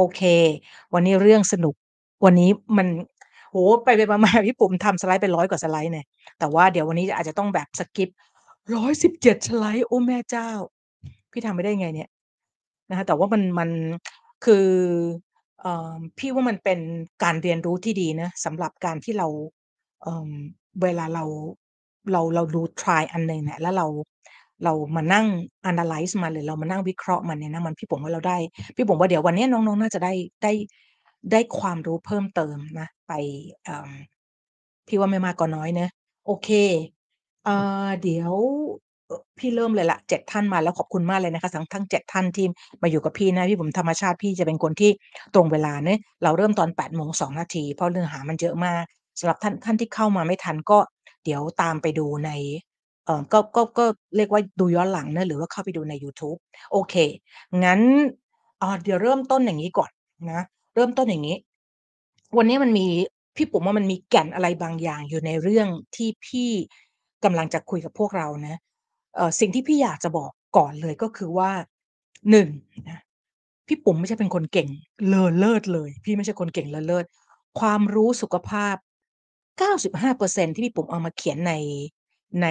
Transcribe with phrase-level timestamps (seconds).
[0.00, 0.22] โอเค
[0.94, 1.74] วันนี้เรื่องสนุก
[2.24, 2.86] วันนี้มัน
[3.52, 3.88] โอ้โฮไป
[4.24, 6.04] มาๆพี่ปุ๋มทำสไลด์ไป100กว่าสไลด์แน่
[6.38, 8.08] แต่ว่าเดี๋ยววันนี้อาจจะต้องแบบสกิป
[8.70, 10.50] 117สไลด์โอ้แม่เจ้า
[11.32, 12.08] พี่ทำไปได้ไงเนี่ย
[12.88, 13.70] นะคะแต่ว่ามันมัน
[14.44, 14.66] คือ
[15.64, 16.80] อ่อพี่ว่ามันเป็น
[17.22, 19.28] การเรียนรู้ที่ดีนะสำหรับการที่เรา
[20.02, 20.30] เอ่อ
[20.82, 21.24] เวลาเรา
[22.12, 23.86] เราเราดูทรายอันหนึ่งเนี่ยแล้วเรา
[24.64, 25.26] เรามานั่ง
[25.70, 28.36] Analyze มันหรือเรามานั่งวิเคราะห์มันเนี่ยนะมันพี่ปุ๋มว่าเราได้
[28.76, 30.12] พี่ปุ๋มว่าเดี๋ยววันนี้น้องๆ น่าจะได้
[30.42, 30.52] ได้
[31.32, 33.12] ได้ความรู้เพิ่มเติมนะ ไป
[33.64, 33.90] เอ่อ
[34.88, 35.88] พี่ว่าไม่มากก็น้อยเนะ
[36.26, 36.48] โอเค
[37.44, 37.54] เอ่
[37.86, 38.34] อเดี๋ยว
[39.38, 42.46] พี่เริ่มเลยล่ะ7ท่านมาแล้วขอบคุณมากเลยนะคะ ทั้งทั้ง7ท่านที่
[42.82, 44.90] มาอยู่กับพี่นะพี่ปุ๋มธรรมชาติพี่จะเป็นคนที่
[45.34, 48.82] ตรงเวลาเนาะเราเริ่มตอน8โมง2นาทีเพราะเนื้อหามันเยอะมาก
[49.18, 50.78] สำหรับท่านท่านที่เข้ามาไม่ทันก็
[51.24, 52.30] เดี๋ยวตามไปดูใน
[53.04, 53.84] เอ่อ ก็ ก็ ก็
[54.16, 56.36] เรียกว่าดูย้อนหลังเนะ หรือว่าเข้าไปดูในยูทูบ
[56.72, 56.94] โอเค
[57.64, 57.80] งั้น
[58.62, 59.90] อ่า เดี๋ยวเริ่มต้นอย่างงี้ก่อน
[60.32, 60.42] นะ
[60.74, 61.36] เริ่มต้นอย่างงี้
[62.36, 62.86] วันนี้มันมี
[63.36, 66.50] พี่ปุ๋มว่ามันมีแก่นอะไรบางอย่างอยู่ในเรื่องที่พี่
[67.24, 68.56] กำลังจะคุยกับพวกเรานะ
[69.16, 71.50] เอ่อ สิ่งที่พี่อยากจะบอกก่อนเลย ก็คือว่า
[72.30, 72.48] 1
[72.90, 72.98] นะ
[73.66, 74.68] พี่ปุ๋มไม่ใช่เป็นคนเก่ง
[75.08, 77.04] เลอเลิศเลย พี่ไม่ใช่คนเก่งเลอเลิศ
[77.60, 78.76] ความรู้สุขภาพ
[79.58, 81.52] 95%ที่พี่ปุ๋มเอามาเขียนใน
[82.42, 82.46] ใน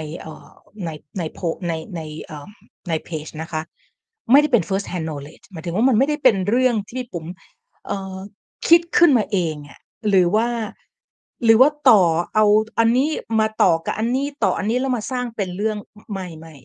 [0.85, 2.02] ในในโพในใน
[2.89, 3.61] ในเพจนะคะ
[4.31, 7.25] ไม่ได้เป็น First hand knowledge หมายถึงว่ามันไม่ได้เป็นเรื่องที่พี่ปุ๋ม
[8.67, 10.47] คิดขึ้นมาเองอะหรือว่า
[11.44, 12.02] หรือว่าต่อ
[12.35, 12.45] เอา
[12.80, 15.77] อันนี้มาต่อกับอันนี้ต่ออันนี้แล้วมาสร้างเป็นเรื่อง
[16.11, 16.55] ไม่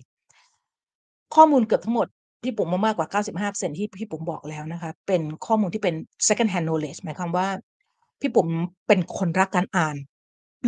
[0.66, 2.06] ๆ ข้อมูลเกือบทั้งหมด
[2.42, 3.08] พี่ปุ๋มว่ามากกว่า
[3.50, 5.94] 95%ที่พี่ปุ๋มบอกแล้วนะคะ เป็นข้อมูลที่เป็น
[6.28, 7.48] Second hand knowledge หมายความว่า
[8.20, 8.48] พี่ปุ๋ม
[8.86, 9.96] เป็นคนรักการอ่าน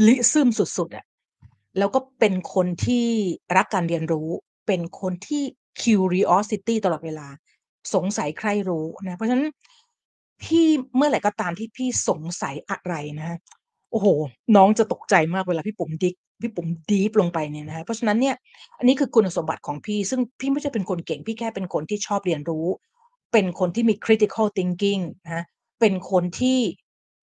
[0.07, 1.05] ลิซึมสุดๆอะ
[1.79, 3.07] แล้วก็เป็นคนที่
[3.57, 4.29] รักการเรียนรู้
[4.67, 5.43] เป็นคนที่
[5.83, 7.27] curiosity ตลอดเวลา
[7.95, 9.49] สงสัยใครรู้นะ เพราะฉะนั้น
[10.43, 13.39] พี่เมื่อไหร่ก็ตามที่พี่สงสัยอะไรนะ
[13.91, 14.07] โอ้โฮ
[14.57, 18.37] น้องจะตกใจมากเวลาพี่ปุ๋ม dig พี่ปุ๋ม deep ลงไปเนี่ยนะคะเพราะฉะนั้นเนี่ย
[18.79, 22.67] อันนี้คือคุณสมบัติของพี่ ซึ่งพี่ไม่ใช่เป็นคนเก่ง พี่แค่เป็นคนที่ชอบเรียนรู้
[23.33, 25.45] เป็นคนที่มี critical thinking นะคะ
[25.81, 26.59] เป็นคนที่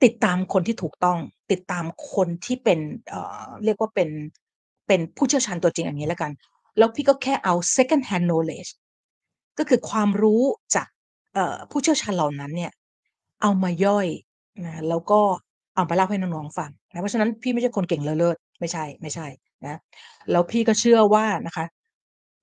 [0.03, 1.17] ติดตามคนที่ถูกต้อง
[1.51, 2.79] ติดตามคนที่เป็น
[3.09, 4.09] เอ่อเรียกว่าเป็น
[4.87, 6.31] เป็นผู้เชี่ยวชาญตัวจริงอย่างงี้แล้วกัน
[6.77, 8.71] แล้วพี่ก็แค่เอา second hand knowledge
[9.57, 10.41] ก็คือความรู้
[10.75, 10.87] จาก
[11.71, 12.71] ผู้เชี่ยวชาญเหล่านั้นเนี่ย
[13.41, 14.07] เอามาย่อย
[14.65, 15.19] นะแล้วก็
[15.75, 19.27] เอามาเล่าให้น้องๆฟังนะเพราะฉะนั้นพี่ไม่ใช่คนเก่งเลอเลิศไม่ใช่
[19.65, 19.79] นะ
[20.31, 21.65] แล้วพี่ก็เชื่อว่านะคะ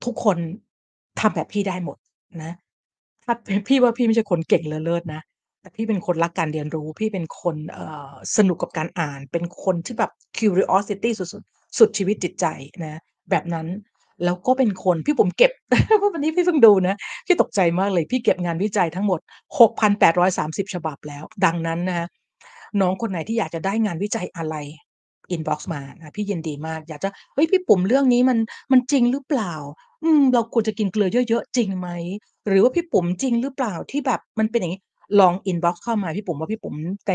[0.05, 0.37] ทุกคน
[1.21, 1.97] ทำแบบพี่ได้หมด
[2.43, 2.53] นะ
[3.25, 3.35] ถ้า
[3.69, 5.21] พี่ว่าพี่ไม่ใช่คนเก่งเลอเลิศนะ
[5.61, 7.57] แต่พี่เป็นคนรักการเรียนรู้ พี่เป็นคน
[8.37, 12.47] สนุกกับการอ่าน เป็นคนที่แบบ curiosity สุดๆ สุดชีวิตจิตใจ
[12.85, 13.01] นะ
[13.31, 13.67] แบบนั้น
[14.25, 15.53] แล้วก็เป็นคนพี่ปุ๋มเก็บ
[16.13, 16.95] วันนี้พี่เพิ่งดูนะ
[17.27, 19.21] พี่ตกใจมากเลยพี่เก็บงานวิจัยทั้งหมด
[19.59, 22.07] 6,830 ฉบับแล้ว ดังนั้นนะคะ
[22.81, 24.57] น้องคนไหนที่อยากจะได้งานวิจัยอะไร
[25.31, 28.39] inbox มานะพี่ยินดีมาก อยากจะเฮ้ยพี่ปุ๋มเรื่องนี้มัน
[28.73, 29.55] มันจริงหรือเปล่า?
[30.03, 31.89] อืม เราควรจะกินเกลือเยอะๆจริงไหม?
[32.47, 34.81] หรือว่าพี่ปุ๋มจริงหรือเปล่าที่แบบมันเป็นอย่างงี้?
[35.21, 36.75] ลอง inbox เข้ามาพี่ปุ๋มว่าพี่ปุ๋ม
[37.07, 37.11] ใน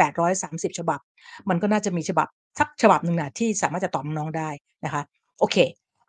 [0.00, 1.00] 6,830ฉบับ
[1.48, 4.50] มันก็น่าจะมีฉบับสักฉบับหนึ่งนะที่สามารถจะตอบน้องได้
[4.84, 5.02] นะคะ
[5.38, 5.56] โอเค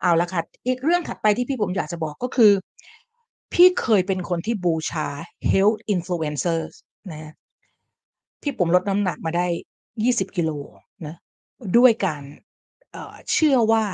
[0.00, 2.52] เอาละค่ะ อีกเรื่องถัดไปที่พี่ปุ๋มอยากจะบอกก็คือ
[3.52, 5.06] พี่เคยเป็นคนที่บูชา
[5.50, 6.72] health influencers
[7.10, 7.32] นะคะ
[8.42, 9.46] พี่ปุ๋มลดน้ำหนักมาได้
[9.92, 10.50] 20กิโล
[11.06, 11.16] นะ
[11.76, 12.22] ด้วยการ
[12.92, 13.84] เเชื่อว่า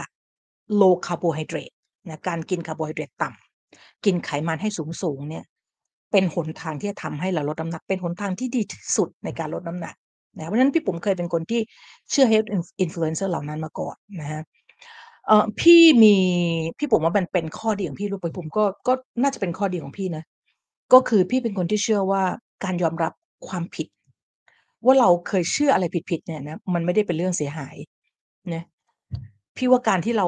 [0.80, 1.76] low carbohydrate
[2.08, 4.68] นะการกินคาร์โบไฮเดรตต่ำกินไขมันให้
[5.02, 5.44] สูงๆเนี่ย
[6.10, 9.94] เป็นหนทางที่จะทำให้เราลดน้ำหนัก เป็นหนทางที่ดีที่สุดในการลดน้ำหนัก
[10.36, 11.60] นะเพราะฉะนั้นพี่ปุ๋มเคยเป็นคนที่
[12.10, 12.48] เชื่อ health
[12.84, 14.42] influencer เหล่านั้นมาก่อนนะคะ
[15.26, 16.16] เออพี่มี
[16.78, 18.92] พี่ปุ๋มว่ามันเป็นข้อดีของพี่ด้วยผมก็ก็
[19.22, 20.24] น่าจะเป็นข้อดีของพี่นะ
[20.92, 22.22] ก็คือพี่เป็นคนที่เชื่อว่า
[22.64, 23.12] การยอมรับ
[23.48, 23.86] ความผิด
[24.84, 27.76] ว่าเราเคยเชื่ออะไรผิดๆเนี่ยนะมันไม่ได้เป็นเรื่องเสียหาย
[28.54, 28.64] นะ
[29.56, 30.26] พี่ว่าการที่เรา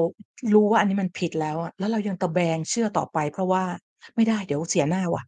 [0.54, 3.62] รู้ว่าอันนี้มันผิดแล้วอะแล้วเรายังตะแบงเชื่อต่อไป เพราะว่า
[4.14, 5.22] ไม่ได้เดี๋ยวเสียหน้าว่ะ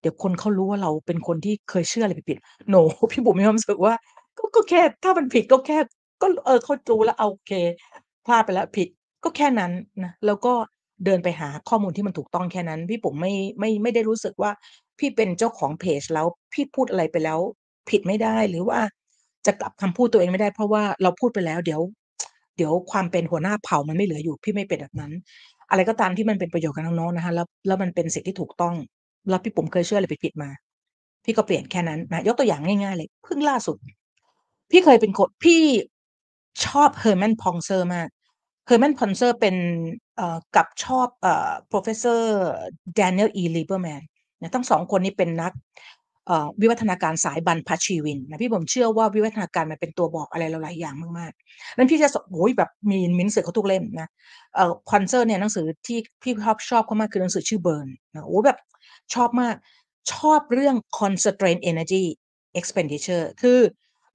[0.00, 2.80] เดี๋ยวคนเขารู้ว่าเราเป็นคนที่เคยเชื่ออะไรผิด ๆ No
[3.12, 3.94] พี่ปุ๋มมีความรู้สึกว่า
[4.38, 5.78] ก็ก็แค่ถ้ามันผิดก็แค่
[6.22, 7.52] ก็เออเขารู้แล้วโอเค
[8.26, 8.88] พลาดไปแล้วผิด
[9.24, 9.72] ก็แค่นั้น
[10.02, 10.52] นะแล้วก็
[11.04, 14.50] เดินไปหาข้อมูลที่มันถูกต้องแค่นั้น พี่ปุ๋มไม่ไม่ไม่ได้รู้สึกว่า
[14.98, 17.38] พี่เป็นเจ้าของเพจแล้วพี่พูดอะไรไปแล้ว
[17.90, 18.80] ผิดไม่ได้หรือว่า
[19.46, 21.80] จะกลับคำพูดตัวเองไม่ได้ เพราะว่าเราพูดไปแล้ว เดี๋ยว
[22.56, 25.12] เดี๋ยวความเป็นหัวหน้าเผ่ามันไม่เหลืออยู่ พี่ไม่เป็นแบบนั้น
[25.70, 28.74] อะไรก็ตามที่มันเป็นประโยชน์กับน้องๆนะคะแล้วแล้วมันเป็นสิ่งที่ถูกต้อง
[29.28, 30.50] แล้วพี่ปุ๋มเคยเชื่ออะไรผิดๆมา
[31.24, 33.76] พี่ก็เปลี่ยนแค่นั้นนะยกตัวอย่างง่ายๆเลยเพิ่งล่าสุด
[34.70, 35.62] พี่เคยเป็นคนพี่
[36.66, 38.08] ชอบ Herman Pontzer มาก
[38.68, 39.56] Herman Pontzer เป็น
[40.16, 42.20] เอ่อกับชอบเอ่อ Professor
[42.98, 43.42] Daniel E.
[43.54, 44.02] Lieberman
[44.40, 45.52] นะทั้ง2คนนี้เป็นนัก
[46.60, 54.08] วิวัฒนาการสายบรรพชีวินนะพี่ผมเชื่อว่าวิวัฒนาการมันเป็นตัวบอกอะไรหลายอย่างมากๆนั้นพี่จะโอ้ยแบบมีมีหนังสือเขาทุกเล่มนะ
[54.54, 58.58] เอ่อคอนเซอร์เนี่ยหนังสือที่พี่ชอบชอบเขามากคือหนังสือชื่อเบิร์นนะโอ้แบบ
[59.14, 59.56] ชอบมาก
[60.12, 62.04] ชอบเรื่อง constraint energy
[62.60, 63.58] expenditure คือ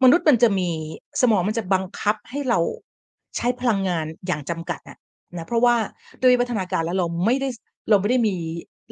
[0.03, 0.69] มนุษย์มันจะมี
[1.21, 2.59] สมองมันจะบังคับให้เรา
[3.37, 4.97] ใช้พลังงานอย่างจำกัดอะ
[5.37, 5.75] นะเพราะว่า
[6.21, 7.49] ด้วยวิวัฒนาการแล้วเราไม่ได้
[7.89, 8.35] เราไม่ได้มี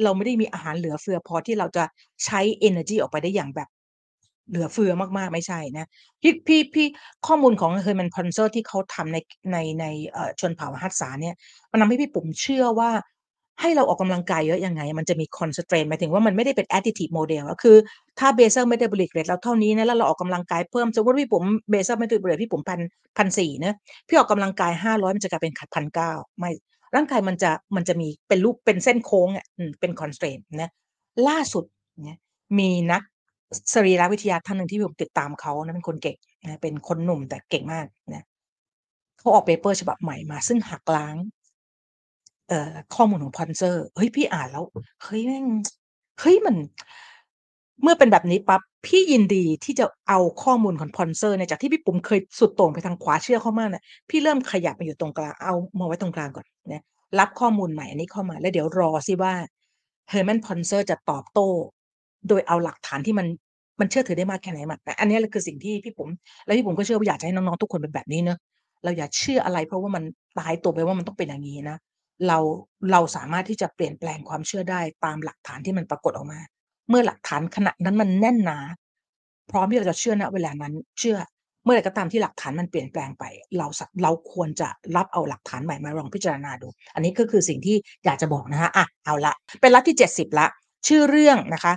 [0.04, 1.84] เราไม่ได้มีอาหารเหลือเฟือพอที่เราจะ
[2.24, 3.68] ใช้เอเนอร์จีออกไปได้อย่างแบบ
[4.48, 5.86] เหลือเฟือมากๆ ไม่ใช่นะ
[6.22, 6.86] พี่พี่พี่
[7.26, 9.18] ข้อมูลของ Herman Ponzer ที่เขาทำใน
[9.52, 9.84] ในใน
[10.40, 11.34] ชนเผ่าฮัตสาเนี่ย
[11.70, 12.90] มันทำให้พี่ปุ๋มเชื่อว่า
[13.62, 17.76] ให้เราออกกำลังกายเยอะยังไง มันจะมี constraint หมายถึงว่ามันไม่ได้เป็น additive model ก็คือ
[18.18, 22.80] ถ้า basal metabolic rate เราเท่านี้นะแล้วเราออกกำลังกายเพิ่มสมมติพี่ปุ๋ม basal metabolic rate พี่ปุ๋มพัน
[23.18, 23.74] พันสี่นะ
[24.08, 26.50] พี่ออกกำลังกายห้าร้อยมันจะกลายเป็นพันเก้าไม่
[26.96, 29.46] ร่างกายมันจะมันจะมีเป็นรูปเป็นเส้นโค้งอะ
[29.80, 30.70] เป็น constraint นะ
[31.28, 31.64] ล่าสุด
[32.04, 32.18] เนี่ย
[32.58, 33.02] มีนัก
[33.74, 38.24] สรีรวิทยาท่านหนึ่งที่ผมติดตามเขานะเป็นคนเก่งนะเป็นคนหนุ่มแต่เก่งมากนะ
[39.18, 41.16] เขาออก paper ฉบับใหม่มา ซึ่งหักล้าง
[42.48, 44.64] เอ่อข้อมูลของ Pontzer เฮ้ย พี่อ่านแล้ว
[45.02, 45.46] เฮ้ยแม่ง
[46.20, 46.56] เฮ้ยมัน
[47.82, 56.82] เมื่อเป็นแบบนี้ปั๊บพี่ยินดีที่จะเอาข้อมูลของ Pontzer เนี่ยจากที่พี่ปุ๋มเคยสุดโต่งไปทางขวาเชื่อเขามากเนี่ยพี่เริ่มขยับมาอยู่ตรงกลางเอามาไว้ตรงกลางก่อนนะ
[57.18, 59.32] รับข้อมูลใหม่อันนี้เข้ามา แล้วเดี๋ยวรอซิว่า
[60.10, 61.48] Herman Pontzer จะตอบโต้
[62.28, 63.26] โดยเอาหลักฐานที่มัน
[63.80, 66.10] มันเชื่อถือได้มากแค่ไหนมาแต่อันนี้คือสิ่งที่พี่ปุ๋ม
[66.44, 68.38] และพี่ปุ๋มก็เชื่อว่าอยากจะให้น้องๆทุกคนเป็นแบบนี้เนอะ
[68.84, 70.02] เราอย่าเชื่ออะไรเพราะว่ามัน
[70.38, 71.76] ตายตัวไปว่ามันต้องเป็นอย่างนี้นะ
[72.26, 72.38] เรา
[72.92, 76.40] เราสามารถที่จะเปลี่ยนแปลงความเชื่อได้ตามหลักฐานที่มันปรากฏออกมา
[76.88, 78.58] เมื่อหลักฐานขณะนั้นมันแน่นหนา
[79.50, 81.18] พร้อมที่เราจะเชื่อณเวลานั้นเชื่อ
[81.64, 83.24] เมื่อไรก็ตามที่หลักฐานมันเปลี่ยนแปลงไป
[83.56, 83.66] เรา
[84.02, 90.46] เราควรจะรับเอาหลักฐานใหม่มาลองพิจารณาดู อันนี้ก็คือสิ่งที่อยากจะบอกนะคะอะเอาละเป็นลัทที่70 ละ
[90.88, 91.72] ชื่อเรื่องนะคะ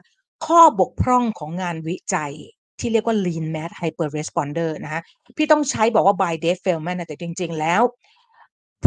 [0.46, 2.34] ข้อบกพร่องของงานวิจัย
[2.80, 5.02] ที่เรียกว่า lean math hyper responder นะคะ
[5.38, 7.82] พี่ต้องใช้บอกว่า by Dave Feldman แต่จริง ๆ แล้ว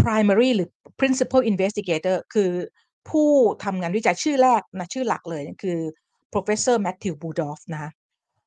[0.03, 0.69] primary หรือ
[1.01, 2.51] principal investigator คือ
[3.11, 3.31] ผู้
[3.65, 5.79] ทำงานวิจัยชื่อแรกนะชื่อหลักเลยคือ
[6.33, 7.91] professor Matthew Budoff นะ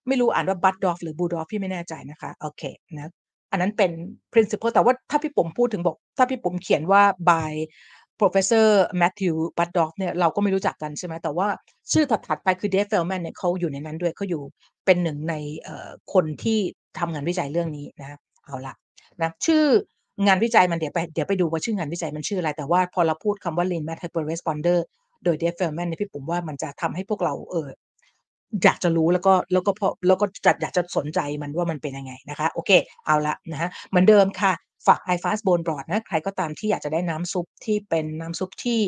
[0.07, 2.63] ไม่รู้อ่านว่า Budoff หรือ Budoff พี่ไม่แน่ใจนะคะ โอเค
[2.95, 3.11] นะ
[3.51, 3.91] อันนั้นเป็น
[4.33, 7.51] principal แต่ว่าถ้าพี่ผมพูดถึงบอก ถ้าพี่ผมเขียนว่า by
[8.19, 8.67] professor
[9.01, 11.47] Matthew Budoff เนี่ยเราก็ไม่รู้จักกันใช่ไหมแต่ว่า
[11.91, 14.41] ชื่อถัดๆไปคือ Dave Feldman เนี่ยเขาอยู่ในนั้นด้วยเขาอยู่
[14.85, 15.35] เป็นหนึ่งใน
[16.13, 16.59] คนที่
[16.99, 18.73] ทำงานวิจัยเรื่องนี้นะเอาละ
[19.21, 19.65] นะชื่อ
[20.25, 24.79] งานวิจัยมันเดี๋ยวไปเดี๋ยวไปดูว่าชื่องานวิจัยมันชื่ออะไร แต่ว่าพอเราพูดคำว่า lean math hyper responder
[25.23, 27.69] โดย Dave Feldman เนี่ยพี่มว่ามันจะทำให้พวกเราเออ
[28.63, 32.71] อยากจะรู้แล้วก็แล้วก็พอแล้วก็จะอยากจะสนใจมันว่ามันเป็นยังไงนะคะ โอเค
[33.05, 34.51] เอาละนะฮะเหมือนเดิมค่ะ
[34.87, 38.79] ฝาก i fast bone broth นะ ใครก็ตามที่อยากจะได้น้ำซุปที่เป็นน้ำซุปที่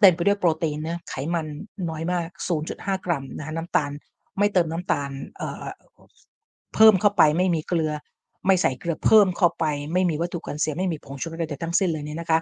[0.00, 1.46] เต็มไปด้วยโปรตีนนะไขมัน
[1.90, 2.28] น้อยมาก
[2.66, 3.90] 0.5 กรัมนะคะน้ำตาล
[4.38, 5.64] ไม่เติมน้ำตาลเอ่อ
[6.74, 7.92] เพิ่มเข้าไปไม่มีเกลือ
[8.46, 12.38] ไม่ใส่เกลือเพิ่มเข้าไป ไม่มีวัตถุกันเสียไม่มีผงชูรสใดๆทั้งสิ้นเลยเนี่ยนะคะ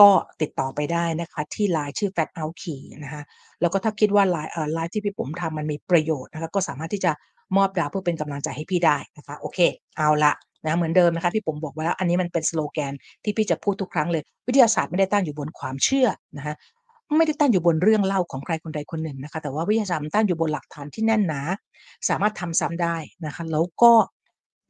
[0.00, 0.10] ก็
[0.40, 3.22] ติดต่อไปได้นะคะที่ไลน์ชื่อ Fat Out Key นะคะ
[3.60, 7.12] แล้วก็ถ้าคิดว่าไลน์ไลน์ที่พี่ปุ๋มทำมันมีประโยชน์นะคะก็สามารถที่จะ
[7.56, 9.58] มอบดาวเพื่อเป็นกำลังใจให้พี่ได้นะคะโอเค
[9.98, 10.32] เอาละ
[10.64, 12.92] นะเหมือนเดิมนะคะพี่ผมบอกไว้แล้วอันนี้มันเป็นสโลแกน
[13.24, 16.54] ที่พี่จะพูดทุกครั้งเลย วิทยาศาสตร์ไม่ได้ตั้งอยู่บนความเชื่อนะคะ
[17.18, 21.40] ไม่ได้ตั้งอยู่บนเรื่องเล่าของใครคนใดคนหนึ่งนะคะแต่ว่าวิทยาศาสตร์ตั้งอยู่บนหลักฐานที่แน่นหนา
[22.08, 22.96] สามารถทำซ้ำได้
[23.26, 23.92] นะคะแล้วก็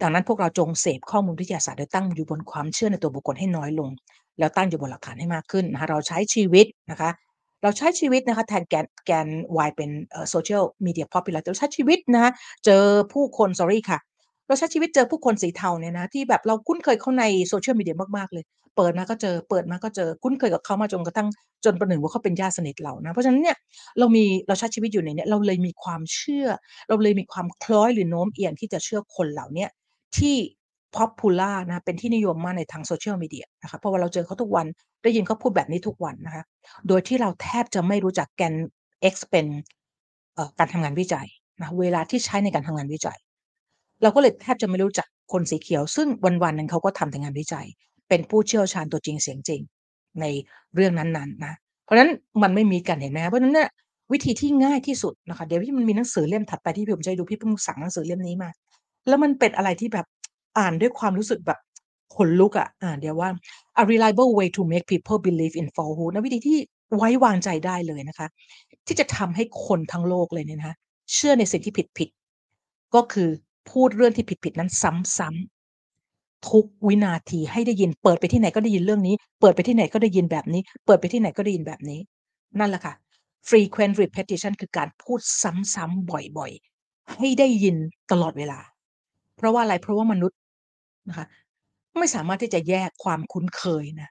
[0.02, 3.90] ดังนั้นพวกเราจงเสพข้อมูลวิทยาศาสตร์โดยตั้งอยู่บนความเชื่อในตัวบุคคลให้น้อยลง
[4.38, 7.10] แล้วตั้งอยู่บนหลักฐานให้มากขึ้นนะคะเราใช้ชีวิตนะคะ
[7.62, 9.28] เราใช้ชีวิตนะคะแทนแกนแกน
[9.66, 9.90] Y เป็น
[10.30, 12.30] โซเชียลมีเดียพอพิลาเราใช้ชีวิตนะ
[12.64, 13.98] เจอผู้คน sorry ค่ะ
[14.46, 18.44] เราใช้ชีวิตเจอผู้คนสีเทาเนี่ยนะที่แบบเราคุ้นเคยเขาในโซเชียลมีเดียมากๆเลย
[18.76, 21.28] เปิดมาก็เจอเปิดมาก็เจอคุ้นเคยกับเขามาจนกระทั่ง
[21.64, 23.56] จนประหนึ่งว่าเขาเป็นญาติสนิทเรานะเพราะฉะนั้นเนี่ย
[23.98, 26.46] เรามีเราใช้ชีวิตอยู่ในเนี้เราเลยมีความเชื่อ
[26.88, 29.66] เราเลยมีความคล้อยหรือโน้มเอียงที่จะเชื่อคนเหล่านี้
[30.18, 30.36] ที่
[30.96, 34.66] popular นะเป็นที่นิยมมากในทางโซเชียลมีเดียนะคะเพราะว่าเราเจอเขาทุกวัน
[35.02, 36.44] ได้ยินเขาพูดแบบนี้ทุกวันนะคะ
[36.88, 38.54] โดยที่เราแทบจะไม่รู้จักแกน
[39.12, 39.46] X เป็น
[40.58, 41.26] การทำงานวิจัย
[41.60, 43.18] นะเวลาที่ใช้ในการทำงานวิจัย
[44.02, 46.08] เราก็เลยแทบจะไม่รู้จักคนสีเขียว ซึ่ง
[46.42, 47.66] วันๆนึงเขาก็ทำแต่งานวิจัย
[48.08, 49.60] เป็นผู้เชี่ยวชาญตัวจริงเสียงจริง
[50.20, 50.24] ใน
[50.74, 51.54] เรื่องนั้นๆนะ
[51.84, 52.10] เพราะฉะนั้น
[52.42, 53.68] มันไม่มีกันเห็นไหมเพราะฉะนั้นเนี่ย
[54.12, 58.50] วิธีที่ง่ายที่สุดนะคะเดี๋ยวพี่มันมีหนังสือเล่มถัดไปที่ผมจะดูพี่เพิ่งสั่งหนังสือเล่มนี้มา
[59.08, 60.06] แล้วมันเป็นอะไรที่แบบ
[60.58, 61.58] อ่านด้วยความรู้สึกแบบ
[62.14, 63.28] ขนลุกอะอ่าเดี๋ยวว่า
[63.80, 66.58] a reliable way to make people believe in falsehood นะวิธีที่
[66.96, 68.28] ไว้วางใจได้เลยนะคะ
[68.86, 70.76] ที่จะทำให้คนทั้งโลกเลยเนี่ยนะคะ
[71.12, 72.08] เชื่อในสิ่งที่ผิดผิด
[72.94, 73.28] ก็คือ
[73.70, 82.00] พูดเรื่องที่ผิดผิดนั้นซ้ำๆทุกวินาทีให้ได้ยิน เปิดไปที่ไหนก็ได้ยินเรื่องนี้ เปิดไปที่ไหนก็ได้ยินแบบนี้ เปิดไปที่ไหนก็ได้ยินแบบนี้
[82.58, 82.94] นั่นแหละค่ะ
[83.48, 87.76] frequent repetition คือการพูดซ้ำๆบ่อยๆ ให้ได้ยิน
[88.12, 88.58] ตลอดเวลา
[89.42, 90.38] เพราะว่าอะไรเพราะว่ามนุษย์
[91.08, 91.26] นะคะ
[91.98, 94.10] ไม่สามารถที่จะแยกความคุ้นเคยนะ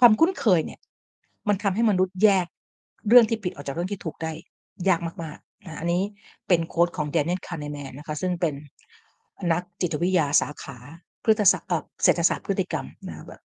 [0.00, 0.80] ความคุ้นเคยเนี่ย
[1.48, 2.46] มันทำให้มนุษย์แยก
[3.08, 4.32] เรื่องที่ผิดออกจากเรื่องที่ถูกได้
[4.88, 6.02] ยากมากๆนะอันนี้
[6.48, 8.54] เป็นโค้ดของ Daniel Kahneman นนะคะ ซึ่งเป็น
[9.52, 10.76] นักจิตวิทยาสาขา
[11.24, 13.40] พฤติศาสตร์เศรษฐศาสตร์พฤติกรรมนะแบบ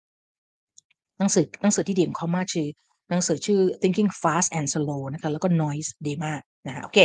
[1.17, 2.67] หนังสือหนังสือที่ดีของเขามากชื่อ
[3.09, 6.99] หนังสือชื่อ Thinking Fast and Slow นะคะแล้วก็ Noise ดีมากนะคะโอเค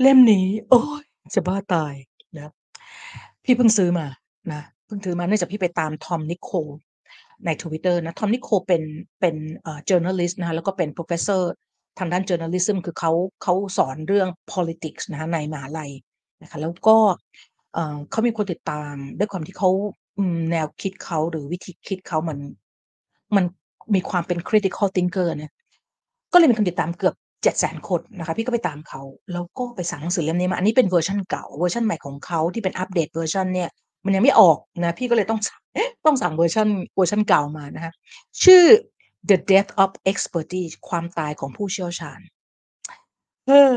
[0.00, 1.02] เล่มนี้ โอ้ย
[1.34, 1.94] จะบ้าตาย
[2.34, 2.52] นะ
[3.44, 4.06] พี่เพิ่งซื้อมา
[4.52, 6.68] นะเพิ่งซื้อมาเนื่องจากพี่ไปตามทอมนิโคล
[7.44, 8.82] ใน Twitter นะทอมนิโคลเป็น
[9.20, 11.42] เป็นเอ่อ journalist นะคะแล้วก็เป็น professor
[11.98, 15.90] ทางด้าน journalism คือเขาเขาสอนเรื่อง politics นะคะในมหาลัย
[16.42, 16.96] นะคะแล้วก็
[17.74, 19.70] เอ่อเขามีคนติดตามด้วยความที่เขา
[20.50, 22.38] แนวคิดเขาหรือวิธีคิดเขามัน
[23.36, 23.44] มัน
[23.94, 25.52] มีความเป็น critical thinker เนี่ย
[26.32, 33.68] ก็เลยมีคนติดตามเกือบ 700,000คนนะคะพี่ก็ไปตามเขาแล้วก็ไปสั่งหนังสือเล่มนี้มาอันนี้เป็นเวอร์ชันเก่าเวอร์ชันใหม่ของเขาที่เป็น update version เนี่ย
[34.04, 35.40] มันยังไม่ออกนะพี่ก็เลยต้อง
[36.06, 37.92] ต้องสั่งเวอร์ชันเวอร์ชันเก่ามานะคะ
[38.44, 38.64] ชื่อ
[39.28, 42.20] The Death of Expertise ความตายของผู้เชี่ยวชาญ
[43.46, 43.74] เออ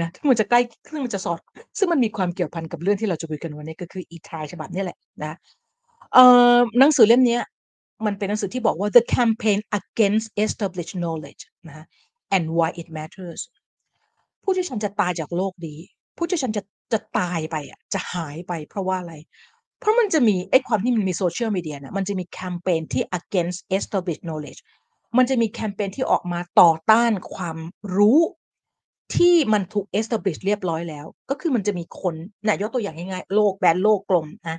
[0.00, 1.38] นะซึ่งมันจะใกล้ซึ่งมันจะสอด
[1.78, 5.36] ซึ่งมันมีความเกี่ยวพันกับเรื่องที่เราจะคุยกันวันนี้ก็คืออีทายฉบับนี้แหละนะ
[6.12, 7.38] เอ่อหนังสือเล่มนี้
[8.06, 11.84] มันเป็นหนังสือที่บอกว่า The Campaign Against Established Knowledge นะ
[12.36, 13.42] and Why It Matters
[14.42, 15.78] ผู้ที่ฉันจะตายจากโลกนี้
[16.16, 16.62] ผู้ที่ฉันจะ
[16.92, 19.14] จะตายไปอะจะหายไปเพราะว่าอะไร
[19.80, 24.60] เพราะมันจะมีไอ้ความที่มันมี Social Media น่ะมันจะมีแคมเปญที่ against established knowledge
[25.16, 27.58] มันจะมีแคมเปญที่ออกมาต่อต้านความ
[27.96, 28.20] รู้
[29.14, 32.14] ที่มันถูก establish เรียบร้อยแล้ว ก็คือมันจะมีคน
[32.46, 34.58] น่ะยกตัวอย่างง่ายๆโลกแบนโลกกลมนะ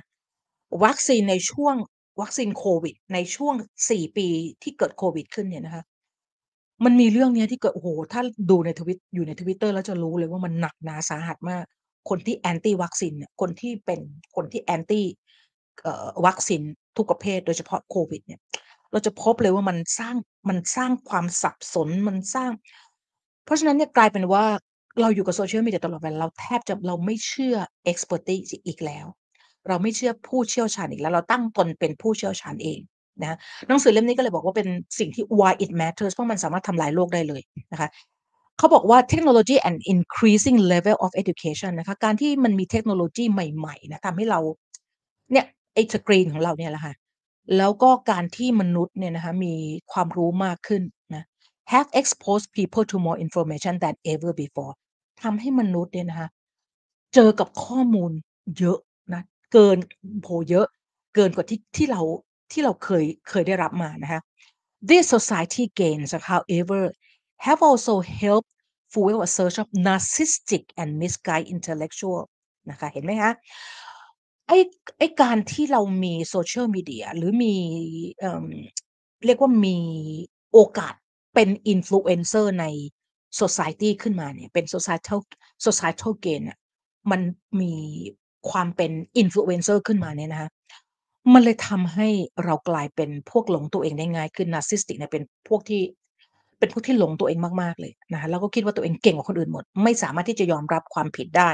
[0.84, 1.74] วัคซีนในช่วง
[2.20, 3.54] วัคซีนโควิด ในช่วง
[3.88, 4.28] 4 ปี
[4.62, 5.84] ที่เกิดโควิด ขึ้นเนี่ยนะคะ
[6.84, 11.64] มันมีเรื่องเนี้ยที่เกิด โอ้โฮ ถ้าดูในทวิต อยู่ใน Twitter แล้วจะรู้เลยว่า มันหนักหนาสาหัสมาก
[12.08, 14.00] คนที่ anti วัคซีนเนี่ย คนที่เป็น
[14.36, 15.02] คนที่ anti
[15.82, 16.62] เอ่อ วัคซีน
[16.96, 18.40] ทุกประเภท โดยเฉพาะโควิดเนี่ย
[18.92, 20.16] เราจะพบเลยว่า มันสร้าง
[20.48, 22.50] มันสร้างความสับสน มันสร้าง
[23.44, 24.44] เพราะฉะนั้นเนี่ย กลายเป็นว่า
[25.00, 27.56] เราอยู่กับ Social Media ตลอดเวลา เราแทบจะ เราไม่เชื่อ
[27.90, 29.06] expertise อีกแล้ว
[29.68, 32.80] เราไม่เชื่อผู้เชี่ยวชาญอีกแล้ว เราตั้งตนเป็นผู้เชี่ยวชาญเอง
[33.22, 33.36] นะ
[33.68, 34.68] หนังสือเล่มนี้ก็เลยบอกว่าเป็น
[34.98, 37.42] สิ่งที่ Why It Matters เพราะมันสามารถทำลายโลกได้เลย
[37.72, 37.88] นะคะ
[38.58, 44.40] เขาบอกว่า Technology and increasing level of education นะคะการที่มันมีเทคโนโลยีใหม่ๆนะทำให้เรา
[45.32, 46.94] เนี่ยไอ้สกรีนของเราเนี่ยแหละค่ะ
[47.56, 49.54] แล้วก็การที่มนุษย์เนี่ยนะคะมี
[49.92, 50.82] ความรู้มากขึ้น
[51.14, 51.24] นะ
[51.72, 54.72] have exposed people to more information than ever before
[55.22, 56.28] ทำให้มนุษย์เนี่ยนะคะ
[57.14, 58.10] เจอกับข้อมูล
[58.58, 58.78] เยอะ
[59.14, 59.76] นะเกิน
[60.22, 60.66] โอ้โฮเยอะ
[61.14, 62.02] เกินกว่าที่ที่เรา
[62.54, 64.20] ที่เราเคยเคยได้รับมานะคะ
[64.88, 66.82] These society gains, however,
[67.46, 68.50] have also helped
[68.92, 72.20] fuel a surge of narcissistic and misguided intellectual
[72.70, 73.32] นะคะเห็นไหมคะ
[74.48, 74.58] ไอ้
[74.98, 77.54] ไอ้การที่เรามีโซเชียลมีเดียหรือมี
[79.26, 79.78] เรียกว่ามี
[80.52, 80.94] โอกาส
[81.34, 82.66] เป็นอินฟลูเอนเซอร์ใน
[83.40, 85.20] society ขึ้นมาเนี่ยเป็น societal
[85.66, 86.42] societal gain
[87.10, 87.20] มัน
[87.60, 87.74] มี
[88.50, 90.50] ความเป็นอินฟลูเอนเซอร์ขึ้นมาเนี่ยนะคะ
[91.32, 92.08] มันเลยทำให้
[92.44, 95.82] เรากลายเป็นพวกหลงตัวเองได้ง่ายขึ้น narcissistic เนี่ยเป็นพวกที่
[96.58, 101.50] เป็นพวกที่หลงตัวเองมาก ๆ เลยนะคะ แล้วก็คิดว่าตัวเองเก่งกว่าคนอื่นหมด ไม่สามารถที่จะยอมรับความผิดได้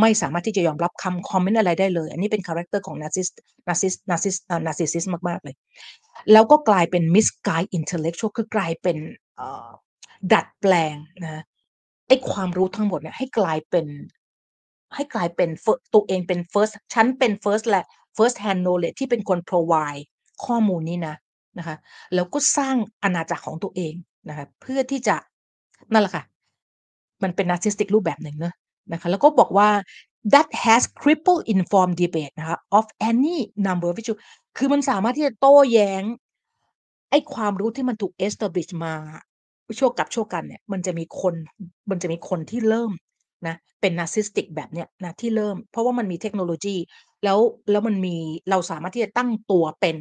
[0.00, 3.28] ไม่สามารถที่จะยอมรับคำคอมเมนต์อะไรได้เลย อันนี้เป็นคาแรกเตอร์ของ narciss
[3.68, 5.54] narciss narciss เอ่อ narcissist มาก ๆ เลย
[6.32, 8.96] แล้วก็กลายเป็น misguided intellectual คือกลายเป็น
[9.36, 9.68] เอ่อ
[10.32, 11.42] ดัดแปลงนะ
[12.08, 13.86] ไอ้ความรู้ทั้งหมดเนี่ยให้กลายเป็น
[14.94, 15.50] ให้กลายเป็น
[15.94, 17.84] ตัวเองเป็น first ฉันเป็น first และ
[18.16, 20.02] first hand knowledge ที่เป็นคน provide
[20.46, 21.16] ข้อมูลนี้นะ
[21.58, 21.76] นะคะ
[22.14, 23.94] แล้วก็สร้างอาณาจักรของตัวเอง
[24.28, 25.16] นะคะเพื่อที่จะ
[25.92, 26.24] นั่นแหละค่ะ
[27.22, 28.54] มันเป็น narcissistic รูปแบบหนึ่งเนาะ
[28.92, 29.68] นะคะแล้วก็บอกว่า
[30.32, 34.18] that has crippled informed debate นะคะ of any number of issue
[34.56, 36.02] คือมันสามารถที่จะโต้แย้ง
[37.10, 38.94] ไอ้ความรู้ที่มันถูก establish มา
[39.78, 41.34] ชั่วกับชั่วกันเนี่ย มันจะมีคน
[41.90, 42.92] มันจะมีคนที่เริ่ม
[43.46, 46.76] นะเป็น narcissistic แบบเนี้ยนะที่เริ่ม เพราะว่ามันมีเทคโนโลยี
[47.24, 47.38] แล้ว
[47.70, 48.16] แล้วมันมี
[48.50, 49.96] เราสามารถที่จะตั้งตัวเป็น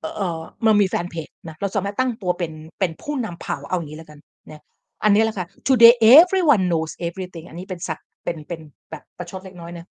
[0.00, 4.18] เอ่อเอ่อมันมีแฟนเพจนะเราสามารถตั้งตัวเป็นเป็นผู้นำเผ่าเอาอย่างงี้แล้วกัน
[4.50, 4.62] นะ
[5.04, 8.60] อันนี้แหละค่ะ Today everyone knows everything อันนี้เป็นศัพท์เป็นเป็น
[8.90, 9.86] แบบประชดเล็กน้อยนะ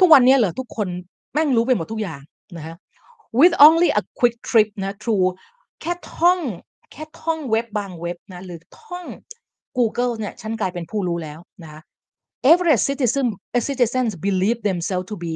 [0.00, 0.88] ทุกวันนี้เหรอทุกคน
[1.32, 2.20] แม่งรู้ไปหมดทุกอย่าง
[2.56, 2.76] นะคะ
[3.38, 5.26] With only a quick trip นะ through
[5.80, 6.40] แค่ท่อง
[6.92, 9.06] แค่ท่องเว็บบางเว็บนะ หรือท่อง
[9.76, 11.80] กูเกิลเนี่ย ฉันกลายเป็นผู้รู้แล้วนะคะ
[12.51, 13.25] Average citizen
[13.55, 15.35] uh, citizens believe themselves to be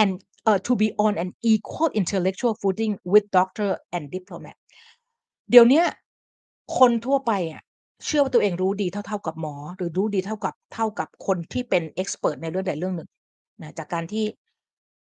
[0.00, 0.10] and
[0.48, 4.56] uh, to be on an equal intellectual footing with doctor and diplomat
[5.50, 5.86] เดี๋ยวเนี้ย
[6.78, 7.62] คนทั่วไปอะ
[8.04, 13.08] เชื่อว่าตัวเองรู้ดีเท่า ๆ กับหมอ หรือรู้ดีเท่ากับ เท่ากับคนที่เป็น เอ็กซ์เพิร์ต ในเรื่องใดเรื่องหนึ่ง
[13.62, 14.26] นะ จากการที่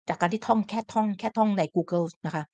[0.09, 2.45] จากการที่ท่อง แค่ท่อง แค่ท่องในกูเกิลนะคะ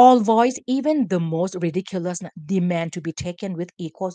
[0.00, 4.12] All voice even the most ridiculous น่ะ demand to be taken with equal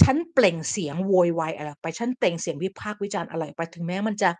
[0.00, 4.30] ฉันเปล่งเสียงโวยวายอะไรไป ฉันเปล่งเสียงวิพากษ์วิจารณ์อะไรไป ถึงแม้มันจะ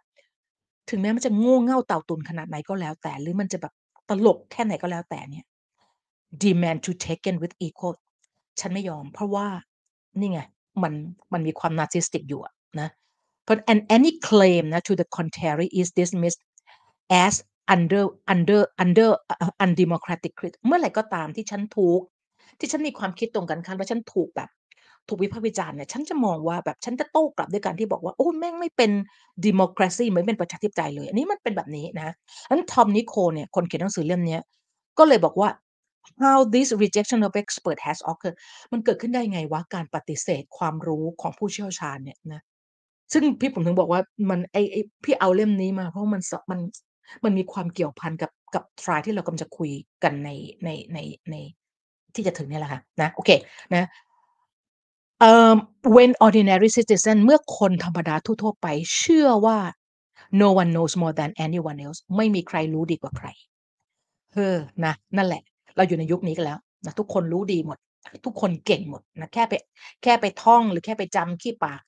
[0.90, 3.72] ถึงแม้มันจะโง่เง่าเต่าตุนขนาดไหนก็แล้วแต่ หรือมันจะแบบ
[4.08, 5.44] ตลกแค่ไหนก็แล้วแต่เนี่ย
[6.42, 7.96] demand to taken with equal
[8.60, 9.46] ฉันไม่ยอม เพราะว่า
[10.18, 10.40] นี่ไง
[10.82, 10.92] มัน
[11.32, 12.88] มันมีความ narcissistic อยู่อะนะ
[13.48, 16.42] but and any claim นะ to the contrary is dismissed
[17.24, 17.34] as
[17.74, 19.08] under under under
[19.64, 20.32] undemocratic
[20.66, 22.00] เมื่อไหร่ก็ตามที่ฉันถูก
[22.58, 24.50] ที่ฉันมีความคิดตรงกันข้ามแล้วฉันถูกแบบ
[25.08, 28.90] ถูกวิพากษ์วิจารณ์เนี่ย ฉันจะมองว่าแบบฉันจะโต้กลับด้วยการที่บอกว่า โอ้ แม่งไม่เป็น
[29.46, 32.14] democracy ไม่เป็นประชาธิปไตยเลย อันนี้มันเป็นแบบนี้นะ
[32.50, 34.42] งั้น Tom Nichol เนี่ย คนเขียนหนังสือเล่มเนี้ย
[34.98, 35.48] ก็เลยบอกว่า
[36.22, 38.36] how this rejection of expert has occurred
[38.72, 42.40] มันเกิดขึ้นได้ไงวะ การปฏิเสธความรู้ของผู้เชี่ยวชาญเนี่ยนะ
[43.12, 46.60] ซึ่งพี่ผมถึงบอกว่ามันไอ้ไอพี่เอาเล่มนี้มาเพราะมันสมัน
[47.24, 49.70] มันมีความเกี่ยวพันกับกับ trial ที่เรากำลังจะคุย
[50.04, 50.30] กันใน
[50.64, 50.98] ในใน
[51.30, 51.36] ใน
[52.14, 53.30] ที่จะถึงเนี่ยแหละค่ะนะโอเค
[53.74, 53.88] นะ
[55.20, 55.52] เอ่อ
[55.96, 58.66] when ordinary citizen เมื่อคนธรรมดาทั่วๆไป
[58.96, 59.58] เชื่อว่า
[60.40, 63.28] no one knows more than anyone else ไม่มีใครรู้ดีกว่าใคร
[64.34, 65.42] เออนะ นั่นแหละ
[65.76, 67.78] เราอยู่ในยุคนี้กันแล้วนะทุกคนรู้ดีหมด
[68.26, 69.52] ทุกคนเก่งหมดนะแค่ไป
[70.02, 71.80] แค่ไปท่องหรือแค่ไปจำขี้ปาก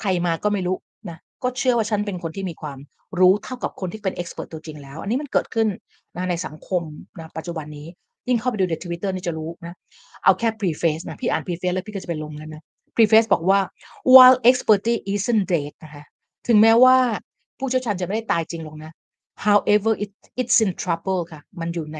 [0.00, 0.76] ใครมาก็ไม่รู้
[1.10, 2.78] นะ ก็เชื่อว่าฉันเป็นคนที่มีความ
[3.18, 5.68] รู้เท่ากับคนที่เป็นเอ็กซ์เพร์ตตัวจริงแล้ว อันนี้มันเกิดขึ้น
[6.16, 6.82] นะในสังคม
[7.20, 7.86] นะปัจจุบันนี้
[8.30, 9.74] ยิ่งเข้าไปดูใน Twitter นี่จะรู้นะ
[10.24, 12.62] เอาแค่ preface นะ พี่อ่าน preface แล้วพี่ก็จะไปลงแล้วนะ
[12.96, 13.60] preface บอกว่า
[14.14, 16.04] while expertise isn't dead นะคะ
[16.46, 16.96] ถึงแม้ว่า
[17.58, 18.92] ผู้เชี่ยวชาญจะไม่ได้ตายจริงหรอกนะ
[19.46, 21.98] however it it's in trouble ค่ะ มันอยู่ใน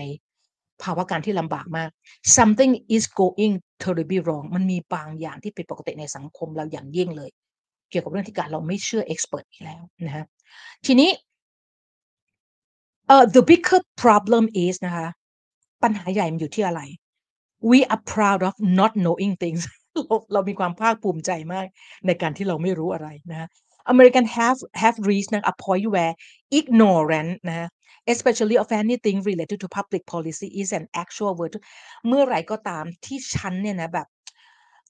[0.82, 1.90] ภาวะการที่ลำบากมาก
[2.36, 7.30] something is going terribly wrong มันมีบางอย่างที่ผิดปกติในสังคมเราอย่างยิ่งเลย
[7.90, 10.24] เกี่ยวกับเรื่องที่การเราไม่เชื่อเอ็กซ์เพร์ตอีกแล้วนะคะ
[10.86, 11.10] ทีนี้
[13.06, 15.08] เอ่อ the bigger problem is นะคะ
[15.82, 16.82] ปัญหาใหญ่มันอยู่ที่อะไร
[17.70, 19.62] we are proud of not knowing things
[19.94, 21.66] เราเรามีความภาคภูมิใจมาก
[22.06, 23.48] ในการที่เราไม่รู้อะไรนะ
[23.92, 26.14] American have have reached นะ a point where
[26.58, 27.68] ignorance นะ
[28.12, 31.62] especially of anything related to public policy is an actual virtue
[32.06, 34.06] เมื่อไหร่ก็ตามที่ฉันเนี่ยนะแบบ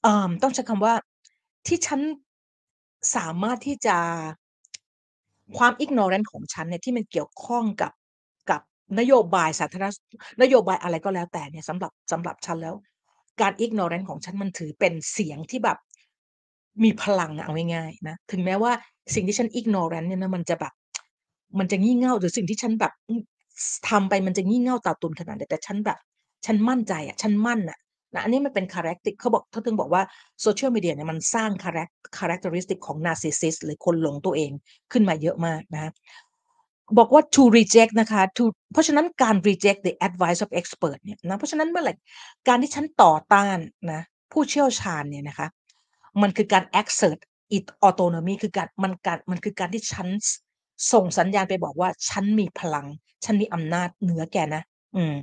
[0.03, 0.94] เอ่อต้องใช้คำว่า
[1.66, 2.00] ที่ฉัน
[3.16, 3.96] สามารถที่จะ
[5.59, 7.92] ความ ignorant ของฉันเนี่ยที่มันเกี่ยวข้องกับ
[8.98, 9.87] นโยบายสาธารณ
[10.42, 12.74] นโยบายอะไรก็แล้วแต่เนี่ยสำหรับสำหรับฉันแล้ว
[13.40, 15.79] การ ignorant ของฉันมันถือเป็นเสียงที่แบบ
[16.85, 18.72] มีพลังอะเอาง่ายๆนะถึงแม้ว่า
[19.14, 20.72] สิ่งที่ฉัน ignorant เนี่ยนะมันจะแบบ
[21.59, 23.22] มันจะงี่เง่าหรือสิ่งที่ฉันแบบอืม
[23.72, 25.98] สทำไปมันจะงี่เง่าตาตุนขนาดไหนแต่ฉันแบบ
[26.46, 27.79] ฉันมั่นใจอะฉันมั่นน่ะ
[28.14, 30.03] นะอันนี้มันเป็น character เขาบอกเขาถึงบอกว่า
[30.44, 34.50] Social Media เนี่ยมันสร้าง charac characteristic ของ narcissist หรือคนหลงตัวเอง
[34.92, 35.92] ขึ้นมาเยอะมากนะ
[36.98, 41.94] บอกว่า to reject นะคะ to เพราะฉะนั้นการ reject the advice of expert เนี่ยนะเพราะฉะนั้นเมื่อไหร่
[42.48, 43.59] การที่ฉันต่อต้าน
[43.92, 45.48] นะผู้เชี่ยวชาญเนี่ยนะคะ
[46.22, 47.20] มันคือการ exert
[47.57, 50.31] it autonomy คือการมันการมันคือการที่ฉันส
[50.92, 52.87] ส่งสัญญาณไปบอกว่า ฉันมีพลัง
[53.24, 54.62] ฉันมีอำนาจเหนือแกนะ
[54.96, 55.14] อืม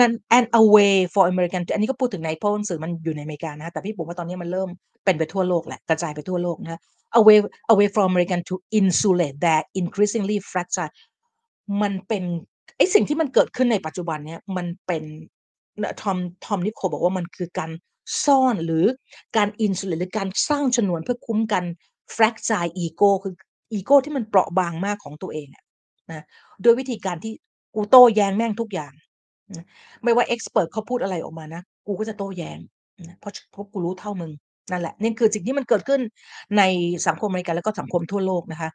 [0.00, 4.68] นั้น and a way for American อันนี้ก็พูดถึงใน เพราะหนังสือมันอยู่ในอเมริกานะคะ แต่พี่ผมว่าตอนนี้มันเริ่ม
[5.04, 6.80] เป็นไปทั่วโลกแหละ กระจายไปทั่วโลกนะคะ
[7.18, 7.38] a way
[7.72, 10.92] a way for American to insulate their increasingly fragile
[11.82, 12.24] มันเป็น
[12.76, 15.04] ไอ้สิ่งที่มันเกิดขึ้นในปัจจุบันเนี้ยมันเป็น
[15.82, 17.70] น Tom Tom Nichol บอกว่า มันคือการ
[18.24, 18.84] ซ่อนหรือ
[19.36, 21.64] การ insulate หรือการสร้างฉนวนเพื่อคุ้มกัน
[22.16, 23.34] fragile ego คือ
[23.72, 25.64] อีโกที่มันเปราะบางมากของตัวเองอะ
[26.10, 26.24] นะ
[26.62, 27.32] โดยวิธีการที่
[27.74, 28.92] กูโต้แย้งแม่งทุกอย่าง
[30.02, 32.58] ไม่ว่าเอ็กซ์เพิร์ตเขาพูดอะไรออกมานะ กูก็จะโต้แย้ง
[33.20, 34.32] เพราะเพราะกูรู้เท่ามึง
[34.70, 36.00] นั่นแหละนี่คือสิ่งที่มันเกิดขึ้น
[36.58, 36.62] ใน
[37.06, 38.70] สังคมอเมริกันแล้วก็สังคมทั่วโลกนะคะ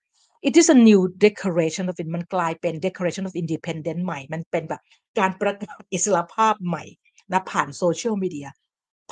[0.47, 4.81] It is a new declaration of it มันกลายเป็น declaration of independence ใหม่ มันเป็นแบบ
[5.19, 6.83] การประกาศอิสรภาพใหม่
[7.31, 8.47] นะผ่าน Social Media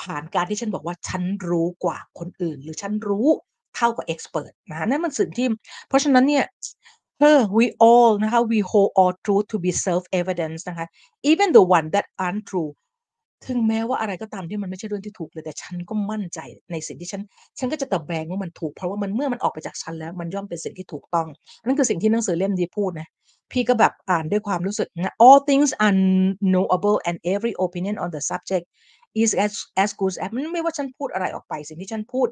[0.02, 3.28] ผ่านการที่ฉันบอกว่าฉันรู้กว่าคนอื่น หรือฉันรู้
[3.76, 5.48] เท่ากับเอ็กซ์เพิร์ตนะคะนั่นมันสิ่งที่
[5.88, 6.46] เพราะฉะนั้นเนี่ย
[7.20, 10.86] เออ we all นะคะ we hold all truth to be self evidence นะคะ
[11.32, 12.72] even the one that aren't true
[13.48, 16.40] ถึงแม้ว่าอะไรก็ตามที่มันไม่ใช่เรื่องที่ถูกเลยแต่ฉันก็มั่นใจ
[16.72, 17.22] ในสิ่งที่ฉัน
[17.60, 21.28] ฉันก็จะตะแบงว่ามันถูก เพราะว่ามันเมื่อมันออกไปจากฉันแล้วมันย่อมเป็นสิ่งที่ถูกต้อง
[21.66, 23.08] นั่นคือสิ่งที่หนังสือเล่มนี้พูดนะ
[23.52, 25.96] พี่ก็แบบอ่านด้วยความรู้สึกนะ all things are
[26.52, 28.66] knowable and every opinion on the subject
[29.22, 29.54] is as
[29.84, 32.28] as good as ไม่ว่าฉันพูดอะไรออกไป สิ่งที่ฉันพูด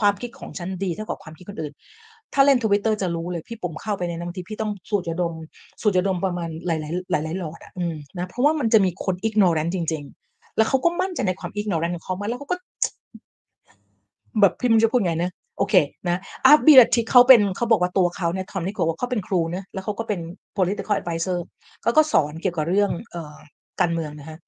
[0.00, 1.72] ความคิดของฉันดีเท่ากับความคิดคนอื่น
[2.34, 5.34] ถ้าเล่น Twitter จะรู้เลยพี่ปุ่มเข้าไปในนั้นบางทีพี่ต้องสูดยาดม
[5.82, 6.76] สูดยาดมประมาณหลา
[7.20, 12.56] ย ๆ หลาย ๆ หลอดอะอืมนะเพราะว่ามันจะมีคน ignorant จริง ๆ แล้วเขาก็มั่นใจในความ ignorant ของเขามาแล้วเขาก็
[14.40, 15.74] แบบพี่ม่รู้จะพูดไงนะโอเค
[16.08, 20.20] นะอาร์บีราทิกเขาเป็นเขาบอกว่าตัวเขาเนี่ย Tom Nichol บอกเขาเป็นครูนะแล้วเขาก็เป็น
[20.56, 21.38] political adviser
[21.82, 23.36] เขาก็สอนเกี่ยวกับเรื่องเอ่อ
[23.80, 24.38] การเมืองนะคะ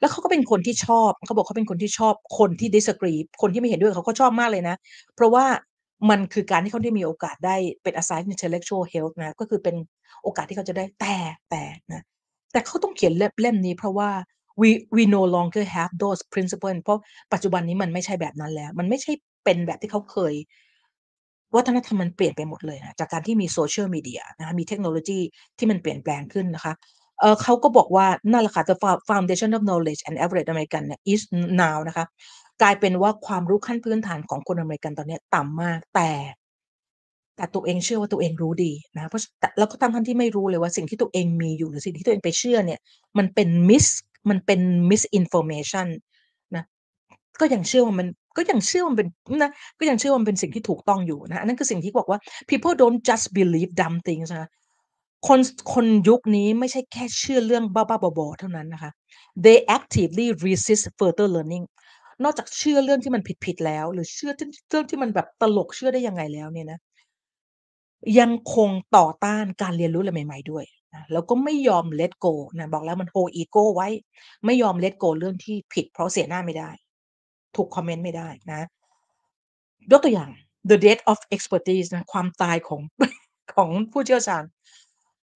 [0.00, 4.76] แล้วเขาก็เป็นคนที่ชอบเขาบอกเขาเป็นคนที่ชอบคนที่ disagree คนที่ไม่เห็นด้วยเขาก็ชอบมากเลยนะ
[5.14, 5.44] เพราะว่า
[6.10, 9.76] มันคือการที่เขาได้มีโอกาสได้เป็น assign intellectual health นะก็คือเป็น
[10.22, 11.16] โอกาสที่เขาจะได้แต่
[11.50, 12.02] แต่นะ
[12.52, 14.10] แต่เขาต้องเขียนเล่มนี้เพราะว่า
[14.60, 17.00] we we no longer have those principles เพราะ
[17.32, 19.12] ปัจจุบันนี้มันไม่ใช่แบบนั้นแล้ว มันไม่ใช่
[19.44, 20.34] เป็นแบบที่เขาเคย
[21.56, 25.20] วัฒนธรรมมันเปลี่ยนไปหมดเลยนะจากการที่มี social media นะคะมีเทคโนโลยี
[25.58, 26.74] ที่มันเปลี่ยนแปลงขึ้นนะคะ
[27.20, 28.76] เออเขาก็บอกว่านั่นแหละค่ะ the
[29.10, 31.22] Foundation of knowledge and average American is
[31.62, 32.04] now นะคะ
[32.62, 36.10] กลายเป็นว่าความรู้ขั้นพื้นฐานของคนอเมริกันตอนนี้ต่ำมากแต่
[37.36, 42.80] แต่ตัวเองเชื่อว่าตัวเองรู้ดีนะเพราะแต่แล้วก็ทั้งๆที่ไม่รู้เลยว่าสิ่งที่ตัวเองมีอยู่หรือสิ่งที่ตัวเองไปเชื่อเนี่ย
[43.18, 43.86] มันเป็น mis
[44.30, 45.88] มันเป็น misinformation
[46.56, 46.64] นะ
[47.40, 49.08] ก็ยังเชื่อว่ามันก็ยังเชื่อว่ามันเป็น
[49.42, 52.18] นะก็ยังเชื่อว่ามันเป็นสิ่งที่ถูกต้องอยู่นะอันนั้นคือสิ่งที่บอกว่า
[52.50, 54.48] people don't just believe dumb things นะคะ
[55.26, 55.40] คน
[55.74, 58.90] คนยุคนี้ไม่ใช่แค่เชื่อเรื่องบ้าๆบอๆเท่านั้นนะคะ
[59.44, 61.64] they actively resist further learning
[62.24, 66.78] นอกจากเชื่อเรื่องที่มันผิด ๆ แล้ว หรือเชื่อที่ เรื่องที่มันแบบตลก เชื่อได้ยังไงแล้วเนี่ยนะ
[68.18, 73.88] ยังคงต่อต้านการเรียนรู้อะไรใหม่ ๆ ด้วยนะ แล้วก็ไม่ยอม let go นะ บอกแล้วมัน hold อีโกไว้
[74.46, 76.70] ไม่ยอม let go เรื่องที่ผิด เพราะเสียหน้าไม่ได้
[77.56, 78.60] ถูกคอมเมนต์ไม่ได้นะ
[79.92, 80.30] ยกตัวอย่าง
[80.70, 82.80] the death of expertise นะ ความตายของ
[83.54, 84.44] ของผู้เชี่ยวชาญ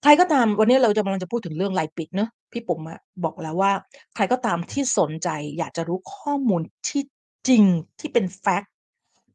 [0.02, 2.80] ใครก็ตามวันนี้เราจะกำลังจะพูดถึงเรื่องไลปิดเนาะพี่ปุ๋ม
[3.24, 3.72] บอกแล้วว่า
[4.14, 7.02] ใครก็ตามที่สนใจอยากจะรู้ข้อมูลที่
[7.48, 7.62] จริง
[8.00, 8.70] ที่เป็นแฟกต์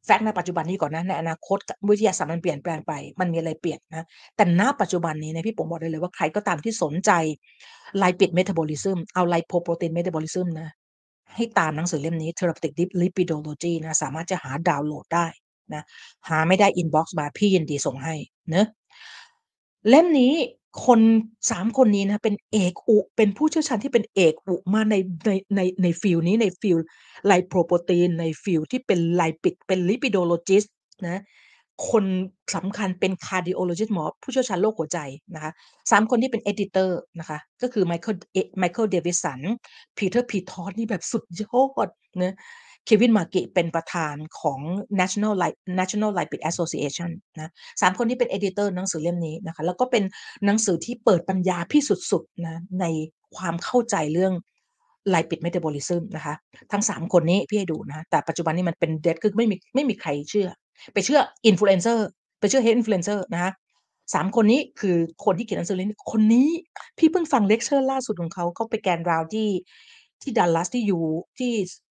[0.04, 7.10] แฟกต์ในปัจจุบันนี้ก่อนนะในอนาคตวิทยาศาสตร์มันเปลี่ยนแปลงไป มันมีอะไรเปลี่ยนนะ แต่ณปัจจุบันนี้นะพี่ปุ๋มบอกได้เลยว่าใครก็ตามที่สนใจ
[8.02, 10.68] lipid metabolism เอา lipoprotein metabolism นะ
[11.36, 15.26] ให้ตามหนังสือเล่มนี้ Therapeutic Lip Lipidology นะสามารถจะหาดาวน์โหลดได้
[15.74, 15.82] นะ
[16.28, 18.14] หาไม่ได้ inbox มาพี่ยินดีส่งให้
[18.50, 18.66] เนาะ
[19.88, 20.34] เล่มนี้
[20.86, 21.00] คน
[21.50, 24.94] 3 คนนี้นะ เป็นเอกอุ เป็นผู้เชี่ยวชาญที่เป็นเอกอุมาใน
[25.26, 26.86] ใน ใน ใน field นี้ ใน field
[27.30, 30.68] lipoprotein ใน field ที่เป็น lipid เป็น lipidologist
[31.04, 31.22] นะ
[31.90, 32.04] คน
[32.56, 34.98] สำคัญเป็น cardiologist หมอ ผู้เชี่ยวชาญโรคหัวใจ
[35.34, 39.40] นะคะ3คนที่เป็น editor นะคะ ก็คือ Michael เอ Michael Davidson
[39.98, 41.88] Peter Pitot นี่แบบสุดยอด
[42.22, 42.34] นะ
[42.88, 44.60] Kevin Markey เป็นประธานของ
[45.00, 50.04] National Li National Lipid Association นะ3คนนี้เป็น editor หนังสือเล่มนี้นะคะ แล้วก็เป็น
[50.44, 52.84] หนังสือที่เปิดปัญญาพี่สุดๆนะใน
[53.36, 54.32] ความเข้าใจเรื่อง
[55.12, 56.34] lipid metabolism นะคะ
[56.72, 60.48] ทั้ง 3 คนนี้พี่ให้ดูนะแต่ปัจจุบันนี้มันเป็น dead คือไม่มีไม่มีใครเชื่อ
[60.92, 61.20] ไปเชื่อ
[61.50, 61.98] influencer
[62.40, 63.52] ไปเชื่อ head influencer นะคะ
[63.92, 66.48] 3คนนี้คือคนที่เขียนหนังสือเล่มนี้คนนี้
[66.98, 69.50] พี่เพิ่งฟังเลกเชอร์ล่าสุดของเขาเขาไป Grand Round ที่
[70.22, 71.02] ที่ Dallas ที่อยู่
[71.38, 71.52] ที่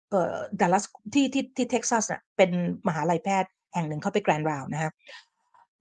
[0.10, 2.50] เอ่อ Dallas ที่ที่ที่ Texas อะเป็น
[2.88, 4.92] มหาลัยแพทย์แห่งหนึ่งเข้าไป Grand Round นะคะ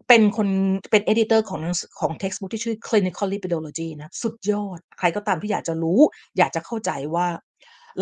[0.09, 0.49] เป็นคน
[0.91, 6.01] เป็น editor ของหนังสือของ textbook ที่ชื่อ Clinical Lipidology นะ สุดยอด ใครก็ตามที่อยากจะรู้
[6.39, 7.27] อยากจะเข้าใจว่า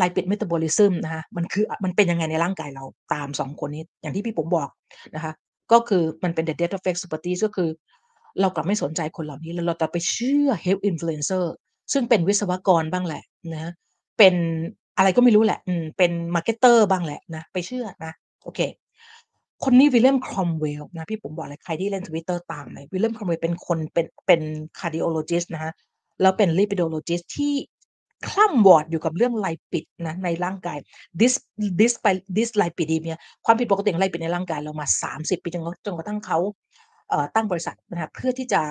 [0.00, 2.84] lipid metabolism นะคะมันคือมันเป็นยังไงในร่างกายเรา
[3.14, 4.70] ตาม2คนนี้ อย่างที่พี่ปุ๋มบอก
[5.14, 5.32] นะคะ
[5.72, 7.68] ก็คือมันเป็น the death of expertise ก็คือ
[8.40, 11.44] เรากลับไม่สนใจคนเหล่านี้ แล้วเราดันไปเชื่อ health influencer
[11.92, 13.22] ซึ่งเป็นวิศวกรบ้างแหละ
[13.54, 13.72] นะ
[14.18, 14.34] เป็น
[14.96, 18.12] อะไรก็ไม่รู้แหละ อืม เป็น marketer บ้างแหละนะ ไปเชื่อนะ
[18.44, 18.60] โอเค
[19.64, 24.40] คนนี้ William Cromwell นะ พี่ปุ๋มบอกเลยใครที่เล่น Twitter ตามเลย William Cromwell เป็นคนเป็นเป็น
[24.78, 25.72] cardiologist นะคะ
[26.20, 27.54] แล้วเป็น lipidologist ที่
[28.28, 30.78] คร่ำวอดอยู่กับเรื่อง lipid นะในร่างกาย
[31.20, 31.34] dis
[31.80, 36.38] dyspi dyslipidemia ความผิดปกติของ lipid ในร่างกายเรามา 30 ปีจนกระจนกระทั่งเขา
[37.08, 38.62] เอ่อตั้งบริษัทนะคะเพื่อที่จะ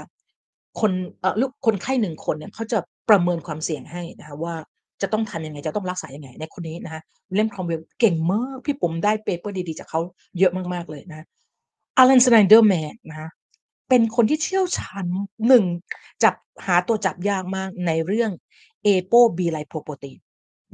[0.79, 4.55] คนเอ่อลูกคนไข้1คนเนี่ยเขาจะประเมินความเสี่ยงให้นะคะว่า
[5.01, 9.99] จะต้องทำยังไง จะต้องรักษายังไงในคนนี้นะคะ William Cromwell เก่งมากพี่ปุ๋มได้เปเปอร์ดีๆ จากเขา
[10.39, 11.25] เยอะมากๆเลยนะ
[12.01, 13.29] Alan Snyderman นะคะ
[13.89, 15.05] เป็นคนที่เชี่ยวชาญ
[15.65, 18.31] 1จับหาตัวจับยากมากในเรื่อง
[18.85, 20.17] ApoB lipoprotein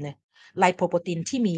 [0.06, 0.16] นะ
[0.64, 1.56] lipoprotein ที่มี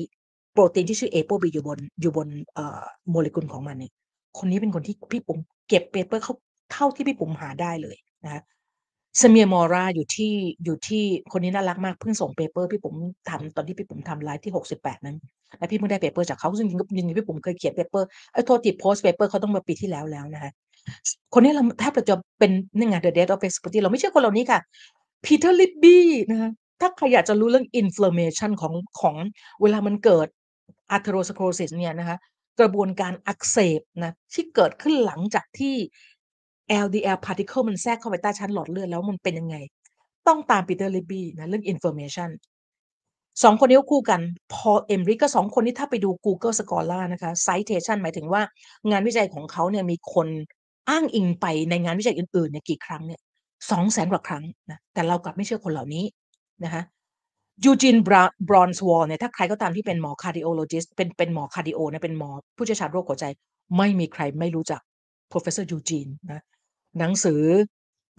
[0.54, 3.92] โปรตีนที่ชื่อ ApoB อยู่บนอยู่บนเอ่อโมเลกุลของมันเนี่ย
[4.38, 6.34] คนนี้เป็นคนที่พี่ปุ๋มเก็บ paper เขา
[6.72, 8.42] เท่าที่พี่ปุ๋มหาได้เลยนะคะ
[9.22, 12.96] Samia Mora อยู่ที่อยู่ที่คนนี้น่ารักมากเพิ่งส่ง paper พี่ปุ๋ม
[13.30, 15.18] ทำตอนที่พี่ปุ๋มทำไลฟ์ที่68นั้น
[15.58, 20.52] แล้วพี่เพิ่งได้ paper จากเขาซึ่งจริงๆก็จริงพี่ปุ๋มเคยเขียน paper เอ๊ยโทษที post paper เขาต้องมาปีที่แล้วแล้วนะคะ
[21.34, 24.60] คนนี้เราแทบจะเป็นนี่ไง the death of expertise เราไม่เชื่อคนเหล่านี้ค่ะ
[25.26, 25.98] Peter Libby
[26.30, 26.50] นะคะ
[26.82, 29.16] ถ้าใครอยากจะรู้เรื่อง inflammation ของของ
[29.62, 30.28] เวลามันเกิด
[30.96, 32.18] atherosclerosis เนี่ยนะคะ
[32.60, 35.76] กระบวนการอักเสบนะที่เกิดขึ้นหลังจากที่
[36.86, 39.56] LDL particle มันแทรกเข้าไปใต้ชั้นหลอดเลือดแล้วมันเป็นยังไง
[40.28, 42.30] ต้องตาม Peter Libby นะเรื่อง inflammation
[43.42, 44.22] 2คนนี้คู่กัน
[44.54, 48.42] Paul Ehrlich ก็2คนนี้ถ้าไปดู Google Scholar นะคะ citation หมายถึงว่า
[48.90, 50.28] งานวิจัยของเขาเนี่ยมีคน
[50.90, 53.20] อ้างอิงไปในงานวิจัยอื่นๆเนี่ยกี่ครั้งเนี่ย
[53.70, 56.06] 200,000กว่าครั้งนะแต่เรากลับไม่เชื่อคนเหล่านี้
[56.64, 56.84] นะคะ
[57.66, 63.26] Eugene Bra Bronswall เนี่ยถ้าใครก็ตามที่เป็นหมอ cardiologist เป็นเป็นหมอ cardio นะเป็นหมอผู้เชี่ยวชาญโรคหัวใจ
[63.78, 64.82] ไม่มีใครไม่รู้จัก
[65.32, 66.42] Professor Eugene นะ
[67.00, 67.42] หนังสือ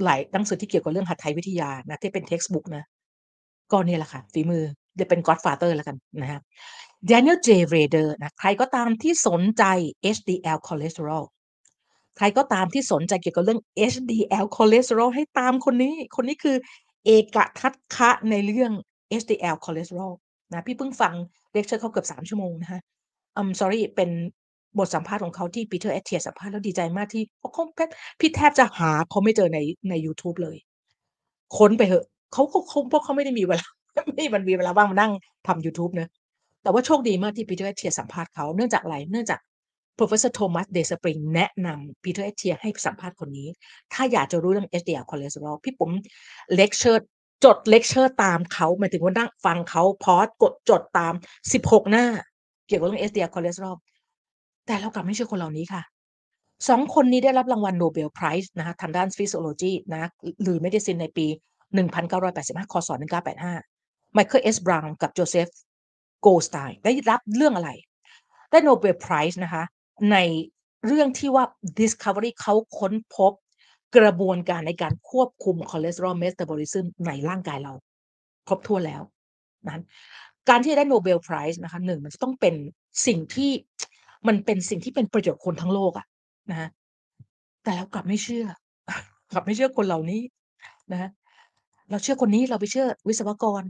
[0.04, 2.84] หลายหนังสือที่เกี่ยวกับเรื่องหัตถวิทยานะที่เป็น textbook นะ
[3.72, 4.64] ก็เนี่ยแหละค่ะ ฝีมือ
[4.96, 6.40] เรียกเป็น Godfather แล้วกันนะคะ
[7.10, 9.64] Daniel J Rader นะใครก็ตามที่สนใจ
[10.16, 11.24] HDL คอเลสเตอรอล
[12.16, 13.60] ใครก็ตามที่สนใจเกี่ยวกับเรื่อง
[13.92, 16.56] HDL คอเลสเตอรอลให้ตามคนนี้ คนนี้คือ
[17.04, 18.72] เอกทัคคะคะในเรื่อง
[19.20, 20.12] HDL คอเลสเตอรอล
[20.52, 21.14] นะพี่เพิ่งฟัง
[21.52, 22.80] เลกเชอร์เขาเกือบ3ชั่วโมงนะคะ
[23.38, 24.10] I'm sorry เป็น
[24.78, 27.88] บทสัมภาษณ์ของเขาที่ Peter Attia สัมภาษณ์แล้วดีใจมากที่เพราะเขาแทบ
[28.20, 29.58] พี่แทบจะหาเขาไม่เจอใน
[29.90, 30.56] ในยูทูบเลย
[31.56, 33.66] ค้นไปเหอะเขาก็คงเพราะเขาไม่ได้มีเวลา
[34.14, 35.12] ไม่มันมีเวลาว่างมานั่ง
[35.46, 36.08] ทำยูทูบเนะ
[36.62, 39.40] แต่ว่าโชคดีมากที่ Peter Attia สัมภาษณ์เขาเนื่องจากอะไรเนื่องจาก
[39.98, 43.48] Professor Thomas Dayspring แนะนำ Peter Attia ให้สัมภาษณ์คนนี้
[43.92, 45.92] ถ้าอยากจะรู้เรื่อง HDL คอเลสเตอรอลพี่ปุ๋ม
[46.54, 47.04] เลกเชอร์
[47.44, 51.14] จดเลกเชอร์ตามเขาหมายถึงว่านั่งฟังเขา pause กดจดตาม
[51.52, 52.06] 16 หน้า
[52.66, 53.36] เกี่ยวกับเรื่อง HDL ค
[54.66, 55.82] แต่เรากลับไม่เชื่อคนเหล่านี้ค่ะ
[56.38, 60.10] 2คนนี้ได้รับรางวัล Nobel Prize นะคะทางด้าน Physiology นะ
[60.42, 61.26] หรือ Medicine ในปี
[62.04, 62.88] 1985 คศ.
[63.52, 64.56] 1985 Michael S.
[64.66, 65.52] Brown กับ Joseph
[66.24, 67.70] Goldstein ได้รับเรื่องอะไร
[68.50, 69.64] ได้ Nobel Prize นะคะ
[70.12, 70.16] ใน
[70.86, 71.44] เรื่องที่ว่า
[71.80, 73.32] Discovery เขาค้นพบ
[73.96, 77.72] กระบวนการในการควบคุมคอเลสเตอรอล Metabolism ในร่างกายเรา
[78.48, 79.02] ครบถ้วนแล้ว
[79.68, 79.82] นั้น
[80.48, 82.54] การที่ได้ Nobel Prize นะคะ1มันจะต้องเป็น
[83.06, 83.50] สิ่งที่
[84.28, 86.06] มันเป็นสิ่งที่เป็นประโยชน์คนทั้งโลกอะ
[86.50, 86.68] นะ
[87.64, 88.46] แต่เรากลับไม่เชื่อ
[89.32, 90.20] กลับไม่เชื่อคนเหล่านี้
[90.92, 91.10] นะ
[91.90, 93.62] เราเชื่อคนนี้เราไปเชื่อวิศวกร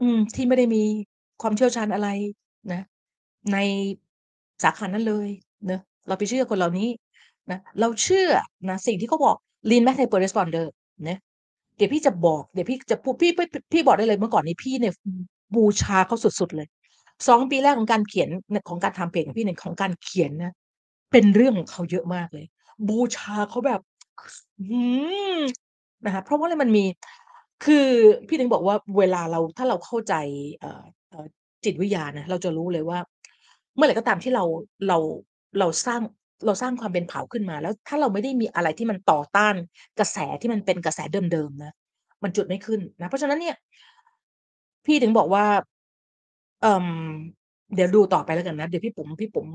[0.00, 0.82] อืม ที่ไม่ได้มี
[1.42, 2.08] ความเชี่ยวชาญอะไร
[2.72, 2.82] นะ
[3.52, 3.58] ใน
[4.62, 5.28] สาขานั้นเลย
[5.66, 6.88] เนาะเราไปเชื่อคนเหล่านี้
[7.50, 8.28] นะเราเชื่อ
[8.68, 9.36] นะสิ่งที่เขาบอก
[9.70, 10.66] Lean Max Hyper Responder
[11.08, 11.18] นะ
[11.76, 14.92] เดี๋ยวพี่จะบอกเดี๋ยวพี่จะพูดพี่พี่พี่บอกได้เลยเมื่อก่อนนี้พี่เนี่ย
[15.54, 16.68] บูชาเขาสุดๆเลย
[17.18, 18.28] 2ปีแรกของการเขียน
[18.68, 20.52] ของการทำเพจของพี่เนี่ยของการเขียนนะ
[21.12, 22.46] เป็นเรื่องของเขาเยอะมากเลย
[22.88, 23.80] บูชาเขาแบบ
[26.04, 26.84] นะคะเพราะว่าอะไรมันมี
[27.64, 27.86] คือ
[28.28, 30.14] พี่ถึงบอกว่าเวลาเราถ้าเราเข้าใจ
[31.64, 32.98] จิตวิทยานะเราจะรู้เลยว่า
[33.76, 34.44] เมื่อไหร่ก็ตามที่เรา
[34.88, 34.98] เรา
[35.58, 36.00] เราสร้าง
[36.46, 39.54] เราสร้างความเป็นเผ่าขึ้นมา แล้วถ้าเราไม่ได้มีอะไรที่มันต่อต้าน
[39.98, 41.00] กระแสที่มันเป็นกระแส
[41.32, 41.72] เดิมๆนะ
[42.22, 43.56] มันจุดไม่ขึ้นนะเพราะฉะนั้นเนี่ย
[44.86, 45.44] พี่ถึงบอกว่า
[46.64, 46.88] เอ่อ
[47.74, 49.46] เดี๋ยวดูต่อไปแล้วกันนะ เดี๋ยวพี่ปุ๋มพี่ปุ๋ม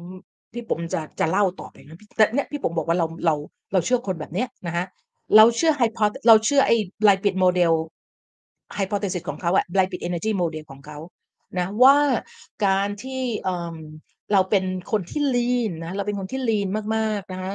[0.53, 3.35] พี่ปุ๋มจะจะเล่าต่อไปนะแต่เนี่ยพี่ปุ๋มบอกว่าเราเรา
[3.73, 4.85] เราเชื่อคนแบบเนี้ยนะคะ
[5.35, 6.75] เราเชื่อ hypoth เราเชื่อไอ้
[7.07, 7.73] Lipid Model
[8.77, 10.97] Hypothesis ของเขาอะ Lipid Energy Model ของเขา
[11.59, 11.97] นะว่า
[12.65, 13.77] การที่เอ่อ
[14.33, 17.53] เราเป็นคนที่ lean นะเราเป็นคนที่ lean มากๆนะคะ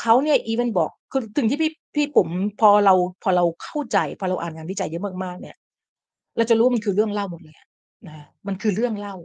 [0.00, 2.28] เขาเนี่ยอีเวนบอกคือถึงที่พี่พี่ปุ๋ม
[2.60, 5.56] พอเราพอเราเข้าใจ พอเราอ่านงานวิจัยเยอะมากๆเนี่ย
[6.36, 7.54] เราจะรู้มันคือเรื่องเล่าหมดเลย
[8.08, 9.16] นะมันคือเรื่องเล่า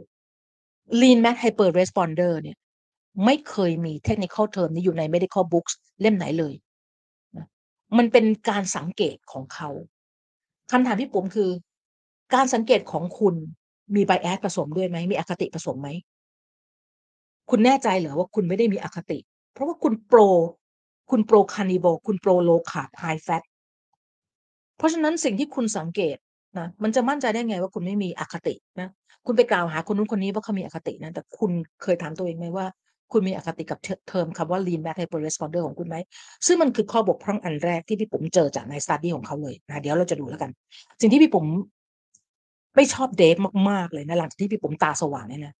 [1.00, 2.56] Lean Max Hyper Responder เนี่ย
[3.24, 6.54] ไม่เคยมี technical term นี้อยู่ใน medical books เล่มไหนเลย
[7.36, 7.46] นะ
[7.98, 9.70] มันเป็นการสังเกตของเขา
[10.72, 11.50] คำถามพี่ปุ๋มคือ
[12.34, 13.34] การสังเกตของคุณ
[13.94, 14.96] มี bias ผสมด้วยไหม?
[15.10, 15.88] มีอคติผสมไหม?
[17.50, 19.18] คุณแน่ใจเหรอว่าคุณไม่ได้มีอคติ
[19.52, 20.20] เพราะว่าคุณโปร
[21.10, 23.42] คุณ Pro Carnivore คุณ Pro Low Carb High Fat
[24.76, 26.16] เพราะฉะนั้นสิ่งที่คุณสังเกต
[26.58, 28.88] นะ มันจะมั่นใจได้ไงว่าคุณไม่มีอคตินะ
[29.26, 31.50] คุณไปกล่าวหาคนนู้นคนนี้ว่าเขามีอคตินะ แต่คุณ
[31.82, 32.66] เคยถามตัวเองไหมว่า
[33.12, 35.96] คุณมีอคติกับเทเทอมคำว่า Lean Max Hyper Responder ของคุณไหม?
[36.46, 40.50] ซึ่งมันคือข้อบกพร่องอันแรกที่พี่ปุ๋มเจอจากใน study ของเขาเลยนะเดี๋ยวเราจะดูแล้วกัน
[41.00, 41.46] สิ่งที่พี่ปุ๋ม
[42.76, 43.36] ไม่ชอบเดฟ
[43.70, 45.54] มากๆเลยนะหลังจากที่พี่ปุ๋มตาสว่างเนี่ยนะ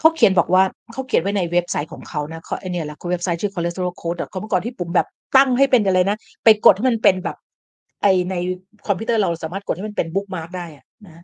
[0.00, 0.62] เขาเขียนบอกว่า
[0.92, 7.36] เขาเขียนไว้ในเว็บไซต์ของเขานะเขาไอเนี่ยแหละเว็บไซต์ชื่อ cholesterolcode.com เมื่อก่อนที่ปุ๋มแบบตั้งให้เป็นอะไรนะ ไปกดให้มันเป็นแบบ
[8.02, 8.34] ไอใน
[8.86, 11.22] คอมพิวเตอร์เราสามารถกดให้มันเป็น bookmark ได้อะนะ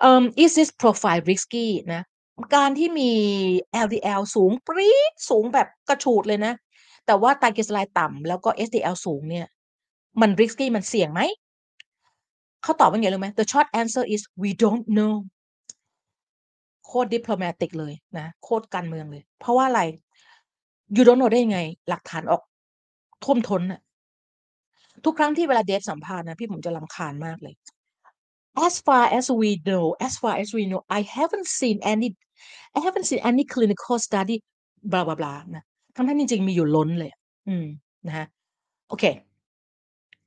[0.00, 2.02] เอ่อ Is this profile risky นะ
[2.56, 3.10] การที่มี
[3.86, 6.52] LDL สูงปรี๊ดสูงแบบกระฉูดเลยนะ
[7.06, 9.46] แต่ว่า triglyceride ต่ำแล้วก็ HDL สูงเนี่ย
[10.20, 11.20] มัน risky มันเสี่ยงไหม?
[12.62, 13.28] เขาตอบว่าไงรู้ไหม?
[13.38, 15.14] The short answer is we don't know
[16.86, 19.82] โคตร diplomatic เลยนะ โคตรการเมืองเลย เพราะว่าอะไร
[20.96, 21.60] You don't know ได้ยังไง?
[21.88, 22.42] หลักฐานออก
[23.24, 23.80] ท่วมท้นน่ะ
[25.04, 27.54] ทุกครั้งที่เวลาเดฟสัมภาษณ์นะพี่ปุ๋มจะรำคาญมากเลย
[28.66, 32.08] As far as we know as far as we know I haven't seen any
[32.76, 34.36] I haven't seen any clinical study
[34.92, 35.64] blah blah blah นะ
[35.96, 37.10] ทั้งๆจริงๆมีอยู่ล้นเลย
[37.48, 37.66] อืม
[38.06, 38.26] นะคะ
[38.88, 39.04] โอเค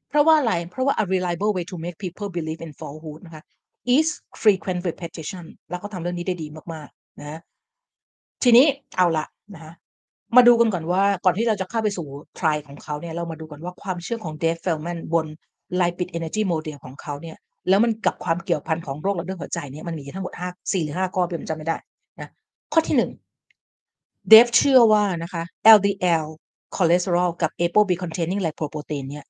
[0.09, 3.43] เพราะว่าอะไร เพราะว่า a reliable way to make people believe in falsehood นะคะ
[3.97, 4.07] is
[4.43, 7.39] frequent repetition แล้วเขาทำเรื่องนี้ได้ดีมากๆ นะ
[8.43, 8.65] ทีนี้
[8.97, 9.73] เอาละนะคะ
[10.35, 15.25] มาดูกันก่อนว่า ก่อนที่เราจะเข้าไปสู่ trial ของเขาเนี่ย เรามาดูกันว่าความเชื่อของ Dave Feldman บน
[15.79, 17.37] Lipid Energy Model ของเขาเนี่ย
[17.69, 21.77] แล้วมันกับความเกี่ยวพันของโรคหลอดเลือดหัวใจเนี่ย มันมีทั้งหมด5 4หรือ5ข้อพี่ผมจำไม่ได้
[22.19, 22.29] นะ
[22.73, 23.15] ข้อที่1 Dave
[24.29, 25.43] เดฟเชื่อว่านะคะ
[25.77, 26.25] LDL
[26.75, 29.25] คอเลสเตอรอลกับ ApoB containing lipoprotein เนี่ย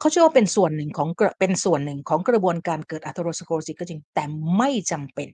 [0.00, 1.08] เขาเชื่อว่าเป็นส่วนหนึ่งของ
[1.40, 4.24] เป็นส่วนหนึ่งของกระบวนการเกิด atherosclerosis ก็จริง แต่
[4.56, 5.28] ไม่จำเป็น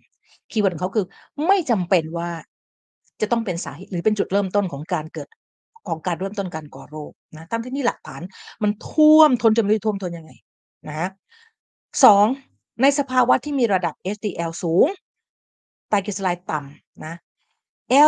[0.50, 1.06] keyword ของเขาคือ
[1.46, 2.30] ไม่จำเป็นว่า
[3.20, 5.28] จะต้องเป็นสาเหตุหรือเป็นจุดเริ่มต้นของการเกิด
[5.88, 8.22] ของการเริ่มต้นการก่อโรคนะทั้งที่นี่หลักฐาน
[8.62, 10.32] มันท่วมท้นจนไม่รู้ท่วมท้นยังไง
[10.88, 11.08] นะคะ
[11.94, 14.86] 2ในสภาวะที่มีระดับ HDL สูง
[15.88, 17.14] ไตรกลีเซอไรด์ต่ำนะ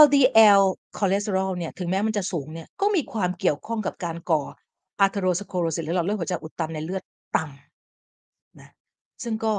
[0.00, 0.60] LDL
[0.98, 4.42] คอเลสเตอรอลเนี่ยถึงแม้มันจะสูงเนี่ยก็มีความเกี่ยวข้องกับการก่อ
[5.04, 7.02] atherosclerosis หรือหลอดเลือดหัวใจอุดตันในเลือด
[7.36, 8.70] ต่ำนะ
[9.22, 9.52] ซึ่งก็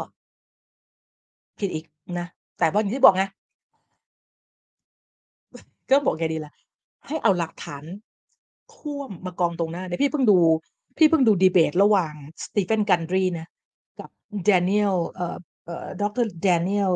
[1.60, 1.86] ผิดอีก
[2.20, 2.28] นะ
[2.60, 3.24] แต่ว่าอย่างที่บอกไง
[5.90, 6.52] ก็บอกไงดีล่ะ
[7.08, 7.84] ให้เอาหลักฐาน
[8.76, 10.38] ท่วมมากองตรงหน้าเนี่ยพี่เพิ่งดู
[10.98, 12.14] พี่เพิ่งดูดีเบตระหว่าง
[12.46, 13.48] Stephen Gundry นะ
[14.00, 14.10] กับ
[14.50, 16.28] Daniel เอ่อเอ่อดร.
[16.48, 16.94] Daniel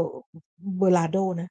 [0.82, 1.50] Bellardo นะ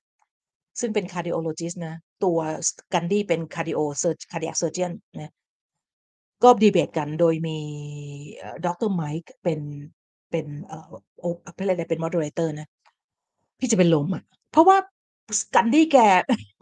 [0.80, 5.32] ซึ่งเป็น cardiologist นะ ตัวส Gundy เป็น cardio surg cardiac surgeon นนะ
[6.42, 7.58] ก็ดีเบตกันโดยมี
[8.36, 8.90] เอ่อดร.
[9.00, 9.60] Mike เป็น
[10.30, 12.68] เป็นเอ่อโอเขาเรียกอะไรเป็น moderator นะ
[13.58, 14.22] พี่จะเป็นลมอะ
[14.52, 14.76] เพราะว่า
[15.38, 15.98] ส Gundy แก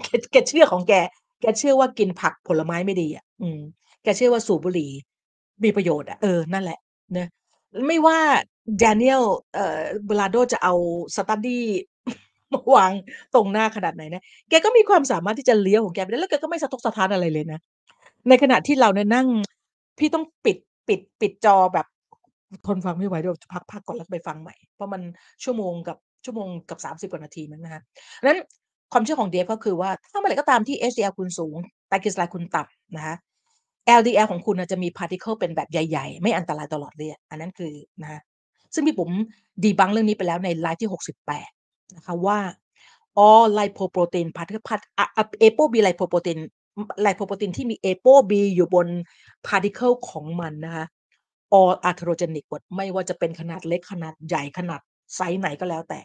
[0.05, 0.93] แกแกเชื่อของแก
[1.41, 3.61] แกเชื่อว่ากินผักผลไม้ไม่ดีอะ อืม
[4.03, 4.91] แกเชื่อว่าสูบบุหรี่
[5.65, 6.79] มีประโยชน์อะเออนั่นแหละ
[7.19, 7.27] นะ
[7.87, 8.19] ไม่ว่า
[8.83, 9.23] Daniel
[9.55, 10.75] เอ่อ Bellardo จะเอา
[11.17, 11.59] study
[12.53, 12.93] มาวาง
[13.35, 17.61] ตรงหน้าขนาดไหนนะแกก็มีความสามารถที่จะเลี้ยวของแกไปได้แล้วแกก็ไม่สะทกสะท้านอะไรเลยนะ
[18.29, 19.27] ในขณะที่เราเนี่ยนั่ง
[19.99, 20.57] พี่ต้องปิด
[20.89, 21.87] ปิดปิดจอแบบ
[22.67, 25.03] ทนฟังไม่ไหวเดี๋ยวพักพักก่อนแล้วไปฟังใหม่ เพราะมัน
[25.45, 27.83] ชั่วโมงกับชั่วโมงกับ30กว่านาทีมั้งนะคะ
[28.23, 28.39] นั้น
[28.93, 31.57] ความเชื่อของ Dave ก็คือว่า ถ้าเมื่อไหร่ก็ตามที่ HDL คุณสูง
[31.89, 33.17] ไตรกลีเซอไรด์คุณต่ำนะคะ
[33.99, 37.73] LDL ของคุณน่ะจะมี particle เป็นแบบใหญ่ ๆ ไม่อันตรายตลอดเลือดอันนั้นคือ
[38.03, 38.21] นะคะ
[38.75, 39.13] ซึ่งพี่บุ๋ม
[39.63, 40.91] debunk เรื่องนี้ไปแล้วในไลฟ์ที่
[41.37, 42.39] 68 นะคะว่า
[43.27, 46.39] all lipoprotein particle part อะอะ ApoB lipoprotein
[46.77, 48.87] อืม lipoprotein ที่มี ApoB อยู่บน
[49.47, 50.87] particle ของมันนะคะ
[51.59, 54.81] all atherogenic หมดไม่ว่าจะเป็นขนาดเล็กขนาดใหญ่ขนาด
[55.15, 56.01] ไซซ์ไหนก็แล้วแต่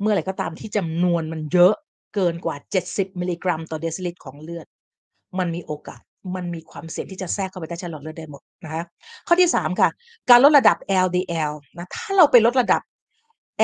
[0.00, 1.74] เมื่อไหร่ก็ตามที่จำนวนมันเยอะ
[2.14, 2.56] เกินกว่า
[2.88, 4.66] 70 มิลลิกรัม ต่อเดซิลิตรของเลือด
[5.38, 6.00] มันมีโอกาส
[6.36, 8.82] มันมีความเสี่ยงที่จะแทรกเข้าไปใต้ชั้นหลอดเลือดได้หมดนะคะ
[9.26, 9.88] ข้อที่ 3 ค่ะ
[10.30, 12.82] การลดระดับ LDL นะถ้าเราไปลดระดับ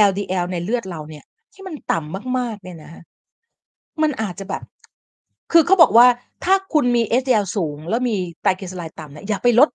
[0.09, 3.03] LDL ในเลือดเราเนี่ยที่มันต่ำมากๆเนี่ยนะะ
[4.03, 4.63] มันอาจจะแบบ
[5.53, 6.07] คือเขาบอกว่า
[6.45, 9.69] ถ้าคุณมี HDL สูง แล้วมีไตรกลีเซอไรด์ต่ำเนี่ยอย่าไปลด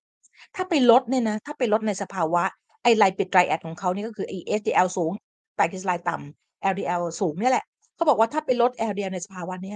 [0.54, 2.42] ถ้าไปลดเนี่ยนะถ้าไปลดในสภาวะ
[2.82, 5.12] ไอ้ Lipid Triad ของเขานี่ก็คือไอ HDL สูง
[5.56, 7.64] ไตรกลีเซอไรด์ต่ำ LDL สูงเนี่ยแหละ
[7.96, 9.74] เขาบอกว่าถ้าไปลด LDL ในสภาวะนี้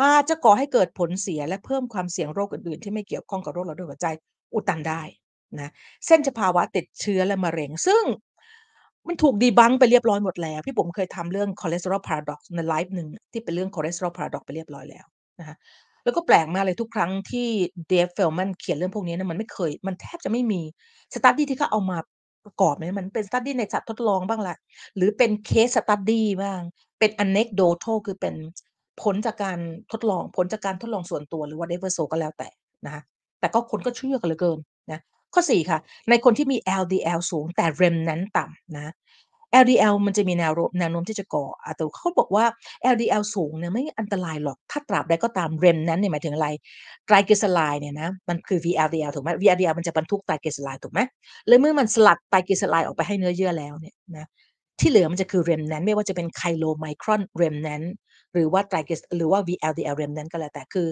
[0.00, 4.06] อาจจะก่อให้เกิดผลเสียและเพิ่มความเสี่ยงโรคอื่นๆ ที่ไม่เกี่ยวข้องกับโรคหลอดเลือดหัวใจ
[4.54, 5.02] อุดตันได้
[5.60, 5.70] นะ
[6.06, 8.02] เช่นสภาวะติดเชื้อและมะเร็ง ซึ่ง
[9.06, 15.06] มันถูก debunk ไปเรียบร้อยหมดแล้ว พี่ปุ๋มเคยทำเรื่อง cholesterol paradox ในไลฟ์หนึ่งที่เป็นเรื่อง cholesterol paradox ไปเรียบร้อยแล้ว
[15.40, 15.56] นะคะ
[16.04, 17.48] แล้วก็แปลกมากเลยทุกครั้งที่
[17.92, 20.60] Dave Feldman เขียนเรื่องพวกนี้นะมันไม่เคย มันแทบจะไม่มี
[21.14, 21.98] study ที่เขาเอามา
[22.44, 24.56] ประกอบเนี่ยมันเป็น study ในสัตว์ทดลองบ้างละ
[24.96, 26.60] หรือเป็น case study บ้าง
[26.98, 28.34] เป็น anecdotal คือเป็น
[29.02, 29.58] ผลจากการ
[29.92, 32.48] ทดลองผลจากการทดลองส่วนตัวหรือว่า whatever so ก็แล้วแต่
[32.86, 33.02] นะคะ
[33.40, 34.58] แต่ก็คนก็เชื่อกันเหลือเกิน
[34.90, 35.00] นะ
[35.34, 35.78] ข้อ 4 ค่ะ
[36.10, 38.92] ในคนที่มี LDL สูงแต่ remnant ต่ำนะ
[39.62, 42.44] LDL มันจะมีแนวโน้มแนวโน้มที่จะก่ออะแต่เขาบอกว่า
[42.94, 46.48] LDL สูงเนี่ยไม่อันตรายหรอก ถ้าตราบใดก็ตาม remnant เนี่ยหมายถึงอะไร
[47.06, 51.00] ไตรกลีเซอไรด์เนี่ยนะมันคือ VLDL ถูกไหม VLDL มันจะบรรทุกไตรกลีเซอไรด์ถูกไหม
[51.48, 54.26] แล้วเมื่อมันสลัดไตรกลีเซอไรด์ออกไปให้เนื้อเยื่อแล้วเนี่ยนะ
[54.80, 57.86] ที่เหลือมันจะคือ remnant ไม่ว่าจะเป็น chylomicron remnant
[58.32, 60.88] หรือว่าไตรกลีหรือว่า VLDL remnant ก็แล้วแต่คือ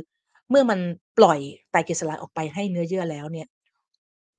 [0.51, 0.79] เมื่อมัน
[1.19, 1.39] ปล่อย
[1.71, 3.47] ไตรกลีเซอไรด์ออกไปให้เนื้อเยื่อแล้วเนี่ย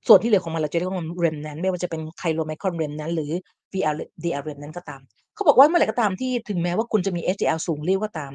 [0.08, 3.32] ส่วนที่เหลือของมันเราจะเรียกว่ามัน remnant ไม่ว่าจะเป็น chylomicron remnant หรือ
[3.74, 5.02] VLDL remnant ก็ตาม
[5.36, 8.32] เขาบอกว่าเมื่อไหร่ก็ตามที่ถึงแม้ว่าคุณจะมี HDL สูงเรี่ยวก็ตาม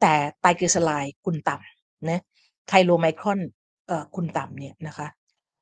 [0.00, 2.20] แต่ไตรกลีเซอไรด์คุณต่ำนะ
[2.70, 3.38] chylomicron
[3.86, 5.08] เอ่อคุณต่ำเนี่ยนะคะ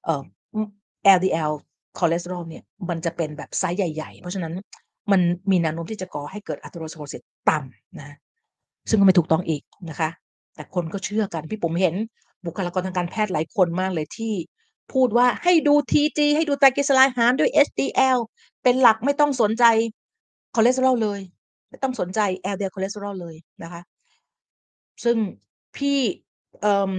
[0.04, 0.22] เอ่อ
[0.54, 0.68] อืม
[1.16, 1.52] LDL
[1.98, 4.54] คอเลสเตอรอลเนี่ยมันจะเป็นแบบไซซ์ใหญ่ ๆ เพราะฉะนั้น
[5.12, 5.20] มัน
[5.50, 8.16] มีแนวโน้มที่จะก่อให้เกิด atherosclerosis ต่ำนะ
[8.88, 10.10] ซึ่งก็ไม่ถูกต้องอีกนะคะ
[10.54, 11.94] แต่คนก็เชื่อกัน พี่ปุ๋มเห็น
[12.46, 14.32] บุคลากรทางการแพทย์หลายคนมากเลยที่
[14.92, 18.18] พูดว่าให้ดู TG ให้ดูไตรกลีเซอไรด์หารด้วย HDL
[18.62, 19.64] เป็นหลักไม่ต้องสนใจ
[20.54, 21.20] คอเลสเตอรอลเลย
[21.70, 22.20] ไม่ต้องสนใจ
[22.54, 23.80] LDL คอเลสเตอรอลเลยนะคะ
[25.04, 25.16] ซึ่ง
[25.76, 25.98] พี่
[26.60, 26.94] เอ่อ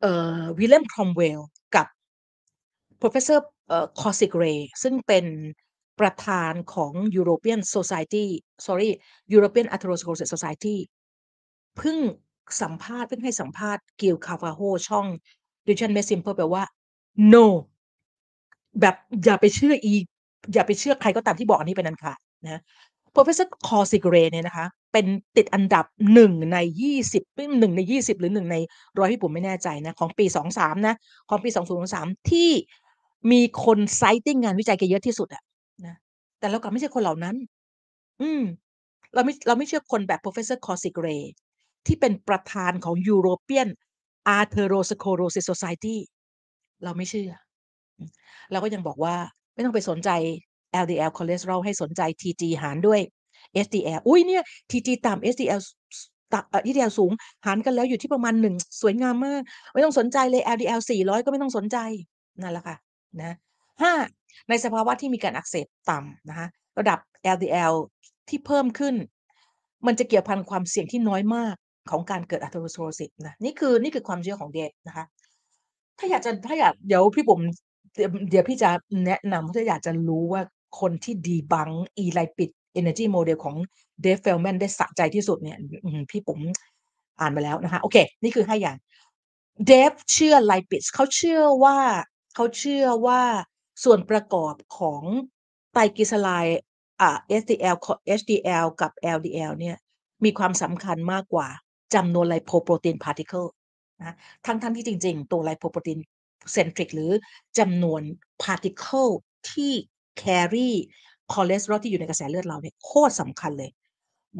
[0.00, 1.40] เอ่อ William Cromwell
[1.74, 1.86] กับ
[3.00, 5.26] Professor เอ่อ Kausik Ray ซึ่งเป็น
[6.00, 8.26] ประธานของ European Society
[8.66, 8.90] sorry
[9.34, 10.76] European Atherosclerosis Society
[11.76, 11.98] เพิ่ง
[12.62, 15.06] สัมภาษณ์เพิ่งให้สัมภาษณ์ Gil Carvalho ช่อง
[15.66, 16.62] Nutrition Made Simple แปลว่า
[17.32, 17.44] no
[18.80, 19.94] แบบอย่าไปเชื่ออี
[20.54, 22.60] อย่าไปเชื่อใครก็ตามที่บอกอันนี้เป็นอันขาดนะ
[23.14, 25.06] Professor c o r s i g r e เนี่ยนะคะ เป็น
[25.36, 27.22] ติดอันดับหนึ่งในยี่สิบ
[27.60, 28.56] หนึ่งในยี่สิบหรือหนึ่งใน
[28.98, 30.94] ร้อยที่ผมไม่แน่ใจนะ ของปีสองสามนะ
[31.28, 32.50] ของปีสองศูนย์สามที่
[33.32, 35.42] มีคน citing งานวิจัยแกเยอะที่สุดอะ
[35.86, 35.96] นะ
[36.38, 37.36] แต่เรากลับไม่ใช่คนเหล่านั้น
[38.22, 38.42] อืม
[39.14, 41.18] เราไม่เราไม่เชื่อคนแบบ Professor c o r s i g r e
[41.86, 43.68] ที่เป็นประธานของ European
[44.38, 45.96] Atherosclerosis Society
[46.84, 47.32] เราไม่เชื่อ
[48.52, 49.16] เราก็ยังบอกว่า
[49.54, 50.10] ไม่ต้องไปสนใจ
[50.82, 53.00] LDL คอเลสเตอรอลให้สนใจ TG หารด้วย
[53.64, 55.60] SDL อุ้ยเนี่ย TG ต่ำ SDL
[56.34, 57.12] ต่ำ SDL สูง
[57.46, 61.76] หารกันแล้วอยู่ที่ประมาณหนึ่งสวยงามมาก ไม่ต้องสนใจเลย LDL 400 ก็ไม่ต้องสนใจ
[62.42, 62.76] นั่นแหละค่ะ
[63.20, 63.34] นะ
[63.82, 63.92] ห้า
[64.48, 66.46] ในสภาวะที่มีการอักเสบต่ำนะคะ
[66.78, 66.98] ระดับ
[67.34, 67.74] LDL
[68.28, 68.94] ที่เพิ่มขึ้น
[69.86, 71.54] มันจะเกี่ยวพันความเสี่ยงที่น้อยมาก
[71.90, 75.04] ของการเกิดอัตโรสโรซิสนะนี่คือนี่คือความเชื่อของเดฟนะคะ
[75.98, 77.40] ถ้าอยากจะถ้าอยากเดี๋ยวพี่ผม
[77.96, 78.70] เดี๋ยวเดี๋ยวพี่จะ
[79.06, 80.42] แนะนำถ้าอยากจะรู้ว่า
[80.80, 83.56] คนที่ดีบังอีไลปิด Energy Model ของ
[84.02, 86.38] เดฟเฟลแมนได้สะใจที่สุดเนี่ยอืมพี่ผม
[87.20, 88.76] อ่านมาแล้วนะคะ โอเค นี่คือให้อย่าง
[89.66, 91.78] Dave เชื่อ lipid เขาเชื่อว่า
[92.34, 93.22] เขาเชื่อว่า
[93.84, 95.02] ส่วนประกอบของ
[95.72, 96.60] ไตรกลีเซอไรด์
[97.00, 97.10] อ่า
[97.40, 97.76] HDL
[98.18, 99.76] HDL กับ LDL เนี่ย
[100.24, 101.48] มีความสำคัญมากกว่า
[101.94, 103.44] จำนวน lipoprotein particle
[104.00, 104.14] นะ
[104.46, 105.98] ทั้งทั้งที่จริง ๆ ตัว lipoprotein
[106.52, 107.10] centric หรือ
[107.58, 108.02] จำนวน
[108.42, 109.08] particle
[109.50, 109.72] ที่
[110.18, 110.70] carry
[111.32, 113.70] คอเลสเตอรอลที่อยู่ในกระแสเลือดเราเนี่ยโคตรสำคัญเลย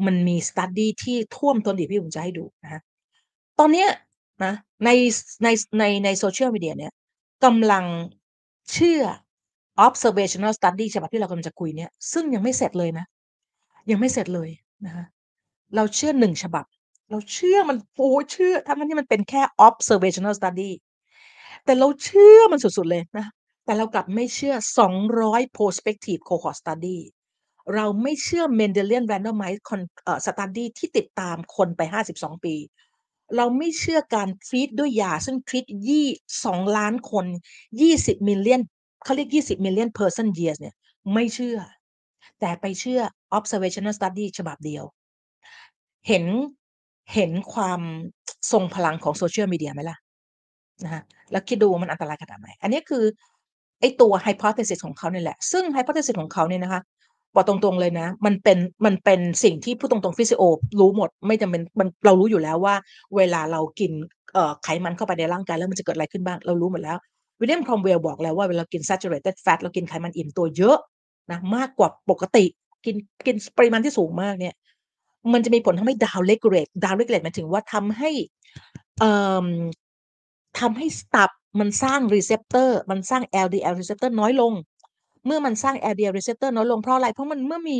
[0.05, 2.81] มันมี study ที่ท่วมท้นดีพี่ผมจะให้ดูนะ
[3.59, 3.89] ตอนเนี้ย
[4.43, 4.53] นะ
[4.85, 4.89] ใน
[5.43, 5.47] ใน
[5.79, 6.91] ในในโซเชียลมีเดียเนี่ย
[7.45, 7.85] กำลัง
[8.71, 9.01] เชื่อ
[9.85, 13.05] observational study ฉบับที่เรากำลังจะคุยเนี่ยซึ่งยังไม่เสร็จเลยนะ
[13.91, 14.49] ยังไม่เสร็จเลย
[14.85, 15.05] นะคะ
[15.75, 16.65] เราเชื่อหนึ่งฉบับ
[17.09, 20.71] เราเชื่อมัน โอ้เชื่อ ทั้งที่มันเป็นแค่ observational study
[21.65, 23.27] แต่เราเชื่อมันสุด ๆ เลยนะ
[23.65, 24.55] แต่เรากลับไม่เชื่อ
[25.05, 26.97] 200 prospective cohort study
[27.75, 29.63] เราไม่เชื่อ Mendelian randomized
[30.25, 31.81] study ที่ติดตามคนไป
[32.13, 32.55] 52 ปี
[33.35, 36.07] เราไม่เชื่อการทรีตด้วยยา ซึ่งทรีตยี่
[36.45, 37.25] สองล้านคน
[37.77, 38.61] 20 million
[39.03, 40.75] เขาเรียก 20 million person years เนี่ย
[41.13, 41.57] ไม่เชื่อ
[42.39, 43.01] แต่ไปเชื่อ
[43.37, 44.83] observational study ฉบับเดียว
[46.07, 46.25] เห็น
[47.13, 47.81] เห็นความ
[48.51, 49.97] ทรงพลังของโซเชียลมีเดียไหมล่ะ
[50.83, 51.01] นะคะ
[51.31, 53.03] แล้วคิดดูมันอันตรายขนาดไหน อันนี้คือ
[53.79, 56.81] ไอตัว hypothesis ของเขาเนี่ยแหละ ซึ่ง hypothesis ของเขาเนี่ยนะคะ
[57.35, 60.41] บอกตรงๆเลยนะ มันเป็น มันเป็นสิ่งที่พูดตรงๆฟิสิโอ
[60.79, 62.75] รู้หมด ไม่จำเป็น มันเรารู้อยู่แล้วว่า
[63.15, 63.91] เวลาเรากิน
[64.33, 66.97] เอ่อไขมันเข้าไปในร่างกายแล้วมันจะเกิดอะไรขึ้นบ้าง เรารู้หมดแล้ว
[67.39, 70.77] William Cromwell บอกแล้วว่าเวลากิน saturated fat เรากินไขมันอิ่มตัวเยอะ
[71.31, 72.45] นะ มากกว่าปกติ
[72.85, 72.95] กิน
[73.25, 74.53] กินปริมาณที่สูงมากเนี่ย
[75.33, 78.09] มันจะมีผลทำให้ downregulate downregulate หมายถึงว่าทำให้
[78.99, 79.11] เอ่
[79.45, 79.47] อ
[80.59, 84.53] ทำให้สตับมันสร้างรีเซพเตอร์มันสร้าง LDL รีเซพเตอร์น้อยลง
[85.25, 87.79] เมื่อมันสร้าง LDL รีเซพเตอร์น้อยลงเพราะอะไร เพราะมันเมื่อมี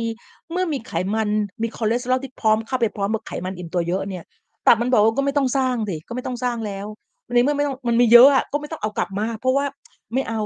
[0.52, 1.28] เมื่อมีไขมัน
[1.62, 4.24] มีคอเลสเตอรอลที่พร้อมเข้าไปพร้อมกับไขมันอิ่มตัวเยอะเนี่ย
[4.66, 6.86] ตับมันบอกว่าก็ไม่ต้องสร้างสิก็ไม่ต้องสร้างแล้ว
[7.34, 9.66] ในเมื่อไม่ต้องมันมีเยอะอะก็ไม่ต้องเอากลับมา เพราะว่า
[10.14, 10.40] ไม่เอา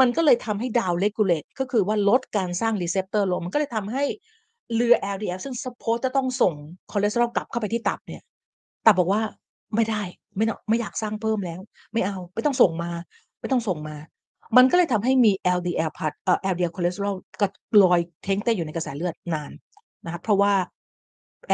[0.00, 4.04] มันก็เลยทำให้ downregulate ก็คือว่าลดการสร้าง receptor ลงมันก็เลยทำให้
[4.74, 6.54] เรือ LDL ซึ่งสปอร์จะต้องส่ง
[6.92, 8.22] คอเลสเตอรอลกลับเข้าไปที่ตับเนี่ย
[8.86, 9.22] ตับบอกว่า
[9.74, 10.02] ไม่ได้
[10.36, 11.60] ไม่ต้องไม่อยากสร้างเพิ่มแล้ว
[11.92, 12.90] ไม่เอาไม่ต้องส่งมา
[13.40, 13.96] ไม่ต้องส่งมา
[14.56, 17.46] มันก็เลยทำให้มี LDL พัดเอ่อ LDL คอเลสเตอรอลก็
[17.82, 19.50] ลอยเท้งเต้อยู่ในกระแสเลือดนาน
[20.04, 20.52] นะคะเพราะว่า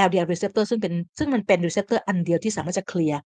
[0.07, 3.21] LDL receptor ซึ่งเป็นซึ่งมันเป็น receptor อันเดียวที่สามารถจะเคลียร์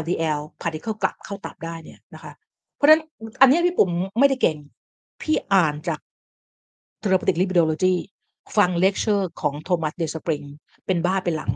[0.00, 2.32] LDL particle กลับเข้าตับได้เนี่ยนะคะ
[2.76, 3.02] เพราะฉะนั้น
[3.40, 4.58] อันนี้พี่ผมไม่ได้เก่ง
[5.22, 6.00] พี่อ่านจาก
[7.02, 7.94] therapeutic lipidology
[8.56, 10.42] ฟังเลคเชอร์ของ Thomas Dayspring
[10.86, 11.52] เป็นบ้าเป็นหลัง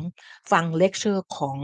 [0.52, 1.58] ฟังเลคเชอร์ของ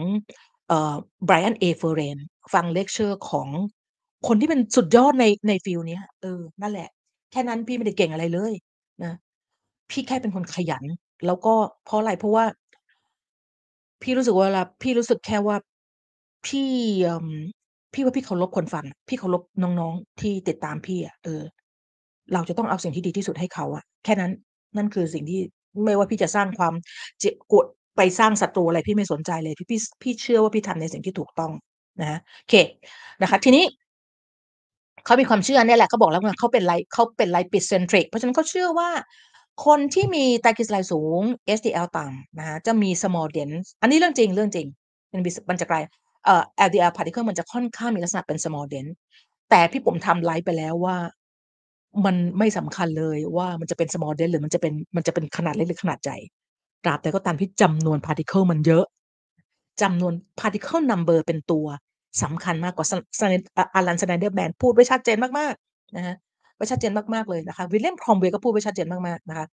[0.68, 0.94] เอ่อ
[1.24, 2.18] Brian เอ Ference
[2.54, 3.48] ฟังเลคเชอร์ของ
[4.26, 6.88] คนที่เป็นสุดยอดในใน field นี้เออนั่นแหละ
[7.32, 8.52] แค่นั้นพี่ไม่ได้เก่งอะไรเลย
[9.04, 9.14] นะ
[9.90, 10.84] พี่แค่เป็นคนขยัน
[11.26, 11.54] แล้วก็
[11.84, 12.44] เพราะอะไรเพราะว่า
[14.02, 15.56] พี่รู้สึกว่าเวลาพี่รู้สึกแค่ว่า
[16.46, 16.68] พี่
[17.02, 17.28] เอ่อ
[17.92, 21.42] พี่ว่าพี่เคารพคนฟังพี่เคารพน้องๆที่ติดตามพี่อะเออ
[22.32, 24.32] เราจะต้องเอาสิ่งที่ดีที่สุดให้เขาอะแค่นั้น
[24.76, 25.40] นั่นคือสิ่งที่
[25.84, 26.74] ไม่ว่าพี่จะสร้างความ
[27.20, 27.66] เจ็บกด
[27.96, 31.52] ไปสร้างศัตรูอะไรพี่ไม่สนใจเลยพี่พี่พี่เชื่อว่าพี่ทำในสิ่งที่ถูกต้อง
[32.00, 32.54] นะคะโอเค
[33.22, 33.64] นะคะ ทีนี้
[35.04, 38.90] เขามีความเชื่อเนี่ยแหละเขาบอกแล้วว่าเขาเป็นไลเขาเป็นไลปิดเซนทริกเพราะฉะนั้นเขาเชื่อว่า
[39.66, 41.20] คนที่มีไตรกลีเซอไรด์สูง
[41.58, 44.66] HDL ต่ำนะคะจะมี small dense อันนี้เรื่องจริงเรื่องจริง
[45.12, 45.84] มันมันจะกลาย
[46.24, 48.92] เอ่อ LDL particle มันจะค่อนข้างมีลักษณะเป็น small dense
[49.50, 50.96] แต่พี่ผมทำไลฟ์ไปแล้วว่า
[52.04, 56.18] มันไม่สำคัญเลยว่ามันจะเป็น small dent หรือมันจะเป็นมันจะเป็นขนาดเล็กหรือขนาดใหญ่
[56.84, 58.84] ตราบใดก็ตามที่จำนวน particle มันเยอะ
[59.82, 61.66] จำนวน particle number เป็นตัว
[62.22, 63.22] สำคัญมากกว่าสส
[63.58, 66.14] อ Allan Sniderman พูดไว้ชัดเจนมากๆนะคะ
[66.56, 69.46] ไว้ชัดเจนมากๆเลยนะคะ William Cromwell ก็พูดไว้ชัดเจนมากๆนะคะ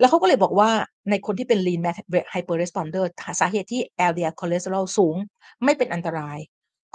[0.00, 0.70] แล้วเขาก็เลยบอกว่า
[1.10, 1.96] ในคนที่เป็น lean mass
[2.34, 3.04] hyperresponder
[3.40, 3.80] สาเหตุที่
[4.10, 5.16] LDL คอเลสเตอรอลสูง
[5.64, 6.38] ไม่เป็นอันตราย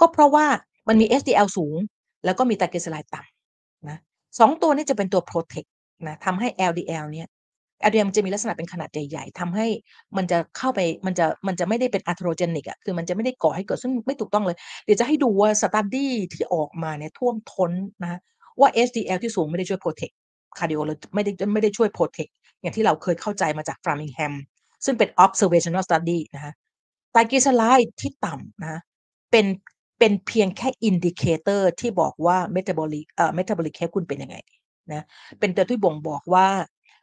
[0.00, 0.46] ก็เพราะว่า
[0.88, 1.76] มันมี HDL สูง
[2.24, 3.98] แล้วก็มีไตรกลีเซอไรด์ต่ำนะ
[4.36, 5.68] 2ตัวนี้จะเป็นตัว protect
[6.06, 7.28] นะทำให้ LDL เนี่ย
[7.88, 9.66] LDL มันจะมีลักษณะเป็นขนาดใหญ่ๆทำให้
[10.16, 17.70] มันจะเข้าไปมันจะมันจะไม่ได้เป็น atherogenic อะคือมันจะไม่ได้ก่อให้เกิดซึ่งไม่ถูกต้องเลย เดี๋ยวจะให้ดูว่า study ที่ออกมาเนี่ยท่วมท้น
[18.02, 18.20] นะ
[18.60, 20.14] ว่า HDL ที่สูงไม่ได้ช่วย protect
[20.58, 24.32] cardiolo ไม่ได้ไม่ได้ช่วย protect อย่างที่เราเคยเข้าใจมาจาก Framingham
[24.84, 26.52] ซึ่งเป็น observational study นะคะ
[27.12, 28.80] ไตรกลีเซอไรด์ที่ต่ำนะ
[29.30, 29.46] เป็น
[29.98, 34.36] เป็นเพียงแค่ indicator ที่บอกว่า metabolic เอ่อ metabolic health คุณเป็นยังไง
[34.92, 35.04] นะ
[35.40, 36.46] เป็นตัวที่บ่งบอกว่า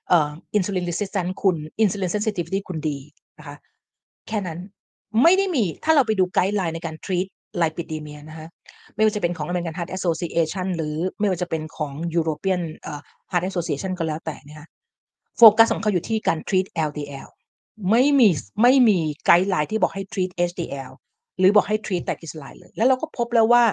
[0.10, 3.00] เอ่อ insulin resistance คุณ insulin sensitivity คุณดี
[3.38, 3.58] นะคะ
[4.28, 4.60] แค่นั้น
[5.24, 7.28] ไม่ได้มีถ้าเราไปดู guideline ในการ treat
[7.62, 8.48] lipidemia นะคะ
[8.96, 13.00] ไม่ว่าจะเป็นของ American Heart Association หรือไม่ว่าจะเป็นของ European เอ่อ
[13.32, 14.68] Heart Association ก็แล้วแต่นะคะ
[15.38, 17.28] โฟกัสของเขาอยู่ที่การ treat LDL
[17.90, 18.30] ไม่มี
[18.62, 20.92] ไม่มี guideline ที่บอกให้ treat HDL
[21.40, 23.64] หรือบอกให้ treat ไตรกลีเซอไรด์เลย แล้วเราก็พบแล้วว่า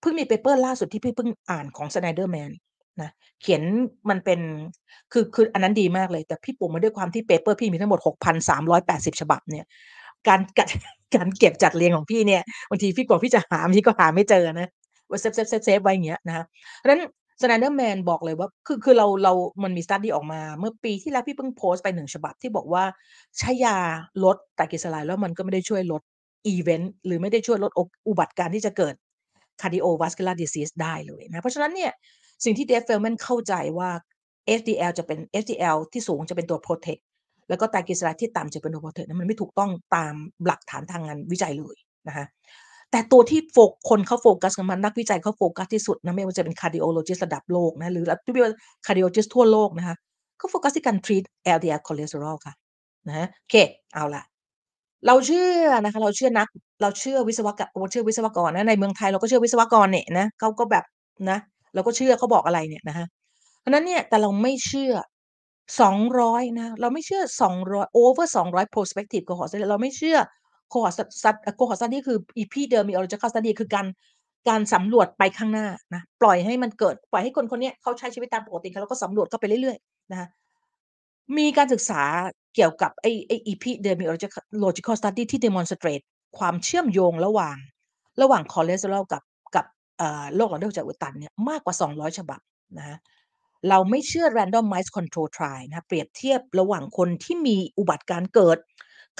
[0.00, 2.52] เพิ่งมี paper ล่าสุดที่พี่เพิ่งอ่านของ Snyderman น
[3.02, 3.10] นะ
[3.42, 3.62] เขียน
[4.10, 4.40] มันเป็น
[5.12, 8.00] คือคืออันนั้นดีมากเลย แต่พี่ปุ๋มมาด้วยความที่ paper พี่มีทั้งหมด
[8.60, 9.64] 6,380 ฉบับเนี่ย
[10.28, 10.68] การการ
[11.14, 14.68] การเก็บจัดเรียงของพี่เนี่ยบางทีพี่กว่าพี่จะหาบางทีก็หาไม่เจอนะ
[15.08, 15.26] ว่าเซ
[15.78, 16.44] ฟๆๆๆไว้อย่างเงี้ยนะคะ
[16.78, 17.00] เพราะฉะนั้น
[17.40, 19.32] Snyderman บอกเลยว่าคือคือเราเรา
[19.62, 22.84] มันมี study ออกมา เมื่อปีที่แล้วพี่เพิ่งโพสต์ไป1ฉบับที่บอกว่า
[23.38, 23.76] ใช้ยา
[24.24, 26.02] ลดไตรกลีเซอไรด์แล้วมันก็ไม่ได้ช่วยลด
[26.46, 27.72] อีเวนต์หรือไม่ได้ช่วยลด
[28.08, 28.94] อุบัติการณ์ที่จะเกิด
[29.60, 31.92] cardiovascular disease ได้เลยนะ เพราะฉะนั้นเนี่ย
[32.44, 33.90] สิ่งที่ Dave Feldman เข้าใจว่า
[34.58, 37.02] HDL จะเป็น HDL ที่สูงจะเป็นตัว protect
[37.48, 40.14] แล้วก็ไตรกลีเซอไรด์ที่ต่ำจะเป็นตัว protect นั้นมันไม่ถูกต้องตาม
[40.46, 41.76] หลักฐานทางงานวิจัยเลย
[42.08, 42.26] นะคะ
[42.90, 48.54] แต่ตัวที่โฟกคนเขาโฟกัสกันมานักวิจัยเขาโฟกัสที่สุดนะไม่ว่าจะเป็น cardiologist ระดับโลกนะหรือที่เรียกว่า
[48.86, 49.96] cardiologist ทั่วโลกนะคะ
[50.38, 51.24] เขาโฟกัสที่การ treat
[51.56, 52.54] LDL คอเลสเตอรอลค่ะ
[53.08, 53.54] นะโอเค
[53.94, 54.22] เอาละ
[55.06, 56.48] เราเชื่อนะคะ เราเชื่อนัก
[56.82, 60.84] เราเชื่อวิศวกะเราเชื่อวิศวกรนะในเมืองไทยเราก็เชื่อวิศวกรเนี่ยนะเขาก็แบบ
[61.30, 61.38] นะ
[61.74, 63.06] เราก็เชื่อเขาบอกอะไรเนี่ยนะคะ
[63.60, 64.92] เพราะนั้นเนี่ยแต่เราไม่เชื่อ
[65.80, 70.18] 200นะเราไม่เชื่อ200 over 200 prospective cohort study เราไม่เชื่อ
[70.72, 71.26] cohort สส
[71.58, 73.86] cohort study คือ epidemiological study คือการ
[74.48, 80.26] การสำรวจไปข้างหน้านะปล่อยให้มันเกิดปล่อยให้คนคนเนี้ยเขาใช้ชีวิตตามปกติแล้วก็สำรวจเข้าไปเรื่อยๆนะคะ
[81.36, 82.02] มีการศึกษา
[82.54, 86.04] เกี่ยวกับไอ้ไอ้ epidemiological study ที่ demonstrate
[86.38, 87.56] ความเชื่อมโยงระหว่าง
[88.22, 89.22] ระหว่างคอเลสเตอรอลกับ
[89.56, 89.66] กับ
[90.36, 92.40] โรคหลอดเลือดหัวใจอุดตันเนี่ยมากกว่า 200 ฉบับ
[92.78, 92.96] นะคะ
[93.68, 98.58] เราไม่เชื่อ randomized control trial นะเปรียบเทียบระหว่างคนที่มีอุบัติการณ์เกิด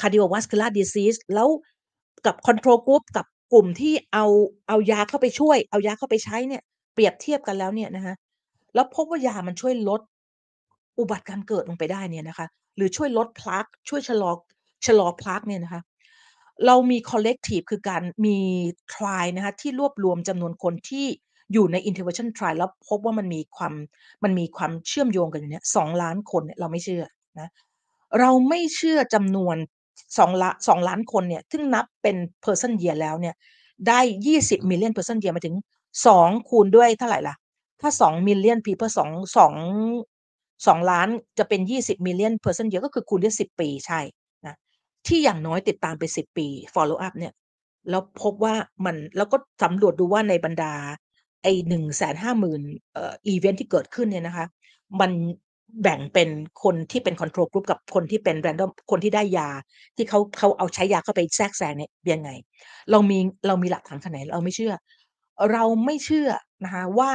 [0.00, 1.48] cardiovascular disease แล้ว
[2.26, 4.26] กับ control group กับกลุ่มที่เอา
[4.68, 6.62] เอายาเข้าไปช่วย เอายาเข้าไปใช้เนี่ย
[6.94, 8.14] เปรียบเทียบกันแล้วเนี่ยนะคะ
[8.74, 10.00] แล้วพบว่ายามันช่วยลด
[10.98, 14.30] อุบัติการ์เกิดลงไปได้เนี่ยนะคะ หรือช่วยลด plaque ช่วยชะลอ
[14.86, 15.82] ชะลอ plaque เนี่ยนะคะ
[16.66, 18.38] เรามี collective คือการมี
[18.92, 21.06] trial นะคะที่รวบรวมจำนวนคนที่
[21.52, 23.74] อยู่ใน intervention trial แล้วพบว่ามันมีความ
[24.24, 27.04] มันมีความเชื่อมโยงกันอยู่เนี่ย2ล้านคนเนี่ยเราไม่เชื่อ
[27.40, 27.50] นะ
[28.20, 29.56] เราไม่เชื่อจำนวน
[30.18, 33.34] 2ล้า2ล้านคนเนี่ยซึ่งนับเป็น person year แล้วเนี่ย
[33.88, 35.56] ได้ 20 million person year มาถึง
[36.06, 37.34] 2 คูณด้วยเท่าไหร่ล่ะ
[37.80, 39.52] ถ้า 2 million people 2 2
[40.66, 41.08] 2 ล้าน
[41.38, 44.00] จะเป็น 20 million person year ก็คือคูณด้วย10 ปีใช่
[44.46, 44.54] นะ
[45.06, 47.32] ที่อย่างน้อยติดตามไป 10 ปี follow up เนี่ย
[47.90, 48.54] แล้วพบว่า
[48.84, 50.74] มันแล้วก็สำรวจดูว่าในบรรดา
[51.42, 52.60] ไอ้150,000
[52.92, 54.46] เอ่ออีเวนต์ที่เกิดขึ้นเนี่ยนะคะ
[55.00, 55.10] มัน
[55.82, 56.28] แบ่งเป็น
[56.62, 59.48] คนที่เป็น control group กับคนที่เป็น random คนที่ได้ยา
[59.96, 62.30] ที่เขาเขาเอาใช้ยาเข้าไปแทรกแซงเนี่ยยังไง
[62.90, 64.74] เรามีเรามีหลักฐานขนาดไหนเราไม่เชื่อ
[65.52, 66.28] เราไม่เชื่อ
[66.64, 67.10] นะคะว่า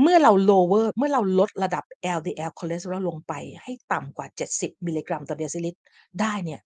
[0.00, 1.84] เมื่อเรา lower เมื่อเราลดระดับ
[2.18, 3.32] LDL คอเลสเตอรอลลงไป
[3.62, 4.26] ให้ต่ำกว่า
[4.56, 5.80] 70 มิลลิกรัมต่อเดซิลิตร
[6.20, 6.60] ได้เนี่ย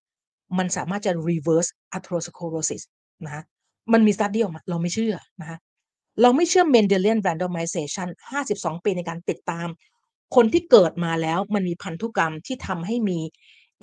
[0.59, 2.83] มันสามารถจะ reverse atherosclerosis
[3.27, 3.45] นะ
[3.93, 5.59] มันมี study ออกมา เราไม่เชื่อนะคะ
[6.23, 8.09] เราไม่เชื่อ Mendelian randomization
[8.47, 9.69] 52 ปีในการติดตาม
[10.35, 13.19] คนที่เกิดมาแล้วมันมีพันธุกรรมที่ทำให้มี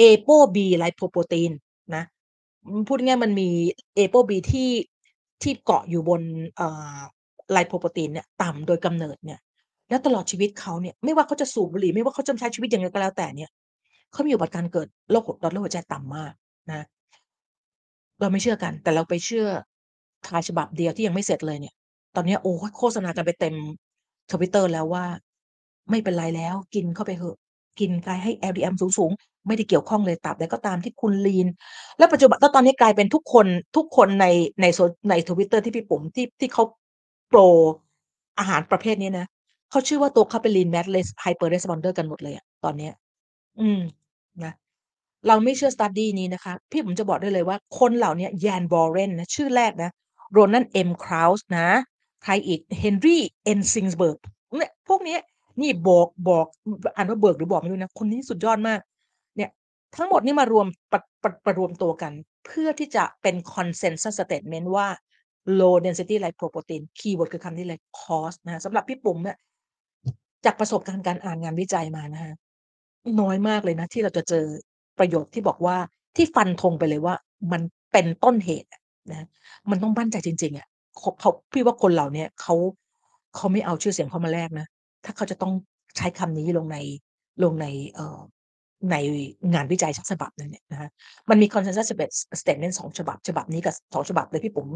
[0.02, 1.52] ApoB lipoprotein
[1.96, 2.04] นะ
[2.88, 3.50] พูดง่ายมันมี
[3.98, 4.72] ApoB ที่
[5.44, 6.22] ที่เกาะอยู่บน
[7.48, 9.40] เอ่อ lipoprotein เนี่ยต่ำโดยกำเนิดเนี่ย
[9.90, 13.50] แล้วตลอดชีวิตเขาเนี่ยไม่ว่าเขาจะสูบบุหรี่ไม่ว่าเขาจะใช้ชีวิตอยังไงก็แล้วแต่เนี่ย
[14.12, 16.34] เขามีโอกาสการเกิดโรคหัวใจต่ำมาก
[16.72, 16.86] นะ
[18.20, 19.48] เราไม่เชื่อกัน แต่เราไปเชื่อ
[20.26, 21.74] trial ฉบับเดียวที่ยังไม่เสร็จเลยเนี่ย
[22.16, 23.56] ตอนนี้โอ้โฆษณากันไปเต็ม
[24.32, 25.06] Twitter แล้วว่า
[25.90, 27.38] ไม่เป็นไรแล้วกินเข้าไปเหอะ
[27.80, 31.48] กินไปให้ LDL สูงๆ ไม่ได้เกี่ยวข้องเลยตราบใดก็ตามที่คุณ lean
[31.98, 34.26] แล้วปัจจุบันตอนนี้กลายเป็นทุกคนทุกคนใน
[34.62, 34.80] ในโซ
[35.10, 36.64] ใน Twitter ที่พี่ปุ๋มที่ที่เขา
[37.28, 37.40] โปร
[38.40, 39.28] อาหารประเภทนี้นะ
[39.70, 42.94] เขาชื่อว่าตัวเขาเป็น lean mass res hyper responder กันหมดเลยอะตอนเนี้ย
[43.62, 43.82] อืม
[44.44, 44.54] นะ
[45.28, 49.92] เราไม่เชื่อ study นี้นะคะ พี่ปุ๋มจะบอกได้เลยว่าคนเหล่านี้ย Jan Boren นะชื่อแรกนะ
[50.38, 50.90] Ronan M.
[51.04, 51.68] Krauss นะ
[52.24, 53.18] ใครอีก Henry
[53.52, 54.18] Ensingsberg
[54.58, 55.18] เนี่ยพวกนี้
[55.62, 58.80] นี่ Borg Borg ออ่านว่าเบิร์กหรือบอกไม่รู้นะ คนนี้สุดยอดมาก
[59.38, 59.50] เนี่ย
[59.96, 62.12] ทั้งหมดนี้มารวมประประประรวมตัวกัน
[62.46, 64.88] เพื่อที่จะเป็น consensus statement ว่า
[65.60, 69.38] low density lipoprotein คีย์เวิร์ดคือคำนี้เลย cost นะะสำหรับพี่ปุ๋มเนี่ย
[70.46, 72.34] จากประสบการณ์การอ่านงานวิจัยมานะคะ
[73.22, 74.46] น้อยมากเลยนะ ที่เราจะเจอ
[75.00, 75.78] ประโยคที่บอกว่า
[76.16, 77.16] ที่ฟันธงไปเลยว่า
[77.52, 78.70] มันเป็นต้นเหตุ
[79.12, 79.28] นะ
[79.70, 80.68] มันต้องมั่นใจจริง ๆอะ
[80.98, 82.56] เขาเขาพี่ว่าคนเหล่านี้เขา
[83.36, 84.68] เขาไม่เอาชื่อเสียงเขามาแลกนะ
[85.06, 85.54] ถ้าเขาจะต้อง
[85.98, 86.78] ใช้คำนี้ลงใน
[87.44, 88.20] ลงในเอ่อ
[88.92, 88.96] ใน
[89.54, 90.90] งานวิจัยสักฉบับนึ่งเนี่ยนะคะ
[91.30, 94.70] มันมี consensus stabet statement 2ฉบับ ฉบับนี้กับ2ฉบับเลยพี่ปุ๋ม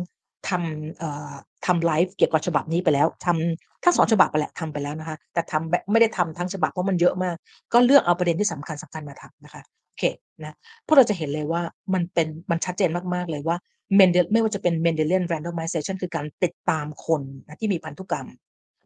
[0.47, 1.33] ทำเอ่อ
[1.65, 7.35] ทำไลฟ์เกี่ยวกับฉบับนี้ไปแล้วทำทั้ง2ฉบับอะแหละทำไปแล้วนะคะ แต่ทำแบบไม่ได้ทำทั้งฉบับเพราะมันเยอะมาก
[7.73, 10.03] ก็เลือกเอาประเด็นที่สำคัญๆมาทำนะคะโอเค
[10.43, 11.61] นะพวกเราจะเห็นเลยว่า
[11.93, 13.57] มันเป็นมันชัดเจนมากๆเลยว่า
[13.99, 18.27] Mendel ไม่ว่าจะเป็น Mendelian randomization คือการติดตามคนนะที่มีพันธุกรรม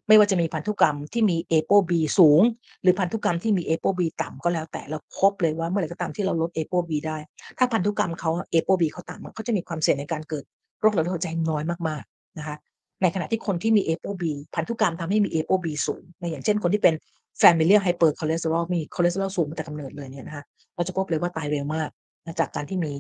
[0.08, 2.42] ไม่ว่าจะมีพันธุกรรมที่มี ApoB สูง
[2.82, 7.18] หรือพันธุกรรมที่มี ApoB ต่ำก็แล้วแต่เราพบเลยว่าเมื่อไหร่ก็ตามที่เราลด ApoB ได้
[7.58, 10.44] ถ้าพันธุกรรมเขา ApoB เขาต่ำเขาจะมีความเสี่ยงในการเกิด
[10.84, 12.56] โรคหลอดเลือดหัวใจน้อยมากๆนะคะ
[13.02, 14.24] ในขณะที่คนที่มี ApoB
[14.56, 16.96] พันธุกรรมทำให้มี ApoB สูงนะอย่างเช่นคนที่เป็น
[17.42, 20.44] familial hypercholesterol มีคอเลสเตอรอลสูงมาแต่กำเนิดเลยเนี่ยนะคะ
[20.76, 21.90] เราจะพบเลยว่าตายเร็วมาก
[22.26, 22.92] นะจากการที่มี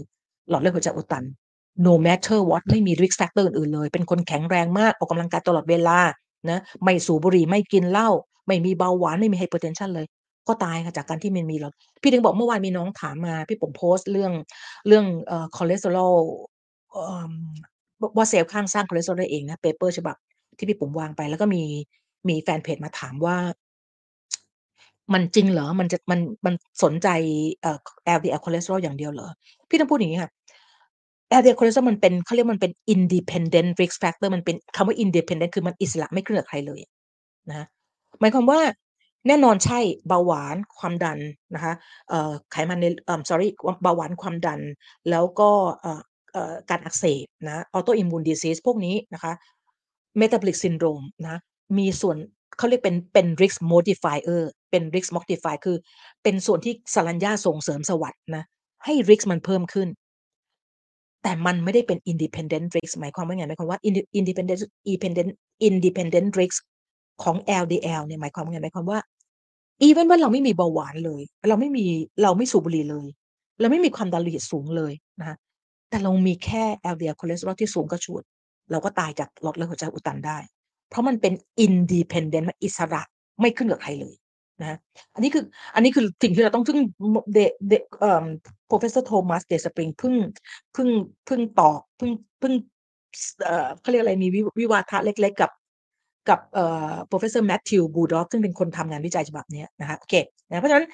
[0.49, 1.23] หลอดเลือดหัวใจอุดตัน
[1.85, 5.99] no matter what ไม่มี risk factor อื่นๆเลย เป็นคนแข็งแรงมาก ออกกำลังกายตลอดเวลา
[6.49, 8.09] นะไม่สูบบุหรี่ไม่กินเหล้า
[8.47, 10.05] ไม่มีเบาหวาน ไม่มี hypertension เลย
[10.47, 14.31] ก็ตายค่ะจากการที่มันมีหลอดพี่ถึงบอกเมื่อวานมีน้องถามมา พี่ปุ๋มโพสต์เรื่อง
[14.87, 16.15] เรื่องเอ่อคอเลสเตอรอล
[17.97, 20.15] เอ่อว่าเซลล์ร่างสร้างคอเลสเตอรอลได้เองนะ paper ฉบับ
[20.57, 21.63] ที่พี่ปุ๋มวางไป แล้วก็มี
[22.29, 23.37] มีแฟนเพจมาถามว่า
[25.13, 25.67] มันจริงเหรอ?
[25.79, 27.07] มันจะมันมันสนใจ
[27.61, 27.77] เอ่อ
[28.17, 29.29] LDL คอเลสเตอรอลอย่างเดียวเหรอ?
[29.69, 30.31] พี่ต้องพูดอย่างงี้ค่ะ
[31.39, 36.81] LDL คอเลสเตอรอลมันเป็นเขาเรียกมันเป็น independent risk factor มันเป็นคำว่า independent คือมันอิสระไม่ขึ้นกับใครเลย
[37.49, 37.67] นะ
[38.19, 38.59] หมายความว่า
[39.27, 41.19] แน่นอนใช่เบาหวานความดัน
[41.55, 41.73] นะคะ
[42.09, 43.47] เอ่อไขมันในเอ่อ sorry
[43.83, 44.61] เบาหวานความดัน
[45.09, 45.49] แล้วก็
[46.33, 49.33] เอ่อการอักเสบนะ autoimmune disease พวกนี้นะคะ
[50.21, 51.37] metabolic syndrome นะ
[51.77, 52.17] มีส่วน
[52.57, 55.77] เขาเรียกเป็นเป็น risk modifier เป็น risk modifier คือ
[56.23, 58.43] เป็นส่วนที่สรัญญาส่งเสริมสวัสด์นะ
[58.85, 59.89] ให้ risk มันเพิ่มขึ้น
[61.23, 63.45] แต่มันไม่ได้เป็น independent risk หมายความว่าไง?
[63.49, 64.61] หมายความว่า inde independent
[64.91, 65.31] independent
[65.67, 66.59] independent risk
[67.23, 68.59] ของ LDL เนี่ยหมายความว่าไง?
[68.63, 68.99] หมายความว่า
[69.81, 71.85] even ว่าเราไม่มีเบาหวานเลย เราไม่มี
[72.23, 73.07] เราไม่สูบบุหรี่เลย
[73.59, 75.37] เราไม่มีความดันโลหิตสูงเลยนะ
[75.93, 76.63] แต่เรามีแค่
[76.93, 78.23] LDL คอเลสเตอรอลที่สูงกระฉูด
[78.71, 80.37] เราก็ตายจากหลอดเลือดหัวใจอุดตันได้
[80.89, 81.33] เพราะมันเป็น
[81.65, 83.01] independent มันอิสระ
[83.41, 84.15] ไม่ขึ้นกับใครเลย
[84.61, 84.77] นะ
[85.13, 85.43] อันนี้คือ
[85.75, 86.79] อันนี้คือสิ่งที่เราต้องซึ่ง
[87.13, 88.25] มเดเดเอ่อ
[88.69, 90.13] Professor Thomas Dayspring เพิ่ง
[90.73, 90.89] เพิ่ง
[91.25, 92.53] เพิ่งตอบเพิ่งเพิ่ง
[93.45, 95.51] เอ่อเขาเรียกอะไรมีวิวิวาทะเล็ก ๆ กับ
[96.29, 100.15] กับเอ่อ Professor Matthew Baldock ซึ่งเป็นคนทำงานวิจัยฉบับนี้นะคะโอเค
[100.49, 100.87] นะเพราะฉะนั้น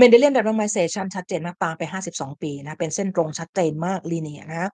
[0.00, 4.70] Mendelian randomization ชัดเจนมากตามไป 52 ปีนะเป็นเส้นตรงชัดเจนมาก linear นะ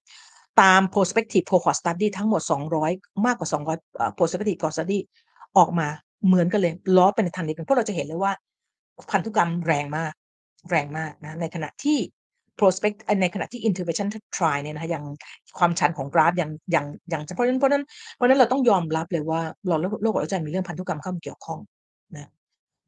[0.62, 2.42] ตาม prospective cohort study ทั้งหมด
[2.82, 4.98] 200 มากกว่า 200เอ่อ prospective cohort study
[5.58, 5.88] ออกมา
[6.26, 8.32] เหมือนกันเลย ล้อไปในทางเดียวกันพวกเราจะเห็นเลยว่า
[9.10, 10.12] พันธุกรรมแรงมาก
[10.70, 11.98] แรงมากนะในขณะที่
[12.58, 15.04] prospect เอ่อในขณะที่ intervention trial เนี่ยนะคะยัง
[15.58, 21.58] ความชันของกราฟยังยังยังเพราะฉะนั้นเพราะฉะนั้นเพราะฉะนั้นเราต้องยอมรับเลยว่าหลอดเลือดโรคหลอดเลือดหัวใจมีเรื่องพันธุกรรมเข้ามาเกี่ยวข้อง
[22.16, 22.28] นะ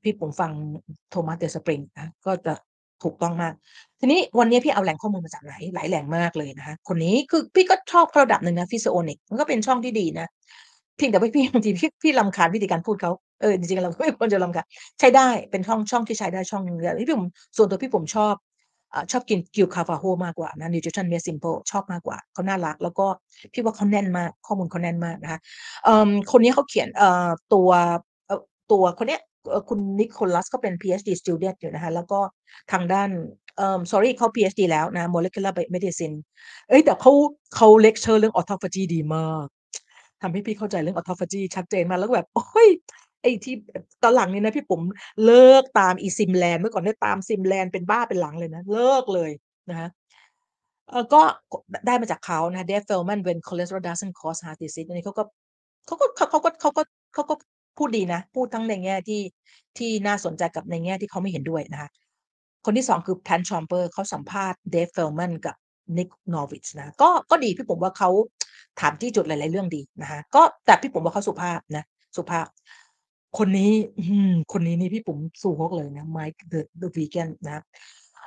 [0.02, 0.50] พี่ปุ๋มฟัง
[1.12, 2.54] Thomas Despring นะก็จะ
[3.02, 3.52] ถูกต้องมาก
[4.00, 5.54] ทีนี้วันนี้พี่เอาแหล่งข้อมูลมาจากไหน?
[5.74, 10.28] หลายแหล่งมากเลยนะคะคนนี้คือพี่ก็ชอบระดับหนึ่งนะ Physionic มันก็เป็นช่องที่ดีนะ
[10.96, 14.66] เพียงแต่ว่าพี่บางทีพี่พี่รำคาญวิธีการพูดเขาเออจริงๆเราไม่ควรจะรำคาญ
[14.98, 18.34] ใช้ได้เป็นช่องช่องที่ใช้ได้ช่องนึงแต่พี่ปุ๋มส่วนตัวพี่ปุ๋มชอบ
[18.92, 23.06] อชอบกิน Gil Clavijo มากกว่านะ Nutrition Made Simple ชอบมากกว่าเขาน่ารัก แล้วก็
[23.52, 25.40] พี่ว่าเขาแน่นมากข้อมูลเขาแน่นมากนะคะ
[26.32, 26.88] คนนี้เขาเขียน
[27.54, 27.70] ตัว
[28.72, 29.20] ตัวคนเนี้ย
[29.68, 32.20] คุณ Nicholas ก็เป็น PhD student อยู่นะคะ แล้วก็
[32.72, 33.10] ทางด้าน
[33.56, 36.16] เอ่อ sorry เขา PhD แล้วนะ Molecular Medicine
[36.68, 37.12] เอ๊ยแต่เขา
[37.56, 39.46] เขาเลกเชอร์เรื่อง Autophagy ดีมาก
[40.22, 42.68] ทำให้พี่เข้าใจเรื่อง Autophagy ชัดเจนมากแล้วแบบ โอ๊ย
[43.22, 43.54] ไอ้ที่
[44.02, 44.82] ตอนหลังนี่นะพี่ปุ๋ม
[45.24, 49.30] เลิกตามอี Simland เมื่อก่อนเนี่ตาม Simland เป็นบ้าเป็นหลังเลยนะ เลิกเลย
[49.70, 49.88] นะคะ
[50.90, 51.20] เออก็
[51.86, 55.24] ได้มาจากเขานะคะ Dave Feldman When Cholesterol Doesn't Cause Heart Disease อันนี้เขาก็
[55.86, 56.82] เขาก็เขาเขาก็เขาก็
[57.14, 57.34] เขาก็
[57.76, 59.22] พูดดีนะ พูดทั้งในแง่ที่
[59.78, 61.88] ที่น่าสนใจกับในแง่ที่เขาไม่เห็นด้วยนะคะ
[62.64, 65.56] คนที่2คือ Pat Chambers เขาสัมภาษณ์ Dave Feldman กับ
[65.96, 68.10] Nick Norwich นะก็ก็ดีพี่ปุ๋มว่าเขา
[68.80, 71.84] ถามจี้จุดหลาย ๆ เรื่องดีนะคะก็แต่พี่ปุ๋มว่าเขาสุภาพนะ
[72.16, 72.46] สุภาพ
[73.38, 74.16] คนนี้อื
[74.52, 77.62] คนนี้นี่พี่ปุ๋มสู้ฮกเลยนะ Mike the the Vegan นนะ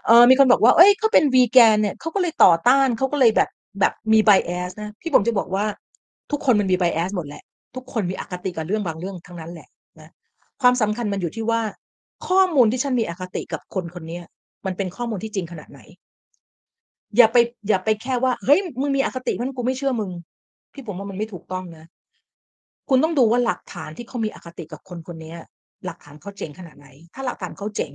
[0.05, 5.65] เออมีคนบอกว่าเฮ้ยเขาเป็น Vegan เนี่ยเขาก็เลยต่อต้านเขาก็เลยแบบแบบมี bias นะ พี่ปุ๋มจะบอกว่า
[6.31, 7.43] ทุกคนมันมี bias หมดแหละ
[7.75, 9.67] ทุกคนมีอคติกับเรื่องบางเรื่องทั้งนั้นแหละ
[9.99, 10.09] นะ
[10.61, 11.61] ความสำคัญมันอยู่ที่ว่า
[12.27, 14.19] ข้อมูลที่ฉันมีอคติกับคนคนนี้
[14.65, 15.79] มันเป็นข้อมูลที่จริงขนาดไหน
[17.17, 20.11] อย่าไป อย่าไปแค่ว่าเฮ้ยมึงมีอคติเพราะงั้นกูไม่เชื่อมึง
[20.73, 21.85] พี่ปุ๋มว่ามันไม่ถูกต้องนะ
[22.89, 25.33] คุณต้องดูว่าหลักฐานที่เขามีอคติกับคนคนนี้
[25.85, 27.93] หลักฐานเขาเจ๋งขนาดไหน ถ้าหลักฐานเขาเจ๋ง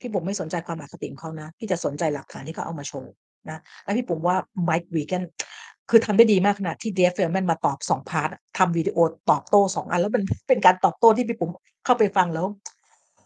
[0.00, 3.12] พี่ปุ๋มไม่สนใจความอคติของเขานะพี่จะสนใจหลักฐานที่เขาเอามาโชว์
[3.50, 4.36] นะแล้วพี่ปุ๋มว่า
[4.68, 8.98] Mike Vegan คื คือทำได้ดีมากขนาดที่ Dave Feldman มาตอบ2พาร์ตอะทำวิดีโอ
[9.30, 11.50] ตอบโต้2อัน แล้วมันเป็นการตอบโต้ที่พี่ปุ๋ม
[11.84, 12.46] เข้าไปฟังแล้ว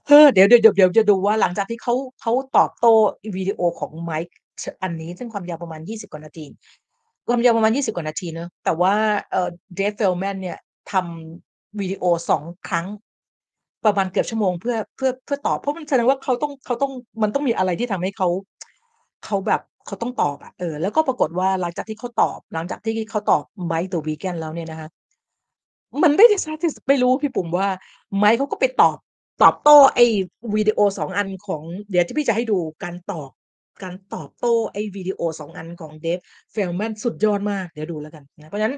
[0.08, 2.92] เฮ้อเดี๋ยวเดี๋ยวเดี๋ยวจะดูว่าหลังจากที่เขาเขาตอบโต้
[3.36, 4.32] วิดีโอของ Mike
[4.62, 6.44] ชอันนี้ซึ่งความยาวประมาณ20กว่านาที
[7.28, 8.94] ความยาวประมาณ20กว่านาทีเนาะแต่ว่า
[9.30, 9.48] เอ่อ
[9.78, 10.58] Dave Feldman เนี่ย
[10.92, 12.86] ทำวิดีโอ2ครั้ง
[13.84, 16.92] ประมาณเกือบชั่วโมงเพื่อเพื่อเพื่อตอบเพราะมันแสดงว่าเขาต้องเขาต้อง
[17.22, 18.28] มันต้องมีอะไรที่ทำให้เขา
[19.24, 24.88] เขาแบบ เขาต้องตอบอะเออ แล้วก็ปรากฏว่าหลังจากที่เขาตอบ หลังจากที่เขาตอบ Mike the Vegan แล้วเนี่ยนะคะ
[26.02, 27.68] มันไม่ได้ satis ไม่รู้พี่ปุ๋มว่า
[28.22, 28.96] Mike เขาก็ไปตอบ
[29.42, 30.06] ตอบโต้ไอ้
[30.54, 33.30] วิดีโอ2อันของ เดี๋ยวที่พี่จะให้ดูการตอบ
[33.82, 36.22] การตอบโต้ไอ้วิดีโอ2อันของ Dave
[36.54, 38.76] Feldman สุดยอดมาก เดี๋ยวดูแล้วกันนะ เพราะฉะนั้น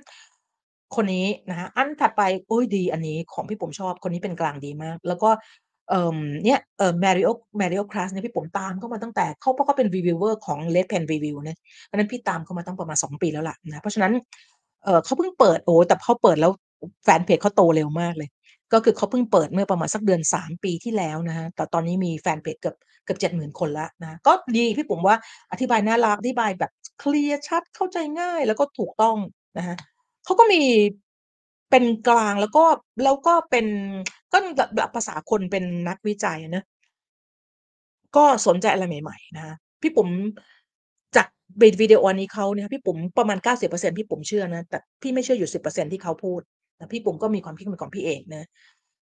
[0.97, 5.31] คนนี้นะคะอันถัดไปโอ๊ยดีอันนี้ของพี่ปุ๋มชอบคนนี้เป็นกลางดีมาก แล้วก็
[5.89, 7.31] เอ่อเนี่ยเอ่อ Mario
[7.61, 14.13] Mario Class เนี่ยพี่ปุ๋มตามเขามาตั้งแต่เขาเพราะเขาเป็น reviewer ของ Red Pen Review นะเพราะนั้นพี่ตามเขามาตั้งประมาณ2ปีแล้วล่ะนะเพราะฉะนั้น
[14.85, 16.53] เอ่อเขาเพิ่งเปิดโอ้แต่เขาเปิดแล้ว
[17.05, 18.29] แฟนเพจเขาโตเร็วมากเลย
[18.73, 25.17] ก็คือเขาเพิ่งเปิดเมื่อประมาณสักเดือน 3 ปีที่แล้วนะคะแต่ตอนนี้มีแฟนเพจเกือบเกือบ70,000คนล้วนะก็ดีพี่ปุ๋มว่า
[25.53, 26.71] อธิบายน่ารักอธิบายแบบ
[27.01, 29.17] เคลียร์ชัดเข้าใจง่าย แล้วก็ถูกต้อง
[29.59, 29.77] นะคะ
[30.25, 30.63] เขาก็มี
[31.71, 32.65] เป็นกลางแล้วก็
[33.05, 33.67] แล้วก็เป็น
[34.33, 34.39] ก็
[34.77, 36.65] แบบภาษาคนเป็นนักวิจัยอะเนาะ
[38.17, 40.09] ก็สนใจอะไรใหม่ ๆ นะคะ พี่ปุ๋ม
[41.17, 41.27] จาก
[41.59, 46.41] เบนวิดีโออันนี้เขาเนี่ย พี่ปุ๋มประมาณ 90%พี่ปุ๋มเชื่อนะ แต่พี่ไม่เชื่ออยู่ 10%ที่เขาพูด
[46.77, 48.49] แต่พี่ปุ๋มก็มีความคิดเป็นของพี่เองนะ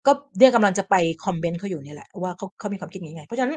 [0.05, 0.95] ก็เนี่ยกำลังจะไป
[1.25, 3.53] คอมเมนต์เขาอยู่เนี่ยแหละว่า เขา เขามีความคิดยังไง เพราะฉะนั้น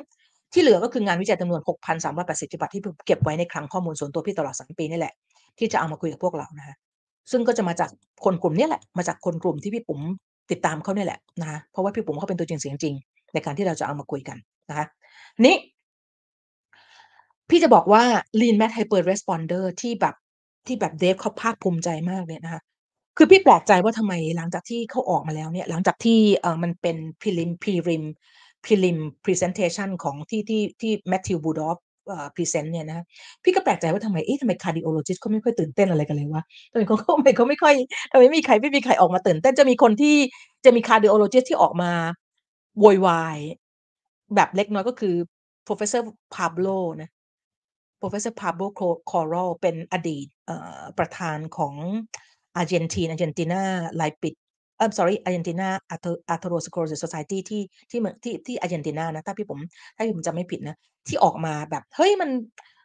[0.53, 1.61] ที่เหลือก็คืองานวิจัยจำนวน
[2.07, 5.15] 6,380 ฉบับ ที่ผมเก็บไว้ในคลังข้อมูลส่วนตัวพี่ตลอด 3 ปีนี่แหละ
[5.59, 6.77] ที่จะเอามาคุยกับพวกเรานะคะ
[7.31, 7.91] ซึ่งก็จะมาจาก
[8.25, 10.01] คนกลุ่มเนี้ยแหละ มาจากคนกลุ่มที่พี่ปุ๋ม
[10.51, 12.95] ติดตามเขาเนี่ยแหละนะคะเพราะว่าพี่ปุ๋มเขาเป็นตัวจริงเสียงจริง
[13.33, 14.39] ในการที่เราจะเอามาคุยกัน
[14.71, 14.87] นะคะ
[15.45, 15.57] นี้
[17.49, 18.03] พี่จะบอกว่า
[18.41, 20.15] Lean Mass Hyper Responder ที่แบบ
[20.67, 22.63] ที่แบบ Dave เขาภาคภูมิใจมากเนี่ยนะคะ
[23.17, 28.05] คือพี่แปลกใจว่าทำไมหลังจากที่เขาออกมาแล้วเนี่ย หลังจากที่เออมันเป็น Prelim Prelim
[28.65, 31.88] Prelim Presentation ของที่ที่ที่ Matthew Budoff เอ่อ
[32.35, 33.05] present เนี่ยนะ
[33.43, 37.75] พี่ก็แปลกใจว่าทำไมเอ๊ะทำไม Cardiologist เขาไม่ค่อยตื่นเต้นอะไรกันเลยวะทำไมเขาทำไมเขาไม่ค่อย
[38.11, 40.17] ทำไมไม่มีใครไม่มีใครออกมาตื่นเต้นจะมีคนที่
[40.65, 41.91] จะมี Cardiologist ที่ออกมา
[42.79, 43.39] โวยวาย
[44.35, 45.15] แบบเล็กน้อยก็คือ
[45.67, 46.03] Professor
[46.35, 47.11] Pablo นะ
[48.01, 48.67] Professor Pablo
[49.11, 50.27] Corral เป็นอดีต
[50.99, 51.75] ประธานของ
[52.61, 53.61] Argentine Argentina
[54.01, 54.48] Lipid เอ่
[54.83, 59.59] อ sorry Argentina Ather Atherosclerosis Society ที่ ที่เมือง ที่ ที่อาร์เจนตินานะ ถ้าพี่ผม
[59.97, 60.77] ถ้าพี่ผมจำไม่ผิดนะ
[61.09, 62.31] ที่ออกมาแบบ เฮ้ย มัน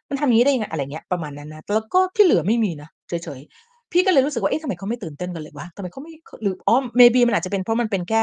[0.08, 8.22] มันทำอย่างงี้ได้ยังไง อะไรเงี้ย ประมาณนั้นนะ แล้วก็ที่เหลือไม่มีนะ เฉย ๆ พี่ก็เลยรู้สึกว่า เอ๊ะ ทำไมเขาไม่ตื่นเต้นกันเลยวะ ทำไมเขาไม่หรือ อ๋อ maybe มันอาจจะเป็นเพราะมันเป็นแค่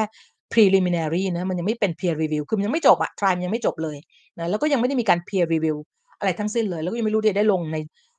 [0.54, 3.98] preliminary นะ มันยังไม่เป็น peer review คือมันยังไม่จบอะ trial มันยังไม่จบเลย
[4.40, 5.78] นะ แล้วก็ยังไม่ได้มีการ peer review
[6.20, 7.78] อะไรทั้งสิ้นเลย แล้วก็ยังไม่รู้จะได้ลงใน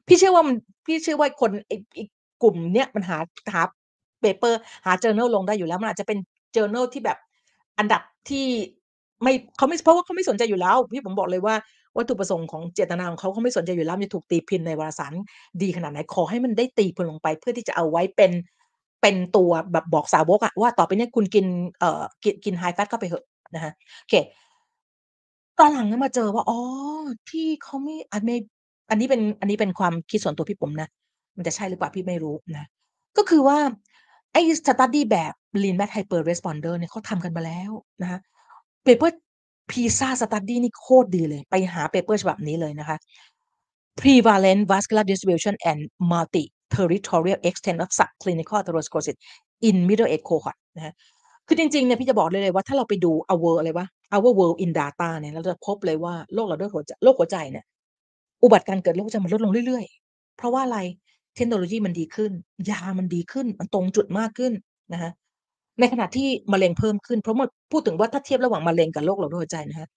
[0.08, 2.04] พี่เชื่อว่ามัน พี่เชื่อว่าคน ไอ้ ไอ้
[2.42, 3.18] กลุ่มเนี้ย มันหา
[3.54, 3.62] หา
[4.22, 6.18] เปเปอร์หา journal ลงได้อยู่แล้ว มันอาจจะเป็น
[6.56, 7.18] journal ที่แบบ
[7.78, 8.46] อันดับที่
[9.22, 11.54] ไม่เขาไม่เพราะว่าเขาไม่สนใจอยู่แล้วพี่ผมบอกเลยว่า
[11.96, 15.12] วัตถุประสงค์ของเจตนาของเขาเขาไม่สนใจอยู่แล้วมันจะถูกตีพิมพ์ในวารสาร
[15.62, 18.32] ดีขนาดไหนขอให้มันได้ตีพิมพ์ลงไป เพื่อที่จะเอาไว้เป็น
[19.02, 21.46] เป็นตัวแบบบอกสาวกอะว่าต่อไปเนี้ยคุณกิน
[21.78, 24.14] เอ่อกินกิน high fat เข้าไปเถอะนะคะโอเค
[25.58, 26.58] ตอนหลังอะมาเจอว่าอ๋อ
[27.30, 28.36] ที่เขาไม่อาจไม่
[28.90, 30.88] อันนี้เป็นอันนี้เป็นความคิดส่วนตัวพี่ปุ๋มนะ
[31.36, 32.64] มันจะใช่หรือเปล่าพี่ไม่รู้นะ
[33.16, 33.58] ก็คือว่า
[34.32, 37.70] ไอ้ study แบบ Lean Mass Hyper Responder เนี่ยเขาทำกันมาแล้ว
[38.02, 38.18] นะคะ
[38.84, 39.14] paper
[39.70, 42.96] PESA study นี่โคตรดีเลย ไปหา paper ฉบับนี้เลยนะคะ
[44.00, 45.80] Prevalent Vascular Distribution and
[46.12, 49.16] Multi-territorial Extent of Subclinical Atherosclerosis
[49.68, 50.92] in Middle Age Cohort นะคะ
[51.46, 57.64] คือจริงๆ เนี่ยพี่จะบอกได้เลยว่าถ้าเราไปดู Our อะไรวะ Our World in Data เนี่ยเราจะพบเลยว่าโรคหลอดเลือดหัวใจโรคหัวใจเนี่ย
[58.42, 60.78] อุบัติการเกิดโรคหัวใจมันลดลงเรื่อยๆ เพราะว่าอะไร
[61.36, 62.32] เทคโนโลยีมันดีขึ้น
[62.70, 64.52] ยามันดีขึ้น มันตรงจุดมากขึ้น
[64.92, 65.10] นะคะ
[65.80, 69.88] ในขณะที่มะเร็งเพิ่มขึ้น เพราะมันพูดถึงว่าถ้าเทียบระหว่างมะเร็งกับโรคหลอดเลือดหัวใจนะคะ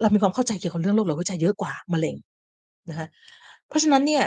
[0.00, 2.16] เรามีความเข้าใจเกี่ยวกับเรื่องโรคหลอดหัวใจเยอะกว่ามะเร็ง
[2.88, 3.06] นะคะ
[3.68, 4.24] เพราะฉะนั้นเนี่ย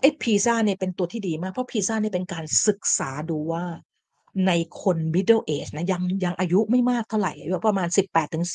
[0.00, 3.64] ไอ้ PESA เนี่ยเป็นตัวที่ดีมาก เพราะ PESA เนี่ยเป็นการศึกษาดูว่า
[4.46, 4.52] ใน
[4.82, 7.88] คน middle age นะยังยังอายุไม่มากเท่าไหร่อายุประมาณ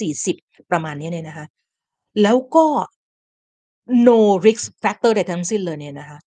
[0.01, 1.45] 18-40 ประมาณนี้เนี่ยนะคะ
[2.21, 2.65] แล้วก็
[4.07, 6.19] no risk factor ใดทั้งสิ้นเลยเนี่ยนะคะ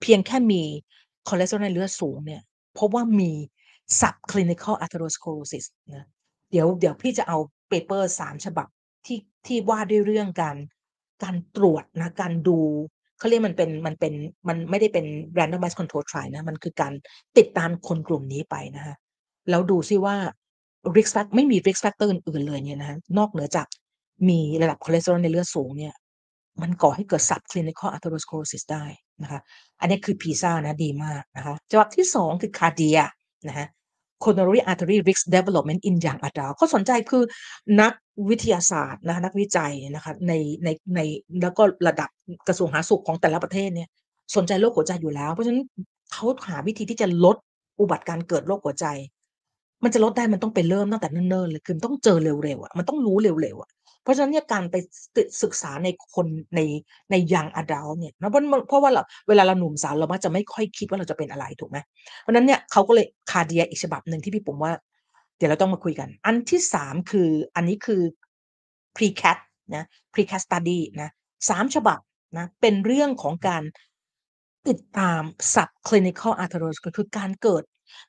[0.00, 0.62] เพียงแค่มี
[1.28, 2.42] คอเลสเตอรอลในเลือดสูงเนี่ย
[2.78, 3.32] พบว่ามี
[4.00, 6.06] subclinical atherosclerosis นะ
[6.50, 7.38] เดี๋ยวเดี๋ยวพี่จะเอา
[7.68, 8.68] paper สามฉบับ
[9.06, 10.56] ที่ที่ว่าด้วยเรื่องการ
[11.22, 12.58] การตรวจนะการดู
[13.18, 14.14] เขาเรียกมันเป็นมันเป็น
[14.48, 15.06] มันไม่ได้เป็น
[15.38, 16.92] randomized control trial นะมันคือการ
[17.38, 18.94] ติดตามคนกลุ่มนี้ไปนะคะ
[19.50, 20.16] แล้วดูซิว่า
[20.96, 23.66] risk factor ไม่มี risk factor อื่นๆเลยเนี่ยนะนอกเหนือจาก
[24.28, 25.94] มีระดับคอเลสเตอรอลในเลือดสูงเนี่ย
[26.62, 28.84] มันก่อให้เกิด subclinical atherosclerosis ได้
[29.22, 29.40] นะคะ
[29.80, 32.98] อันนี้คือ PESA นะดีมากนะคะฉบับที่ 2 คือ CARDIA
[33.48, 33.68] นะฮะ
[34.24, 37.22] coronary artery risk development in young adult เขาสนใจคือ
[37.80, 37.92] นัก
[38.28, 40.32] วิทยาศาสตร์นะนักวิจัยนะคะใน
[40.64, 41.00] ในใน
[41.42, 42.10] แล้วก็ระดับ
[42.48, 43.88] กระทรวงสาธารณสุขของแต่ละประเทศเนี่ย
[44.36, 45.64] สนใจโรคหัวใจอยู่แล้ว เพราะฉะนั้น
[46.12, 47.36] เขาหาวิธีที่จะลด
[47.80, 48.86] อุบัติการเกิดโรคหัวใจ
[49.84, 53.70] มันจะลดได้มันต้องไปเริ่มตั้งแต่เนิ่นๆเลยคือต้องเจอเร็วๆอะมันต้องรู้เร็วๆอะ
[54.02, 54.76] เพราะฉะนั้นเนี่ยการไป
[55.42, 56.26] ศึกษาในคน
[56.56, 56.60] ใน
[57.10, 61.78] ในยังอดัลเนี่ยนะเพราะเพราะว่าเราเวลาเราหนุ่มสาวเรามักจะไม่ค่อยคิดว่าเราจะเป็นอะไรถูกไหม
[62.20, 64.72] เพราะนั้นเนี่ยเขาก็เลยคาเดียอีกฉบับหนึ่งที่พี่ปุ๋มว่า
[65.36, 68.02] เดี๋ยวเราต้องมาคุยกัน อันที่สามคืออันนี้คือ
[68.96, 69.38] precat
[69.74, 71.10] นะ precat study นะ
[71.48, 71.98] สามฉบับ
[72.38, 73.62] นะเป็นเรื่องของการ
[74.68, 75.22] ติดตาม
[75.54, 77.62] subclinical atherosclerosis คือการเกิด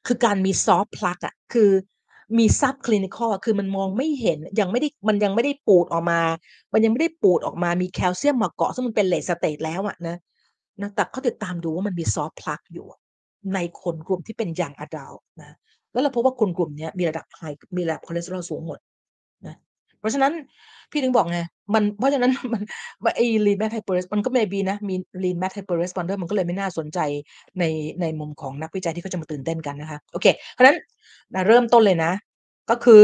[0.08, 1.70] คือการมี soft plaque อะคือ
[2.38, 6.22] มีซับคลินิคอลคือมันมองไม่เห็นยังไม่ได้มันยังไม่ได้ปูดออกมา
[6.74, 10.16] มันยังไม่ได้ปูดออกมามีแคลเซียมมาเกาะซึ่งมันเป็น late state แล้วอะนะ
[10.82, 12.86] นะแต่เขาติดตามดูว่ามันมี soft plaque อยู่
[13.54, 15.56] ในคนกลุ่มที่เป็น young adult นะ
[15.92, 17.42] แล้วเราพบว่าคนกลุ่มนี้มีระดับ high
[17.78, 18.80] มีระดับคอเลสเตอรอลสูงหมด
[19.48, 19.56] นะ
[20.02, 20.34] เพราะฉะนั้น
[20.92, 21.40] พี่ถึงบอกไง
[21.74, 22.64] มันเพราะฉะนั้นมัน
[23.16, 27.00] ไอ้ lean mass hyper res มันก็ไม่บีนะมี lean mass hyper responder มันก็เลยไม่น่าสนใจ
[27.60, 27.64] ใน
[28.02, 30.78] ในมุมของนักวิจัยที่เขาจะมาตื่นเต้นกันนะคะ โอเคเพราะฉะนั้น
[31.48, 32.12] เริ่มต้นเลยนะ
[32.70, 33.04] ก็คือ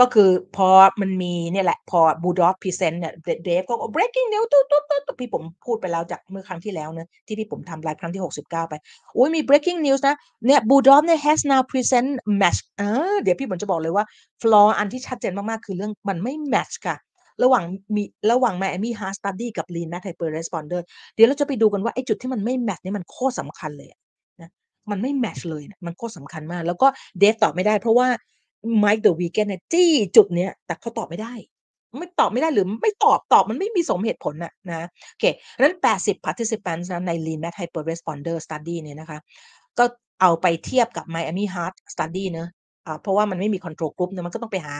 [0.00, 0.68] ก็คือพอ
[1.00, 3.14] มันมีเนี่ยแหละพอ Budoff present เนี่ย
[3.44, 8.74] Dave ก็ breaking news ตุ๊ดตุ๊ดตุ๊ดพี่ปุ๋มพูดไปแล้วจากเมื่อครั้งที่แล้วเนะที่พี่ปุ๋มทำไลฟ์ครั้งที่ 69 ไป
[9.14, 10.16] โอ้ยมี breaking news นะ
[10.46, 12.82] เนี่ย Budoff เนี่ย has now present match เอ
[13.12, 14.04] อเดี๋ยวพี่ปุ๋มจะบอกเลยว่า
[14.40, 16.96] flaw อันที่ชัดเจนมาก ๆ คือเรื่องมันไม่ match ค่ะ
[17.42, 17.64] ระหว่าง
[17.94, 20.80] มีระหว่าง Miami Heart Study กับ Lean Mass Hyper Responder
[21.14, 23.90] เดี๋ยวเราจะไปดูกันว่าไอ้จุดที่มันไม่ match นี่มันโคตรสำคัญเลย
[24.40, 24.50] นะ
[24.90, 26.86] มันไม่ match เลยนะมันโคตรสำคัญมาก แล้วก็
[27.18, 28.08] เดฟตอบไม่ได้เพราะว่า
[28.78, 31.34] ไมค์เดอะวีแกนเนี่ยจี้จุดเนี้ย แต่เขาตอบไม่ได้
[31.98, 35.24] ไม่ตอบไม่ได้หรือไม่ตอบตอบมันไม่มีสมเหตุผลน่ะนะโอเค
[35.60, 39.18] นั้น 80 participants นะใน Lean Math Hyper Responder Study เนี่ยนะคะ
[39.78, 39.84] ก็
[40.20, 42.48] เอาไปเทียบกับ Miami Heart Study เนอะ
[42.86, 44.76] อ่าเพราะว่ามันไม่มี control group เนี่ยมันก็ต้องไปหา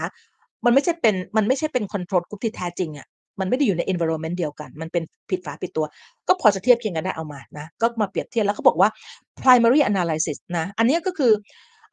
[0.65, 3.07] มันไม่ใช่เป็นมันไม่ใช่เป็น control group ที่แท้จริงอะ
[3.41, 5.87] มันไม่ได้อยู่ใน environment เดียวกัน มันเป็นผิดฝาผิดตัว
[6.29, 8.91] ก็พอจะเทียบเคียงกันได้เอามานะ ก็มาเปรียบเทียบแล้วเขาบอกว่า
[9.43, 11.33] primary analysis นะ อันนี้ก็คือ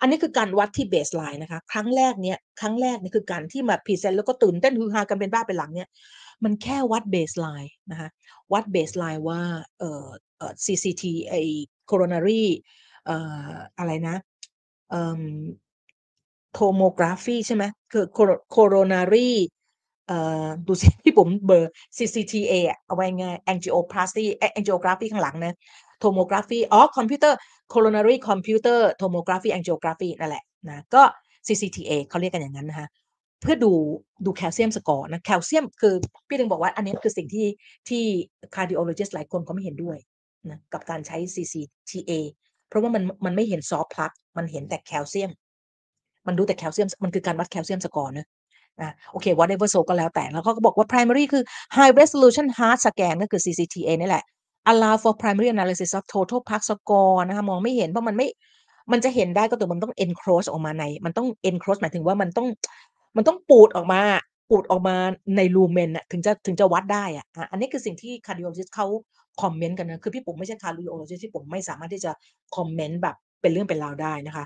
[0.02, 5.88] อันนี้คือการวัดที่ baseline นะคะ ครั้งแรกเนี่ยครั้งแรกนี่คือการที่มา present แล้วก็ตื่นเต้นฮือฮากันเป็นบ้าเป็นหลังเนี่ย
[6.44, 8.10] มันแค่วัด baseline นะคะ
[8.54, 9.42] วัด baseline ว่า
[9.80, 11.34] เอ่อเอ่อ CCTA ไอ้
[11.90, 12.44] coronary
[13.06, 13.18] เอ่
[13.50, 14.16] ออะไรนะ
[14.90, 15.24] เอ่อ
[16.54, 18.06] tomography ใช่ไหมคือ
[18.56, 19.30] coronary
[20.08, 24.24] เอ่อดูสิพี่ผมเบอร์ CCTA อะเอาไว้ไง angioplasty
[24.58, 25.54] angiography ข้างหลังนะ
[26.04, 27.38] tomography อ๋อ คอมพิวเตอร์
[27.74, 31.04] coronary computer tomography angiography นั่นแหละนะก็
[31.48, 32.88] CCTA เขาเรียกกันอย่างนั้นนะคะ
[33.42, 33.72] เพื่อดู
[34.26, 35.94] ดูแคลเซียมสกอร์นะแคลเซียมคือ
[36.28, 37.48] พี่ถึงบอกว่าอันนี้คือสิ่งที่
[37.90, 38.04] ที่
[38.56, 39.98] cardiologist หลายคนเขาไม่เห็นด้วย
[40.50, 42.12] นะกับการใช้ CCTA
[42.68, 45.32] เพราะว่ามันมันไม่เห็นซอฟต์พลักมันเห็นแต่แคลเซียม
[46.28, 48.28] มันดูแต่แคลเซียมมันคือการวัดแคลเซียมสกอร์นะ
[48.82, 51.44] อะโอเค whatever so ก็แล้วแต่แล้วเขาก็บอกว่า primary คือ
[51.76, 54.24] high resolution heart scan ก็คือ CCTA นี่แหละ
[54.72, 58.28] allow for primary analysis of total plaque score นะคะมองไม่เห็นเพราะมันไม่
[58.92, 62.48] มันจะเห็นได้ก็แต่มันต้อง encroach ออกมาใน มันต้อง encroach หมายถึงว่ามันต้อง
[63.16, 64.02] มันต้องปูดออกมา
[64.50, 64.96] ปูดออกมา
[65.38, 68.88] ในลูเมนอะถึงจะถึงจะวัดได้อะอันนี้คือสิ่งที่ cardiologist เขา
[69.42, 72.12] คอมเมนต์กันนะคือพี่ปุ๋มไม่ใช่ cardiologist ที่ผมไม่สามารถที่จะ
[72.56, 74.46] คอมเมนต์แบบเป็นเรื่องเป็นราวได้นะคะ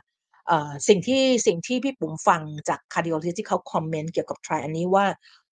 [0.88, 5.06] สิ่งที่สิ่งที่พี่ปุ๋มฟังจาก cardiologist ที่เขาคอมเมนต์เกี่ยวกับ try อันนี้ว่า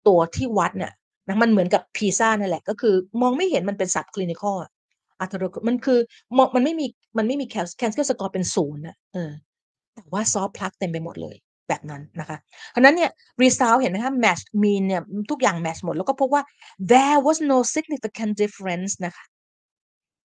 [0.07, 0.91] ตัวที่วัดเนี่ย
[1.27, 4.57] นะมันเหมือนกับพีซ่านั่นแหละก็คือ มองไม่เห็นมันเป็นสับคลินิคอล
[5.19, 5.99] อัตโนมันคือ
[6.55, 6.85] มันไม่มี
[7.17, 9.31] มันไม่มีแคลแคนเซอร์สกอร์เป็นศูนย์นะเออ
[9.93, 11.35] แต่ว่าซอฟพลักเต็มไปหมดเลย
[11.69, 12.37] แบบนั้นนะคะ
[12.71, 13.11] เพราะนั้นเนี่ย
[13.41, 15.01] รีซาวเห็นไหมคะแมชมีนเนี่ย
[15.31, 16.43] ทุกอย่างแมชหมด แล้วก็พบว่า
[16.91, 19.25] there was no significant difference นะคะ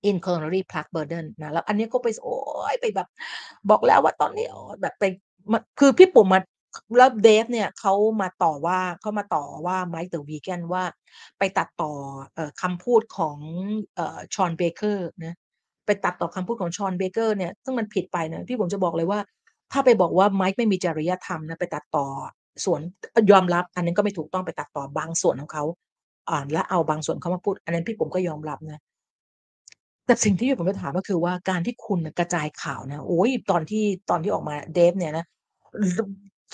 [0.09, 2.37] in coronary plaque burden นะแล้วอันนี้ก็ไปโอ้
[2.73, 3.09] ยไปแบบ
[3.71, 4.47] บอกแล้วว่าตอนนี้
[4.83, 5.05] แบบไป
[5.79, 6.43] คือพี่ปุ๋มอะ
[6.97, 10.85] แล้วเดฟเนี่ยเขามาต่อว่าเขามาต่อว่า Mike the Vegan ว่า
[11.39, 11.93] ไปตัดต่อ
[12.37, 13.39] อคำพูดของ
[13.95, 15.35] เอ่อ Shawn Baker นะ
[15.87, 19.21] ไปตัดต่อคำพูดของ Shawn Baker เนี่ยซึ่งมันผิดไปนะพี่ปุ๋มจะบอกเลยว่า
[19.73, 22.07] ถ้าไปบอกว่า Mike ไม่มีจริยธรรมนะไปตัดต่อ
[22.65, 22.81] ส่วน
[23.31, 25.65] ยอมรับ อันนั้นก็ไม่ถูกต้องไปตัดต่อบางส่วนของเขา
[26.31, 28.81] อ่านและเอาบางส่วนเขามาพูด อันนั้นพี่ปุ๋มก็ยอมรับนะ
[30.07, 35.25] แต่สิ่งที่ผมจะถามก็คือว่าการที่คุณกระจายข่าวนะโอ๊ยตอนที่ตอนที่ออกมาเดฟเนี่ยนะ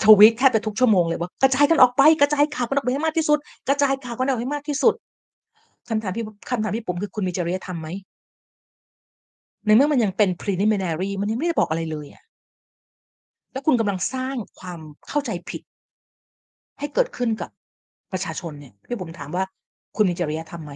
[0.01, 3.37] ทวีตแทบจะทุกชั่วโมงเลยว่า"กระจายกันออกไปกระจายข่าวกันออกไปให้มากที่สุด
[3.67, 4.93] กระจายข่าวกันออกให้มากที่สุด"
[5.89, 7.89] คำถามพี่คำถามพี่ปุ๋มคือคุณมีจริยธรรมไหม?
[9.65, 12.23] ในเมื่อมันยังเป็น Preliminary มันยังไม่ได้บอกอะไรเลยอะ
[13.53, 15.61] แล้วคุณกำลังสร้างความเข้าใจผิด
[16.79, 17.49] ให้เกิดขึ้นกับ
[18.11, 19.43] ประชาชนเนี่ยพี่ปุ๋มถามว่า
[19.95, 20.73] คุณมีจริยธรรมไหม?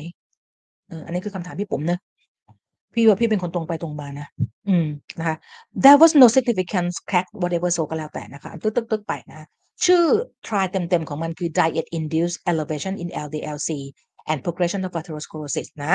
[0.89, 1.97] เอออันนี้คือคำถามพี่ปุ๋มนะ
[2.97, 4.27] พี่ว่าพี่เป็นคนตรงไปตรงมานะ
[4.69, 4.87] อืม
[5.19, 5.37] นะคะ
[5.83, 9.47] There was no significance crack whatever so ก็แล้วแต่นะคะ ตึ๊กๆๆไปนะ
[9.85, 10.05] ชื่อ
[10.45, 13.69] trial เต็มๆของมันคือ Diet Induced Elevation in LDL-C
[14.31, 15.93] and Progression of Atherosclerosis นะ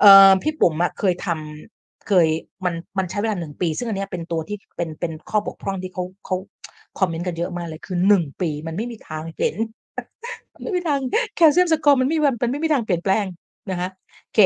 [0.00, 2.28] เอ่อพี่ปุ๋มอะเคยทำเคย
[2.64, 6.36] มันมันใช้เวลา1ปี ซึ่งอันนี้เป็นตัวที่เป็นเป็นข้อบกพร่องที่เขาเขา
[6.98, 9.56] คอมเมนต์กันเยอะมากเลยคือ1ปีมันไม่มีทางเห็น
[10.52, 11.00] มันไม่มีทาง
[11.36, 13.24] แคลเซียมสกอร์มันไม่มันมันไม่มีทางเปลี่ยนแปลง
[13.70, 13.88] นะคะ
[14.24, 14.40] โอเค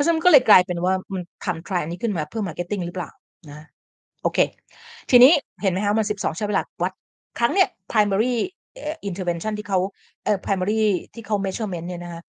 [0.00, 3.10] ราะฉะนั้นก็เลยกลายเป็นว่ามันทำ trial อันนี้ขึ้นมาเพื่อ marketing หรือเปล่า?
[3.50, 3.60] นะ
[4.22, 4.38] โอเค
[5.10, 5.32] ทีนี้
[5.62, 6.92] เห็นไหมคะมัน 12 ใช้เวลาวัด
[7.38, 8.34] ครั้งเนี้ย primary
[9.08, 9.78] intervention ที่เขา
[10.24, 10.80] เอ่อ primary
[11.14, 12.22] ที่เขา measurement เนี่ยนะคะ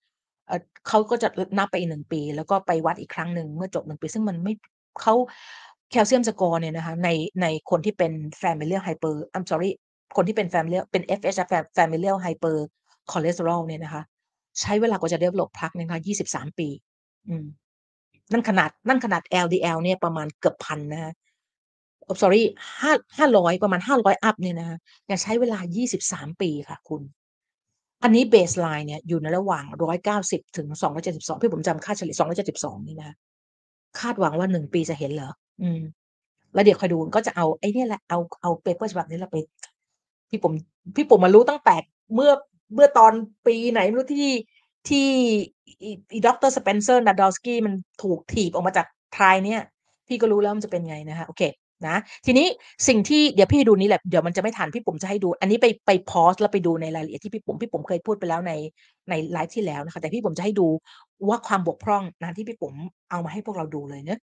[0.87, 4.53] เขาก็จะนับไปอีก1ปี แล้วก็ไปวัดอีกครั้งหนึ่งเมื่อจบ1ปี ซึ่งมันไม่
[5.01, 5.13] เขา
[5.91, 7.09] แคลเซียมสกอร์เนี่ยนะคะใน
[7.41, 8.11] ในคนที่เป็น
[8.41, 9.71] familial hyper I'm sorry
[10.17, 11.37] คนที่เป็น familial เป็น FH
[11.77, 14.03] familial hypercholesterol เนี่ยนะคะ
[14.61, 16.67] ใช้เวลากว่าจะ develop plaque เนี่ยนะคะ23 ปี
[17.29, 17.45] อืม
[18.31, 21.11] นั่นขนาดนั่นขนาด LDL เนี่ยประมาณเกือบ1,000นะคะ
[22.09, 22.43] I'm sorry
[22.81, 22.93] ห้า
[23.33, 24.77] 500ประมาณ500อัปเนี่ยนะคะ
[25.09, 25.59] ยังใช้เวลา
[25.99, 27.01] 23ปีค่ะคุณ
[28.03, 29.65] อันนี้ baseline เนี่ยอยู่ในระหว่าง
[30.09, 30.67] 190ถึง
[31.05, 32.15] 272พี่ปุ๋มจำค่าเฉลี่ย
[32.51, 33.15] 272นี่นะ
[33.99, 35.31] คาดหวังว่า1ปีจะเห็นเหรอ?
[35.61, 35.81] อืม
[36.53, 39.37] แล้วเดี๋ยวคอยดูก็จะเอาไอ้นี่แหละเอาเอา paper ฉบับนี้แหละไป
[40.29, 40.53] พี่ปุ๋ม
[40.95, 41.75] พี่ปุ๋มอะรู้ตั้งแต่
[42.15, 42.31] เมื่อ
[42.75, 43.13] เมื่อตอน
[43.47, 44.29] ปีไหนไม่รู้ที่
[44.89, 45.07] ที่
[45.83, 47.73] อีอีดอกเตอร์ Spencer Nadolsky มัน
[48.03, 49.61] ถูกถีบออกมาจาก trial เนี่ย
[50.07, 51.43] พี่ก็รู้แล้วมันจะเป็นไงนะคะโอเค
[51.87, 52.47] นะทีนี้
[52.87, 58.53] สิ่งที่เดี๋ยวพี่ดูนี้แหละเดี๋ยวมันจะไม่ทันพี่ปุ๋มจะให้ดู อันนี้ไปไปพอสแล้วไปดูในรายละเอียดที่พี่ปุ๋มพี่ปุ๋มเคยพูดไปแล้วใน
[59.09, 60.67] ในไลฟ์ที่แล้วนะคะแต่พี่ปุ๋มจะให้ดู
[61.29, 62.73] ว่าความบกพร่องนะที่พี่ปุ๋ม
[63.09, 64.19] เอามาให้พวกเราดูเลยเนะ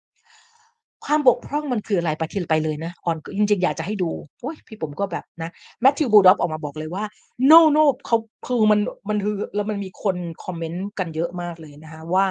[1.05, 2.09] ความบกพร่องมันคืออะไร?
[2.17, 4.09] ไปทีละไปเลยนะก่อนจริงๆ อยากจะให้ดู
[4.41, 5.49] โอ๊ยพี่ปุ๋มก็แบบนะ
[5.83, 7.03] Matthew Rudolph ออกมาบอกเลยว่า
[7.51, 8.79] "No no" เขาคือมัน
[9.09, 12.27] มันคือแล้วมันมีคนคอมเมนต์กันเยอะมากเลยนะคะว่า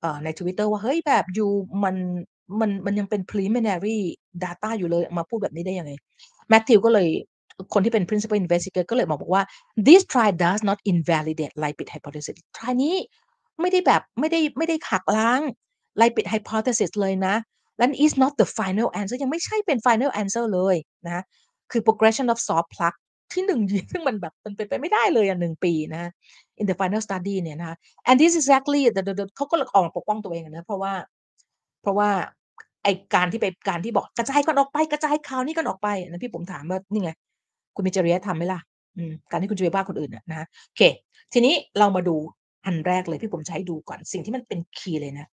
[0.00, 1.46] เอ่อใน Twitter ว่า"เฮ้ยแบบยู
[1.84, 1.96] มัน
[2.60, 3.98] มันมันยังเป็น preliminary
[4.44, 5.92] data อยู่เลยมาพูดแบบนี้ได้ยังไง?"
[6.52, 7.08] Matthew ก็เลย
[7.74, 9.42] คนที่เป็น principal investigator ก็เลยบอกว่า
[9.88, 12.96] "This trial does not invalidate lipid hypothesis" trial นี้
[13.60, 15.40] ไม่ได้แบบไม่ได้ไม่ได้หักล้าง
[16.00, 17.34] lipid hypothesis เลยนะ
[17.82, 20.76] และ is not the final answer ยังไม่ใช่เป็น final answer เลย
[21.06, 21.22] นะ
[21.70, 22.98] คือ progression of soft plaque
[23.32, 26.10] ที่1ซึ่งมันแบบมันเป็นไปไม่ได้เลยอะ1ปีนะ
[26.60, 27.76] in the final study เนี่ยนะคะ
[28.08, 30.92] and this exactly the the เขาก็เลยออกมาปกป้องตัวเองอะนะเพราะว่า
[31.82, 32.10] เพราะว่า
[32.84, 37.10] ไอการที่ไปการที่บอกกระจายกันออกไปกระจายข่าวนี้กันออกไปนนั้นพี่ปุ๋มถามว่านี่ไง
[37.74, 38.60] คุณมีจริยธรรมไหมล่ะ?
[39.30, 40.82] การที่คุณจะไปว่าคนอื่นนะคะโอเค
[41.32, 42.16] ทีนี้เรามาดู
[42.66, 45.26] อันแรกเลยพี่ปุ๋มให้ดูก่อนสิ่งที่มันเป็นคีย์เลยนะ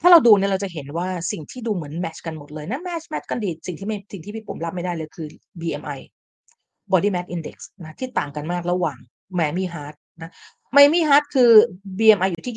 [0.00, 5.28] ถ้าเราดูเนี่ยเราจะเห็นว่าสิ่งที่ดูเหมือนแมชกันหมดเลยนะแมชแมชกันดีสิ่งที่ไม่สิ่งที่พี่ปุ๋มรับไม่ได้เลยคือ
[5.60, 5.98] BMI
[6.92, 8.98] body mass index นะที่ต่างกันมากระหว่าง
[9.38, 10.30] Miami Heart นะ
[10.76, 11.50] Miami Heart คือ
[11.98, 12.54] BMI อยู่ที่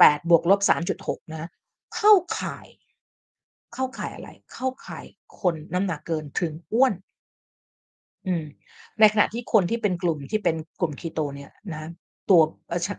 [0.00, 1.48] 25.8 บวกลบ 3.6นะคะ
[1.96, 2.66] เข้าข่าย
[3.74, 4.30] เข้าข่ายอะไร?
[4.52, 5.04] เข้าข่าย
[5.40, 6.92] คนน้ำหนักเกินถึงอ้วน
[8.26, 8.44] อืม
[9.00, 11.84] ในขณะที่คนที่เป็นกลุ่มที่เป็นกลุ่ม Keto เนี่ยนะ
[12.30, 12.40] ตัว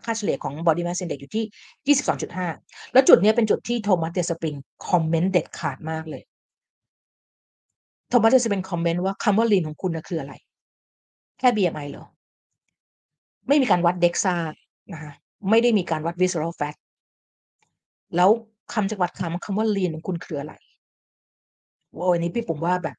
[0.06, 1.46] ค่าเฉลี่ยของ body mass index อยู่ที่
[1.88, 2.48] 22.5
[2.94, 4.58] แล้วจุดนี้เป็นจุดที่ Thomas Despring
[4.90, 6.26] คอมเมนต์เด็ดขาดมากเลย
[8.12, 10.34] Thomas Despring คอมเมนต์ว่า"คำว่า lean ของคุณนะคืออะไร?
[11.40, 12.06] แค่ BMI เหรอ?"
[13.48, 14.36] ไม่มีการวัด DEXA
[14.94, 15.12] นะคะ
[15.50, 16.76] ไม่ได้มีการวัด visceral fat
[18.16, 18.30] แล้ว
[18.74, 20.54] คำจำกัดความคำว่า lean ของคุณคืออะไร?
[21.94, 22.96] โอ้อันนี้พี่ปุ๋มว่าแบบ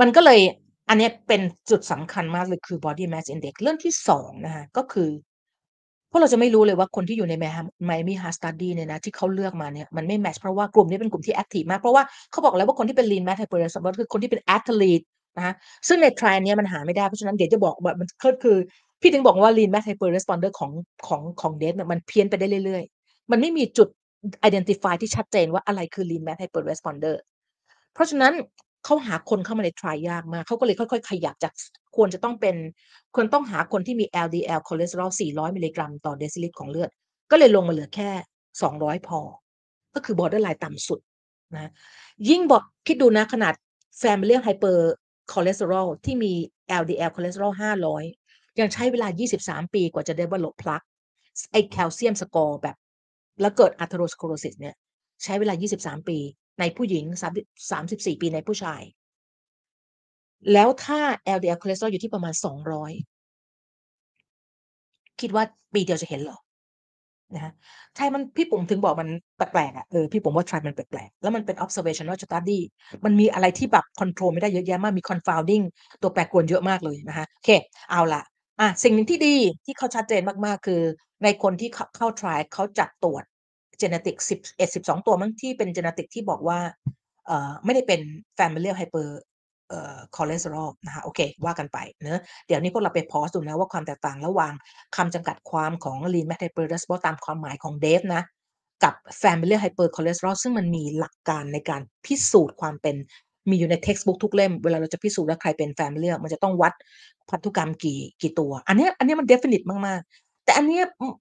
[0.00, 0.40] มันก็เลย
[0.88, 1.40] อันนี้เป็น
[1.70, 5.08] จุดสำคัญมากเลยคือ body mass index เรื่องที่2นะคะก็คือ
[6.10, 15.04] พวกเราจะไม่รู้เลยว่าคนที่อยู่ใน Miami Miami Heart Study เนี่ยนะที่เขาเลือกมาเนี่ยมันไม่แมตช์เพราะว่ากลุ่มนี้เป็นกลุ่มที่แอ็กทิฟมาก เพราะว่าเขาบอกแล้วว่าคนที่เป็น lean mass hyperresponder คือคนที่เป็น athlete
[15.36, 15.54] นะคะ
[15.88, 18.56] ซึ่งใน trial เนี้มันหาไม่ได้เพราะฉะนั้นเดี๋ยวจะบอกว่ามันก็คือ
[19.00, 20.70] พี่ถึงบอกว่า lean mass hyperresponder ของ
[21.06, 23.88] ของของเดฟเนี่ยมันเพี้ยนไปได้เรื่อยๆ มันไม่มีจุด
[24.48, 27.14] identify ที่ชัดเจนว่าอะไรคือ lean mass hyperresponder
[27.94, 28.32] เพราะฉะนั้น
[28.86, 31.52] เขาหาคนเข้ามาใน trial ยากมากเขาก็เลยค่อย ๆ ขยับจาก
[31.96, 32.56] ควรจะต้องเป็น
[33.14, 36.90] ควรต้องหาคนที่มี LDL คอเลสเตอรอล 400 มิลลิกรัมต่อเดซิลิตรของเลือด
[37.30, 38.10] ก็เลยลงมาเหลือแค่
[38.60, 39.20] 200 พอ
[39.94, 41.00] ก็คือ borderline ต่ำสุด
[41.54, 41.70] นะ
[42.28, 43.54] ยิ่งบอกคิดดูนะขนาด
[44.02, 46.32] familial hypercholesterol ที่มี
[46.82, 47.52] LDL คอเลสเตอรอล
[48.06, 49.08] 500 ยังใช้เวลา
[49.40, 50.86] 23 ปีกว่าจะ develop plaque
[51.52, 52.76] ไอ้แคลเซียมสกอร์แบบ
[53.40, 54.74] แล้วเกิด atherosclerosis เนี่ย
[55.24, 56.18] ใช้เวลา 23 ปี
[56.58, 57.04] ในผู้หญิง
[57.70, 58.82] 34 ปีในผู้ชาย
[60.52, 62.92] แล้วถ้า LDL คอเลสเตอรอลอยู่ที่ประมาณ 200
[65.20, 66.38] คิดว่าปีเดียวจะเห็นเหรอ?
[67.34, 67.52] นะคะ
[67.96, 72.60] ใช่มันพี่ปุ๋มถึงบอกมันแปลกๆอะเออพี่ปุ๋มว่า trial มันแปลกๆแล้วมันเป็น observational study
[73.04, 75.64] มันมีอะไรที่แบบคอนโทรลไม่ได้เยอะแยะมากมี confounding
[76.02, 77.50] ตัวแปรปรวนเยอะมากเลยนะคะโอเค
[77.90, 78.22] เอาละ
[78.60, 80.82] อะสิ่งหนึ่งที่ดีที่เขาชัดเจนมากๆ คือ
[81.24, 83.24] ในคนที่เข้า trial เขาจัดตรวจ
[83.82, 84.16] genetic
[84.60, 86.58] 11-12ตัวมั้งที่เป็น genetic ที่บอกว่า
[87.26, 88.00] เอ่อไม่ได้เป็น
[88.38, 89.08] familial hyper
[89.68, 94.52] เอ่อ cholesterol นะคะโอเค ว่ากันไปเนะเดี๋ยวนี้พวกเราไป pause ดูนะว่าความแตกต่างระหว่าง
[94.96, 98.22] คำจำกัดความของ lean metabolism ตามความหมายของ Dave นะ
[98.84, 102.96] กับ familial hypercholesterol ซึ่งมันมีหลักการในการพิสูจน์ความเป็น
[103.50, 106.72] มีอยู่ใน textbook ทุกเล่ม เวลาเราจะพิสูจน์ว่าใครเป็น familial มันจะต้องวัด
[107.30, 110.80] พันธุกรรมกี่กี่ตัว อันนี้อันนี้มัน definite มาก ๆ แต่อันนี้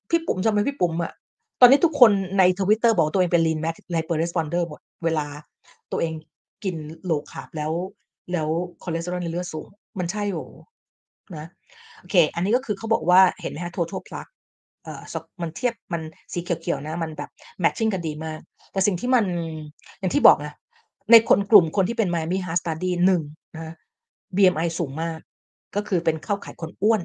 [0.10, 1.12] พี่ปุ๋มทำไมพี่ปุ๋มอะ
[1.60, 5.26] ตอนนี้ทุกคนใน Twitter บอกตัวเองเป็น lean mat hyper-responder หมด เวลา
[5.92, 6.14] ตัวเอง
[6.64, 6.76] กิน
[7.10, 7.72] low carb แล้ว
[8.32, 8.48] แล้ว
[8.84, 9.68] คอเลสเตอรอลในเลือดสูง
[10.00, 10.40] มันใช่เหรอ?
[11.38, 11.48] นะ
[12.00, 14.32] โอเค อันนี้ก็คือเขาบอกว่าเห็นไหมคะ total plaque
[14.84, 15.02] เอ่อ
[15.42, 16.02] มันเทียบมัน
[16.34, 17.30] สีเขียวๆนะ มันแบบ
[17.64, 18.40] matching กันดีมาก
[18.72, 19.26] แต่สิ่งที่มัน
[20.00, 20.50] อย่างที่บอกไง
[21.12, 23.22] ในคนกลุ่มคนที่เป็น Miami Heart Study 1
[23.56, 23.74] นะคะ
[24.36, 25.20] BMI สูงมาก
[25.76, 27.02] ก็คือเป็นเข้าข่ายคนอ้วน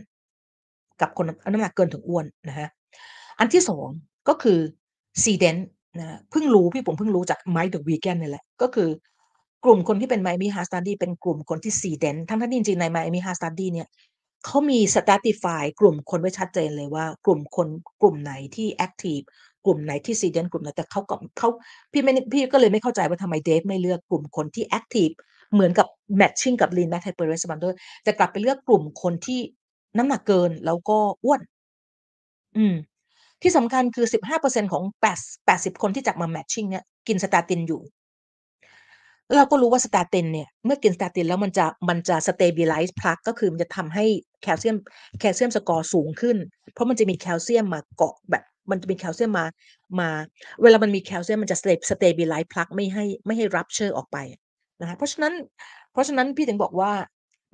[1.00, 2.68] กับคนน้ำหนักเกินถึงอ้วนนะคะ
[3.38, 3.88] อันที่2
[4.28, 4.58] ก็คือ
[5.22, 5.60] SEDENT
[5.98, 8.88] นะเพิ่งรู้พี่ปุ๋มเพิ่งรู้จาก Mike the Vegan เนี่แหละ ก็คือ
[9.64, 13.88] กลุ่มคนที่เป็น Miami Heart Study เป็นกลุ่มคนที่ SEDENT ทั้งที่จริงๆใน Miami Heart Study เนี่ย
[14.46, 17.68] เขามี stratify กลุ่มคนไว้ชัดเจนเลยว่ากลุ่มคน
[18.00, 19.20] กลุ่มไหนที่แอ็กทิฟ
[19.66, 21.48] กลุ่มไหนที่ SEDENT กลุ่มไหนแต่เขาก็เขา
[21.92, 25.10] พี่ไม่พี่ก็เลยไม่เข้าใจว่าทำไม Dave ไม่เลือกกลุ่มคนที่แอ็กทิฟ
[25.52, 25.86] เหมือนกับ
[26.20, 27.72] matching กับ lean mat hyper-responder
[28.04, 29.40] แต่กลับไปเลือกกลุ่มคนที่
[29.96, 31.40] น้ำหนักเกินแล้วก็อ้วน
[32.56, 32.74] อืม
[33.42, 34.06] ที่สำคัญคือ
[34.38, 35.18] 15%ของแปด
[35.50, 37.82] 80 คนที่จับมา matching เนี่ยกิน statin อยู่
[39.36, 44.04] เราก็รู้ว่า statin เนี่ยเมื่อกิน statin แล้วมันจะมันจะ stabilize plaque ก็คือมันจะทำให้
[44.42, 44.76] แคลเซียม
[45.18, 46.36] แคลเซียมสกอร์สูงขึ้น
[46.72, 49.46] เพราะมันจะมีแคลเซียมมาเกาะแบบมันจะมีแคลเซียมมา
[50.00, 50.08] มา
[50.62, 54.18] เวลามันมีแคลเซียมมันจะ sta stabilize plaque ไม่ให้ไม่ให้ rupture ออกไป
[54.80, 55.34] นะคะเพราะฉะนั้น
[55.92, 56.92] เพราะฉะนั้นพี่ถึงบอกว่า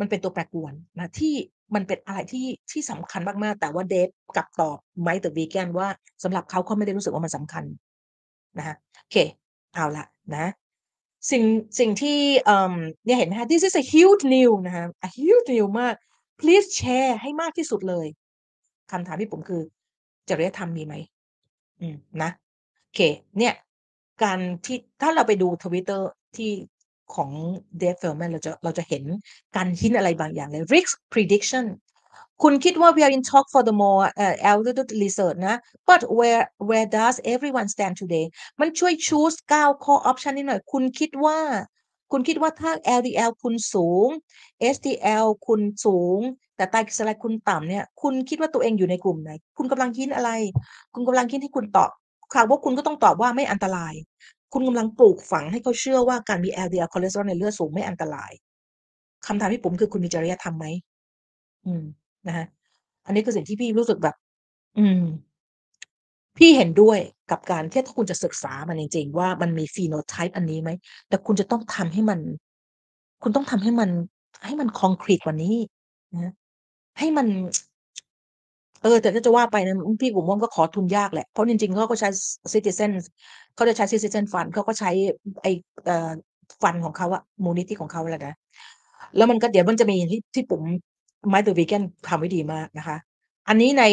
[0.00, 1.34] มันเป็นตัวแปรปรวนนะที่
[1.74, 5.88] มันเป็นอะไรที่ ที่สำคัญมาก ๆ แต่ว่า Dave กลับตอบ Mike the Vegan ว่า
[6.22, 7.64] สำหรับเขาเขาไม่ได้รู้สึกว่ามันสำคัญ
[8.58, 9.16] นะคะ โอเค
[9.74, 10.06] เอาละ
[10.36, 10.46] นะ
[11.30, 11.44] สิ่ง
[11.78, 15.94] สิ่งที่เอ่อเนี่ยเห็นไหมคะ This is a huge new นะคะ a huge new มาก
[16.40, 18.06] Please แชร์ให้มากที่สุดเลย
[18.90, 19.62] คำถามพี่ปุ๋มคือ
[20.28, 20.94] จริยธรรมมีไหม?
[21.80, 22.30] อืมนะ
[22.82, 23.00] โอเค
[23.38, 23.54] เนี่ย
[24.22, 26.00] การที่ถ้าเราไปดู Twitter
[26.36, 26.50] ที่
[27.14, 27.30] ของ
[27.80, 29.04] Dave Feldman เราจะเราจะเห็น
[29.56, 31.66] การฮินอะไรบางอย่างเลย Risk prediction
[32.42, 35.56] คุณคิดว่า we are in talk for the more เอ่อ altitude research นะ
[35.88, 38.26] but where where does everyone stand today
[38.60, 41.38] มันช่วย choose 9ข้อ option นี้หน่อย คุณคิดว่า
[42.12, 44.08] คุณคิดว่าถ้า LDL คุณสูง
[44.74, 46.18] HDL คุณสูง
[46.56, 49.30] แต่ไตรกลีเซอไรด์คุณต่ำเนี่ย คุณคิดว่าตัวเองอยู่ในกลุ่มไหน?
[49.56, 50.30] คุณกำลัง hint อะไร?
[50.94, 51.90] คุณกำลัง hint ให้คุณตอบ
[52.36, 53.94] หากว่าคุณก็ต้องตอบว่าไม่อันตราย
[54.52, 58.32] คุณกำลังปลูกฝังให้เขาเชื่อว่าการมี LDL คอเลสเตอรอลในเลือดสูงไม่อันตราย
[59.26, 60.66] คำถามพี่ปุ๋มคือคุณมีจริยธรรมไหม?
[61.66, 61.84] อืม
[62.26, 62.46] นะคะ
[63.06, 64.16] อันนี้คือสิ่งที่พี่รู้สึกแบบ
[64.78, 65.02] อืม
[66.38, 66.98] พี่เห็นด้วย
[67.30, 70.70] กับการที่ถ้าคุณจะศึกษามันจริง ๆ ว่ามันมี phenotype อันนี้ไหม
[71.08, 72.20] แต่คุณจะต้องทำให้มัน
[73.22, 73.90] คุณต้องทำให้มัน
[74.44, 75.56] ให้มันคอนกรีตกว่านี้
[76.14, 76.32] นะ
[76.98, 77.26] ให้มัน
[78.86, 82.08] เออแต่ถ้าจะว่าไปนะพี่ปุ๋มว่าก็ขอทุนยากแหละ เพราะจริงๆเขาก็ใช้
[82.54, 82.90] Citizen
[83.54, 84.90] เขาจะใช้ Citizen Fund เขาก็ใช้
[85.42, 85.46] ไอ
[85.86, 86.10] เอ่อ
[86.62, 88.34] ฟันของเขาอะมูลนิธิของเขาแหละนะ
[89.16, 90.62] แล้วมันก็เดี๋ยวมันจะมีที่ที่ปุ๋ม
[91.32, 92.96] Mike the Vegan ทำไว้ดีมากนะคะ
[93.48, 93.84] อันนี้ใน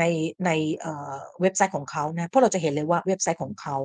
[0.00, 0.04] ใน
[0.46, 3.76] ในเอ่อเว็บไซต์ของเขานะเพราะเราจะเห็นเลยว่าเว็บไซต์ของเขา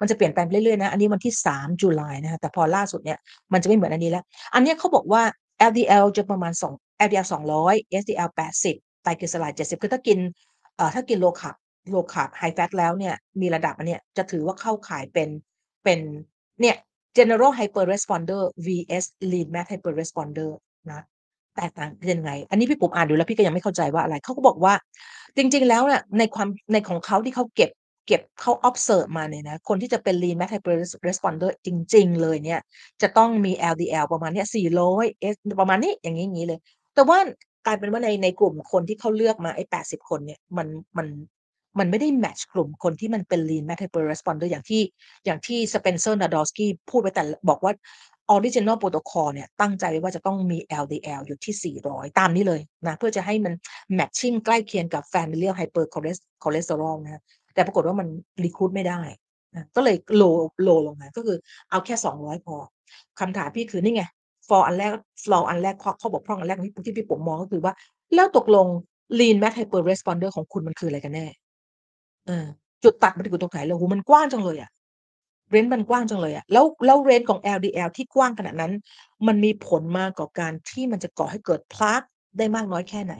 [0.00, 3.18] มันจะเปลี่ยนแปลงเรื่อยๆนะ อันนี้วันที่3จุลายนะคะแต่พอล่าสุดเนี่ย
[3.52, 4.24] มันจะไม่เหมือนอันนี้แล้ว
[4.54, 5.22] อันนี้เขาบอกว่า
[5.70, 7.26] LDL จะประมาณ2 LDL
[7.62, 10.18] 200 HDL 80 ไตรกลีเซอไรด์70คือถ้ากิน
[10.76, 11.56] เอ่อถ้ากิน low carb
[11.94, 15.28] low carb high fat แล้วเนี่ยมีระดับอันเนี้ยจะถือว่าเข้าข่ายเป็น
[15.84, 16.00] เป็น
[16.60, 16.76] เนี่ย
[17.18, 20.50] general hyper-responder vs lean mat hyper-responder
[20.90, 21.00] นะ
[21.56, 22.30] แตกต่างกันยังไง?
[22.50, 24.74] อันนี้พี่ปุ๋มอ่านดูแล้วพี่ก็ยังไม่เข้าใจว่าอะไร เขาก็บอกว่า
[25.36, 27.70] จริง ๆ แล้วเนี่ยในความในของเขาที่เขาเก็บ
[28.06, 30.74] เก็บเขา observe มาเนี่ยนะ คนที่จะเป็น lean max hyper
[31.08, 32.60] responder จริง ๆ เลยเนี่ย
[33.02, 36.60] จะต้องมี LDL ประมาณเนี้ย400 S ประมาณนี้อย่างงี้อย่างงี้เลย
[36.94, 37.18] แต่ว่า
[37.68, 40.68] ลายเป็นว่าในในกลุ่มคนที่เขาเลือกมาไอ้80คนเนี่ยมัน
[40.98, 41.06] มัน
[41.78, 44.82] มันไม่ได้แมตช์กลุ่มคนที่มันเป็น lean max hyper responder อย่างที่
[45.26, 47.72] อย่างที่ Spencer Nadolsky พูดไว้แต่บอกว่า
[48.36, 53.54] original protocol เนี่ยตั้งใจไว้ว่าจะต้องมี LDL อยู่ที่ 400 ตามนี้เลยนะเพื่อจะให้มัน
[53.98, 57.22] matching ใกล้เคียงกับ familial hypercholesterol นะคะ
[57.54, 58.08] แต่ปรากฏว่ามัน
[58.44, 59.00] recruit ไม่ได้
[59.54, 60.36] นะก็เลย low
[60.66, 61.38] low ลงมาก็คือ
[61.70, 62.56] เอาแค่ 200 พอ
[63.20, 64.04] คำถามพี่คือนี่ไง
[64.48, 64.92] flaw อันแรก
[65.24, 67.74] flaw อันแรกข้อข้อบกพร่องอันแรกที่ที่พี่ปุ๋มมองก็คือว่า
[68.14, 68.66] แล้วตกลง
[69.18, 71.26] lean mass hyper responder ของคุณมันคืออะไรกันแน่?
[72.26, 72.46] เออ
[72.84, 73.76] จุดตัดมันอยู่ตรงไหนเหรอ?
[73.76, 74.70] โอ้โฮมันกว้างจังเลยอะ
[75.54, 78.74] range มันกว้างจังเลยอะแล้วแล้ว range ของ LDL ที่กว้างขนาดนั้น
[79.28, 82.06] มันมีผลมากต่อการที่มันจะก่อให้เกิด plaque
[82.38, 83.14] ได้มากน้อยแค่ไหน?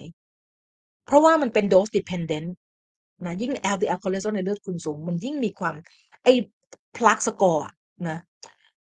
[1.06, 2.48] เพราะว่ามันเป็น dose dependent
[3.26, 5.74] นะยิ่ง LDL คอเลสเตอรอลในเลือดคุณสูง มันยิ่งมีความ
[6.24, 6.34] ไอ้
[6.96, 7.74] plaque score อะ
[8.10, 8.18] นะ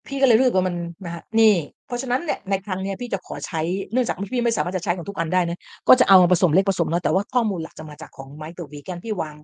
[0.09, 1.55] พี่ก็เลยรู้สึกว่ามันนะคะนี่
[1.87, 3.61] เพราะฉะนั้นเนี่ยในครั้งเนี้ยพี่จะขอใช้
[3.93, 5.59] เนื่องจากพี่ไม่สามารถจะใช้ของทุกอันได้นะ
[5.89, 9.35] ก็จะเอามาผสมเล็กผสมน้อยแต่ว่าข้อมูลหลักจะมาจากของ Mike the Vegan พี่วาง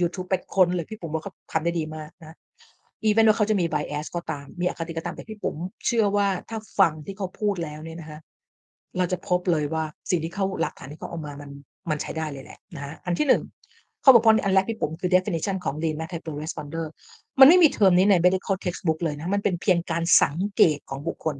[0.00, 2.36] ยูทูบไปคนเลยพี่ปุ๋มว่าเขาทำได้ดีมากนะ
[3.08, 8.18] even ว่าเขาจะมี bias ก็ตาม มีอคติก็ตามแต่พี่ปุ๋มเชื่อว่าถ้าฟังที่เขาพูดแล้วเนี่ยนะคะ
[8.98, 11.50] เราจะพบเลยว่าสิ่งที่เขาหลักฐานที่เขาเอามามัน
[11.90, 13.42] มันใช้ได้เลยแหละนะคะอันที่1
[14.04, 16.84] ข้อบกพร่องอันแรกพี่ปุ๋มคือ definition ของ lean max hyper responder
[17.40, 21.36] มันไม่มีเทอมนี้ใน medical textbook เลยนะ มันเป็นเพียงการสังเกตของบุคคล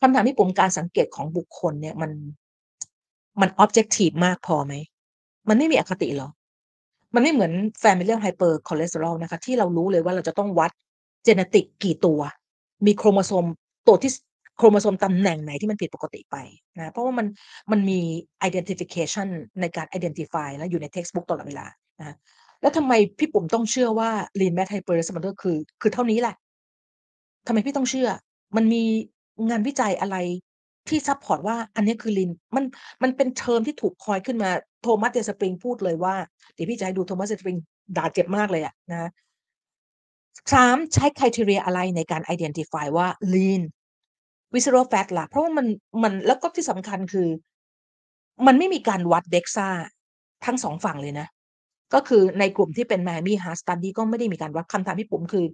[0.00, 2.10] คำถามพี่ปุ๋มการสังเกตของบุคคลเนี่ยมัน
[3.40, 4.74] มัน objective มากพอไหม?
[5.48, 6.28] มันไม่มีอคติหรอ?
[7.14, 10.70] มันไม่เหมือน familial hypercholesterol นะคะ ที่เรารู้เลยว่าเราจะต้องวัด
[11.26, 12.20] genetic กี่ตัว
[12.86, 13.44] มีโครโมโซม
[13.88, 14.12] ตัวที่
[14.56, 16.36] โครโมโซมตำแหน่งไหนที่มันผิดปกติไป
[16.76, 17.26] นะเพราะว่ามัน
[17.70, 18.00] มันมี
[18.48, 19.28] identification
[19.60, 21.66] ในการ identify และอยู่ใน textbook ตลอดเวลา
[22.00, 22.16] นะ
[22.60, 24.10] แล้วทำไมพี่ปุ๋มต้องเชื่อว่า
[24.40, 26.34] lean max hyper responder คือ คือเท่านี้แหละ
[27.46, 28.08] ทำไมพี่ต้องเชื่อ?
[28.56, 28.82] มันมี
[29.48, 30.16] งานวิจัยอะไร
[30.88, 32.64] ที่ซัปพอร์ตว่าอันนี้คือ lean มัน
[33.02, 34.50] มันเป็นเทอมที่ถูกคอยขึ้นมา
[34.84, 35.18] Thomas J.
[35.28, 36.14] Spring พูดเลยว่า
[36.54, 37.32] เดี๋ยวพี่จะให้ดู Thomas J.
[37.40, 37.58] Spring
[37.96, 39.10] ด่าเจ็บมากเลยอะนะคะ
[40.52, 43.62] 3ใช้ criteria อะไรในการ identify ว่า lean
[44.54, 45.66] visceral fat ล่ะ เพราะว่ามัน
[46.02, 47.28] มันแล้วก็ที่สำคัญคือ
[48.46, 49.68] มันไม่มีการวัด DEXA
[50.44, 51.26] ทั้ง2ฝั่งเลยนะ
[51.94, 55.44] ก็คือในกลุ่มที่เป็น Miami Heart Study ก็ไม่ได้มีการวัดคำถามพี่ปุ๋มคือ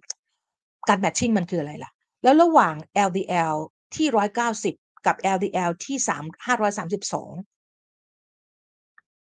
[0.89, 1.91] การ matching มันคืออะไรล่ะ?
[2.23, 2.75] แล้วระหว่าง
[3.09, 3.57] LDL
[3.95, 4.07] ที่
[4.57, 7.45] 190 กับ LDL ที่ 3 532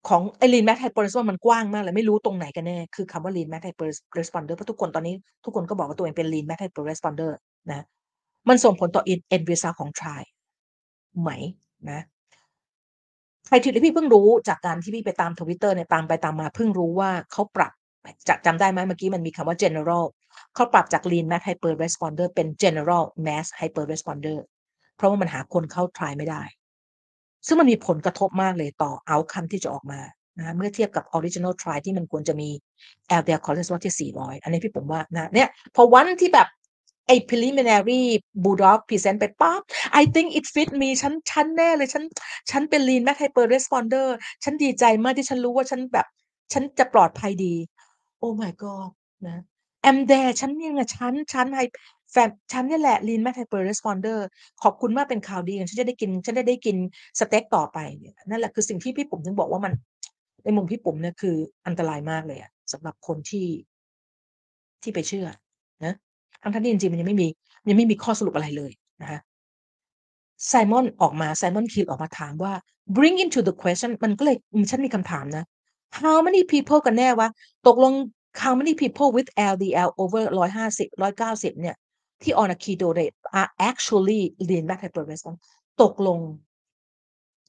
[0.09, 3.87] ของไอ้ lean max hyper responder มันกว้างมากเลยไม่รู้ตรงไหนกันแน่คือคำว่า lean max hyper
[4.19, 5.15] responder เพราะทุกคนตอนนี้
[5.45, 7.31] ทุกคนก็บอกว่าตัวเองเป็น lean max hyper responder
[7.71, 7.81] นะ
[8.49, 10.27] มันส่งผลต่อ end end result ของ trial
[11.21, 11.31] ไหม
[11.89, 12.01] นะ
[13.53, 17.71] criteria พี่เพิ่งรู้จากการที่พี่ไปตาม Twitter เนี่ยตามไปตามมาเพิ่งรู้ว่าเขาปรับ
[18.27, 20.05] จจำได้ไหมเมื่อกี้มันมีคำว่า general
[20.55, 24.37] เขาปรับจาก lean max hyper responder เป็น general mass hyper responder
[24.95, 26.43] เพราะว่ามันหาคนเข้า trial ไม่ได้
[27.47, 30.01] ซึ่งมันมีผลกระทบมากเลยต่อ outcome ที่จะออกมา
[30.37, 32.49] นะเมื่อเทียบกับ original trial ที่มันควรจะมี
[33.19, 36.47] LDL cholesterol ที่ 400 อันนี้พี่ปุ๋มว่านะเนี่ยพอวันที่แบบ
[37.07, 38.03] ไอ้ preliminary
[38.43, 39.61] Bulldog พรีเซนต์ไปปั๊บ
[40.01, 42.03] I think it fit me ฉันฉันแน่เลย ฉัน
[42.51, 44.07] ฉันเป็น lean max hyper responder
[44.43, 46.07] ฉันดีใจมากที่ฉันรู้ว่าฉันแบบ
[46.53, 47.53] ฉันจะปลอดภัยดี
[48.23, 48.89] Oh my god
[49.27, 49.37] นะ
[49.87, 51.61] I'm there ฉันเนี่ยไงฉัน ฉันไฮ
[52.11, 54.17] แฟนฉันนี่แหละ lean max hyper responder
[54.63, 56.77] ขอบคุณมากเป็นข่าวดีฉันจะได้กิน ฉันจะได้กิน
[57.19, 59.73] สเต็กต่อไปเนี่ยนั่นแหละคือสิ่งที่พี่ปุ๋มถึงบอกว่ามัน
[60.43, 61.35] ในมุมพี่ปุ๋มเนี่ยคือ
[61.67, 63.47] อันตรายมากเลยอะสำหรับคนที่
[64.83, 65.27] ที่ไปเชื่อ
[65.85, 65.93] นะ
[66.43, 67.27] ทั้งๆที่จริงๆมันยังไม่มี
[67.69, 68.71] ยังไม่มีข้อสรุปอะไรเลย
[69.01, 69.19] นะคะ
[70.51, 72.53] Simon ออกมา Simon Hill ออกมาถามว่า
[72.95, 75.43] bring into the question มันก็เลยอืมฉันมีคำถามนะ
[75.99, 77.29] how many people กันแน่วะ
[77.67, 77.93] ตกลง
[78.43, 81.75] how many people with LDL over 150 190 เนี่ย
[82.21, 85.41] ที่ on a keto diet are actually lean max hyper responder
[85.81, 86.19] ตกลง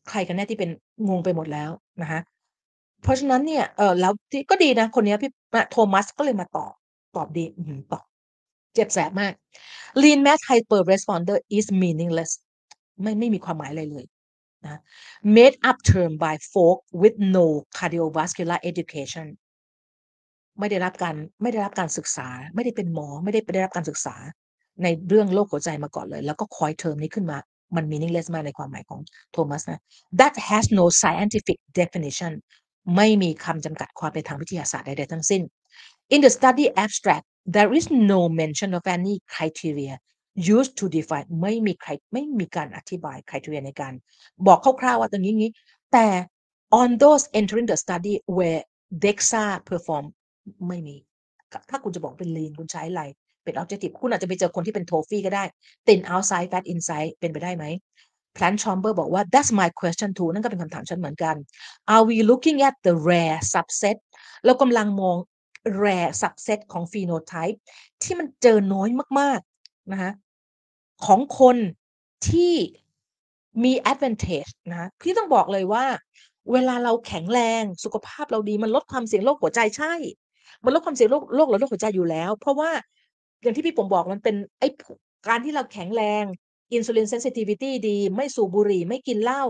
[0.08, 0.70] ใครกันแน่ที่เป็น
[1.08, 1.70] งงไปหมดแล้ว
[2.02, 2.20] นะคะ
[3.02, 6.72] เพราะฉะนั้นเนี่ยเออแล้วที่ก็ดีนะ คนนี้พี่อ Thomas ก็เลยมาตอบ
[7.16, 8.04] ตอบดีอื้อฮือตอบ
[8.74, 9.32] เจ็บแสบมาก
[10.02, 12.32] lean max hyper responder is meaningless
[13.02, 14.05] ไม่ไม่มีความหมายอะไรเลย
[14.64, 14.80] นะ
[15.36, 17.46] made up term by folk with no
[17.78, 19.26] cardiovascular education
[20.59, 24.16] ไม่ได้รับการไม่ได้รับการศึกษา ไม่ได้เป็นหมอ ไม่ได้ไได้รับการศึกษา
[24.82, 27.38] ในเรื่องโรคหัวใจมาก่อนเลย แล้วก็ coin เทอมนี้ขึ้นมา
[27.76, 29.01] มัน meaningless มากในความหมายของ
[29.34, 29.80] Thomas นะ
[30.20, 32.32] that has no scientific definition
[32.96, 35.42] ไม่มีคำจำกัดความในทางวิทยาศาสตร์ใดๆทั้งสิ้น
[36.14, 39.94] in the study abstract there is no mention of any criteria
[40.56, 43.92] used to define ไม่มีใครไม่มีการอธิบาย criteria ในการ
[44.46, 46.06] บอกคร่าวๆว่าตรงงี้ๆแต่
[46.80, 48.60] on those entering the study where
[49.04, 50.04] DEXA perform
[50.68, 50.96] ไม่มี
[51.70, 53.02] ถ้าคุณจะบอกเป็น lean คุณใช้อะไร
[53.44, 55.44] เป็น objective คุณอาจจะไปเจอคนที่เป็น TOFI ก็ได้
[55.86, 57.66] thin outside fat inside เป็นไปได้ไหม
[58.36, 61.36] Plant Chamber บอกว่า that's my question too นั่นก็เป็นคำถามฉันเหมือนกัน
[61.94, 63.96] are we looking at the rare subset
[64.44, 65.16] เรากำลังมอง
[65.82, 67.59] rare subset ของ phenotype
[68.03, 68.89] ที่มันเจอน้อย
[69.20, 70.12] มากๆนะคะ
[71.07, 71.57] ของคน
[72.28, 72.55] ที่
[73.65, 75.85] มี advantage นะพี่ต้องบอกเลยว่า
[76.53, 79.95] เวลาเราแข็งแรงสุขภาพเราดีมันลดความเสี่ยงโรคหัวใจใช่
[80.65, 82.70] มันลดความเสี่ยงโรคโรคหลอดเลือดหัวใจอยู่แล้ว เพราะว่า
[83.43, 84.69] อย่างที่พี่ผมบอกมันเป็นไอ้
[85.28, 86.24] การที่เราแข็งแรง
[86.73, 89.45] อินซูลินเซนซิทิวิตี้ดี ไม่สูบบุหรี่ไม่กินเหล้า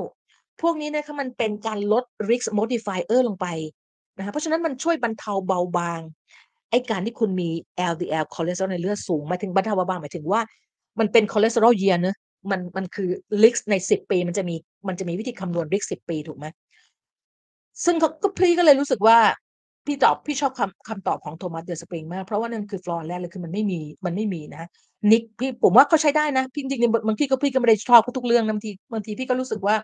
[0.61, 3.47] พวกนี้นะคะมันเป็นการลด risk modifier ลงไป
[4.17, 6.01] นะคะเพราะฉะนั้นมันช่วยบรรเทาเบาบาง
[6.71, 7.49] ไอ้การที่คุณมี
[7.91, 10.41] LDL คอเลสเตอรอลในเลือดสูงหมายถึงบรรเทาเบาบางหมายถึงว่า
[10.99, 12.17] มันเป็นคอเลสเตอรอลเยียเนะ
[12.51, 13.09] มันมันคือ
[13.43, 14.57] risk ในสิบปี มันจะมี
[14.89, 16.47] มันจะมีวิธีคำนวณ risk สิบปีถูกไหม
[17.85, 19.19] ซึ่งเขาก็พี่ก็เลยรู้สึกว่า
[19.87, 24.65] พี่ตอบพี่ชอบคำคำตอบของโทมัสเดอะสปริงมาก เพราะว่านั่นคือฟลอร์แรกเลยคือมันไม่มีมันไม่มีนะ
[25.11, 29.77] นิกพี่ผมว่าเขาใช้ได้นะพี่จริงๆบางทีก็พี่ก็ไม่ได้ชอบทุกเรื่องบางทีบางทีพี่ก็รู้สึกว่า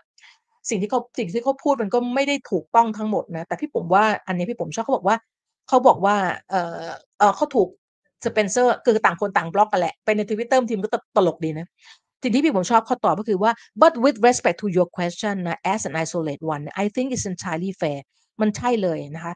[0.69, 5.17] สิ่งที่เขาสิ่งที่เขาพูดมันก็ไม่ได้ถูกต้องทั้งหมดนะ แต่พี่ผมว่าอันนี้พี่ผมชอบเขาบอกว่า
[5.67, 6.15] เขาบอกว่า
[6.49, 6.87] เออ
[7.19, 7.69] เออเขาถูก
[8.25, 11.67] สเปนเซอร์คือต่างคนต่างบล็อกกันแหละไปในทวิตเตอร์ทีมก็ตลกดีนะ
[12.23, 13.51] สิ่งที่พี่ปุ๋มชอบเขาตอบก็คือว่า
[13.81, 17.71] but with respect to your question นะ as an isolate one I think it's entirely
[17.81, 17.99] fair
[18.41, 19.33] มันใช่เลยนะคะ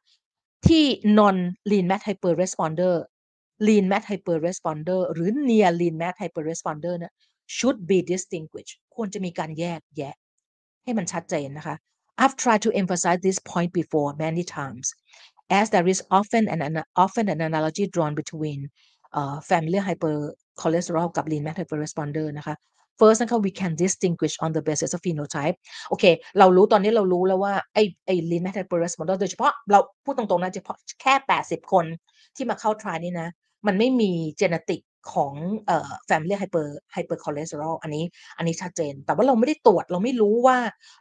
[0.67, 0.83] ที่
[1.19, 1.37] non
[1.69, 2.93] lean mass hyper responder
[3.67, 7.13] lean mass hyper responder หรือ near lean mass hyper responder นะ
[7.55, 10.15] should be distinguished ควรจะมีการแยกแยะ
[10.85, 11.75] ให้มันชัดเจนนะคะ
[12.21, 14.85] I've tried to emphasize this point before many times
[15.59, 18.59] as there is often an, an often an analogy drawn between
[19.19, 22.55] uh, familiar hypercholesterol กับ lean math hyper responder นะคะ
[22.99, 25.55] first นะคะ we can distinguish on the basis of phenotype
[25.89, 26.03] โอเค
[26.39, 31.13] เรารู้ตอนนี้เรารู้แล้วว่า ไอ้ไอ้ lean metabolism โดยเฉพาะเราพูดตรงๆนะเฉพาะแค่
[31.45, 31.85] 80 คน
[32.35, 33.29] ที่มาเข้า trial นี่นะ
[33.67, 34.81] มันไม่มี genetic
[35.13, 35.33] ของ
[35.65, 38.03] เอ่อ family hyper hyper cholesterol อันนี้
[38.37, 40.57] อันนี้ชัดเจน แต่ว่าเราไม่ได้ตรวจเราไม่รู้ว่า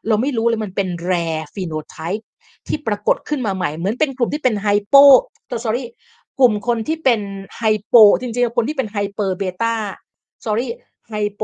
[0.09, 2.25] เราไม่รู้เลยมันเป็น rare phenotype
[2.69, 5.05] ที่ปรากฏขึ้นมาใหม่ เหมือนเป็นกลุ่มที่เป็น hypo
[5.65, 5.85] sorry
[6.41, 7.21] กลุ่มคนที่เป็น
[7.61, 9.75] hypo จริงๆ คนที่เป็น hyper beta
[10.45, 10.69] sorry
[11.09, 11.43] hypo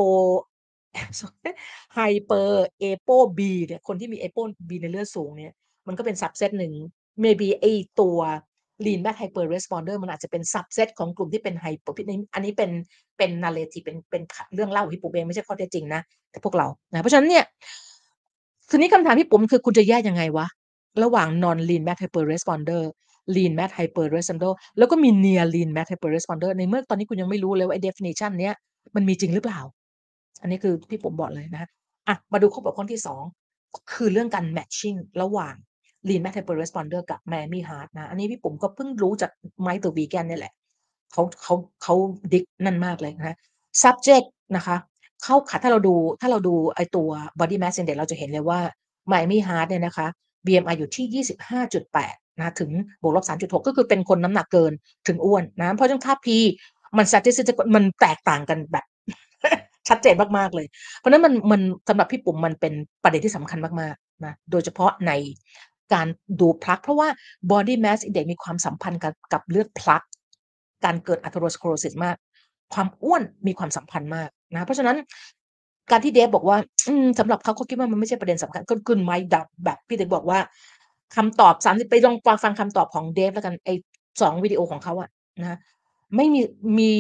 [1.95, 5.53] hyper ApoB เนี่ยคนที่มี ApoB ในเลือดสูงเนี่ย
[5.87, 6.75] มันก็เป็น subset หนึ่ง
[7.25, 7.65] maybe ไอ
[8.01, 8.19] ตัว
[8.85, 11.97] lean mass hyper responder มันอาจจะเป็น subset ของกลุ่มที่เป็น hyper
[12.35, 12.71] อันนี้เป็น
[13.19, 14.23] เป็นนาเรทีเป็นเป็น
[14.55, 16.01] เรื่องเล่าที่ผมเองไม่ใช่ข้อเท็จจริงนะ
[16.31, 17.45] แต่พวกเรานะเพราะฉะนั้นเนี่ย
[18.71, 20.47] ทีนี้คำถามที่ผมคือคุณจะแยกยังไงวะ
[21.03, 22.83] ระหว่าง non lean back hyper responder
[23.35, 28.55] lean math hyper responder แล้วก็มี near lean math hyper responder ในเมื่อตอนนี้คุณยังไม่รู้เลยว่าไอ้ definition เนี้ย
[28.95, 29.61] มันมีจริงหรือเปล่า
[30.43, 31.65] อันนี้คือที่ผมบอกเลยนะ
[32.09, 33.23] อะมาดูข้อบกพร่องที่สอง
[33.93, 35.55] คือเรื่องการ matching ระหว่าง
[36.09, 40.53] lean math hyper responder กับ Miami Heart นะ อันนี้พี่ผมก็เพิ่งรู้จากไมค์ตัววีแกนนี่แหละ
[41.13, 41.95] เขาเขาเขา
[42.33, 43.37] ดิกนั่นมากเลยนะ
[43.83, 44.77] subject นะคะ
[45.25, 47.09] เข้าขัดถ้าเราดูถ้าเราดูไอตัว
[47.39, 48.61] body mass index เราจะเห็นเลยว่า
[49.11, 50.07] Miami Heart เนี่ยนะคะ
[50.47, 51.25] BMI อยู่ที่
[51.79, 52.71] 25.8 นะถึง
[53.03, 54.73] บวกลบ 3.6 ก็คือเป็นคนน้ำหนักเกิน
[55.09, 56.29] ถึงอ้วนนะ เพราะฉะนั้นค่า P
[56.97, 58.85] มัน statistic มันแตกต่างกันแบบ
[59.89, 60.67] ชัดเจนมากๆเลย
[60.99, 62.73] เพราะนั้นมันมันสำหรับพี่ปุ๋มมันเป็น
[63.03, 65.13] ประเด็นที่สำคัญมากๆนะ โดยเฉพาะใน
[65.95, 66.07] การ
[66.41, 67.09] ดู plaque เพราะว่า
[67.51, 70.03] body mass index มีความสัมพันธ์กับกับเลือด plaque
[70.85, 72.17] การเกิด atherosclerosis มาก
[72.75, 74.97] ความอ้วนมีความสัมพันธ์มากนะเพราะฉะนั้น
[75.91, 76.57] การที่เดฟบอกว่า
[77.19, 80.39] สำหรับเขาเขาคิดว่ามันไม่ใช่ประเด็นสำคัญก็คือไม่ดับแบบพี่เด็กบอกว่า
[81.17, 83.71] คำตอบสามสิบไปลองฟังคำตอบของเดฟแล้วกันไอ
[84.21, 85.09] สองวิดีโอของเขาอะ
[85.41, 85.59] นะ
[86.17, 86.41] ไม่มี
[86.79, 86.93] มี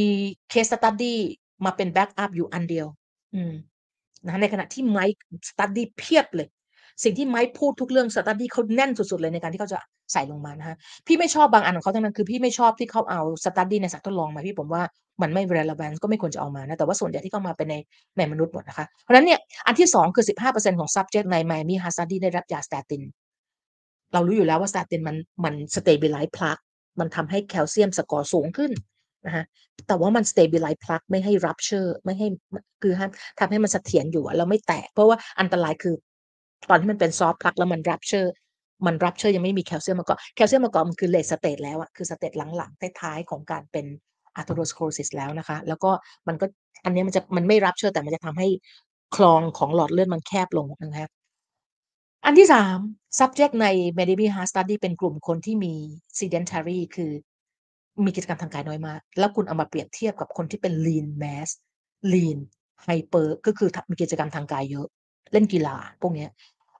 [0.50, 1.18] case study
[1.64, 2.86] มาเป็น backup อยู่อันเดียว
[3.34, 3.52] อืม
[4.26, 6.48] นะในขณะที่ไมค์ study เพียบเลย
[7.04, 9.80] สิ่งที่ไมค์พูดทุกเรื่อง study เขาแน่นสุดๆเลยในการที่เขาจะ
[10.12, 14.82] ใส่ลงมานะฮะพี่ไม่ชอบบางอันของเขาทั้งนั้นคือพี่ไม่ชอบที่เขาเอา study ในสัตว์ทดลองมาพี่ปุ๋มว่า
[15.22, 17.74] มันไม่ relevant ก็ไม่ควรจะเอามานะแต่ว่าส่วนใหญ่ที่เข้ามาเป็นใน
[18.18, 23.02] ในมนุษย์หมดนะคะเพราะฉะนั้นเนี่ยอันที่สองคือ 15%ของ subject ใน Miami Heart Study ได้รับยา statin
[24.12, 26.62] เรารู้อยู่แล้วว่า statin มันมัน stabilize plaque
[27.00, 28.72] มันทำให้แคลเซียมสกอร์สูงขึ้น
[29.26, 29.44] นะคะ
[29.88, 32.26] แต่ว่ามัน stabilize plug ไม่ให้ rupture ไม่ให้
[32.82, 32.92] คือ
[33.40, 35.94] ทำให้มันเสถียรอยู่แล้วไม่แตก เพราะว่าอันตรายคือ
[36.68, 38.28] ตอนที่มันเป็น soft plug แล้วมัน rupture
[38.86, 43.86] มัน rupture ยังไม่มีแคลเซียมมาก่อนแคลเซียมมาก่อนมันคือ late stage แล้วอะคือ stage หลังๆท้ายๆของการเป็น
[44.40, 45.90] atherosclerosis แล้วนะคะ แล้วก็
[46.28, 46.46] มันก็
[46.84, 48.48] อันนี้มันจะมันไม่ rupture แต่มันจะทำให้
[49.16, 51.08] คลองของหลอดเลือดมันแคบลงนะคะ
[52.24, 52.78] อันที่สาม
[53.18, 53.66] subject ใน
[53.98, 55.74] m e d i v i Heart Study เป็นกลุ่มคนที่มี
[56.18, 57.12] sedentary คือ
[58.04, 61.48] มีกิจกรรมทางกายน้อยมาก แล้วคุณเอามาเปรียบเทียบกับคนที่เป็น lean mass
[62.12, 62.38] lean
[62.86, 64.86] hyper ก็คือมีกิจกรรมทางกายเยอะ
[65.32, 66.26] เล่นกีฬาพวกนี้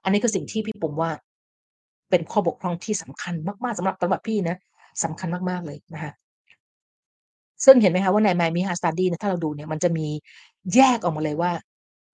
[0.03, 1.11] อันนี้คือสิ่งที่พี่ผมว่า
[2.09, 4.55] เป็นข้อบกพร่องที่สำคัญมากๆสำหรับสำหรับพี่นะ
[5.03, 6.11] สำคัญมากๆเลยนะคะ
[7.65, 10.07] ซึ่งเห็นไหมคะว่าใน Miami Heart Study นี่ยถ้าเราดูเนี่ยมันจะมี
[10.75, 11.51] แยกออกมาเลยว่า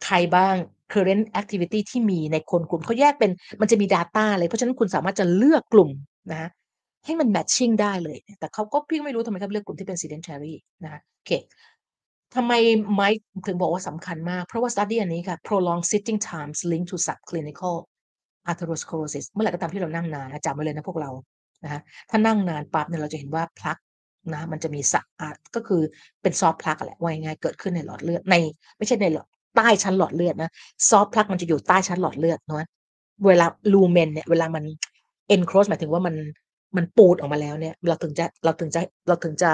[0.06, 0.56] ใครบ้าง
[0.94, 3.32] current activity ที่มีในคนกลุ่มเขาแยกเป็น
[3.62, 5.90] มันจะมี data เลยเพราะฉะนั้นคุณสามารถจะเลือกกลุ่ม
[6.34, 6.50] นะ
[7.06, 10.54] ให้มัน matching ได้เลย แต่เขาก็พี่ก็ไม่รู้ทำไมเขาเลือกกลุ่มที่เป็น sedentary
[10.86, 11.32] นะโอเค
[12.36, 12.54] ทำไม
[12.94, 17.76] ไมค์ถึงบอกว่าสำคัญมาก เพราะว่า study อันนี้ค่ะ prolonged sitting times linked to subclinical
[18.52, 21.12] atherosclerosis เมื่อไหร่ก็ตามที่เรานั่งนานนะจำไว้เลยนะพวกเรา
[21.64, 23.78] นะคะถ้านั่งนานปั๊บเนี่ยเราจะเห็นว่าพลัก
[24.34, 25.82] นะมันจะมีสะอาดก็คือ
[26.22, 28.36] เป็นซอฟต์พลักแหละว่ายังไงเกิดขึ้นในหลอดเลือดใน
[28.78, 30.52] ไม่ใช่ในหลอดใต้ชั้นหลอดเลือดนะ
[30.90, 32.66] soft plaque มันจะอยู่ใต้ชั้นหลอดเลือดเนาะ
[33.28, 34.64] เวลาลูเมนเนี่ยเวลามัน
[35.36, 36.16] encroach หมายถึงว่ามัน
[36.78, 39.52] มันปูดออกมาแล้วเนี่ย เราถึงจะเราถึงจะเราถึงจะ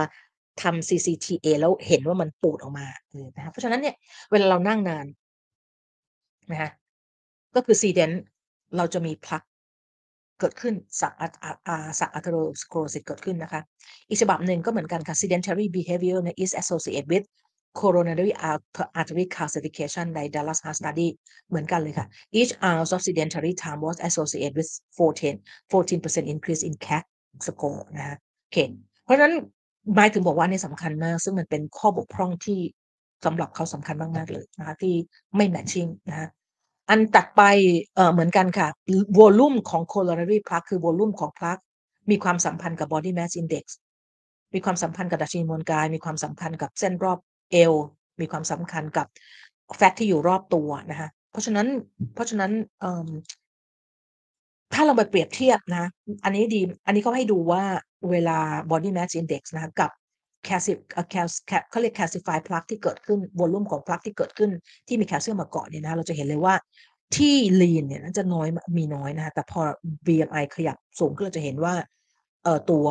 [0.61, 3.95] ทำ CCTA แล้วเห็นว่ามันปูดออกมาเออนะคะเพราะฉะนั้นเนี่ย
[4.31, 5.05] เวลาเรานั่งนาน
[6.51, 6.69] นะคะ
[7.55, 8.15] ก็คือ sedent
[8.77, 9.43] เราจะมี plaque
[10.39, 11.13] เกิดขึ้นสัก
[11.99, 13.61] สัก atherosclerosis เกิดขึ้นนะคะ
[14.09, 17.25] อีกฉบับหนึ่งก็เหมือนกันค่ะ sedentary behavior is associated with
[17.79, 18.31] coronary
[18.99, 21.07] artery calcification ใน Dallas Heart Study
[21.49, 22.07] เหมือนกันเลยค่ะ
[22.39, 25.35] each ounce of sedentary time was associated with 14
[25.71, 27.03] 14% increase in CAC
[27.47, 28.57] score นะคะโอเค
[29.03, 29.33] เพราะฉะนั้น
[29.95, 32.59] หมายถึงบอกว่านี่สำคัญมาก ซึ่งมันเป็นข้อบกพร่องที่
[33.25, 34.95] สำหรับเขาสำคัญมาก ๆ เลยนะคะที่
[35.35, 36.27] ไม่ matching นะคะ
[36.89, 37.41] อันตัดไป
[37.95, 38.67] เอ่อเหมือนกันค่ะ
[39.19, 41.63] volume ของ coronary plaque คือ volume ของ plaque
[42.09, 43.65] มีความสัมพันธ์กับ body mass index
[44.53, 47.19] มีความสัมพันธ์กับดัชนีมวลกาย มีความสัมพันธ์กับเส้นรอบ
[47.51, 47.73] เอว
[48.21, 49.07] มีความสำคัญกับ
[49.77, 51.67] แฟตที่อยู่รอบตัวนะคะเพราะฉะนั้น
[52.13, 52.51] เพราะฉะนั้น
[54.73, 55.85] ถ้าเราไปเปรียบเทียบนะ
[56.23, 57.63] อันนี้ดี อันนี้เขาให้ดูว่า
[58.11, 58.37] เวลา
[58.71, 59.91] body mass index นะคะกับ
[60.47, 60.79] calcium
[61.69, 64.51] เขาเรียก calcify plaque ที่เกิดขึ้น volume ของ plaque ที่เกิดขึ้น
[64.87, 66.55] ที่มีแคลเซียมมาเกาะเนี่ยนะเราจะเห็นเลยว่า
[67.15, 68.47] ที่ lean เนี่ยน่าจะน้อย
[68.77, 69.61] มีน้อยนะคะแต่พอ
[70.07, 71.73] BMI ขยับสูงขึ้นเราจะเห็นว่า
[72.43, 72.85] เอ่อตัว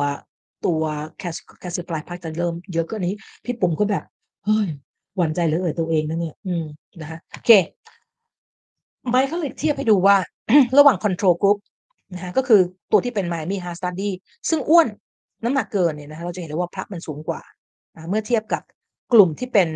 [0.65, 0.81] ตัว
[1.61, 4.03] calcify plaque จะเริ่มเยอะขึ้นนี้ พี่ปุ๋มก็แบบ
[4.45, 4.67] เฮ้ย
[5.17, 6.65] หวั่นใจเหลือเอ่ยตัวเองนะเนี่ย อืม
[7.01, 7.51] นะคะโอเค
[9.09, 10.17] ไมค์เขาเลยเทียบให้ดูว่า
[10.77, 11.57] ระหว่าง control group
[12.13, 12.61] นะคะก็คือ
[12.91, 14.09] ตัวที่เป็น Miami Heart Study
[14.49, 14.87] ซึ่งอ้วน
[15.43, 17.41] น้ำหนักเกินเนี่ยนะคะเราจะเห็นเลยว่าพลักมันสูงกว่า
[18.09, 18.63] เมื่อเทียบกับ
[19.13, 19.69] กลุ่มที่เป็น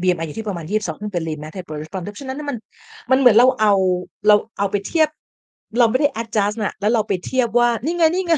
[0.00, 2.56] BMI อยู่ที่ประมาณ 22 ซึ่งเป็น lean mass hyper response ฉะนั้นมัน
[3.10, 3.72] มันเหมือนเราเอา
[4.26, 5.08] เราเอาไปเทียบ
[5.78, 8.34] เราไม่ได้ adjust นะแล้วเราไปเทียบว่า นี่ไง นี่ไง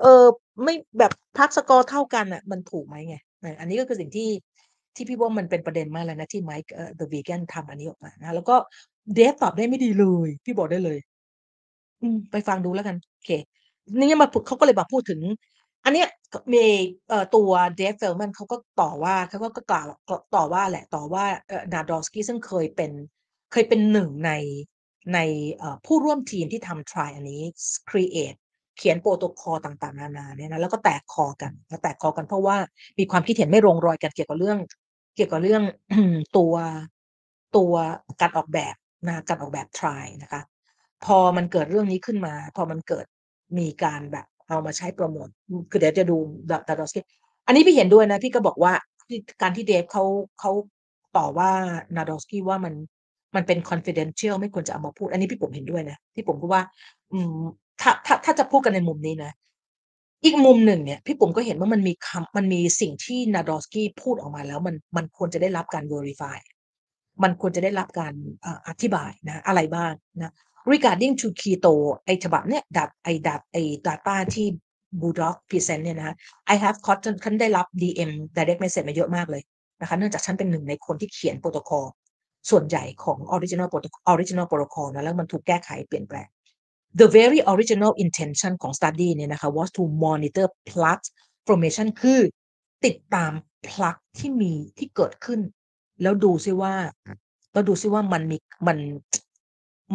[0.00, 0.24] เออ
[0.64, 3.16] ไม่แบบพักสกอร์เท่ากันอะ มันถูกไหมไง
[3.60, 4.28] อันนี้ก็คือสิ่งที่
[4.96, 8.56] ที่พี่ว่ามันเป็นประเด็นมากเลยนะ ที่ไมค์เอ่อ The Vegan ทำอันนี้ออกมานะแล้วก็
[9.14, 10.98] เดฟตอบได้ไม่ดีเลย พี่บอกได้เลย
[12.02, 13.30] อืม ไปฟังดูแล้วกัน โอเค
[13.98, 15.20] นี่มาเขาก็เลยมาพูดถึง
[15.84, 16.08] อันเนี้ย
[16.52, 16.64] มี
[17.08, 19.86] เอ่อ ตัว Dave Feldman เขาก็ต่อว่า เขาก็กล่าว
[20.36, 22.92] ต่อว่าแหละ ต่อว่า เอ่อ Nadolsky ซึ่งเคยเป็น
[23.52, 24.30] เคยเป็นหนึ่งใน
[25.14, 25.18] ใน
[25.58, 27.42] เอ่อ ผู้ร่วมทีมที่ทำ trial อันนี้
[27.90, 28.38] create
[28.78, 32.56] เขียน โปรโตคอล ต่าง ๆ นานาเนี่ยนะ แล้วก็แตกคอกัน แล้วแตกคอกัน เพราะว่า
[32.98, 34.58] มีความคิดเห็นไม่ลงรอยกันเกี่ยวกับเรื่อง
[35.16, 35.62] เกี่ยวกับเรื่อง
[36.36, 36.54] ตัว
[37.56, 37.74] ตัว
[38.20, 38.74] การออกแบบ
[39.06, 40.40] นะการออกแบบ try นะคะ
[41.04, 43.06] พอมันเกิดเรื่องนี้ขึ้นมา พอมันเกิด
[43.58, 45.28] มีการแบบเอามาใช้โปรโมท
[45.70, 46.16] คือเดี๋ยวจะดู
[46.68, 47.04] ดาดอสกี้
[47.46, 48.72] อันนี้พี่เห็นด้วยนะ พี่ก็บอกว่า
[49.42, 50.04] การที่เดฟเขา
[50.40, 50.52] เขา
[51.16, 51.50] ต่อว่า
[51.96, 52.74] นาดอสกี้ว่ามัน
[53.34, 56.62] มันเป็น confidential ไม่ควรจะเอามาพูด อันนี้พี่ผมเห็นด้วยนะที่ผมพูดว่า
[57.12, 57.32] อืม
[57.80, 59.32] ถ้าถ้าถ้าจะพูดกันในมุมนี้นะ
[60.24, 66.38] อีกมุมหนึ่งเนี่ย พี่ผมก็เห็นว่ามันมีคำมันมีสิ่งที่นาดอสกี้พูดออกมาแล้ว มันมันควรจะได้รับการ verify
[67.22, 68.12] มันควรจะได้รับการ
[68.68, 70.32] อธิบายนะ อะไรบ้างนะ
[70.70, 71.72] regarding to keto
[72.04, 73.56] ไอฉบับเนี่ยดับไอดับไอ
[73.86, 74.46] data ที่
[75.00, 76.16] Bulldog Present เนี่ยนะ
[76.54, 79.42] I have caught ฉันได้รับ DM direct message มาเยอะมากเลย
[79.80, 81.86] นะคะเนื่องจากฉันเป็นหนึ่งในคนที่เขียนโปรโตคอล
[82.50, 86.28] ส่วนใหญ่ของ original protocol original protocol นะแล้วมันถูกแก้ไขเปลี่ยนแปลง
[87.00, 91.00] the very original intention ของ study เนี่ยนะคะ was to monitor plug
[91.46, 92.20] formation คือ
[92.84, 93.32] ติดตาม
[93.68, 95.40] plug ที่มีที่เกิดขึ้น
[96.02, 96.74] แล้วดูซิว่า
[97.52, 98.36] แล้วดูซิว่ามันมี
[98.66, 98.78] มัน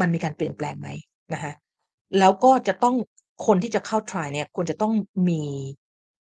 [0.02, 0.90] มันมีการเปลี่ยนแปลงไหม
[1.34, 1.54] นะคะ
[2.20, 2.96] แล้วก็จะต้อง
[3.48, 4.94] คนที่จะเข้า try เนี่ยควรจะต้อง
[5.30, 5.42] มี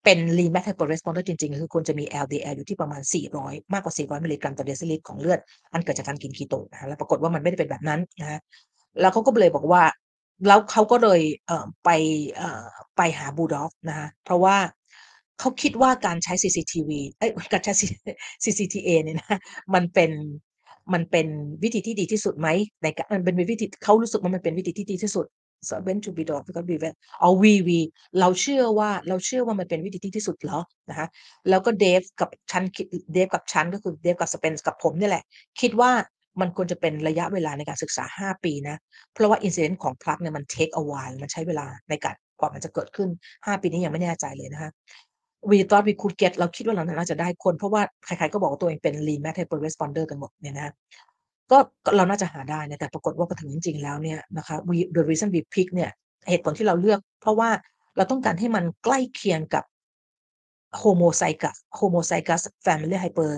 [0.04, 5.40] เป็น lean mass hyperresponder จริงๆ คือควรจะมี LDL อยู่ที่ประมาณ 400 มากกว่า 400 มิลลิกรัมต่อเดซิลิตรของเลือด
[5.72, 8.40] อันเกิดจากการกินคีโตนะคะแล้วปรากฏว่ามันไม่ได้เป็นแบบนั้นนะ
[9.00, 9.82] แล้วเขาก็เลยบอกว่า
[10.46, 11.90] แล้วเขาก็เลยเอ่อไป
[12.36, 12.64] เอ่อ
[12.96, 14.56] ไปหาบูดอฟนะคะเพราะว่า
[15.40, 17.72] เขาคิดว่าการใช้ CCTV เอ้ยการใช้
[18.44, 19.38] CCTA เนี่ยนะ
[19.74, 20.10] มันเป็น
[20.92, 21.26] มันเป็น
[21.62, 22.48] วิธีที่ดีที่สุดไหม
[22.82, 25.26] ในการมันเป็นวิธีเขารู้สึกว่ามันเป็นวิธีที่ดีที่สุด
[25.68, 27.78] so when to be dog because be well เอา we we
[28.20, 31.06] เราเชื่อว่าเราเชื่อว่ามันเป็นวิธีที่ที่สุดเหรอนะคะ
[31.48, 32.62] แล้วก็เดฟกับฉัน
[33.12, 35.24] เดฟกับฉันก็คือเดฟกับสเปนกับผมนี่แหละ
[35.60, 35.90] คิดว่า
[36.40, 38.76] มันควรจะเป็นระยะเวลาในการศึกษา 5 ปีนะ
[39.12, 43.08] เพราะว่าอินซิเดนต์ของพลักเนี่ยมัน take a while มันใช้เวลาในการกว่ามันจะเกิดขึ้น
[43.46, 44.70] 5 ปีนี้ยังไม่แน่ใจเลยนะคะ
[45.50, 50.74] we thought we could get เราคิดว่าเราน่าจะได้คน เพราะว่าใครๆก็บอกว่าตัวเองเป็น lean math hyper responder กันหมดเนี่ยนะ
[51.50, 51.58] ก็
[51.96, 55.90] เราน่าจะหาได้นะแต่ปรากฏว่าพอถึงจริง ๆ แล้วเนี่ยนะคะ we the reason we pick เนี่ย
[56.28, 57.50] เหตุผลที่เราเลือก เพราะว่า
[57.96, 59.64] เราต้องการให้มันใกล้เคียงกับ
[60.80, 63.30] homozygous homozygous family hyper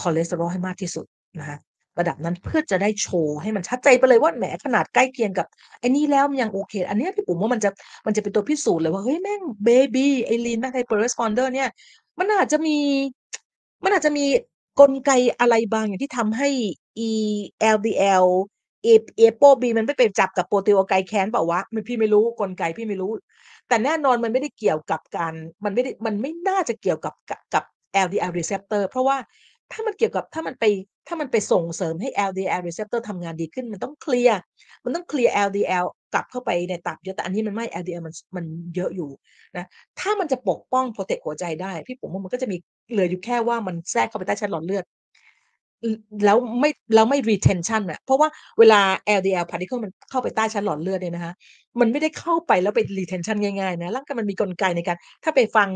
[0.00, 1.06] cholesterol ให้มากที่สุด
[1.40, 1.58] นะคะ
[2.00, 5.46] ระดับนั้นเพื่อจะได้โชว์ให้มันชัดใจไปเลยว่าแหมขนาดใกล้เคียงกับ
[5.80, 7.70] ไอ้นี่แล้วมันยังโอเค อันนี้พี่ปุ๋มว่ามันจะ
[8.06, 11.68] มันจะเป็นตัวพิสูจน์เลยว่าเฮ้ยแม่ง maybe ไอ lean mass hyper responder เนี่ย
[12.18, 12.76] มันอาจจะมี
[13.84, 14.24] มันอาจจะมี
[14.80, 15.10] กลไก
[15.40, 16.48] อะไรบางอย่างที่ทำให้
[17.08, 17.10] e
[17.74, 18.26] LDL
[18.84, 23.12] เอเอโปบีมันไม่ไปจับกับ proteoglycan เปล่าวะไม่พี่ไม่รู้กลไกพี่ไม่รู้
[23.68, 25.32] แต่แน่นอนมันไม่ได้เกี่ยวกับการ
[25.64, 27.14] มันไม่ได้มันไม่น่าจะเกี่ยวกับ
[27.54, 27.64] กับ
[28.06, 29.16] LDL receptor เพราะว่า
[29.72, 30.64] ถ้ามันเกี่ยวกับถ้ามันไป
[31.10, 34.38] ถ้ามันไปส่งเสริมให้ LDL receptor ทำงานดีขึ้น มันต้องเคลียร์
[34.84, 35.84] มันต้องเคลียร์ LDL
[36.14, 39.10] กลับเข้าไปในตับเยอะ แต่อันนี้มันไม่ LDL มันมันเยอะอยู่
[39.56, 39.66] นะ
[40.00, 42.56] ถ้ามันจะปกป้องโปรเทคหัวใจได้ พี่ผมว่ามันก็จะมี
[42.90, 44.84] เหลืออยู่แค่ว่ามันแทรกเข้าไปใต้ชั้นหลอดเลือด
[46.24, 48.28] แล้วไม่แล้วไม่ retention อะเพราะว่า
[48.58, 48.80] เวลา
[49.18, 51.32] LDL particle มันเข้าไปใต้ชั้นหลอดเลือดเนี่ยนะคะ
[51.80, 55.68] มันไม่ได้เข้าไปแล้วไป retention ง่ายๆนะร่างกายมันมีกลไกในการ ถ้าไปฟัง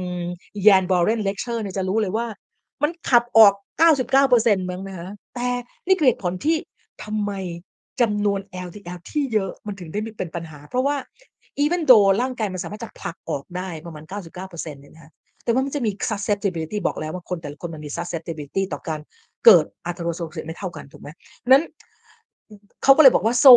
[0.66, 2.26] Jan Borén เลคเชอร์เนี่ยจะรู้เลยว่า
[2.82, 5.48] มันขับออก 99%มั้งนะคะ แต่
[5.86, 6.56] นี่คือเหตุผลที่
[7.04, 7.32] ทำไม
[8.00, 10.96] จำนวน LDL ที่เยอะมันถึงได้มีเป็นปัญหา เพราะว่า
[11.64, 15.12] even though ร่างกายมันสามารถจะผลักออกได้ประมาณ 99%เนี่ยนะคะ
[15.44, 19.00] แต่ว่ามันจะมี susceptibility บอกแล้วว่าคนแต่ละคนมันมี susceptibility ต่อการ
[19.44, 21.08] เกิด atherosclerosis ไม่เท่ากันถูกไหม
[21.48, 21.64] นั้น
[22.82, 23.52] เขาก็เลยบอกว่า so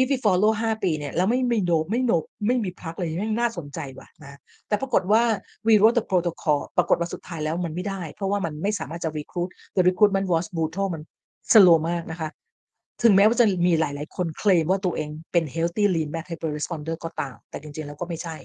[0.00, 2.12] if we follow 5ปีเนี่ยแล้วไม่มี no ไม่ no
[2.46, 4.38] ไม่มีพักเลยแม่งน่าสนใจว่ะนะ
[4.68, 5.22] แต่ปรากฏว่า
[5.66, 11.02] we wrote the protocol ปรากฏว่าสุดท้ายแล้วมันไม่ได้ เพราะว่ามันไม่สามารถจะ recruit the recruitment was brutal มัน
[11.52, 12.28] slow มากนะคะ
[13.02, 18.36] ถึงแม้ว่าจะมีหลาย ๆ คนเคลมว่าตัวเองเป็น healthy lean back hyper responder ก็ตาม แต่จริง ๆ แล้วก็ไม่ใช่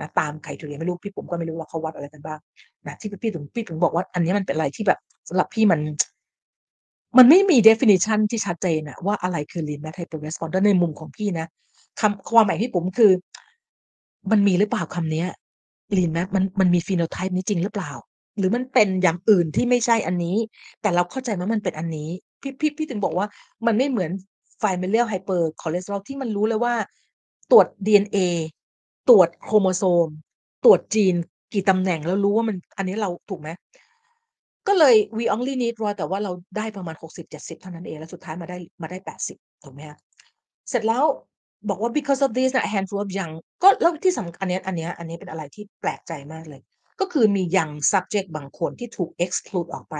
[0.00, 2.38] นะตามไครทีเรียไม่รู้พี่ผมก็ไม่รู้ว่าเขาวัดอะไรกันบ้าง
[2.86, 4.98] นะที่พี่ถึงพี่ถึงบอกว่าอันนี้มันเป็นอะไรที่แบบ
[5.28, 5.80] สำหรับพี่มัน
[7.16, 11.46] มันไม่มี definition ที่ชัดเจนอะว่าอะไรคือ lean mass hyper responder ในมุมของพี่นะ
[12.00, 13.12] คำความหมายพี่ผมคือ
[14.30, 15.24] มันมีหรือเปล่าคำนี้
[15.96, 17.92] lean mass มันมันมี phenotype นี้จริงหรือเปล่า
[18.38, 20.36] หรือมันเป็นอย่างอื่นที่ไม่ใช่อันนี้
[20.80, 22.08] แต่เราเข้าใจว่ามันเป็นอันนี้
[22.40, 23.26] พี่พี่พี่ถึงบอกว่า
[23.66, 24.10] มันไม่เหมือน
[24.62, 26.74] familial hyper cholesterol ที่มันรู้เลยว่า
[27.50, 28.18] ตรวจ DNA
[29.08, 30.08] ตรวจโครโมโซม
[30.64, 31.14] ตรวจจีน
[31.52, 33.48] กี่ตำแหน่งแล้วรู้ว่ามันอันนี้เราถูกไหม
[34.68, 38.98] ก็เลย we only need ร้อยแต่ว่าเราได้ประมาณ 60 70 เท่านั้นเอง แล้วสุดท้ายมาได้มาได้
[39.30, 39.98] 80 ถูกไหมคะ
[40.68, 41.04] เสร็จแล้ว
[41.68, 46.60] บอกว่า because of this นะ handful of young ก็แล้วที่สำคัญอันนี้อันนี้อันนี้เป็นอะไรที่แปลกใจมากเลย
[47.00, 49.96] ก็คือมี young subject บางคนที่ถูก exclude ออกไป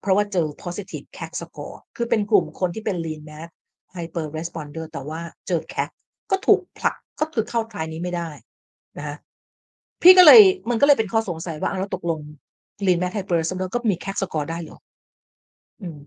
[0.00, 3.48] เพราะว่าเจอ positive CAC score คือเป็นกลุ่มคนที่เป็น lean mass
[3.94, 5.90] hyper responder แต่ว่าเจอ CAC
[6.30, 8.30] ก็ถูกผลักก็คือเข้าทรายนี้ไม่ได้
[8.98, 9.16] นะคะ
[10.02, 10.40] พี่ก็เลย
[10.70, 12.20] มันก็เลยเป็นข้อสงสัยว่าเราตกลง
[12.86, 14.78] lean mass hyper responder ก็มี CAC score ได้เหรอ
[15.80, 15.98] อืม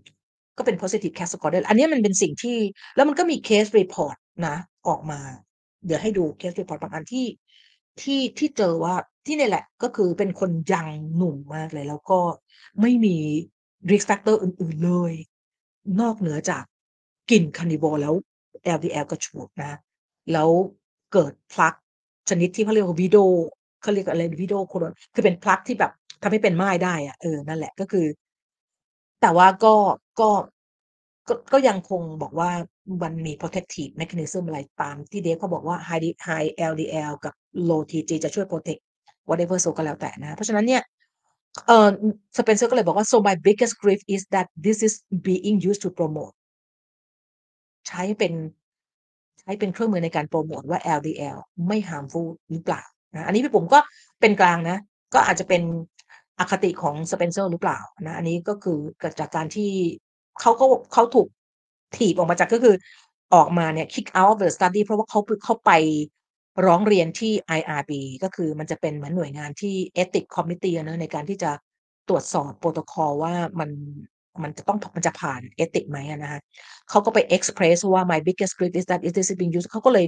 [0.58, 2.56] ก็เป็น positive CAC score ได้ อันนี้มันเป็นสิ่งที่
[2.96, 4.16] แล้วมันก็มี case report
[4.46, 4.56] นะ
[4.88, 5.20] ออกมา
[5.86, 7.26] เดี๋ยวให้ดู case report บางอันที่
[8.00, 8.94] ที่ที่เจอว่า
[9.26, 12.20] ที่นี่แหละก็คือเป็นคนยังหนุ่มมากเลย แล้วก็
[12.80, 13.16] ไม่มี
[13.90, 15.12] risk factor อื่น ๆเลย
[16.00, 16.64] นอกเหนือจาก
[17.30, 18.14] กินคานิบอลแล้ว
[18.76, 19.72] LDL กระฉูดนะ
[20.32, 20.50] แล้ว
[21.12, 21.74] เกิดพลัก
[22.28, 23.18] ชนิดที่เขาเรียกว่าวิโด
[23.82, 25.92] เขาเรียกอะไรวิโดโคโรนคือเป็นพลักที่แบบ
[26.22, 28.06] ทำให้เป็นไม้ได้อะเออนั่นแหละก็คือ
[29.20, 29.74] แต่ว่าก็
[30.20, 30.30] ก็
[31.28, 32.50] ก็ก็ยังคงบอกว่า
[33.02, 37.34] มันมี protective mechanism อะไรตามที่เดฟเขาบอกว่า high high LDL กับ
[37.68, 38.80] low TG จะช่วย protect
[39.28, 40.82] whatever so ก็แล้วแต่นะ เพราะฉะนั้นเนี่ย
[41.66, 41.88] เออ
[42.38, 44.94] สเปนเซอร์ก็เลยบอกว่า so my biggest grief is that this is
[45.28, 46.34] being used to promote
[47.88, 48.32] ใช้เป็น
[49.40, 52.82] ใช้เป็นเครื่องมือในการโปรโมทว่า LDL ไม่ harmful หรือเปล่า
[53.14, 53.78] นะอันนี้พี่ผมก็
[54.20, 54.78] เป็นกลางนะ
[55.14, 55.62] ก็อาจจะเป็น
[56.40, 59.70] อคติของสเปนเซอร์หรือเปล่านะอันนี้ก็คือเกิดจากการที่
[60.40, 61.28] เขาก็เขาถูก
[61.96, 62.74] ถีบออกมาจากก็คือ
[63.34, 65.72] ออกมาเนี่ย kick out of the study เพราะว่าเขาเขาไป
[66.66, 67.92] ร้องเรียนที่ IRB
[68.22, 71.50] ก็คือมันจะเป็นเหมือนหน่วยงานที่ ethic committee นะในการที่จะ
[72.08, 73.70] ตรวจสอบโปรโตคอลว่ามัน
[74.42, 76.40] มันจะต้องมันจะผ่านเอติกไหมนะคะ
[76.90, 80.06] เขาก็ไป express ว่า my biggest grief is that is this being used เขาก็เลย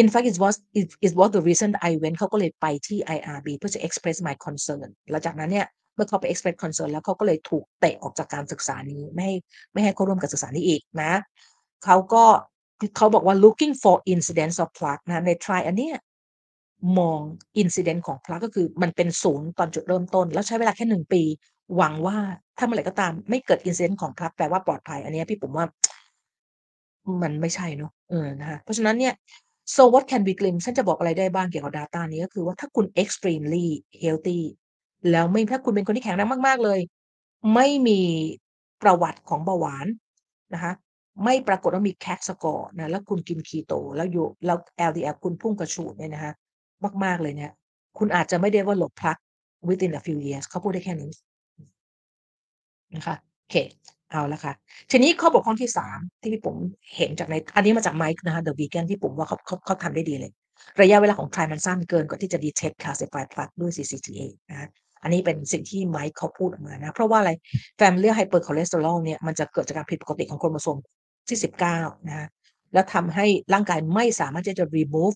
[0.00, 4.18] in fact it was it, it was the reason I went เขาก็เลยไปที่ IRB เพื่อจะ express
[4.26, 9.36] my concern แล้วจากนั้นเนี่ยเมื่อเขาไป express concern แล้วเขาก็เลยถูกเตะออกจากการศึกษานี้ไม่ให้
[9.72, 11.12] ไม่ให้เขาร่วมกับศึกษานี้อีกนะ
[11.84, 12.24] เขาก็
[12.96, 15.96] เขาบอกว่า looking for incidents of plaque นะใน try อันเนี้ย
[16.98, 17.20] มอง
[17.62, 21.22] incident ของ plaque ก็คือมันเป็นศูนย์ตอนจุดเริ่มต้น แล้วใช้เวลาแค่หนึ่งปี
[21.76, 22.16] หวังว่า
[22.58, 25.66] ถ้าเมื่อไหร่ก็ตาม ไม่เกิด incident ของ plaque แปลว่าปลอดภัย อันนี้พี่ผมว่า
[27.22, 29.14] มันไม่ใช่เนาะเออนะคะเพราะฉะนั้นเนี่ย
[29.74, 33.66] so what can we claim ฉันจะบอกอะไรได้บ้างเกี่ยวกับ data นี้ก็คือว่าถ้าคุณ extremely
[34.02, 34.40] healthy
[35.10, 36.80] แล้วไม่ถ้าคุณเป็นคนที่แข็งแรงมาก ๆ เลย
[37.54, 38.00] ไม่มี
[38.82, 39.86] ประวัติของเบาหวาน
[40.54, 40.72] นะคะ
[41.24, 44.58] ไม่ปรากฏว่ามี CAT score นะแล้วคุณกิน Keto แล้วอยู่แล้ว
[44.90, 46.32] LDL คุณพุ่งกระฉูดเนี่ยนะคะ
[47.04, 47.52] มาก ๆ เลยเนี่ย
[47.98, 49.16] คุณอาจจะไม่ได้ว่าหลบพลัก
[49.68, 51.12] within a few years เขาพูดได้แค่นี้
[52.94, 53.56] นะคะโอเค
[54.10, 54.52] เอาละค่ะ
[54.90, 56.56] ทีนี้ข้อบกพร่องที่3ที่พี่ปุ๋ม
[56.96, 60.32] เห็นจากใน อันนี้มาจาก Mike นะคะ The Vegan ที่ผมว่าเขาเขาเขาทำได้ดีเลย
[60.80, 64.68] ระยะเวลาของ trial มันสั้นเกินกว่าที่จะ detect classify พลักด้วย CCTA นะคะ
[65.02, 67.30] อันนี้เป็นสิ่งที่ Mike เขาพูดออกมานะ เพราะว่าอะไร
[67.80, 70.76] Familial hypercholesterol เนี่ยมันจะเกิดจากการผิดปกติของโครโมโซม
[71.28, 71.38] ที่
[71.72, 72.26] 19นะคะ
[72.72, 75.14] แล้วทำให้ร่างกายไม่สามารถที่จะ remove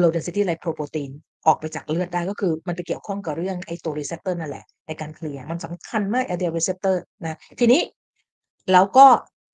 [0.00, 1.10] low density lipoprotein
[1.46, 7.80] ออกไปจากเลือดได้ก็คือมันไปเกี่ยวข้องกับเรื่องไอตัว receptor นั่นแหละ ในการเคลียร์มันสำคัญมาก LDL receptor นะ ทีนี้
[8.72, 9.06] แล้วก็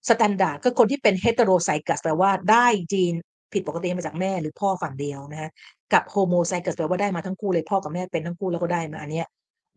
[0.08, 3.14] standard ก็คนที่เป็น heterozygous แปลว่าได้ยีน
[3.52, 5.50] ผิดปกติมาจากแม่หรือพ่อฝั่งเดียวนะคะ
[5.92, 9.26] กับ homozygous แปลว่าได้มาทั้งคู่เลยพ่อกับแม่เป็นทั้งคู่แล้วก็ได้มาอันเนี้ย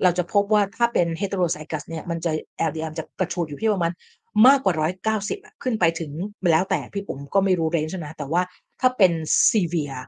[0.03, 2.31] เราจะพบว่าถ้าเป็น heterozygous เนี่ยมันจะ
[2.69, 3.91] LDL จะกระฉูดอยู่ที่ประมาณ
[4.47, 4.73] มากกว่า
[5.23, 6.11] 190อะขึ้นไปถึง
[6.51, 8.41] แล้วแต่พี่ปุ๋มก็ไม่รู้ range นะ แต่ว่า
[8.81, 9.11] ถ้าเป็น
[9.49, 10.01] severe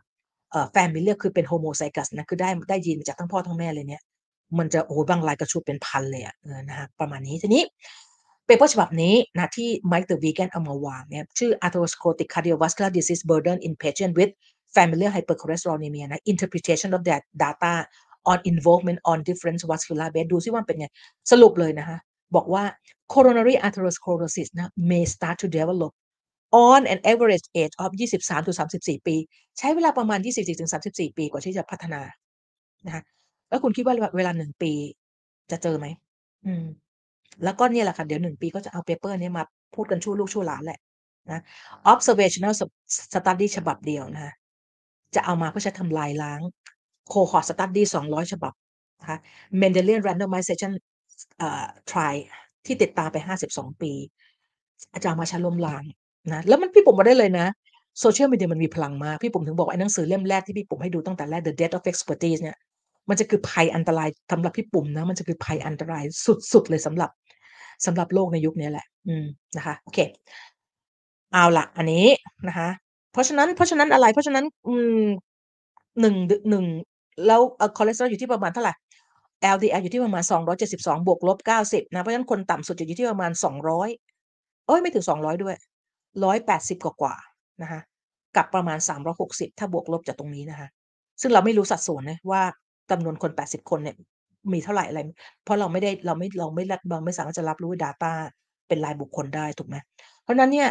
[0.52, 4.02] เอ่อ familial คือเป็น homozygous นะคือได้ได้ยีนมาจากทั้งพ่อทั้งแม่เลยเนี่ย
[4.58, 6.36] มันจะโอ้บางรายกระฉูดเป็นพันเลยอะ
[6.70, 7.64] นะคะประมาณนี้ทีนี้
[8.46, 14.32] เปเปอร์ฉบับนี้นะที่ Mike the Vegan เอามาวางเนี่ยชื่อ Atherosclerotic Cardiovascular Disease Burden in Patients with
[14.76, 17.74] Familial Hypercholesterolemia นะ Interpretation of that data
[18.32, 20.88] on involvement on different vascular bed ดูซิว่าเป็นไง
[21.32, 21.98] สรุปเลยนะคะ
[22.36, 22.64] บอกว่า
[23.14, 25.92] coronary atherosclerosis นะ may start to develop
[26.68, 27.90] on an average age of
[28.50, 29.16] 23-34 ปี
[29.58, 30.20] ใช้เวลาประมาณ
[30.70, 32.02] 24-34 ปีกว่าที่จะพัฒนา
[32.86, 33.04] นะคะ
[33.50, 34.72] แล้วคุณคิดว่าเวลา1ปี
[35.52, 35.88] จะเจอไหม?
[36.46, 36.66] อืม
[37.44, 39.44] แล้วก็เนี่ยแหละค่ะเดี๋ยว1ปีก็จะเอาเปเปอร์นี้มา
[39.76, 40.80] พูดกันชั่วลูกชั่วหลานแหละ
[41.32, 41.42] นะ
[41.92, 42.62] observational s
[43.06, 44.34] study ฉบับเดียวนะคะ
[45.16, 46.42] จะเอามาเพื่อใช้ทำลายล้าง
[47.14, 48.54] cohort study 200 ฉบับ
[49.02, 49.18] นะคะ
[49.62, 50.72] Mendelian randomization
[51.38, 52.18] เอ่อ trial
[52.66, 53.18] ที่ติดตามไป
[53.50, 53.92] 52 ปี
[55.04, 55.84] จะเอามาใช้ล้มล้าง
[56.34, 57.48] นะแล้วมันพี่ปุ๋มบอกได้เลยนะ
[58.04, 62.58] Social Media มันมีพลังมาก พี่ปุ๋มถึงบอกไอ้หนังสือเล่มแรกที่พี่ปุ๋มให้ดูตั้งแต่แรก The Death of Expertise เนี่ย
[63.10, 66.04] มันจะคือภัยอันตรายสำหรับพี่ปุ๋มนะมันจะคือภัยอันตราย
[66.54, 67.10] สุดๆเลยสำหรับ
[67.86, 69.26] สำหรับโลกในยุคนี้แหละ อืม
[69.58, 70.00] นะคะโอเค
[71.34, 72.06] เอาละอันนี้
[72.48, 72.70] นะคะ
[73.12, 75.04] เพราะฉะนั้นเพราะฉะนั้นอะไร เพราะฉะนั้นอืม
[76.02, 76.66] 1ด1
[77.28, 77.42] แล้ว
[77.78, 78.74] คอเลสเตอรอลอยู่ที่ประมาณเท่าไหร่
[79.56, 80.24] LDL อยู่ที่ประมาณ
[80.66, 83.90] 272 บวกลบ 90 นะ เพราะฉะนั้นคนต่ำสุดจะอยู่ที่ประมาณ 200
[84.68, 85.56] เอ๊ยไม่ถึง 200 ด้วย
[86.24, 87.80] 180 กว่าๆนะคะ
[88.36, 88.78] กับประมาณ
[89.20, 90.68] 360 ถ้าบวกลบจากตรงนี้นะคะ
[91.22, 92.42] ซึ่งเราไม่รู้สัดส่วนนะว่า
[92.92, 93.96] จำนวนคน 80 คนเนี่ย
[94.54, 95.00] มีเท่าไรอะไร
[95.44, 98.12] เพราะเราไม่ได้ เราไม่ เราไม่รับ เราไม่สามารถจะรับรู้ data
[98.68, 99.76] เป็นรายบุคคลได้ถูกไหม?
[100.24, 100.70] เพราะฉะนั้นเนี่ย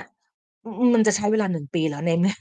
[0.64, 2.34] อมันจะใช้เวลา 1 ปีเหรอ ใน เมื่อ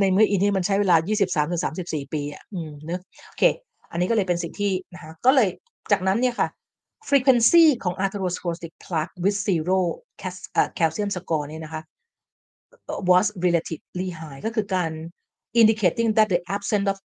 [0.00, 3.44] ในเมื่ออีนี่มันใช้เวลา 23-34 ปีอะ อืม เนาะ โอเค
[3.90, 5.48] อันนี้ก็เลยเป็นสิ่งที่ นะคะ ก็เลย
[5.92, 6.48] จากนั้นเนี่ยค่ะ
[7.08, 9.78] frequency ของ atherosclerotic plaque with zero
[10.20, 11.82] cas เอ่อ calcium score เนี่ยนะคะ
[13.10, 14.90] was relatively high ก็คือการ
[15.60, 16.98] indicating that the absence of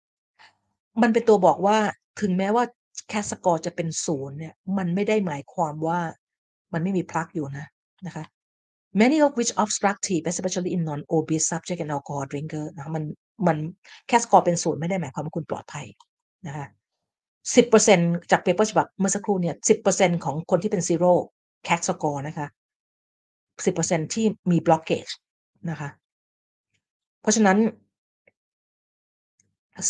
[1.03, 1.79] มันเป็นตัวบอกว่า
[2.21, 2.65] ถึงแม้ว่า
[3.13, 6.01] CAT score จะเป็น0เนี่ย มันไม่ได้หมายความว่า
[6.73, 7.67] มันไม่มีพลักอยู่นะ
[8.07, 8.25] นะคะ
[9.01, 13.05] many of which obstructive especially in non-obese subject and alcohol drinker นะคะมัน
[13.47, 13.57] มัน
[14.11, 15.87] CAT score เป็น0ไม่ได้หมายความว่าคุณปลอดภัย
[16.47, 16.67] นะคะ
[17.57, 19.57] 10%จากเปเปอร์ฉบับเมื่อสักครู่เนี่ย
[19.89, 21.13] 10%ของคนที่เป็น zero
[21.67, 22.47] CAT score นะคะ
[23.65, 25.13] 10%ที่มี blockage
[25.71, 25.89] นะคะ
[27.21, 27.59] เพราะฉะนั้น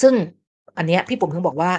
[0.01, 0.15] ซึ่ง
[0.77, 1.73] อันเนี้ยพี่ปุ๋มถึงบอกว่า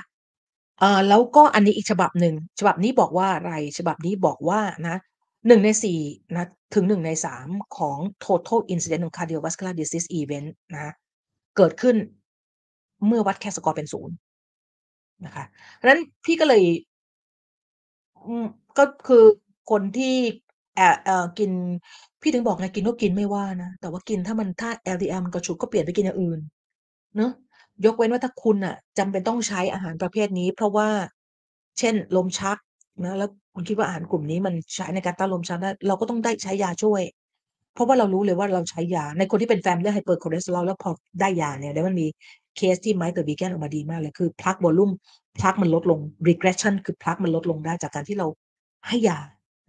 [0.80, 4.98] เอ่อแล้วก็อันนี้อีกฉบับหนึ่งฉบับนี้บอกว่าอะไร ฉบับนี้บอกว่านะ
[5.48, 6.00] 1ใน4
[6.36, 6.46] นะ
[6.76, 7.48] ถึง1ใน3
[7.78, 10.94] ของ total incidence of cardiovascular disease event นะ
[11.58, 11.96] เกิดขึ้น
[13.08, 14.10] เมื่อวัด CAT score เป็น0
[15.26, 15.46] นะคะ
[15.76, 16.64] เพราะฉะนั้นพี่ก็เลย
[18.78, 19.24] ก็คือ
[19.72, 20.16] คนที่
[20.80, 21.52] อ่าเอ่อกิน
[22.22, 26.40] พี่ถึงบอกไงกินก็กินไม่ว่านะ แต่ว่ากินถ้ามันถ้า LDL มันกระฉูดก็เปลี่ยนไปกินอย่างอื่น
[27.18, 27.32] เนาะ
[27.86, 30.88] ยกเว้นว่าถ้าคุณน่ะจำเป็นต้องใช้อาหารประเภทนี้ เพราะว่า
[31.80, 32.58] เช่น ลมชัก
[33.04, 37.02] นะแล้วคุณคิดว่าอาหารกลุ่มนี้มันใช้ในการต้านลมชักได้เราก็ต้องได้ใช้ยาช่วย
[37.74, 42.08] เพราะว่าเรารู้เลยว่าเราใช้ยา ในคนที่เป็น Familial Hypercholesterol แล้วพอได้ยาเนี่ยแล้วมันมี
[42.56, 44.94] เคสที่ Mike the Vegan ออกมาดีมากเลยคือ plaque volume
[45.40, 46.00] plaque มันลดลง
[46.30, 48.28] regression คือ plaque มันลดลงได้จากการที่เรา
[48.88, 49.20] ให้ยา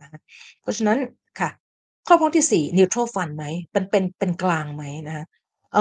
[0.00, 0.20] นะ
[0.60, 0.98] เพราะฉะนั้น
[1.40, 1.50] ค่ะ
[2.06, 5.24] ข้อพ้องที่4 neutral fund ไหมมันเป็นเป็นกลางไหมนะคะ
[5.74, 5.80] อ่อ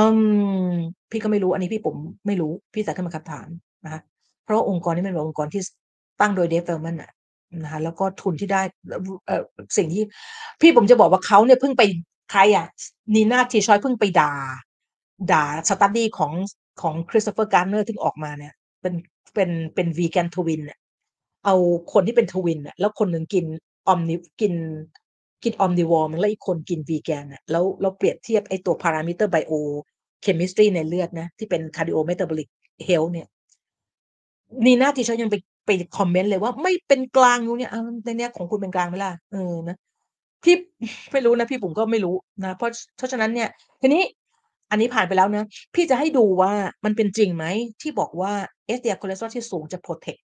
[1.11, 1.97] พี่ก็ไม่รู้อันนี้พี่ปุ๋ม
[2.27, 3.47] ไม่รู้พี่ใส่ขึ้นมาคำถาม
[3.85, 4.01] นะคะ
[4.43, 5.61] เพราะองค์กรนี้มันเป็นองค์กรที่
[6.21, 7.11] ตั้งโดย Dave Feldman น่ะ
[7.63, 9.43] นะคะแล้วก็ทุนที่ได้แล้ววเอ่อ
[9.77, 10.03] สิ่งที่
[10.61, 11.83] พี่ผมจะบอกว่าเขาเนี่ยเพิ่งไป
[12.31, 12.67] ใครอะ
[13.15, 14.33] Nina Teicholz เพิ่งไปด่า
[15.31, 16.33] ด่า study ของ
[16.81, 18.93] ของ Christopher Gardner ที่ออกมาเนี่ย เป็น
[19.33, 20.79] เป็นเป็น Vegan Twin อะ
[21.45, 21.55] เอา
[21.93, 23.45] คนที่เป็น Twin น่ะแล้วคนหนึ่งกิน
[23.91, 24.53] Omni กิน
[25.43, 32.47] กิน Omnivore แล้วอีกคนกิน Vegan น่ะแล้วแล้วเปรียบเทียบไอตัว parameter biochemistry ในเลือดนะ ที่เป็น cardiometabolic
[32.87, 33.27] health เนี่ย
[34.65, 35.35] Nina Teacher ยังไป
[35.65, 37.71] ไปคอมเมนต์เลยว่า"ไม่เป็นกลางอยู่เนี่ย
[38.05, 39.77] ในเนี้ยของคุณเป็นกลางไหมล่ะ?"เออนะ
[40.43, 40.55] พี่
[41.11, 43.49] ไม่รู้นะพี่บุ๋มก็ไม่รู้นะเพราะเพราะฉะนั้นเนี่ย
[43.81, 44.03] ทีนี้
[44.71, 45.45] อันนี้ผ่านไปแล้วนะ
[45.75, 46.53] พี่จะให้ดูว่า
[46.85, 47.45] มันเป็นจริงไหม
[47.81, 48.33] ที่บอกว่า
[48.77, 50.21] HDL คอเลสเตอรอลที่สูงจะ protect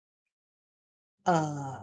[1.26, 1.38] เอ่
[1.78, 1.82] อ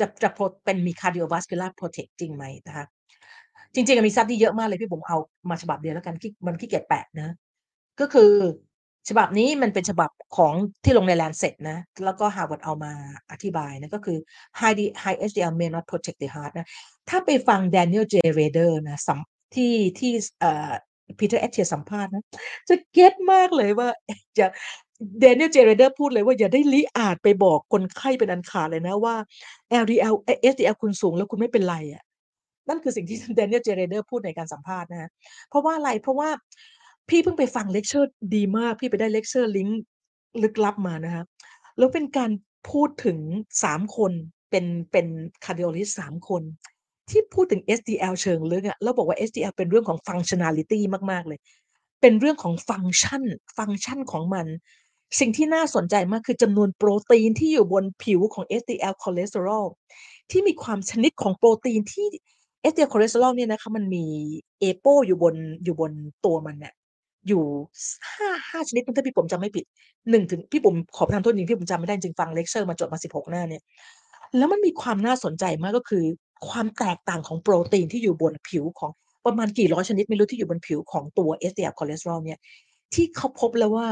[0.00, 2.86] จะจะโพรเป็นมี cardiovascular protect จริงไหมนะคะ
[3.74, 5.16] จริงๆมี study เยอะมากเลยพี่ผมเอา
[5.50, 6.14] มาฉบับเดียวแล้วกัน
[6.46, 7.28] มันขี้เกียจแปะนะ
[8.00, 8.32] ก็คือ
[9.08, 10.54] ฉบับนี้มันเป็นฉบับของ
[10.84, 12.92] ที่ลงใน Lancet นะ แล้วก็ Harvard เอามา
[13.30, 14.18] อธิบายนะ ก็คือ
[14.60, 16.66] high high HDL may not protect the heart นะ
[17.08, 18.14] ถ้าไปฟัง Daniel J.
[18.38, 18.98] Rader นะ
[19.54, 20.72] ที่ที่เอ่อ
[21.18, 22.24] Peter Attia สัมภาษณ์นะ
[22.68, 23.88] จะเก็ตมากเลยว่า
[24.98, 25.56] อย่า Daniel J.
[25.68, 29.14] Rader พูดเลยว่า"อย่าได้ริอาจไปบอกคนไข้เป็นอันขาดเลยนะว่า
[29.82, 30.14] LDL
[30.52, 32.02] HDL คุณสูงแล้วคุณไม่เป็นไรอะ"
[32.68, 33.68] นั่นคือสิ่งที่ Daniel J.
[33.80, 35.10] Rader พูดในการสัมภาษณ์นะคะ
[35.48, 36.30] เพราะว่าอะไรเพราะว่า
[37.08, 39.82] พี่เพิ่งไปฟังเลกเชอร์ดีมาก พี่ไปได้เลกเชอร์ลิงก์
[40.42, 41.24] ลึกลับมานะคะ
[41.78, 42.30] แล้วเป็นการ
[42.70, 43.18] พูดถึง
[43.62, 44.12] 3คน
[44.50, 45.06] เป็นเป็น
[45.44, 46.42] cardiologist 3คน
[47.10, 51.38] ที่พูดถึง HDL เชิงลึกอะแล้วบอกว่า HDL เป็นเรื่องของ functionality มาก ๆ เลย
[52.00, 53.22] เป็นเรื่องของฟังก์ชัน
[53.58, 54.46] ฟังก์ชันของมัน
[55.20, 59.64] สิ่งที่น่าสนใจมากคือจำนวนโปรตีนที่อยู่บนผิวของ HDL คอเลสเตอรอล
[60.30, 62.06] ที่มีความชนิดของโปรตีนที่
[62.70, 64.04] HDL คอเลสเตอรอลเนี่ยนะคะมันมี
[64.62, 65.34] apo อยู่บน
[65.64, 65.92] อยู่บน
[66.24, 66.74] ตัวมันน่ะ
[67.28, 67.44] อยู่
[67.86, 69.64] ส5 5ชนิดถ้าพี่ปุ๋มจำไม่ผิด
[69.96, 73.62] 1ถึงพี่ปุ๋มขอประทานโทษจริงพี่ปุ๋มจำไม่ได้จริงฟังเลกเชอร์มาจดมา16หน้าเนี่ย
[74.36, 76.04] แล้วมันมีความน่าสนใจมากก็คือ
[76.48, 78.90] ความแตกต่างของโปรตีนที่อยู่บนผิวของ
[79.26, 82.38] ประมาณกี่ร้อยชนิดไม่รู้ที่อยู่บนผิวของตัว HDL คอเลสเตอรอลเนี่ย
[82.94, 83.88] ที่เขาพบแล้วว่า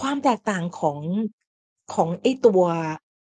[0.00, 1.00] ความแตกต่างของ
[1.94, 2.62] ของไอตัว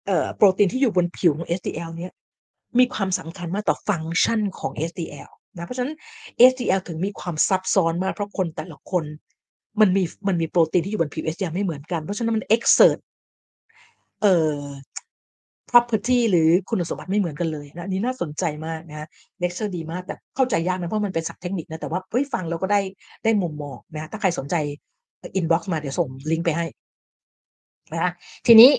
[0.06, 2.12] เอ่อโปรตีนที่อยู่บนผิวของ HDL เนี่ย
[2.78, 5.94] มีความสำคัญมากต่อฟังก์ชันของ HDL นะเพราะฉะนั้น
[6.50, 9.04] HDL ถึงมีความซับซ้อนมากเพราะคนแต่ละคน
[9.80, 12.98] มันมีมันมีโปรตีนที่อยู่บนผิว HDL ไม่เหมือนกัน เพราะฉะนั้นมัน exert
[14.22, 14.60] เอ่อ
[15.70, 19.06] property หรือคุณสมบัติไม่เหมือนกันเลยนะนนี้น่าสนใจมากนะ
[19.40, 22.80] เลกเชอร์ดีมากแต่เข้าใจยากนะเพราะมันเป็นศัพท์เทคนิคนะแต่ว่าเฮ้ยฟังแล้วก็ได้
[23.24, 24.54] ได้มุมมองนะถ้าใครสนใจ
[25.34, 26.66] อินบ็อกซ์มาเดี๋ยวส่งลิงก์ไปให้
[27.92, 28.10] นะคะ
[28.46, 28.70] ทีนี้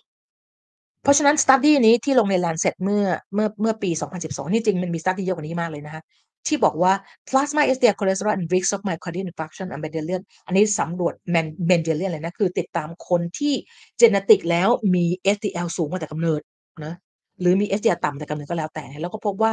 [1.03, 3.89] เพราะฉะนั้น study นี้ที่ลงใน Lancet เมื่อเมื่อเมื่อปี
[4.21, 6.01] 2012 ที่จริงมันมี study เยอะกว่านี้มากเลยนะคะ
[6.47, 6.93] ที่บอกว่า
[7.27, 13.53] plasma HDL cholesterol and risk of myocardial infarction and Mendelian อันนี้สำรวจ Men Mendelian เลยนะ คือติดตามคนที่
[14.01, 15.05] genetic แล้วมี
[15.35, 16.41] HDL สูงมาแต่กำเนิด
[16.85, 16.93] นะ
[17.39, 19.51] หรือมี HDL ต่ำแต่กำเนิดก็แล้วแต่ แล้วก็พบว่า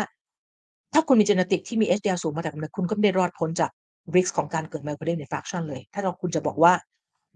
[0.95, 3.71] ถ้าคุณมี genetic ที่มี HDL สูงมาแต่กำเนิด คุณก็ไม่ได้รอดพ้นจาก
[4.17, 6.75] risk ของการเกิด myocardial infarction เลย ถ้าเราคุณจะบอกว่า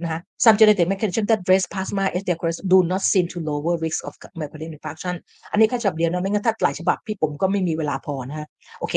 [0.02, 4.00] นะคะ some genetic mechanism that raise plasma HDL cholesterol do not seem to lower risk
[4.08, 5.14] of myocardial infarction
[5.50, 8.46] อันนี้แค่ฉบับเดียวนะ ไม่งั้นถ้าหลายฉบับพี่ปุ๋มก็ไม่มีเวลาพอนะคะ
[8.80, 8.94] โอเค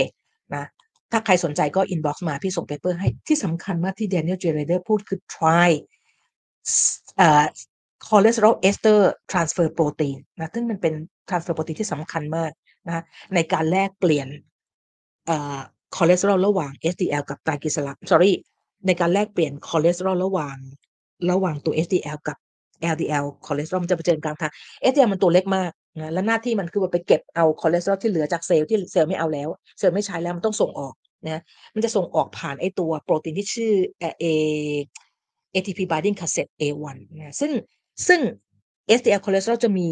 [0.53, 0.65] นะ
[1.11, 4.45] ถ้าใครสนใจก็อินบ็อกซ์มา พี่ส่งเปเปอร์ให้ที่สำคัญมากที่ Daniel J.
[4.57, 5.69] Rader พูดคือ try
[7.17, 7.45] เอ่อ
[8.07, 8.99] cholesterol ester
[9.31, 10.93] transfer protein นะซึ่งมันเป็น
[11.29, 12.51] transfer protein ที่สำคัญมาก
[12.87, 13.03] นะคะ
[13.35, 14.27] ในการแลกเปลี่ยน
[15.25, 15.59] เอ่อ
[15.95, 18.31] คอเลสเตอรอลระหว่าง HDL กับไตรกลีเซอไรด์ sorry
[18.85, 20.55] ในการแลกเปลี่ยนคอเลสเตอรอลระหว่าง
[21.31, 22.37] ระหว่างตัว HDL กับ
[22.93, 24.51] LDL คอเลสเตอรอลจะเจอกันกลางทาง
[24.91, 29.49] HDL มันตัวเล็กมากนะและหน้าที่มันคือว่าไปเก็บเอาคอเลสเตอรอลที่เหลือจากเซลล์ที่เซลล์ไม่เอาแล้ว
[29.79, 30.93] เซลล์ไม่ใช้แล้วมันต้องส่งออก
[31.25, 31.41] นะ
[31.75, 34.25] มันจะส่งออกผ่านไอตัวโปรตีนที่ชื่อเอ่อ A
[35.55, 37.51] ATP binding cassette A1 นะซึ่ง
[38.07, 38.19] ซึ่ง
[38.99, 39.87] HDL คอเลสเตอรอลจะมี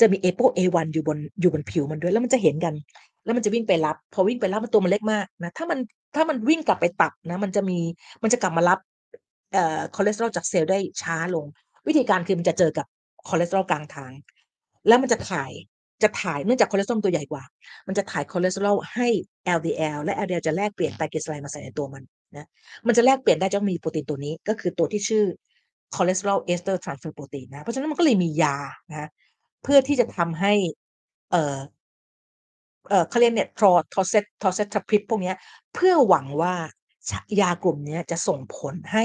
[0.00, 2.74] จะมี APO A1 อยู่บนอยู่บนผิวมันด้วยแล้วมันจะเห็นกัน
[3.26, 5.78] แล้วมันจะวิ่งไปรับ พอวิ่งไปรับมันตัวมันเล็กมากนะถ้ามัน
[6.14, 7.78] ถ้ามันวิ่งกลับไปตับนะ มันจะมี
[8.22, 8.78] มันจะกลับมารับ
[9.52, 11.46] เอ่อคอเลสเตอรอลจากเซลล์ได้ช้าลง
[11.88, 12.86] วิธีการคือมันจะเจอกับ
[13.28, 14.12] คอเลสเตอรอลกลางทาง
[14.88, 15.50] แล้วมันจะถ่าย
[16.02, 17.44] จะถ่ายเนื่องจากคอเลสเตอรอลตัวใหญ่กว่า
[17.86, 19.08] มันจะถ่ายคอเลสเตอรอลให้
[19.58, 22.02] LDL และ LDL จะแลกเปลี่ยนไตรกลีเซอไรด์มาใส่ในตัวมัน
[22.36, 22.46] นะ
[22.86, 25.24] มันจะแลกเปลี่ยนได้จะต้องมีโปรตีนตัวนี้ ก็คือตัวที่ชื่อ
[25.96, 28.56] cholesterol ester transfer protein นนะเพราะฉะนั้นมันก็เลยมียา
[28.90, 29.08] นะ
[29.62, 30.52] เพื่อที่จะทำให้
[31.30, 31.56] เอ่อ
[33.08, 35.32] เขาเรียกเนี่ยทรอ Torcet Torcetrapib พวกนี้
[35.74, 36.54] เพื่อหวังว่า
[37.40, 39.04] ยากลุ่มนี้จะส่งผลให้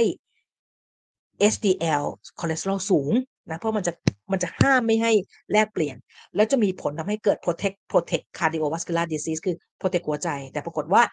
[1.53, 2.03] HDL
[2.39, 3.11] คอเลสเตอรอลสูง
[3.49, 3.93] นะเพราะมันจะ
[4.31, 5.11] มันจะห้ามไม่ให้
[5.51, 5.95] แลกเปลี่ยน
[6.35, 11.03] แล้วจะมีผลทำให้เกิด protect protect cardiovascular disease คือ protect หัวใจ แต่ปรากฏว่า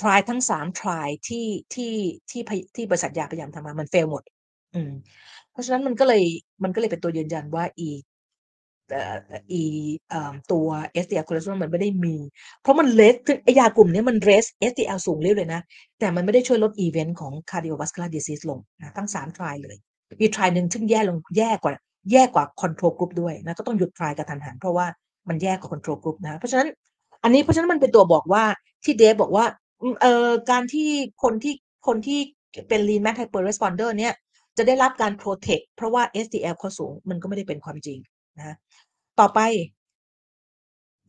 [0.00, 1.94] trial ทั้ง3 trial ที่ที่
[2.30, 2.40] ที่
[2.74, 4.22] ที่บริษัทยาพยายามทำมามัน fail หมด
[4.74, 4.92] อืม
[5.50, 6.24] เพราะฉะนั้นมันก็เลย
[6.64, 7.90] มันก็เลยเป็นตัวยืนยันว่าอี
[9.52, 9.62] อี
[10.52, 10.66] ตัว
[11.04, 12.16] HDL คอเลสเตอรอลมันไม่ได้มี
[12.62, 15.60] เพราะมัน raise คือไอยากลุ่มนี้มัน raise HDL สูงเรื่อยเลยนะ
[15.98, 19.78] แต่มันไม่ได้ช่วยลดอีเวนต์ของ cardiovascular disease ลงนะทั้ง3 trial เลย
[20.20, 21.72] มี trial หนึ่งซึ่งแย่ลงแย่กว่า
[22.12, 24.86] แย่กว่า control group ด้วยนะก็ต้องหยุด trial กะทันหัน เพราะว่า
[25.28, 26.68] มันแย่กว่า control group นะเพราะฉะนั้น
[27.22, 28.44] อันนี้เพราะฉะนั้นมันเป็นตัวบอกว่า
[28.84, 29.44] ที่เดฟบอกว่า
[30.00, 30.90] เอ่อการที่
[31.22, 31.54] คนที่
[31.86, 32.20] คนที่
[32.68, 34.14] เป็น lean mass hyper responder เนี่ย
[34.56, 37.98] จะได้รับการ protect เพราะว่า HDL เขาสูงมันก็ไม่ได้เป็นความจริง
[38.38, 38.54] นะคะ
[39.20, 39.40] ต่อไป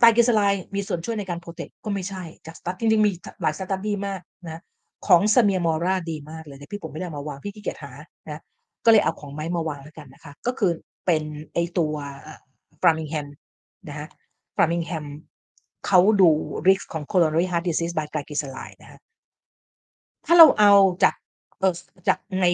[0.01, 4.61] Triglyceride มีส่วนช่วยในการ protect ก็ไม่ใช่จาก stud จริงๆ มีหลาย study มากนะ
[5.07, 7.91] ของ Samir Mora ดีมากเลยแต่พี่ผมไม่ได้มาวางพี่ขี้เกียจหา
[8.25, 8.41] นะ
[8.85, 10.71] ก็เลยเอาของไม้มาวางแล้วกันนะคะ ก็คือ
[11.05, 11.23] เป็น
[11.53, 12.39] ไอตัวเอ่อ
[12.81, 13.27] Framingham
[13.87, 14.07] นะคะ
[14.55, 15.05] Framingham
[15.87, 16.29] เขาดู
[16.67, 18.99] risk ของ coronary heart disease by triglyceride นะคะ
[20.25, 20.73] ถ้าเราเอา
[21.03, 21.15] จาก
[21.59, 21.73] เออ
[22.07, 22.45] จากใน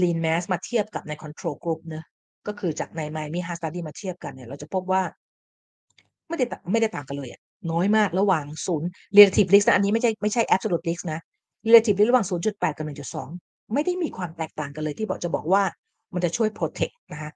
[0.00, 2.04] lean mass มาเทียบกับใน control group เนะ
[2.46, 5.02] ก็คือจากใน Miami Heart Study มาเทียบกันเนี่ย เราจะพบว่า
[6.28, 7.40] ไม่ได้ไม่ได้ต่างกันเลยอะ
[7.72, 8.46] น้อยมากระหว่าง
[8.82, 11.20] 0 relative risk นะอันนี้ไม่ใช่ไม่ใช่ absolute risk นะ
[11.66, 15.62] relative risk ระหว่าง 0.8 กับ 1.2 ไม่ได้มีความแตกต่างกันเลยที่บอกจะบอกว่า
[16.14, 17.30] มันจะช่วย protect นะคะ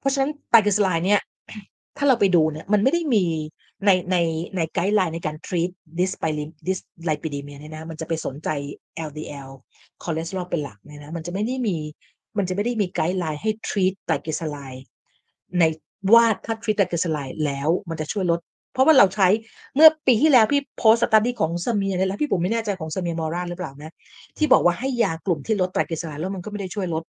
[0.00, 1.20] เพราะฉะนั้น triglyceride เนี่ย
[1.98, 3.24] ถ้าเราไปดูเนี่ย มันไม่ได้มี
[3.86, 4.16] ในใน
[4.56, 8.48] ในไกด์ไลน์ในการ treat dyspili dyslipidemia เนี่ยนะ มันจะไปสนใจ
[9.08, 9.50] LDL
[10.02, 11.76] คอเลสเตอรอลเป็นหลักเนี่ยนะ มันจะไม่ได้มี
[12.36, 14.82] มันจะไม่ได้มี guideline ให้ treat triglyceride
[15.58, 15.64] ใน
[16.14, 18.40] ว่าถ้า treat triglyceride แล้วมันจะช่วยลด
[18.72, 19.28] เพราะว่าเราใช้
[19.74, 23.92] เมื่อปีที่แล้วพี่โพสต์ study ของ Samir เนี่ยแหละพี่ปุ๋มไม่แน่ใจของ Samir Mora หรือเปล่านะ
[24.38, 27.04] ที่บอกว่าให้ยากลุ่มที่ลด triglyceride แล้วมันก็ไม่ได้ช่วยลด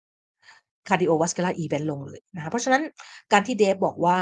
[0.88, 2.84] cardiovascular event ลงเลยนะคะเพราะฉะนั้น
[3.32, 4.18] การที่เดฟบอกว่า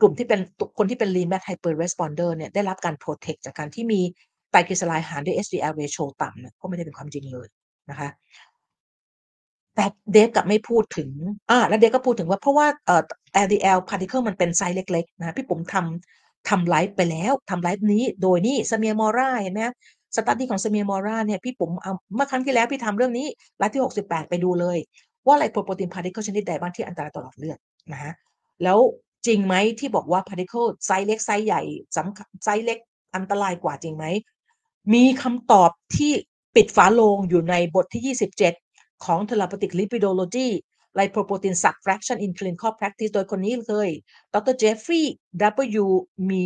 [0.00, 0.40] กลุ่มที่เป็น
[0.78, 4.00] คนที่เป็น lean mass hyper responder เนี่ยได้รับการ protect จากการที่มี
[4.52, 7.48] triglyceride หารด้วย HDL ratio ต่ำเนี่ยก็ไม่ได้เป็นความจริงเลย
[7.90, 8.08] นะคะ
[9.76, 11.10] แต่เดฟกับไม่พูดถึง
[11.50, 13.02] อ่าแล้วเดฟก็พูดถึงว่าเพราะว่าเอ่อ
[13.44, 19.74] LDL particle มันเป็นไซซ์เล็กๆนะพี่ปุ๋มทำทำไลฟ์ไปแล้วทำไลฟ์นี้โดยนี่ Samir Mora เห็นไหมคะ
[20.16, 23.26] study ของ Samir Mora เนี่ยพี่ปุ๋มเอาเมื่อครั้งที่แล้วพี่ทำเรื่องนี้
[23.58, 24.78] ไลฟ์ที่ 68 ไปดูเลย
[25.26, 27.58] ว่า lipoprotein particle ชนิดใดบ้างที่อันตรายต่อหลอดเลือด
[27.92, 28.12] นะคะ
[28.62, 28.78] แล้ว
[29.26, 31.62] จริงไหมที่บอกว่า particle ไซซ์เล็กไซซ์ใหญ่
[31.96, 32.78] สำคไซซ์เล็ก
[33.14, 34.06] อันตรายกว่าจริงไหม?
[34.94, 36.12] มีคำตอบที่
[36.56, 38.71] ปิดฝาโลงอยู่ในบทที่ 27
[39.04, 40.48] ของ therapeutic lipidology
[40.98, 43.88] lipoprotein subfraction in clinical practice โดยคนนี้เลย
[44.34, 45.14] ดรเจฟฟรีย์
[45.82, 45.84] W
[46.30, 46.40] มี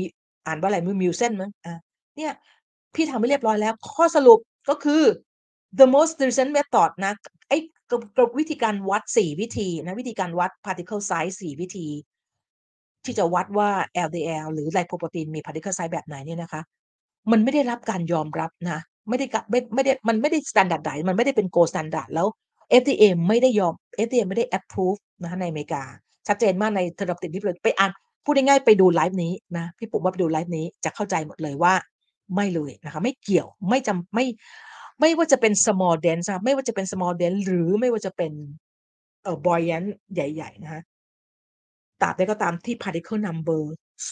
[0.47, 1.75] อ่านว่าอะไรมือมิวเซนมั้งอะ
[2.17, 2.33] เนี่ย
[2.95, 4.39] พี่ทำไปเรียบร้อยแล้ว ข้อสรุป
[4.69, 5.03] ก็คือ
[5.79, 7.13] the most recent method นะ
[7.49, 7.59] ไอ้
[8.19, 11.89] กับวิธีการวัด 4 วิธีนะ วิธีการวัด particle size 4 วิธี
[13.05, 13.71] ที่จะวัดว่า
[14.07, 16.63] LDL หรือ lipoprotein มี particle size แบบไหนเนี่ยนะคะ
[17.31, 22.27] มันไม่ได้รับการยอมรับนะ ไม่ได้ไม่ไม่ได้มันไม่ได้ standard ใดมันไม่ได้เป็น gold standard แล้ว
[22.83, 23.75] FDA ไม่ได้ยอม
[24.07, 25.83] FDA ไม่ได้ approve นะคะในอเมริกา
[26.27, 27.91] ชัดเจนมากใน Therapeutic Lipidology ไปอ่าน
[28.25, 31.75] พูดง่ายๆไปดูไลฟ์นี้นะพี่ปุ๋มว่าไปดูไลฟ์นี้จะเข้าใจหมดเลยว่า
[32.35, 34.27] ไม่เลยนะคะไม่เกี่ยวไม่จำไม่
[35.01, 38.33] ไม่ว่าจะเป็น small dense ไม่ว่าจะเป็น small dense หรือไม่ว่าจะเป็น
[39.23, 40.83] เอ่อ buoyant ใหญ่ๆนะคะ
[42.03, 43.63] ตราบใดก็ตามที่ particle number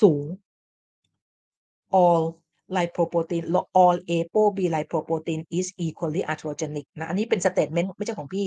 [0.00, 0.24] สูง
[2.02, 2.22] all
[2.76, 3.44] lipoprotein
[3.82, 8.46] all ApoB lipoprotein is equally atherogenic นะ อันนี้เป็น statement ไม่ใช่ของพี่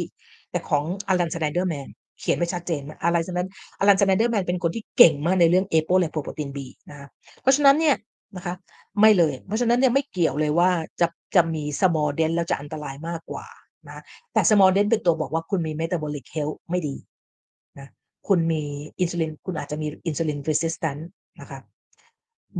[0.52, 1.88] แต่ของ Alan Snyderman
[2.19, 3.48] เขียนไว้ชัดเจน Alan Snyder
[3.81, 6.57] Alan Snyderman เป็นคนที่เก่งมากในเรื่อง Apo lipoprotein B
[6.89, 7.07] นะคะ
[7.41, 7.95] เพราะฉะนั้นเนี่ย
[8.35, 8.56] นะคะ
[9.02, 10.69] ไม่เลย เพราะฉะนั้นเนี่ยไม่เกี่ยวเลยว่า
[11.02, 13.48] จะจะมี small dense แล้วจะอันตรายมากกว่า
[13.88, 14.03] นะ
[14.34, 16.95] แต่ small dense เป็นตัวบอกว่าคุณมี metabolic health ไม่ดี
[17.80, 17.88] นะ
[18.27, 18.64] คุณมี
[18.99, 21.02] อินซูลินคุณอาจจะมี insulin resistant
[21.39, 21.60] นะคะ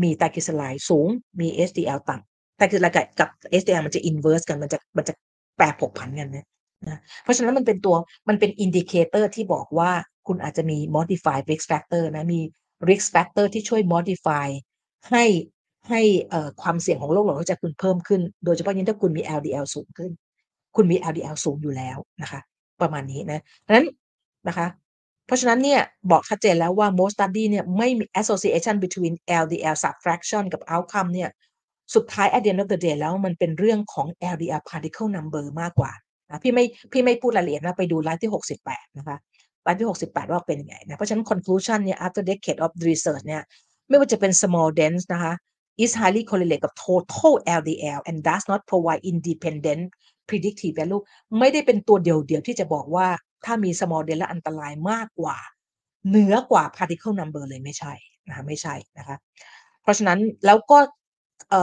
[0.04, 1.08] มี triglyceride สูง
[1.40, 3.30] มี HDL ต่ำ triglyceride กะกับ
[3.62, 5.14] HDL มันจะ inverse กันมันจะมันจะ
[5.58, 6.46] แปรผกผันกันนะ
[6.88, 7.96] นะเพราะฉะนั้นมันเป็นตัว
[8.30, 9.92] มันเป็น indicator ที่บอกว่า
[10.28, 12.40] คุณอาจจะมี modified risk factor นะมี
[12.90, 14.48] risk factor ที่ช่วย modify
[15.10, 15.26] ให้
[15.90, 16.02] ให้
[16.62, 20.12] ความเสี่ยงของโรคหลอดหัวใจคุณเพิ่มขึ้น โดยเฉพาะยิ่งถ้าคุณมี LDL สูงขึ้น
[20.76, 22.40] คุณมี LDL สูงอยู่แล้วนะคะ
[22.82, 23.88] ประมาณนี้นะดังนั้น
[24.48, 24.68] นะคะ
[25.28, 25.82] เพราะฉะนั้นเนี่ย
[26.12, 29.14] บอกชัดเจนแล้วว่า most study เนี่ยไม่มี association between
[29.44, 31.30] LDL subtraction กับ outcome เนี่ย
[31.96, 35.92] สุดท้าย at the end of the day แล้วมันเป็นเรื่องของ LDL particle number มากกว่า
[36.28, 38.32] นะพี่ไม่พี่ไม่พูดรายละเอียดนะไปดูไลฟ์ที่
[38.66, 39.18] 68 นะคะ
[39.64, 43.44] ไลฟ์ที่ 68 ว่าเป็นยังไงนะเพราะฉะนั้น conclusion เนี่ย after decade of research เนี่ย
[43.90, 45.34] ไม่ว่าจะเป็น small dense นะคะ
[45.84, 49.84] is highly correlated กับ total LDL and does not provide independent
[50.30, 51.04] predictive value
[51.40, 53.08] ไม่ได้เป็นตัวเดี่ยวที่จะบอกว่า
[53.46, 55.38] ถ้ามี small dense แล้วอันตรายมากกว่า
[56.10, 57.94] เหนือกว่า particle number เลยไม่ใช่
[58.28, 59.18] นะคะไม่ใช่นะคะ
[59.82, 60.78] เพราะฉะนั้นแล้วก็
[61.54, 61.56] อ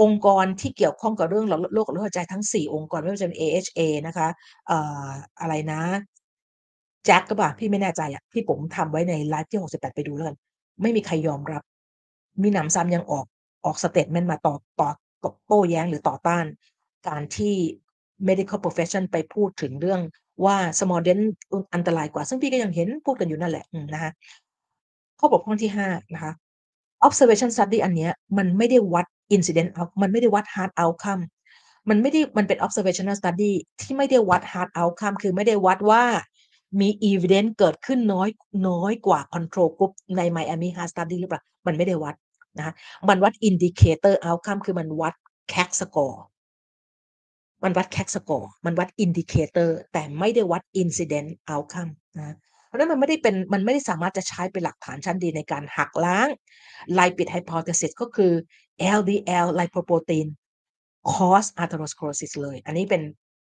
[0.00, 4.28] องค์กรที่เกี่ยวข้องกับเรื่องหลอดโรคหัวใจทั้ง 4 องค์กรไม่ว่าจะเป็น AHA นะคะ
[4.70, 4.72] อ
[5.40, 5.80] อะไรนะ
[7.08, 10.36] JACC หรือเปล่าพี่ไม่แน่ใจอะพี่ผมทำไว้ในไลฟ์ที่ 68 ไปดูแล้วกัน
[10.82, 11.62] ไม่มีใครยอมรับ
[12.42, 13.26] มีหนำซ้ำยังออก
[13.64, 14.88] ออก statement มาต่อต่อ
[15.24, 16.44] ตโต้แย้งหรือต่อต้าน
[17.08, 17.54] การที่
[18.28, 20.00] medical profession ไปพูดถึงเรื่อง
[20.44, 21.24] ว่า small dense
[21.74, 23.64] อันตรายกว่า ซึ่งพี่ก็ยังเห็นพูดกันอยู่นั่นแหละ
[23.94, 24.10] นะคะ
[25.18, 26.32] ข้อบกพร่องที่5นะคะ
[27.06, 29.06] observation study อันเนี้ยมันไม่ได้วัด
[29.36, 31.22] incident out มันไม่ได้วัด hard outcome
[31.88, 36.04] มันไม่ได้มันเป็น observational study ที่ไม่ได้วัด hard outcome คือไม่ได้วัดว่า
[36.80, 38.28] มี evidence เกิดขึ้นน้อย
[38.68, 42.14] น้อยกว่า control group ใน Miami Heart Study หรือเปล่า มันไม่ได้วัด
[42.58, 42.74] นะคะ
[43.08, 45.14] มันวัด indicator outcome คือมันวัด
[45.52, 46.18] CAC score
[47.64, 56.28] มันวัด CAC score มันวัด indicator แต่ไม่ได้วัด incident outcome นะเพราะนั้นมันไม่ได้เป็นมันไม่ได้สามารถจะใช้เป็นหลักฐานชั้นดีในการหักล้าง
[56.98, 58.32] lipid hypothesis ก็คือ
[58.98, 60.26] LDL lipoprotein
[61.12, 63.02] cause atherosclerosis เลย อันนี้เป็น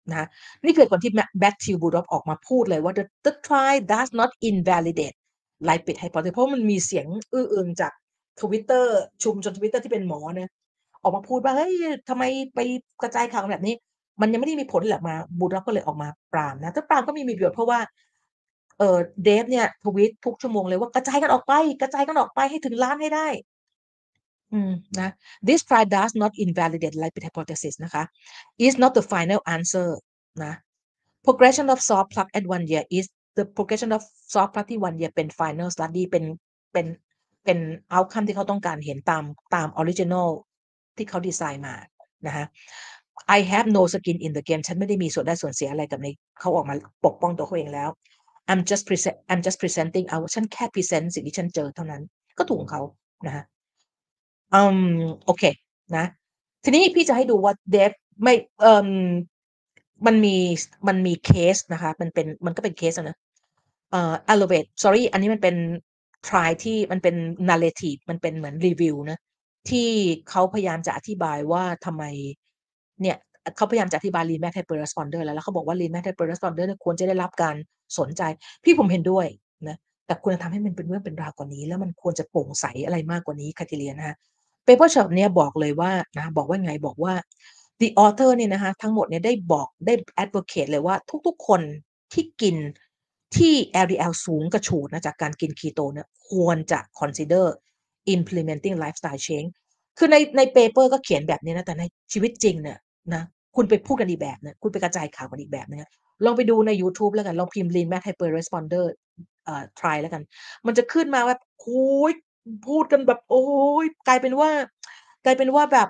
[0.10, 0.28] นะคะ
[0.66, 1.12] นี่คือคนที่
[1.44, 5.18] Matthew Rudolph ออกมาพูดเลยว่า the the trial does not invalidate
[5.68, 7.94] lipid hypothesis เพราะมันมีเสียงอื้ออึงจาก
[8.42, 8.86] Twitter
[9.24, 10.50] ชุมชน Twitter ที่เป็นหมอเนี่ย
[11.04, 11.74] ออกมาพูดว่าเฮ้ย
[12.10, 12.24] ทำไม
[12.56, 12.60] ไป
[13.02, 13.76] กระจายข่าวแบบนี้
[14.22, 17.80] มันยังไม่ได้มีผลแหละมา Rudolph ก็เลยออกมาปรามนะถ้าปรามก็ไมมีประโยชน์เพราะว่า
[18.80, 18.98] เออ
[19.28, 23.28] Dave เนี่ยทวีตทุกชั่วโมงเลยว่ากระจายกันออกไป กระจายกันออกไปให้ถึงล้านให้ได้
[24.54, 25.10] อืมนะ
[25.48, 28.04] This trial does not invalidate lipid hypothesis นะคะ
[28.66, 29.90] is not the final answer
[30.44, 30.54] นะ
[31.26, 33.06] progression of soft plaque at one year is
[33.38, 34.02] the progression of
[34.34, 36.24] soft plaque ที่ one year เป็น final study เป็น
[36.74, 36.88] เป็น
[37.46, 37.60] เป็น
[37.96, 39.24] outcome ที่เขาต้องการเห็นตาม
[39.56, 40.30] ตาม original
[40.98, 41.76] ที่เขาดีไซน์มา
[42.28, 42.46] นะคะ
[43.38, 46.08] I have no skin in the game ฉันไม่ได้มีส่วนได้ส่วนเสียอะไรกับใน
[46.40, 46.76] เขาออกมา
[47.06, 47.90] ปกป้องตัวเขาเองแล้ว
[48.52, 52.02] I'm just present I'm just presenting our ฉันแค่ present สิ่งที่ฉันเจอเท่านั้น
[52.38, 52.82] ก็ถูกของเขา
[53.28, 53.44] นะคะ
[54.54, 54.80] อืม
[55.26, 55.44] โอเค
[55.96, 56.06] นะ
[56.64, 58.90] ทีนี้พี่จะให้ดูว่า Dave ไม่เอ่อ
[60.06, 60.36] มันมี
[60.88, 63.18] มันมีเคสนะคะ มันเป็นมันก็เป็นเคสนะ
[63.92, 65.56] เอ่อ Elevate sorry อันนี้มันเป็น
[66.28, 67.16] trial ที่มันเป็น
[67.50, 69.20] narrative มันเป็นเหมือนรีวิวนะ
[69.70, 69.90] ที่
[70.30, 72.04] เขาพยายามจะอธิบายว่าทำไม
[73.02, 73.18] เนี่ย
[73.58, 77.56] เขาพยายามจะอธิบาย Rematch Hyperresponder แล้วแล้วเขาบอกว่า Rematch Hyperresponder เนี่ยควรจะได้รับการ
[77.98, 78.22] สนใจ
[78.64, 79.26] พี่ผมเห็นด้วย
[79.68, 84.16] นะแต่ควรจะทำให้มันเป็นเรื่องเป็นราวกว่านี้ แล้วมันควรจะโปร่งใสอะไรมากกว่านี้ criteria นะคะ
[84.66, 87.14] paper ฉบับเนี้ยบอกเลยว่านะบอกว่าไงบอกว่า
[87.82, 89.94] the author เนี่ยนะคะทั้งหมดเนี่ยได้บอกได้
[90.24, 90.96] advocate เลยว่า
[91.28, 91.62] ทุกๆ คน
[92.14, 92.56] ที่กิน
[93.38, 93.54] ที่
[93.86, 97.46] LDL สูงกระฉูดนะจากการกิน Keto เนี่ยควรจะ consider
[98.16, 99.52] implementing lifestyle change
[99.98, 102.78] คือในใน paper ก็เขียนแบบนี้นะ แต่ในชีวิตจริงเนี่ย
[103.16, 103.24] นะ
[103.56, 105.90] คุณไปพูดกันอีกแบบนึ่งคุณไปกระจายข่าวกันอีกแบบหนึ่งอะ
[106.26, 108.86] ลองไปดูในยูทูบแล้วกัน ลองพิมพ์ Rematch Hyperresponder
[109.46, 110.22] เอ่อ trial แล้วกัน
[110.66, 112.14] มันจะขึ้นมาว่าโอ้โฮ
[112.70, 113.44] พูดกันแบบโอ๊
[113.84, 114.50] ยกลายเป็นว่า
[115.26, 115.90] กลายเป็นว่าแบบ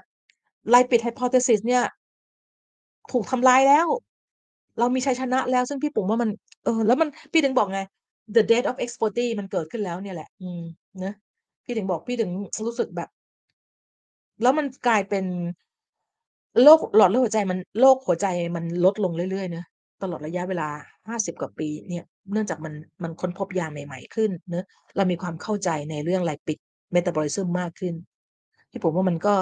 [0.74, 1.84] lipid hypothesis เนี่ย
[3.12, 3.88] ถูกทำลายแล้ว
[4.80, 6.30] เรามีชัยชนะแล้วซึ่งพี่ปุ๋มว่ามัน
[6.64, 7.82] เออแล้วมันพี่ถึงบอกไง
[8.36, 10.64] the death of expertise มันเกิดขึ้นแล้วเนี่ยแหละ อืม
[11.04, 11.14] นะ
[11.66, 12.32] พี่ถึงบอกพี่ถึง
[12.68, 13.10] รู้สึกแบบ
[14.42, 15.26] แล้วมันกลายเป็น
[16.64, 19.66] โรคหลอดเลือดหัวใจมันโรคหัวใจมันลดลงเรื่อยๆเนะ
[20.02, 20.70] ตลอดระยะเวลา
[21.10, 22.74] 50 กว่าปีเนี่ยเนื่องจากมัน
[23.04, 24.66] มันค้นพบยาใหม่ ๆ ขึ้นเนะ
[24.96, 26.58] เรามีความเข้าใจในเรื่อง lipid
[26.96, 27.94] metabolism มมากขึ้น
[28.72, 29.36] พี่ปุ๋มว่ามันก็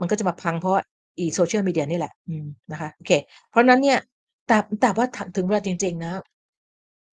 [0.00, 0.74] มันก็จะมาพังเพราะ
[1.18, 3.12] อี social media นี่แหละ อืมนะคะโอเค
[3.50, 3.98] เพราะนั้นเนี่ย
[4.46, 5.06] แต่แต่ว่า
[5.36, 6.12] ถึงเวลาจริง ๆ นะ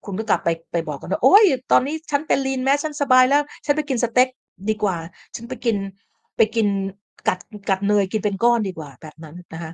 [0.04, 4.28] คุณก็กลับไปไปบอกกันว่าโอ๊ยตอนนี้ฉันเป็น lean mass ฉันสบายแล้ว ฉันไปกินสเต็ก
[4.68, 4.96] ดีกว่า
[5.34, 5.76] ฉันไปกิน
[6.36, 6.66] ไปกิน
[7.28, 7.38] กัด
[7.68, 9.72] กัดเนยกินเป็นก้อนดีกว่าแบบนั้นนะคะ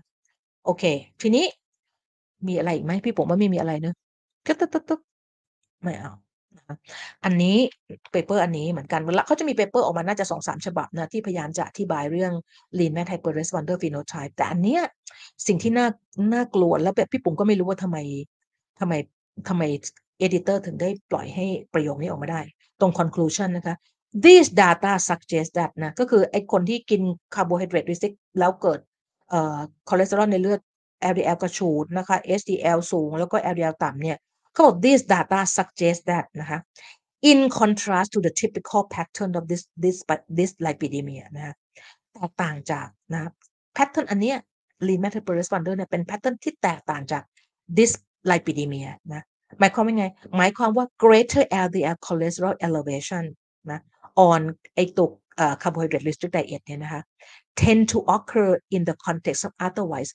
[0.65, 0.85] โอเค
[1.21, 1.45] ทีนี้
[2.47, 2.93] มีอะไรอีกไหม?
[3.05, 3.95] พี่ปุ๋มว่าไม่มีอะไรเนาะ
[4.47, 6.13] ตึ๊กๆๆๆไม่เอา
[7.25, 7.57] อันนี้
[8.15, 12.33] paper อันนี้เหมือนกันแล้วเขาจะมี paper ออกมาน่าจะ2-3ฉบับนะที่พยายามจะอธิบายเรื่อง
[12.79, 14.83] Rematch Hyperresponder phenotype แต่อันเนี้ย
[15.47, 15.87] สิ่งที่น่า
[16.35, 17.99] น่ากลัวแล้วแบบพี่ปุ๋มก็ไม่รู้ว่าทำไม
[18.81, 18.93] ทำไม
[19.49, 19.63] ทำไม
[20.27, 22.41] editor ถึงได้ปล่อยให้ประโยคนี้ออกมาได้
[22.81, 23.77] ตรง conclusion นะคะ
[24.13, 27.03] This data suggest that นะก็คือไอคนที่กิน
[27.35, 28.81] carbohydrate restrict แล้วเกิด
[29.31, 29.59] เอ่อ
[29.89, 30.61] คอเลสเตอรอลในเลือด
[31.13, 34.17] LDL กระฉูดนะคะ HDL สูงแล้วก็ LDL ต่ำเนี่ย
[34.53, 36.59] เขาบอก This data suggest that นะคะ
[37.31, 39.97] in contrast to the typical pattern of this this
[40.39, 41.55] dyslipidemia นะคะ
[42.15, 43.33] แตกต่างจากนะครับ
[43.75, 44.39] แพตเทิร์นอันเนี้ย
[44.89, 47.23] Rematch Hyperresponder เนี่ยเป็นแพตเทิร์นที่แตกต่างจาก
[47.79, 49.23] dyslipidemia นะ
[49.61, 50.07] หมายความว่าไง?
[50.37, 53.25] หมายความว่า greater LDL cholesterol elevation
[54.29, 54.43] on
[54.75, 57.03] ไอตัวเอ่อ carbohydrate restrict diet เนี่ยนะคะ
[57.61, 60.11] tend to occur in the context of otherwise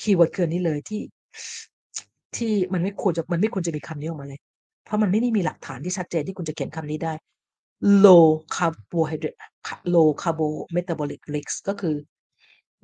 [0.00, 1.02] keyword คือนี้เลยที่
[2.36, 4.40] ที่มันไม่ควรจะมันไม่ควรจะมีคำนี้ออกมาเลย
[4.84, 7.12] เพราะมันไม่ได้มีหลักฐานที่ชัดเจนที่คุณจะเขียนคำนี้ได้
[8.04, 9.38] low cardio
[9.94, 11.94] low cardiometabolic risk ก็คือ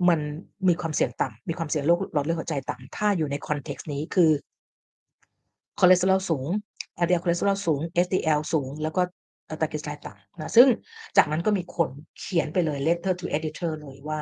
[0.08, 0.20] มัน
[0.68, 4.30] มีความเสี่ยงต่ำมีความเสี่ยงโรคหลอดเลือดหัวใจต่ำถ้าอยู่ใน context นี้คือ
[5.80, 6.46] คอเลสเตอรอลสูง
[7.04, 9.02] LDL คอเลสเตอรอลสูง HDL สูง แล้วก็
[9.60, 10.68] ไตรกลีเซอไรด์ต่ำนะซึ่ง
[11.16, 14.18] จากนั้นก็มีคนเขียนไปเลย letter to editor เลยว่า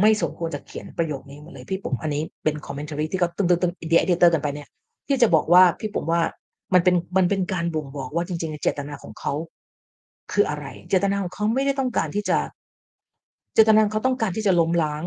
[0.00, 4.68] ไม่สมควรจะเขียนประโยคนี้มาเลยพี่ปุ๋มอันนี้เป็น commentary ที่เขาตึงๆๆ dear editor กันไปเนี่ย
[5.08, 6.22] ที่จะบอกว่าพี่ผมว่า
[6.74, 9.32] มันเป็นมันเป็นการบ่งบอกว่าจริงๆเจตนาของเขา
[10.32, 12.38] คืออะไร เจตนาของเขาไม่ได้ต้องการที่จะ
[13.54, 15.02] เจตนาเขาต้องการที่จะล้มล้าง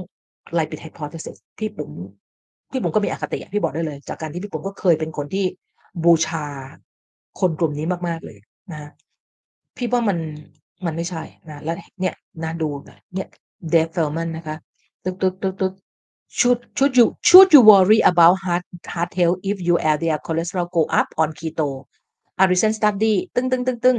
[0.58, 1.90] lipid hypothesis พี่ผม
[2.72, 5.46] พี่ผมก็มีอคติพี่บอกได้เลย จากการที่พี่ผมก็เคยเป็นคนที่
[6.04, 6.46] บูชา
[7.40, 8.40] คนกลุ่มนี้มากๆเลย
[8.72, 8.92] นะ
[9.76, 10.18] พี่ว่ามัน
[10.86, 12.70] มันไม่ใช่นะแล้วเนี่ยน่าดู
[13.14, 13.28] เนี่ย
[13.70, 14.56] เดฟเฟลแมนนะคะ
[15.04, 15.74] ตึกตึกตึกตึก
[16.38, 20.82] should should you should you worry about heart heart health if you LDL cholesterol go
[21.00, 21.70] up on keto
[22.42, 23.98] a recent study ตึ้งตึ้งตึ้งตึ้ง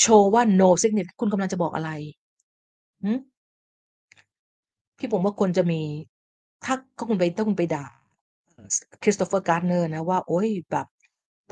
[0.00, 1.90] โชว์ว่า no significant คุณกำลังจะบอกอะไร
[4.98, 5.80] พี่ผมว่าควรจะมี
[6.64, 7.84] ถ้าก็คุณไปถ้าคุณไปด่า
[9.02, 10.86] Christopher Gardner นะว่า โอ้ยแบบ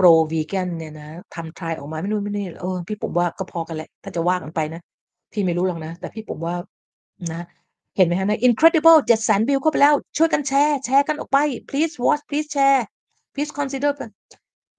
[0.02, 4.80] pro vegan เนี่ยนะทำ trial ออกมาไม่นู่นไม่นี่เออพี่ผมว่าก็พอกันแหละ ถ้าจะว่ากันไปนะ
[5.32, 6.54] พี่ไม่รู้หรอกนะ แต่พี่ผมว่า
[7.32, 7.42] นะ
[7.96, 12.82] เห็นไหมฮะใน incredible เจ็ดแสนวิวเข้าไปแล้ว ช่วยกันแชร์ แชร์กันออกไป please watch please share
[13.34, 13.92] please consider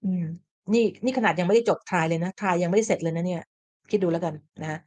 [0.04, 0.24] อืม
[0.72, 3.42] นี่นี่ขนาดยังไม่ได้จบ trial เลยนะ trial ยังไม่ได้เสร็จเลยนะเนี่ย
[3.90, 4.78] คิดดูแล้วกันนะ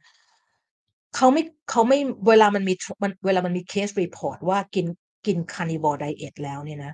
[1.16, 1.98] เขาไม่เขาไม่
[2.28, 4.86] เวลามันมีมันเวลามันมี case report ว่ากิน
[5.26, 6.92] กิน carnivore diet แล้วเนี่ยนะ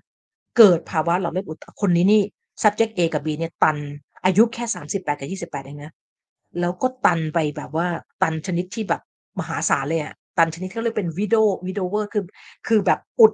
[0.59, 2.23] เกิดภาวะหลอดเลือดอุดคนนี้นี่
[2.62, 3.76] subject A กับ B เนี่ยตัน
[4.24, 5.92] อายุแค่สามสิบแปดกับยี่สิบแปดเองนะ
[6.60, 7.86] แล้วก็ตันไปแบบว่า
[8.22, 9.02] ตันชนิดที่แบบ
[9.38, 12.24] มหาศาลเลยอะตันชนิดที่เรียกเป็น widow widow maker คือ
[12.66, 13.32] คือแบบอุด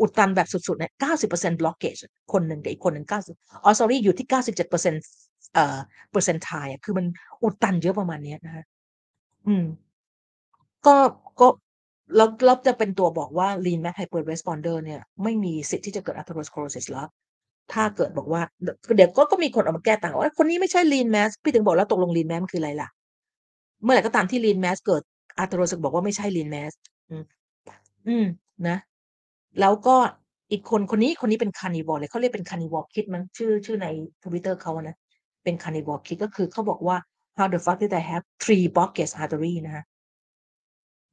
[0.00, 1.96] อุดตันแบบสุดๆเนี่ยเก้าสิบเปอร์เซ็นต์ blockage
[2.32, 5.02] คนหนึ่งกับอีกคนหนึ่งเก้าสิบอ๋อ sorry อยู่ที่เก้าสิบเจ็ดเปอร์เซ็นต์
[5.54, 5.78] เอ่อ
[6.10, 7.06] เปอร์เซ็นต์ไทยคือมัน
[7.42, 8.64] อุดตันเยอะประมาณนี้นะคะ
[9.46, 9.64] อืม
[10.86, 10.96] ก็
[11.40, 11.46] ก็
[12.16, 17.08] แล้วแล้วจะเป็นตัวบอกว่า lean mass hyper responder เนี่ย ไม่มีสิทธิ์ที่จะเกิด atherosclerosis แล้ว
[17.72, 18.42] ถ้าเกิดบอกว่า
[18.96, 22.88] เดี๋ยวก็ก็มีคนออกมาแก้ต่างว่าคนนี้ไม่ใช่ lean mass พี่ถึงบอกแล้วตกลง lean mass มันคืออะไรล่ะ
[23.82, 25.02] เมื่อไหร่ก็ตามที่ lean mass เกิด
[25.42, 26.72] atherosclerosis บอกว่าไม่ใช่ lean mass
[28.08, 28.26] อืม
[28.68, 28.76] นะ
[29.60, 29.96] แล้วก็
[30.50, 33.86] อีกคนคนนี้คนนี้เป็น carnivore เลยเขาเรียกเป็น carnivore kid มันชื่อชื่อใน
[34.24, 34.96] ทวิตเตอร์เขานะ
[35.44, 36.96] เป็น carnivore kid ก็คือเขาบอกว่า
[37.38, 39.84] how the fuck did I have three blockage artery นะฮะ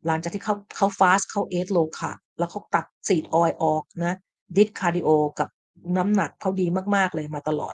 [0.05, 4.15] หลังจากที่เขาเขาฟาสเขาเอทโลค่ะแล้วเขาตัด seed oil ออกนะ
[4.55, 5.09] did cardio
[5.39, 5.49] กับ
[5.97, 7.69] น้ำหนักเขาดีมากๆเลยมาตลอ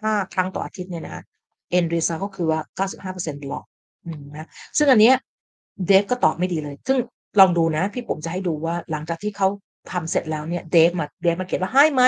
[0.00, 1.24] ห้าครั้งต่ออาทิตย์เนี่ยนะ
[1.70, 3.64] end result ก็คือว่าเก้าสิบห้าเปอร์เซ็นต์บล็อก
[4.36, 4.48] นะ
[4.78, 5.16] ซึ่งอันเนี้ย
[5.86, 6.98] Dave ก็ตอบไม่ดีเลย ซึ่ง
[7.40, 9.48] ลองดูนะ พี่ผมจะให้ดูว่าหลังจากที่เขา
[9.92, 12.02] ทำเสร็จแล้วเนี่ย Dave มา Dave มาเขียนว่าให้ไหม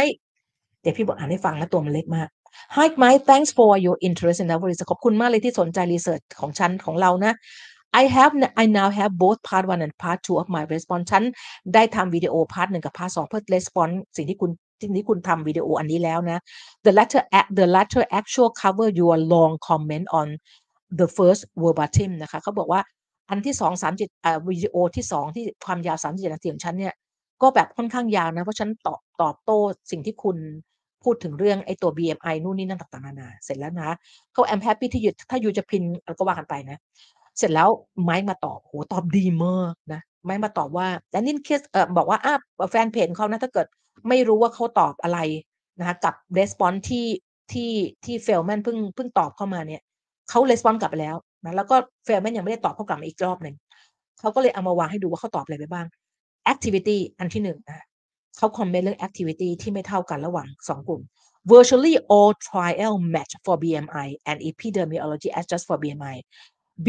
[0.81, 2.29] เดี๋ยวพี่บอกอ่านให้ฟังแล้วตัวมันเล็กมาก
[2.77, 7.33] Hi Mike thanks for your interest in our research ขอบคุณมากเลยที่สนใจ research ของฉันของเรานะ
[8.01, 11.23] I have I now have both part one and part two of my response ฉัน
[11.75, 14.51] ได้ทำวิดีโอ part หนึ่งกับ part สองเพื่อ response สิ่งที่คุณ
[14.97, 16.39] ที่คุณทำวิดีโออันนี้แล้วนะ
[16.85, 17.23] the latter
[17.59, 20.29] the latter actual cover your long comment on
[21.01, 22.81] the first verbatim นะคะเขาบอกว่า
[23.31, 26.95] อันที่สองสามจิตอ่าวิดีโอที่สองที่ความยาวสามจิตนาทีของฉันเนี่ย
[27.43, 29.59] ก็แบบค่อนข้างยาวนะ เพราะฉันตอบตอบโต้
[29.91, 30.37] สิ่งที่คุณ
[31.05, 33.91] พูดถึงเรื่องไอ้ตัว BMI นู่นนี่นั่นต่างๆนานาเสร็จแล้วนะ
[34.33, 35.83] เขาแอมแฮปปี้ที่อยู่ถ้าอยู่จะพิน
[36.19, 36.79] ก็ว่ากันไปนะ
[37.39, 37.69] เสร็จแล้ว
[38.05, 42.35] ไม้มาตอบโหตอบดีมากนะ ไม้มาตอบว่าแต่นินคิสเออบอกว่าอะ
[42.71, 43.67] แฟนเพจเขานะ ถ้าเกิด
[44.09, 45.19] ไม่รู้ว่าเขาตอบอะไร
[45.79, 47.07] นะคะกับรีสปอนที่
[47.53, 47.71] ที่
[48.05, 49.83] ที่เฟลแมนเพิ่งเพิ่งตอบเข้ามาเนี่ย
[50.31, 53.55] เขารีสปอนกลับไปแล้วนะแล้วก็เฟลแมนยังไม่ได้ตอบเขากลับมาอีกรอบหนึ่ง
[54.21, 55.87] เขาก็เลยเอามาวางให้ดูว่าเขาตอบอะไรไปบ้าง
[56.53, 57.85] activity อันที่หนึ่งนะ
[58.39, 61.03] เขาคอมเมนต์เรื่อง activity ที่ไม่เท่ากันระหว่างสองกลุ่ม
[61.51, 66.17] virtually all trial match for BMI and epidemiology adjust for BMI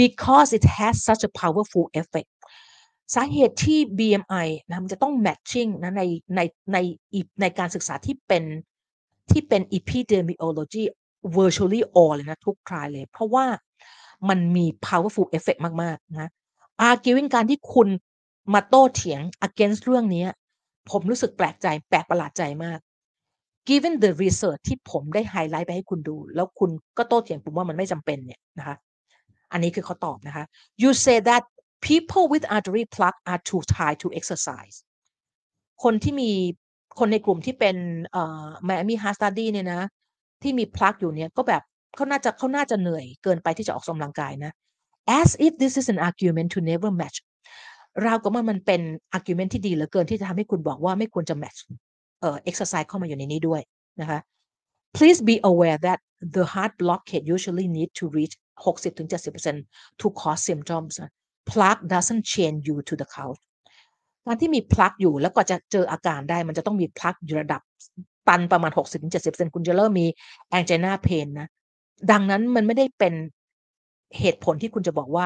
[0.01, 2.29] because it has such a powerful effect
[3.13, 6.03] สาเหตุที่ BMI นะมันจะต้อง matching นะใน
[6.35, 6.41] ใน
[6.73, 6.77] ใน
[7.41, 8.43] ในการศึกษาที่เป็น
[9.31, 10.83] ที่เป็น epidemiology
[11.35, 13.45] virtually all เลยนะทุกทรายเลย เพราะว่า
[14.29, 16.31] มันมี powerful effect มาก ๆ นะ
[16.89, 17.87] arguing การที่คุณ
[18.53, 20.25] มาโต้เถียง against เรื่องนี้
[20.89, 22.79] ผมรู้สึกแปลกใจ แปลกประหลาดใจมาก
[23.69, 28.75] given the research ที่ผมได้ไฮไลท์ไปให้คุณดู แล้วคุณก็โต้เถียงผมว่ามันไม่จำเป็นเนี่ยนะคะ
[29.51, 30.45] อันนี้คือเขาตอบนะคะ
[30.81, 31.43] you say that
[31.89, 34.77] people with artery plaque are too tired to exercise
[35.83, 36.31] คนที่มี
[36.99, 37.75] คนในกลุ่มที่เป็น
[38.11, 39.81] เอ่อ Miami Heart study เนี่ยนะ
[40.41, 41.61] ที่มี plaque อยู่เนี่ยก็แบบ
[41.95, 44.51] เขาน่าจะเขาน่าจะเหนื่อยเกินไปที่จะออกกำลังกายนะ
[45.19, 47.17] as if this is an argument to never match
[48.03, 48.81] เราก็ว่ามันเป็น
[49.17, 51.59] argument ที่ดีเหลือเกินที่จะทำให้คุณบอกว่าไม่ควรจะ match
[52.21, 53.61] เอ่อ exercise เข้ามาอยู่ในนี้ด้วย
[54.01, 54.19] นะคะ
[54.97, 55.99] please be aware that
[56.35, 59.63] the heart blockade usually need to reach 60-70%
[59.99, 60.93] to cause symptoms
[61.49, 63.41] plaque doesn't chain you to the couch
[64.25, 67.61] การที่มีพลักอยู่แล้วก็จะเจออาการได้มันจะต้องมีพลักอยู่ระดับ
[68.27, 68.71] ตันประมาณ
[69.13, 70.07] 60-70%คุณจะเริ่มมี
[70.57, 71.47] angina pain นะ
[72.11, 73.13] ดังนั้นมันไม่ได้เป็น
[74.19, 75.25] เหตุผลที่คุณจะบอกว่า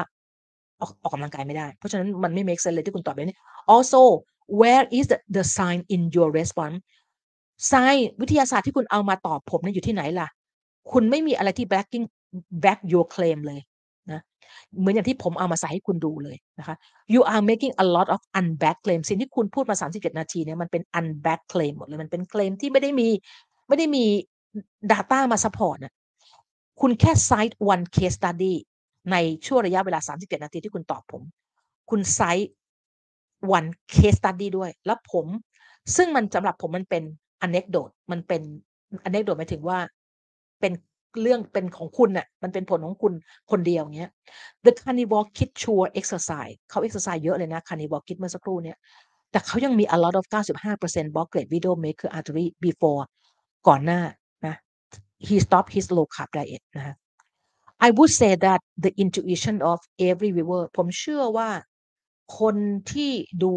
[0.80, 3.38] ออกออกกำลังกายไม่ได้ เพราะฉะนั้นมันไม่ make sense เลยที่คุณตอบแบบนี้
[3.74, 4.00] also
[4.60, 6.78] where is the, the sign in your response
[7.70, 10.28] Science วิทยาศาสตร์ที่คุณเอามาตอบผมเนี่ยอยู่ที่ไหนล่ะ
[10.92, 12.06] คุณไม่มีอะไรที่ backing
[12.64, 13.60] back your claim เลย
[14.78, 16.76] เหมือนอย่างที่ผมเอามาใส่ให้คุณดูเลยนะคะ
[17.14, 23.08] you are making a lot of unbacked claim สิ่งที่คุณพูดมา 37 นาทีเนี่ยมันเป็น unbacked claim หมดเลยมันเป็นเคลมที่ไม่ได้มี
[23.68, 24.04] ไม่ได้มี
[24.92, 25.94] data มาซัปพอร์ตน่ะ
[26.80, 28.54] คุณแค่ cite one case study
[29.12, 29.16] ใน
[29.46, 31.22] ช่วงระยะเวลา 37 นาทีที่คุณตอบผม
[31.90, 32.48] คุณ cite
[33.56, 35.26] one case study ด้วย แล้วผม
[35.96, 37.02] ซึ่งมันสำหรับผมมันเป็น
[37.46, 38.42] anecdote มันเป็น
[39.08, 39.78] anecdote หมายถึงว่า
[40.60, 40.72] เป็น
[41.22, 43.12] เรื่องเป็นของคุณน่ะมันเป็นผลของคุณ
[43.50, 44.10] คนเดียวงเงี้ย
[44.64, 48.76] The Carnivore Kid Sure Exercise เขา exercise เยอะเลยนะ Carnivore Kid เมื่อสักครู่เนี่ย
[49.30, 50.24] แต่เขายังมี a lot of
[50.74, 53.02] 95% block grade video maker artery before
[53.68, 54.00] ก่อนหน้า
[54.46, 54.54] นะ
[55.26, 56.94] he stopped his low carb diet นะคะ
[57.86, 59.78] I would say that the intuition of
[60.08, 61.48] every viewer ผมเชื่อว่า
[62.40, 62.56] คน
[62.92, 63.12] ที่
[63.42, 63.52] ดู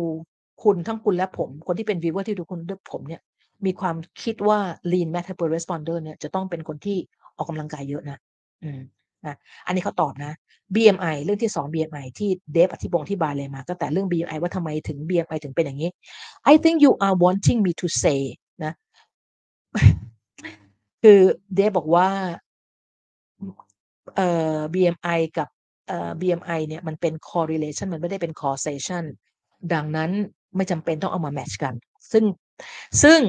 [0.63, 3.21] คุณทั้งคุณและผม คนที่เป็น viewer ที่ดูคุณด้วยผมเนี่ย
[3.65, 4.59] มีความคิดว่า
[4.91, 6.97] lean metabolic responder เนี่ยจะต้องเป็นคนที่
[7.39, 8.17] ออกกำลังกายเยอะนะ
[8.63, 8.81] อืม
[9.25, 9.35] นะ
[9.65, 10.33] อันนี้เขาตอบนะ
[10.75, 15.89] BMI เรื่องที่ 2 BMI ที่เดฟอธิบงอธิบายเลยมาตั้งแต่เรื่อง BMI ว่าทำไมถึง BMI ถึงเป็นอย่างงี้
[16.51, 18.19] I think you are wanting me to say
[18.63, 18.73] นะ
[21.03, 21.19] คือ
[21.55, 22.07] เดฟบอกว่า
[24.15, 25.47] เอ่อ BMI กับ
[25.87, 29.03] เอ่อ BMI เนี่ยมันเป็น correlation มันไม่ได้เป็น causation
[29.73, 30.11] ดังนั้น
[30.55, 31.73] ไม่จำเป็นต้องเอามาแมตช์กัน
[32.11, 32.23] ซึ่ง
[33.03, 33.19] ซึ่ง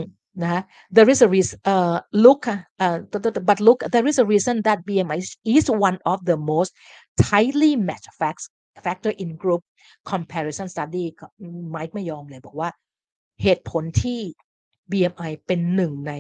[0.45, 0.63] นะ
[0.97, 1.95] there is a reason เอ่อ
[2.25, 2.97] look ค่ะเอ่อ
[3.49, 5.19] but look there is a reason that BMI
[5.57, 6.71] is one of the most
[7.29, 8.45] tightly matched facts
[8.85, 9.63] factor in group
[10.13, 11.05] comparison study
[11.71, 12.71] ไมค์ไม่ยอมเลยบอกว่า
[13.43, 14.21] เหตุผลที่
[14.91, 16.13] BMI เป็นหนึ่งใน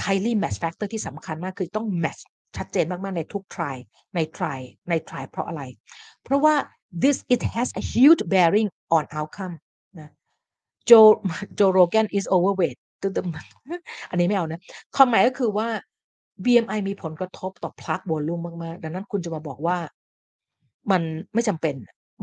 [0.00, 3.76] tightly matched factor ที่สำคัญมากคือต้องแมทช์ชัดเจนมาก ๆ ในทุก try
[4.14, 5.62] ใน try ใน try เพราะอะไร
[6.24, 6.54] เพราะว่า
[7.02, 9.54] this it has a huge bearing on outcome
[9.98, 10.10] นะ
[10.88, 11.08] Joe
[11.58, 14.60] Joe Rogan is overweight ตึ๊ดๆอันนี้ไม่เอานะ
[14.96, 15.68] ความหมายก็คือว่า
[16.44, 19.78] BMI มีผลกระทบต่อ plug volume มาก ๆ ดังนั้นคุณจะมาบอกว่า
[20.90, 21.02] มัน
[21.34, 21.74] ไม่จำเป็น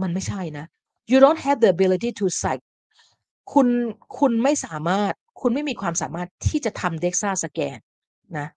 [0.01, 0.65] มันไม่ใช่นะ
[1.11, 2.65] you don't have the ability to cite
[3.53, 3.67] คุณ
[4.19, 7.77] คุณไม่สามารถ คุณไม่มีความสามารถที่จะทำ DEXA สแกน
[8.37, 8.47] นะ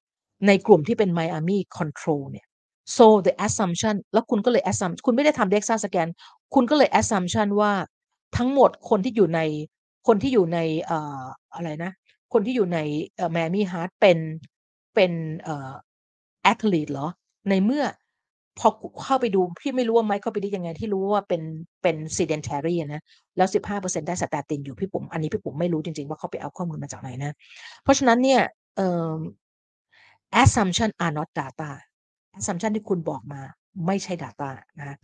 [0.46, 2.46] ในกลุ่มที่เป็น Miami control เนี่ย
[2.96, 6.08] so the assumption แล้วคุณก็เลย assump คุณไม่ได้ทำ DEXA สแกน
[6.54, 7.72] คุณก็เลย assumption ว่า
[8.36, 9.40] ทั้งหมดคนที่อยู่ใน
[10.06, 11.24] คนที่อยู่ในเอ่อ
[11.54, 11.92] อะไรนะ
[12.32, 12.78] คนที่อยู่ใน
[13.16, 14.18] เอ่อ Miami Heart เป็น
[14.94, 15.12] เป็น
[15.42, 15.72] เอ่อ
[16.52, 17.08] athlete เหรอ
[17.48, 17.84] ในเมื่อ
[18.58, 18.68] พอ
[19.04, 21.42] เข้าไปดูพี่ไม่รู้ว่าไมค์เข้าไปได้ยังไงที่รู้ว่าเป็น
[21.82, 23.02] เป็น sedentary อะนะ
[23.36, 27.32] แล้ว 15%ได้ statin อยู่พี่ปุ๋มอันนี้พี่ปุ๋มไม่รู้จริง ๆ ว่าเขาไปเอาข้อมูลมาจากไหนนะ
[27.82, 28.40] เพราะฉะนั้นเนี่ย
[28.76, 29.16] เอ่อ
[30.42, 31.70] assumption are not data
[32.38, 33.40] assumption ที่คุณบอกมา
[33.86, 34.96] ไม่ใช่ data นะ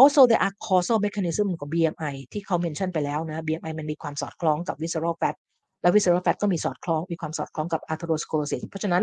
[0.00, 5.36] also there are causal mechanism ของ BMI ที่เขา mention ไปแล้วนะ BMI มันมีความสอดคล้องกับ visceral fat
[5.82, 9.02] และ visceral fat ก็มีสอดคล้องมีความสอดคล้องกับ atherosclerosis เพราะฉะนั้น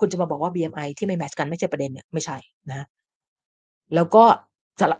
[0.00, 2.36] คุณจะมาบอกว่า BMI ที่ไม่แมตช์กันไม่ใช่ประเด็นเนี่ยไม่ใช่
[2.70, 2.86] นะ
[3.94, 4.24] แล้วก็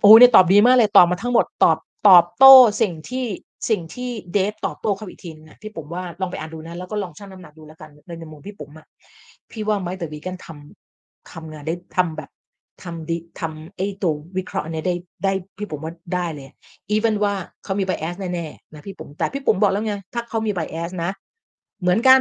[0.03, 1.79] โอ้เนี่ยตอบดีมากเลยตอบมาทั้งหมดตอบ
[2.09, 3.27] ตอบโต้สิ่งที่
[3.71, 7.91] สิ่งที่เดฟตอบโต้เขาอีกทีหนึ่งอะพี่ปุ๋มว่าลองไปอ่านดูนะ แล้วก็ลองชั่งน้ำหนักดูแล้วกัน
[8.21, 8.87] ในมุมพี่ปุ๋มอะ
[9.51, 12.31] พี่ว่า Mike the Vegan ทำทำงานได้ทำแบบ
[12.83, 14.95] ทำดีทำไอ้ตัววิเคราะห์เนี้ยได้
[15.25, 16.49] ได้พี่ปุ๋มว่าได้เลย
[16.95, 17.35] even ว่า
[17.65, 21.11] เขามี bias แน่ๆนะพี่ปุ๋มแต่พี่ปุ๋มบอกแล้วไงถ้าเขามี bias นะ
[21.81, 22.21] เหมือนกัน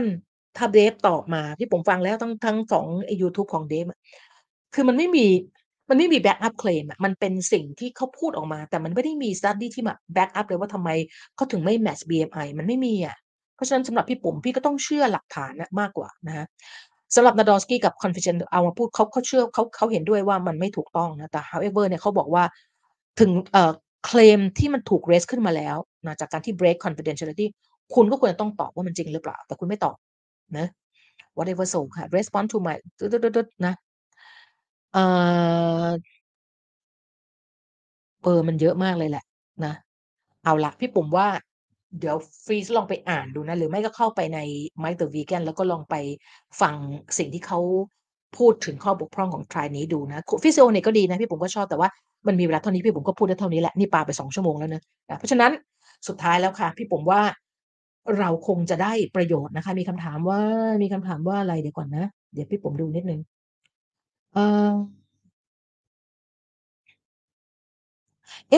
[0.57, 3.85] ถ้าเดฟตอบมาพี่ปุ๋มฟังแล้วทั้งทั้ง2ไอ้ยูทูบของเดฟ
[4.73, 5.25] คือมันไม่มี
[5.89, 10.89] มันไม่มี back up claim อะมันเป็นสิ่งที่เขาพูดออกมา แต่มันไม่ได้มี study ที่มา back up เลยว่าทำไม
[11.35, 13.17] เขาถึงไม่แมตช์ BMI มันไม่มีอะ
[13.55, 16.45] เพราะฉะนั้นสำหรับพี่ปุ๋มพี่ก็ต้องเชื่อหลักฐานนะมากกว่านะคะ
[17.15, 22.43] สำหรับ Nadolsky กับ Confidential เอามาพูดเขาเขาเชื่อเขาเขาเห็นด้วยว่ามันไม่ถูกต้องนะแต่ however เนี่ยเขาบอกว่า
[23.19, 23.71] ถึงเอ่อ
[24.05, 27.45] เคลมที่มันถูก raise ขึ้นมาแล้วนะจากการที่ break confidentiality
[27.95, 29.95] คุณก็ควรจะต้องตอบว่ามันจริงหรือเปล่า แต่คุณไม่ตอบ
[30.57, 30.67] นะ
[31.37, 33.73] whatever so ค่ะ respond to my ตึ๊ดๆนะ
[34.93, 35.95] เอ่อ
[38.23, 39.23] เออมันเยอะมากเลยแหละ
[39.65, 39.73] นะ
[40.43, 41.27] เอาละพี่ปุ๋มว่า
[41.99, 42.15] เดี๋ยว
[42.45, 44.39] ฟรีซลองไปอ่านดูนะ หรือไม่ก็เข้าไปใน
[44.81, 45.95] Mike the Vegan แล้วก็ลองไป
[46.61, 46.75] ฟัง
[47.17, 47.59] สิ่งที่เขา
[48.37, 51.89] พูดถึงข้อบกพร่องของ try นี้ดูนะฟิสิโอเนี่ยก็ดีนะพี่ปุ๋มก็ชอบแต่ว่า
[52.27, 55.51] มันมีเวลาเท่านี้พี่ปุ๋มก็พูดได้เท่านี้แหละ นี่ปาไป2ชั่วโมงแล้วนะนะเพราะฉะนั้น
[56.07, 57.21] สุดท้ายแล้วค่ะ พี่ปุ๋มว่า
[58.19, 60.41] เราคงจะได้ประโยชน์นะคะ มีคำถามว่า
[60.81, 63.19] มีคำถามว่าอะไรเดี๋ยวก่อนนะ เดี๋ยวพี่ปุ๋มดูนิดหนึ่ง
[64.33, 64.73] เอ่อ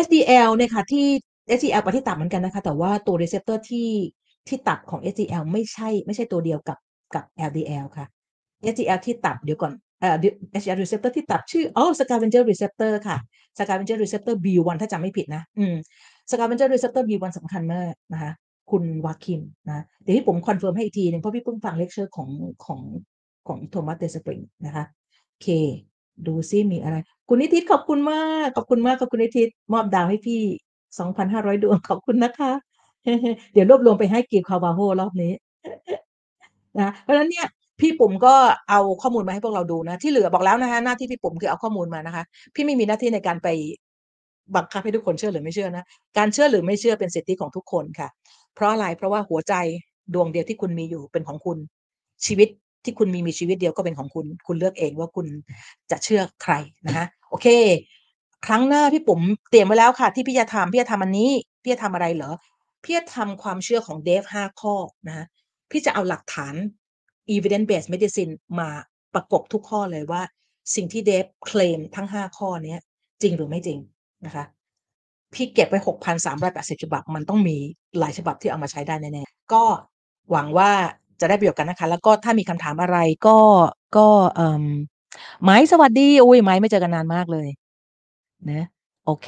[0.04, 1.08] HDL เนี่ยค่ะที่
[1.56, 3.90] HDL ไปที่ตับเหมือนกันนะคะ แต่ว่าตัว receptor ที่
[4.48, 6.78] ที่ตับของ HDL ไม่ใช่ ไม่ใช่ตัวเดียวกับ
[7.16, 8.06] กับ LDL ค่ะ
[8.74, 10.16] HDL ที่ตับเดี๋ยวก่อนเอ่อ
[10.62, 13.18] HDL receptor ที่ตับชื่ออ๋อ scavenger receptor ค่ะ
[13.58, 15.76] scavenger receptor B1 ถ้าจำไม่ผิดนะ อืม
[16.32, 18.32] scavenger receptor B1 สำคัญมากนะคะ
[18.72, 22.30] คุณวาคิมนะ เดี๋ยวพี่ผม confirm ให้อีกทีหนึ่งเพราะพี่เพิ่งฟังเลคเชอร์ของ
[22.66, 22.82] ของ
[23.48, 24.86] ของ Thomas Dayspring นะคะ
[25.28, 25.48] โอเค
[26.28, 26.98] ดูซิมีอะไร
[27.30, 29.44] คุณนิติขอบคุณมาก ขอบคุณมากขอบคุณนิติ
[29.74, 30.42] มอบดาวให้พี่
[31.00, 32.52] สองพันห้าร้อยดวงขอบคุณนะคะ
[33.54, 35.34] เดี๋ยวรวบรวมไปให้กีบคาวาโฮรอบนี้
[36.80, 37.48] นะเพราะฉะนั้นเนี่ย
[37.80, 38.36] พี่ปุ๋มก็
[38.70, 42.24] เอาข้อมูลมาให้พวกเราดูนะ ที่เหลือบอกแล้วนะคะหน้าที่พี่ปุ๋มคือเอาข้อมูลมานะคะ
[42.56, 43.48] พี่ไม่มีหน้าที่ในการไป
[44.56, 45.86] บังคับให้ทุกคนเชื่อหรือไม่เชื่อนะ
[46.18, 48.10] การเชื่อหรือไม่เชื่อเป็นสิทธิของทุกคนค่ะ
[48.56, 49.54] เพราะอะไรเพราะว่าหัวใจ
[50.14, 51.58] ดวงเดียวที่คุณมีอยู่เป็นของคุณ
[52.26, 52.50] ชีวิต
[52.84, 55.28] ที่คุณมีมีชีวิตเดียวก็เป็นของคุณ คุณเลือกเองว่าคุณ
[55.92, 56.54] จะเชื่อใคร
[56.88, 57.48] นะคะโอเค
[58.46, 61.32] ครั้งหน้าพี่ปุ๋มเตรียมไว้แล้วค่ะ ที่พี่จะทำ พี่จะทำอันนี้
[61.64, 62.34] พี่จะทำอะไรเหรอ
[62.84, 64.76] พี่จะทำความเชื่อของเดฟห้าข้อ
[65.08, 65.26] นะ
[65.72, 66.54] พี่จะเอาหลักฐาน
[67.34, 68.70] evidence based medicine มา
[69.14, 70.22] ประกบทุกข้อเลยว่า
[70.76, 72.76] สิ่งที่เดฟเคลมทั้ง5ข้อนี้
[73.22, 73.80] จริงหรือไม่จริง
[74.26, 74.46] นะคะ
[75.34, 75.80] พี่เก็บไว้
[76.32, 77.58] 6,380ฉบับ มันต้องมี
[78.00, 79.64] หลายฉบับที่เอามาใช้ได้แน่ๆก็
[80.32, 80.72] หวังว่า
[81.22, 82.98] จะได้ประโยชน์กันนะคะ แล้วก็ถ้ามีคำถามอะไร
[83.28, 83.38] ก็
[83.98, 84.66] ก็เอ่อ
[85.44, 87.48] ไม้สวัสดี อุ้ยไม้ไม่เจอกันนานมากเลย
[88.50, 88.64] นะ
[89.06, 89.28] โอเค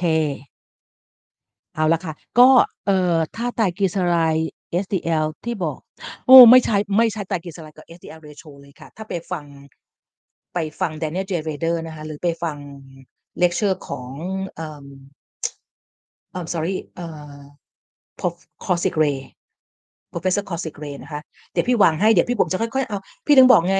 [1.74, 2.48] เอาละค่ะ ก็
[2.86, 4.50] เอ่อ ถ้าไตรกลีเซอไรด์
[4.84, 5.78] SDL ที่บอก
[6.26, 9.44] โอ้ ไม่ใช้ ไม่ใช้ไตรกลีเซอไรด์กับ HDL ratio เลยค่ะ ถ้าไปฟัง
[10.54, 11.32] ไปฟัง Daniel J.
[11.48, 12.56] Rader นะคะ หรือไปฟัง
[13.38, 14.10] เลคเชอร์ของ
[14.54, 14.86] เอ่อ
[16.32, 17.06] เอ่อ sorry เอ่
[17.36, 17.40] อ
[18.18, 18.34] Prof
[18.64, 19.18] Kausik Ray
[20.12, 21.20] Professor Kausik Ray นะคะ
[21.52, 23.78] เดี๋ยวพี่วางให้ เดี๋ยวพี่ผมจะค่อย ๆ เอา พี่ถึงบอกไง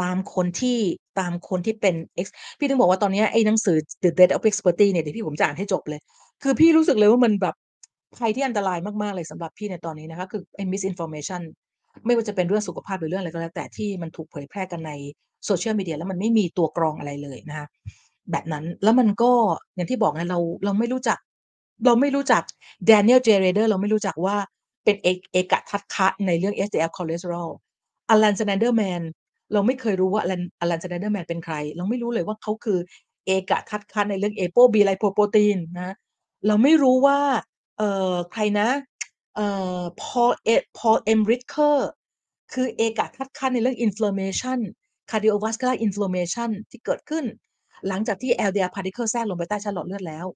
[0.00, 0.78] ตามคนที่
[1.18, 2.26] ตามคนที่เป็น X
[2.58, 6.00] พี่ถึงบอกว่าตอนนี้ไอ้หนังสือ The Death of Expertise เนี่ย เดี๋ยวพี่ผมจะอ่านให้จบเลย
[6.42, 7.54] คือพี่รู้สึกเลยว่ามันแบบ
[8.16, 11.42] ภัยที่อันตรายมาก ๆ เลยสำหรับพี่ในตอนนี้นะคะ คือไอ้ misinformation
[12.04, 14.92] ไม่ว่าจะเป็นเรื่องสุขภาพหรือเรื่องอะไรก็แล้ว แต่ที่มันถูกเผยแพร่กันใน
[15.46, 17.66] โซเชียลมีเดียแล้วมันไม่มีตัวกรองอะไรเลยนะคะ
[18.30, 19.32] แบบนั้นแล้วมันก็
[19.74, 21.18] อย่างที่บอกไงเราเราไม่รู้จัก
[21.84, 22.42] เราไม่รู้จัก
[22.90, 23.28] Daniel J.
[23.44, 24.36] Rader เราไม่รู้จักว่า
[24.84, 27.50] เป็นเอกเอกทัศคะในเรื่อง SDL cholesterol
[28.12, 32.78] Alan Snyderman เร เราไม่เคยรู้ว่า Alan Alan Snyderman เป็นใคร เราไม่รู้เลยว่าเขาคือ
[33.26, 35.94] เอกะทัศคะในเรื่อง APO B lipoprotein นนะ
[36.46, 37.18] เราไม่รู้ว่า
[37.78, 38.68] เอ่อใครนะ
[39.36, 39.46] เอ่
[39.78, 41.76] อ Paul E Paul M Ricker
[42.52, 44.58] คือเอกะทัศคะในเรื่อง inflammation
[45.10, 47.24] cardiovascular inflammation ที่เกิดขึ้น
[47.88, 50.26] หลังจากที่ LDL particle แทรกลงไปใต้ชั้นหลอดเลือดแล้ว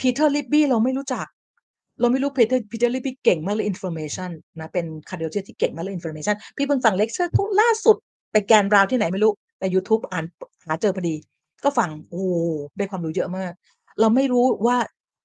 [0.00, 1.26] Peter Libby เราไม่รู้จัก
[2.00, 4.30] เราไม่รู้ Peter Peter Libby เก่งมากเลย inflammation
[4.60, 7.96] นะเป็น cardiologist ที่เก่งมากเลย inflammation พี่เพิ่งฟังเลคเชอร์ทุกล่าสุด
[8.34, 10.24] ไป grand round ที่ไหนไม่รู้ในยูทูบอ่าน
[10.66, 11.14] หาเจอพอดี
[11.64, 12.24] ก็ฟังโอ้
[12.76, 13.52] ได้ความรู้เยอะมาก
[14.00, 14.76] เราไม่รู้ว่า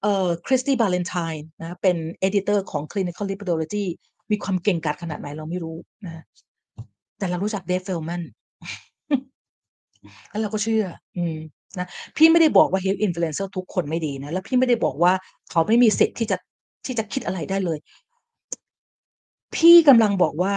[0.02, 1.96] เอ่อ Christie Ballantyne นะเป็น
[2.26, 3.84] editor ของ clinical lipidology
[4.30, 5.76] มีความเก่งกาจขนาดไหนเราไม่รู้
[6.06, 6.24] นะ
[7.18, 8.22] แต่เรารู้จัก Dave Feldman
[10.28, 10.84] แล้วเราก็เชื่อ
[11.16, 11.36] อืม
[11.78, 15.12] นะพี่ไม่ได้บอกว่า health influencer ทุกคนไม่ดีนะแล้วพี่ไม่ได้บอกว่า
[15.50, 16.36] เขาไม่มีสิทธิ์ที่จะ
[16.86, 17.78] ที่จะคิดอะไรได้เลย
[19.56, 20.54] พี่กำลังบอกว่า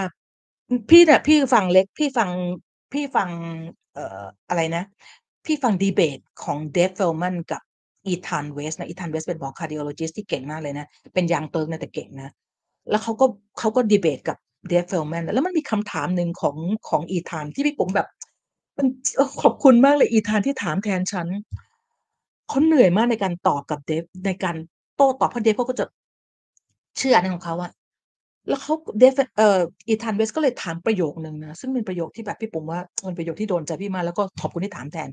[0.90, 2.30] พี่เนี่ยพี่ฟังเล็ก พี่ฟัง
[2.92, 3.28] พี่ฟัง
[3.94, 4.84] เอ่อ อะไรนะ
[5.46, 7.62] พี่ฟังดีเบตของ Dave Feldman กับ
[8.06, 12.30] Ethan Weiss นะ Ethan Weiss เป็นหมอ cardiologist ที่เก่งมากเลยนะ เป็น Young Turk นะ แต่เก่งนะ
[12.90, 13.26] แล้วเขาก็
[13.58, 14.38] เขาก็ดีเบตกับ
[14.68, 16.56] Dave Feldman แล้วมันมีคำถามหนึ่งของ
[16.88, 18.08] ของอีธานที่พี่ผมแบบ
[18.76, 18.86] มัน
[19.16, 21.28] เออ ขอบคุณมากเลยอีธานที่ถามแทนฉัน
[22.48, 24.56] เขาเหนื่อยมากในการตอบกับเดฟในการ
[24.96, 25.86] โต้ตอบ เพราะเดฟเขาก็จะ
[26.98, 27.70] เชื่อในของเขาอะ
[28.48, 35.08] แล้วเขาเดฟเอ่ออีธานเวสก็เลยถามประโยคนึงนะ ซึ่งเป็นประโยคที่แบบพี่ผมว่ามันประโยคที่โดนใจพี่มากแล้วก็ขอบคุณที่ถามแทน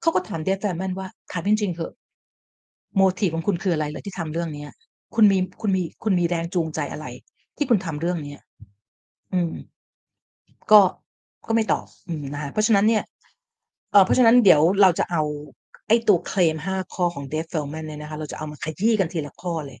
[0.00, 1.92] เขาก็ถามเดฟเฟลแมนว่าถามจริงๆเถอะ
[2.96, 4.70] โมทีฟของคุณคืออะไรเหรอที่ทำเรื่องเนี้ย
[5.14, 7.06] คุณมีคุณมีคุณมีแรงจูงใจอะไร
[7.56, 8.40] ที่คุณทำเรื่องเนี้ย
[9.32, 9.52] อืม
[10.70, 10.80] ก็
[11.46, 13.02] ก็ไม่ตอบ อืมนะคะเพราะฉะนั้นเนี่ย
[13.92, 15.22] เอ่อเพราะฉะนั้นเดี๋ยวเราจะเอา
[15.88, 19.78] ไอ้ตัวเคลม5ข้อของ Dave Feldman เนี่ยนะคะ เราจะเอามาขยี้กันทีละข้อเลย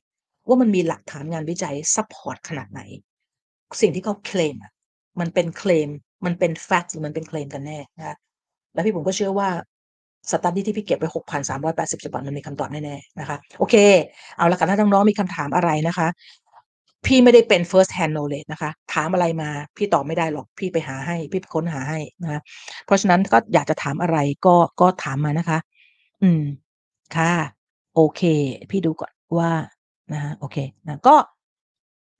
[0.48, 2.80] ว่ามันมีหลักฐานงานวิจัย support ขนาดไหน
[3.80, 4.72] สิ่งที่เขาเคลมอะ
[5.20, 5.88] มันเป็นเคลม
[6.24, 8.16] มันเป็น fact หรือมันเป็นเคลมกันแน่นะคะ
[8.74, 9.48] แล้วพี่ผมก็เชื่อว่า
[10.30, 11.06] study ที่พี่เก็บไป
[11.54, 13.74] 6,380ฉบับมันมีคำตอบแน่ๆนะคะ โอเค
[14.36, 16.08] เอาละค่ะถ้าน้องๆมีคำถามอะไรนะคะ
[17.06, 22.40] พี่ไม่ได้เป็น first hand knowledge นะคะ ถามอะไรมาพี่ตอบไม่ได้หรอก พี่ไปหาให้ พี่ไปค้นหาให้นะคะ
[22.86, 25.58] เพราะฉะนั้นก็อยากจะถามอะไรก็ก็ถามมานะคะ
[26.22, 26.42] อืม
[27.16, 27.32] ค่ะ
[27.94, 28.22] โอเค
[28.70, 29.50] พี่ดูก่อนว่า
[30.12, 30.56] นะคะโอเค
[30.86, 31.16] นะก็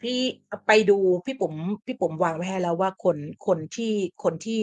[0.02, 0.20] พี่
[0.66, 1.55] ไปดูพี่ปุ๋ม
[1.86, 3.16] พี่ปุ๋มวางไว้ให้แล้วว่าคน
[3.47, 3.93] คนที่
[4.24, 4.61] คนที่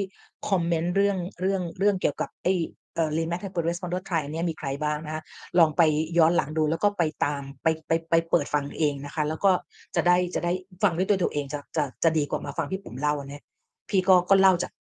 [0.50, 2.54] คอมเมนต์เรื่องเรื่องเรื่องเกี่ยวกับไอ้
[2.96, 5.22] เอ่อ Rematch Hyperresponder Trial อันเนี้ยมีใครบ้างนะคะ
[5.60, 5.82] ลองไป
[6.18, 9.52] ย้อนหลังดูแล้วก็ไปตามไปไปไปเปิดฟังเองนะคะ แล้วก็
[9.96, 10.52] จะได้จะได้
[10.84, 13.44] ฟังด้วยตัวตัวเองจะจะจะดีกว่ามาฟังพี่ปุ๋มเล่าเนี้ย
[13.90, 14.81] พี่ก็ก็เล่าจากจา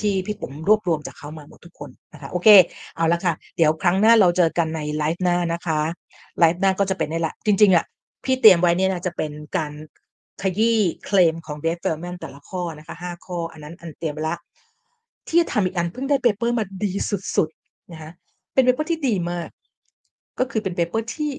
[0.00, 2.48] ที่พี่ปุ๋มรวบรวมจากเขามาหมดทุกคนนะคะโอเค
[2.96, 5.80] เอาละค่ะ เดี๋ยวครั้งหน้าเราเจอกันในไลฟ์หน้านะคะ
[6.38, 7.84] ไลฟ์หน้าก็จะเป็นนี่แหละ จริงๆอะ
[8.24, 9.72] พี่เตรียมไว้เนี่ยนะจะเป็นการ
[10.42, 14.38] ขยี้เคลมของ Dave Feldman แต่ละข้อนะคะ5ข้อ อันนั้นอันเตรียมไว้แล้ว
[15.28, 16.92] ที่จะทำอีกอันเพิ่งได้ paper มาดี
[17.36, 18.10] สุดๆนะคะ
[18.54, 19.48] เป็น paper ที่ดีมาก
[20.38, 21.32] ก็คือเป็น paper ที่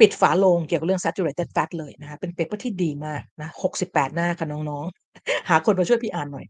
[0.00, 3.48] ปิดฝาโลงเกี่ยวกับเรื่อง saturated fat เลยนะคะเป็น paper ที่ดีมากนะ
[3.82, 6.46] 68หน้าค่ะน้องๆ หาคนมาช่วยพี่อ่านหน่อย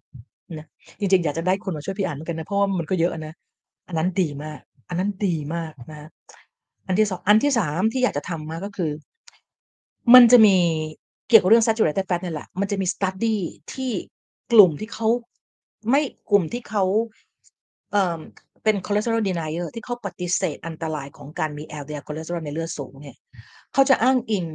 [0.59, 0.67] นะ
[1.01, 3.35] จริงๆ อยากจะได้คนมาช่วยพี่อ่านเหมือนกันนะเพราะว่ามันก็เยอะนะ
[3.89, 6.09] อันนั้นดีมาก อันนั้นดีมากนะ
[6.87, 8.93] อันที่2อันที่3ที่อยากจะทำมากก็คือ
[10.15, 10.57] มันจะมี
[11.29, 13.37] เกี่ยวกับเรื่อง saturated fat เนี่ยแหละ มันจะมี study
[13.75, 13.93] ที่
[14.53, 15.09] กลุ่มที่เขา
[15.91, 16.85] ไม่กลุ่มที่เขา
[17.93, 18.21] เอ่อ
[18.65, 23.17] เป็น cholesterol denier ที่เขาปฏิเสธอันตรายของการมี LDL คอเลสเตอรอลในเลือดสูงเนี่ย
[23.73, 24.47] เขาจะอ้างอิง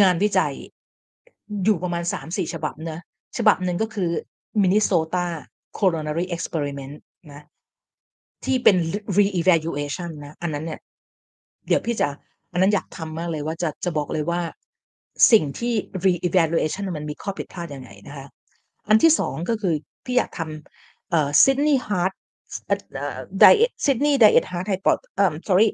[0.00, 0.54] งานวิจัย
[1.64, 3.00] อยู่ประมาณ3-4ฉบับนะ
[3.38, 4.10] ฉบับหนึ่งก็คือ
[4.62, 5.24] Minnesota
[5.78, 6.96] Coronary Experiment
[7.32, 7.42] นะ
[8.44, 10.80] ที่เป็น re re-evaluation นะ อันนั้นเนี่ย
[11.68, 12.08] เดี๋ยวพี่จะ
[12.52, 14.40] อันนั้นอยากทำมากเลยว่าจะจะบอกเลยว่า
[15.32, 15.74] สิ่งที่
[16.04, 18.26] re-evaluation น่ะมันมีข้อผิดพลาดยังไงนะคะ
[18.88, 19.74] อันที่2ก็คือ
[20.04, 22.12] พี่อยากทำเอ่อ Sydney Heart
[22.66, 25.68] เอ่อเอ่อ Diet Sydney Diet Heart Hypo เอ่อ sorry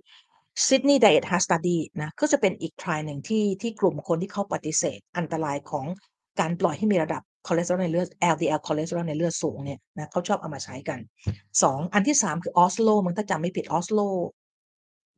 [0.66, 5.86] Sydney Diet Heart Study นะ ก็จะเป็นอีก trial หนึ่งที่ที่กลุ่มคนที่เขาปฏิเสธอันตรายของ
[6.40, 10.98] การปล่อยให้มีระดับ คอเลสเตอรอลในเลือด LDL คอเลสเตอรอลในเลือดสูงเนี่ยนะเขาชอบเอามาใช้กัน
[11.62, 14.09] 2 อันที่ 3 คือ Oslo มั้งถ้าจำไม่ผิด Oslo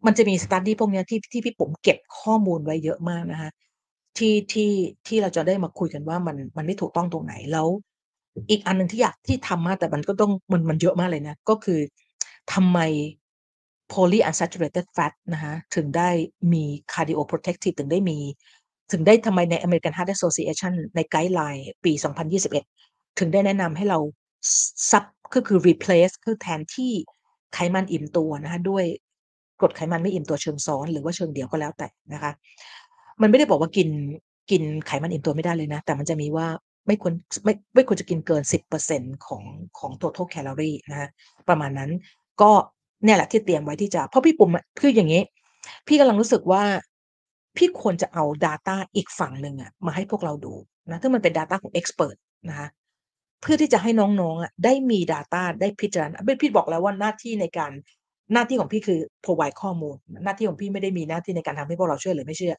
[0.07, 3.51] มันจะมี study พวกเนี้ยที่ที่พี่ปุ๋มเก็บข้อมูลไว้เยอะมากนะคะ
[4.19, 4.71] ที่ที่
[5.07, 7.69] ที่เราจะได้มาคุยกันว่ามันมันไม่ถูกต้องตรงไหนแล้ว
[8.51, 11.81] อีกอันหนึ่งที่อยากที่ทำมากแต่มันก็ต้องมันมันเยอะมากเลยนะ ก็คือ
[12.53, 12.79] ทำไม
[13.93, 16.09] polyunsaturated fat นะคะถึงได้
[16.53, 18.19] มี cardioprotective ถึงได้มี
[18.93, 21.93] ถึงได้ทำไมใน American Heart Association ในไกด์ไลน์ปี
[22.55, 23.99] 2021 ถึงได้แนะนำให้เรา
[24.91, 25.05] ซับ
[25.35, 26.93] ก็คือ replace คือแทนที่
[27.55, 28.85] ไขมันอิ่มตัวนะคะด้วย
[29.61, 32.33] กรดไขมันไม่อิ่มตัวเชิงซ้อนหรือว่าเชิงเดี่ยวก็แล้วแต่นะคะ
[33.21, 33.89] มันไม่ได้บอกว่ากิน
[34.51, 36.47] กินไขมันอิ่มตัวไม่ได้เลยนะ แต่มันจะมีว่า
[36.87, 37.13] ไม่ควร
[37.45, 38.43] ไม่ไม่ควรจะกินเกิน
[38.83, 39.43] 10%ของ
[39.79, 41.09] ของ total calorie นะคะ
[41.49, 41.91] ประมาณนั้น
[42.43, 42.51] ก็
[43.05, 44.51] เนี่ยแหละที่เตรียมไว้ที่จะเพราะพี่ปุ๋ม
[44.81, 45.23] คืออย่างงี้
[45.87, 46.63] พี่กำลังรู้สึกว่า
[47.57, 50.55] พี่ควรจะเอา data อีกฝั่งหนึ่งอะมาให้พวกเราดู
[50.91, 52.17] นะซึ่งมันเป็น data ของเอ็กซ์เพิร์ต
[52.49, 52.69] นะคะ
[53.43, 53.91] เพื่อที่จะให้
[54.21, 57.73] น้องๆอะได้มี data ได้พิจารณาพี่พี่บอกแล้วว่าหน้าที่ในการ
[58.33, 62.55] หน้าที่ของพี่คือ provide ข้อมูล หน้าที่ของพี่ไม่ได้มีหน้าที่ในการทำให้พวกเราเชื่อหรือไม่เชื่อ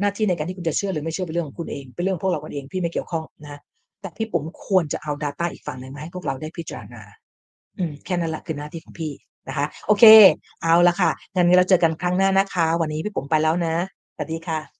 [0.00, 3.60] หน้าที่ในการที่คุณจะเชื่อหรือไม่เชื่อเป็นเรื่องของคุณเองเป็นเรื่องพวกเรากันเองพี่ไม่เกี่ยวข้องนะ
[4.00, 7.02] แต่พี่ปุ๋มควรจะเอา data อีกฝั่งหนึ่งมาให้พวกเราได้พิจารณา
[7.78, 9.12] อืมแค่นั้นแหละคือหน้าที่ของพี่
[9.48, 10.04] นะคะ โอเค
[10.62, 13.74] เอาละค่ะงั้นเราเจอกันครั้งหน้านะคะ วันนี้พี่ปุ๋มไปแล้วนะ
[14.16, 14.75] สวัสดีค่ะ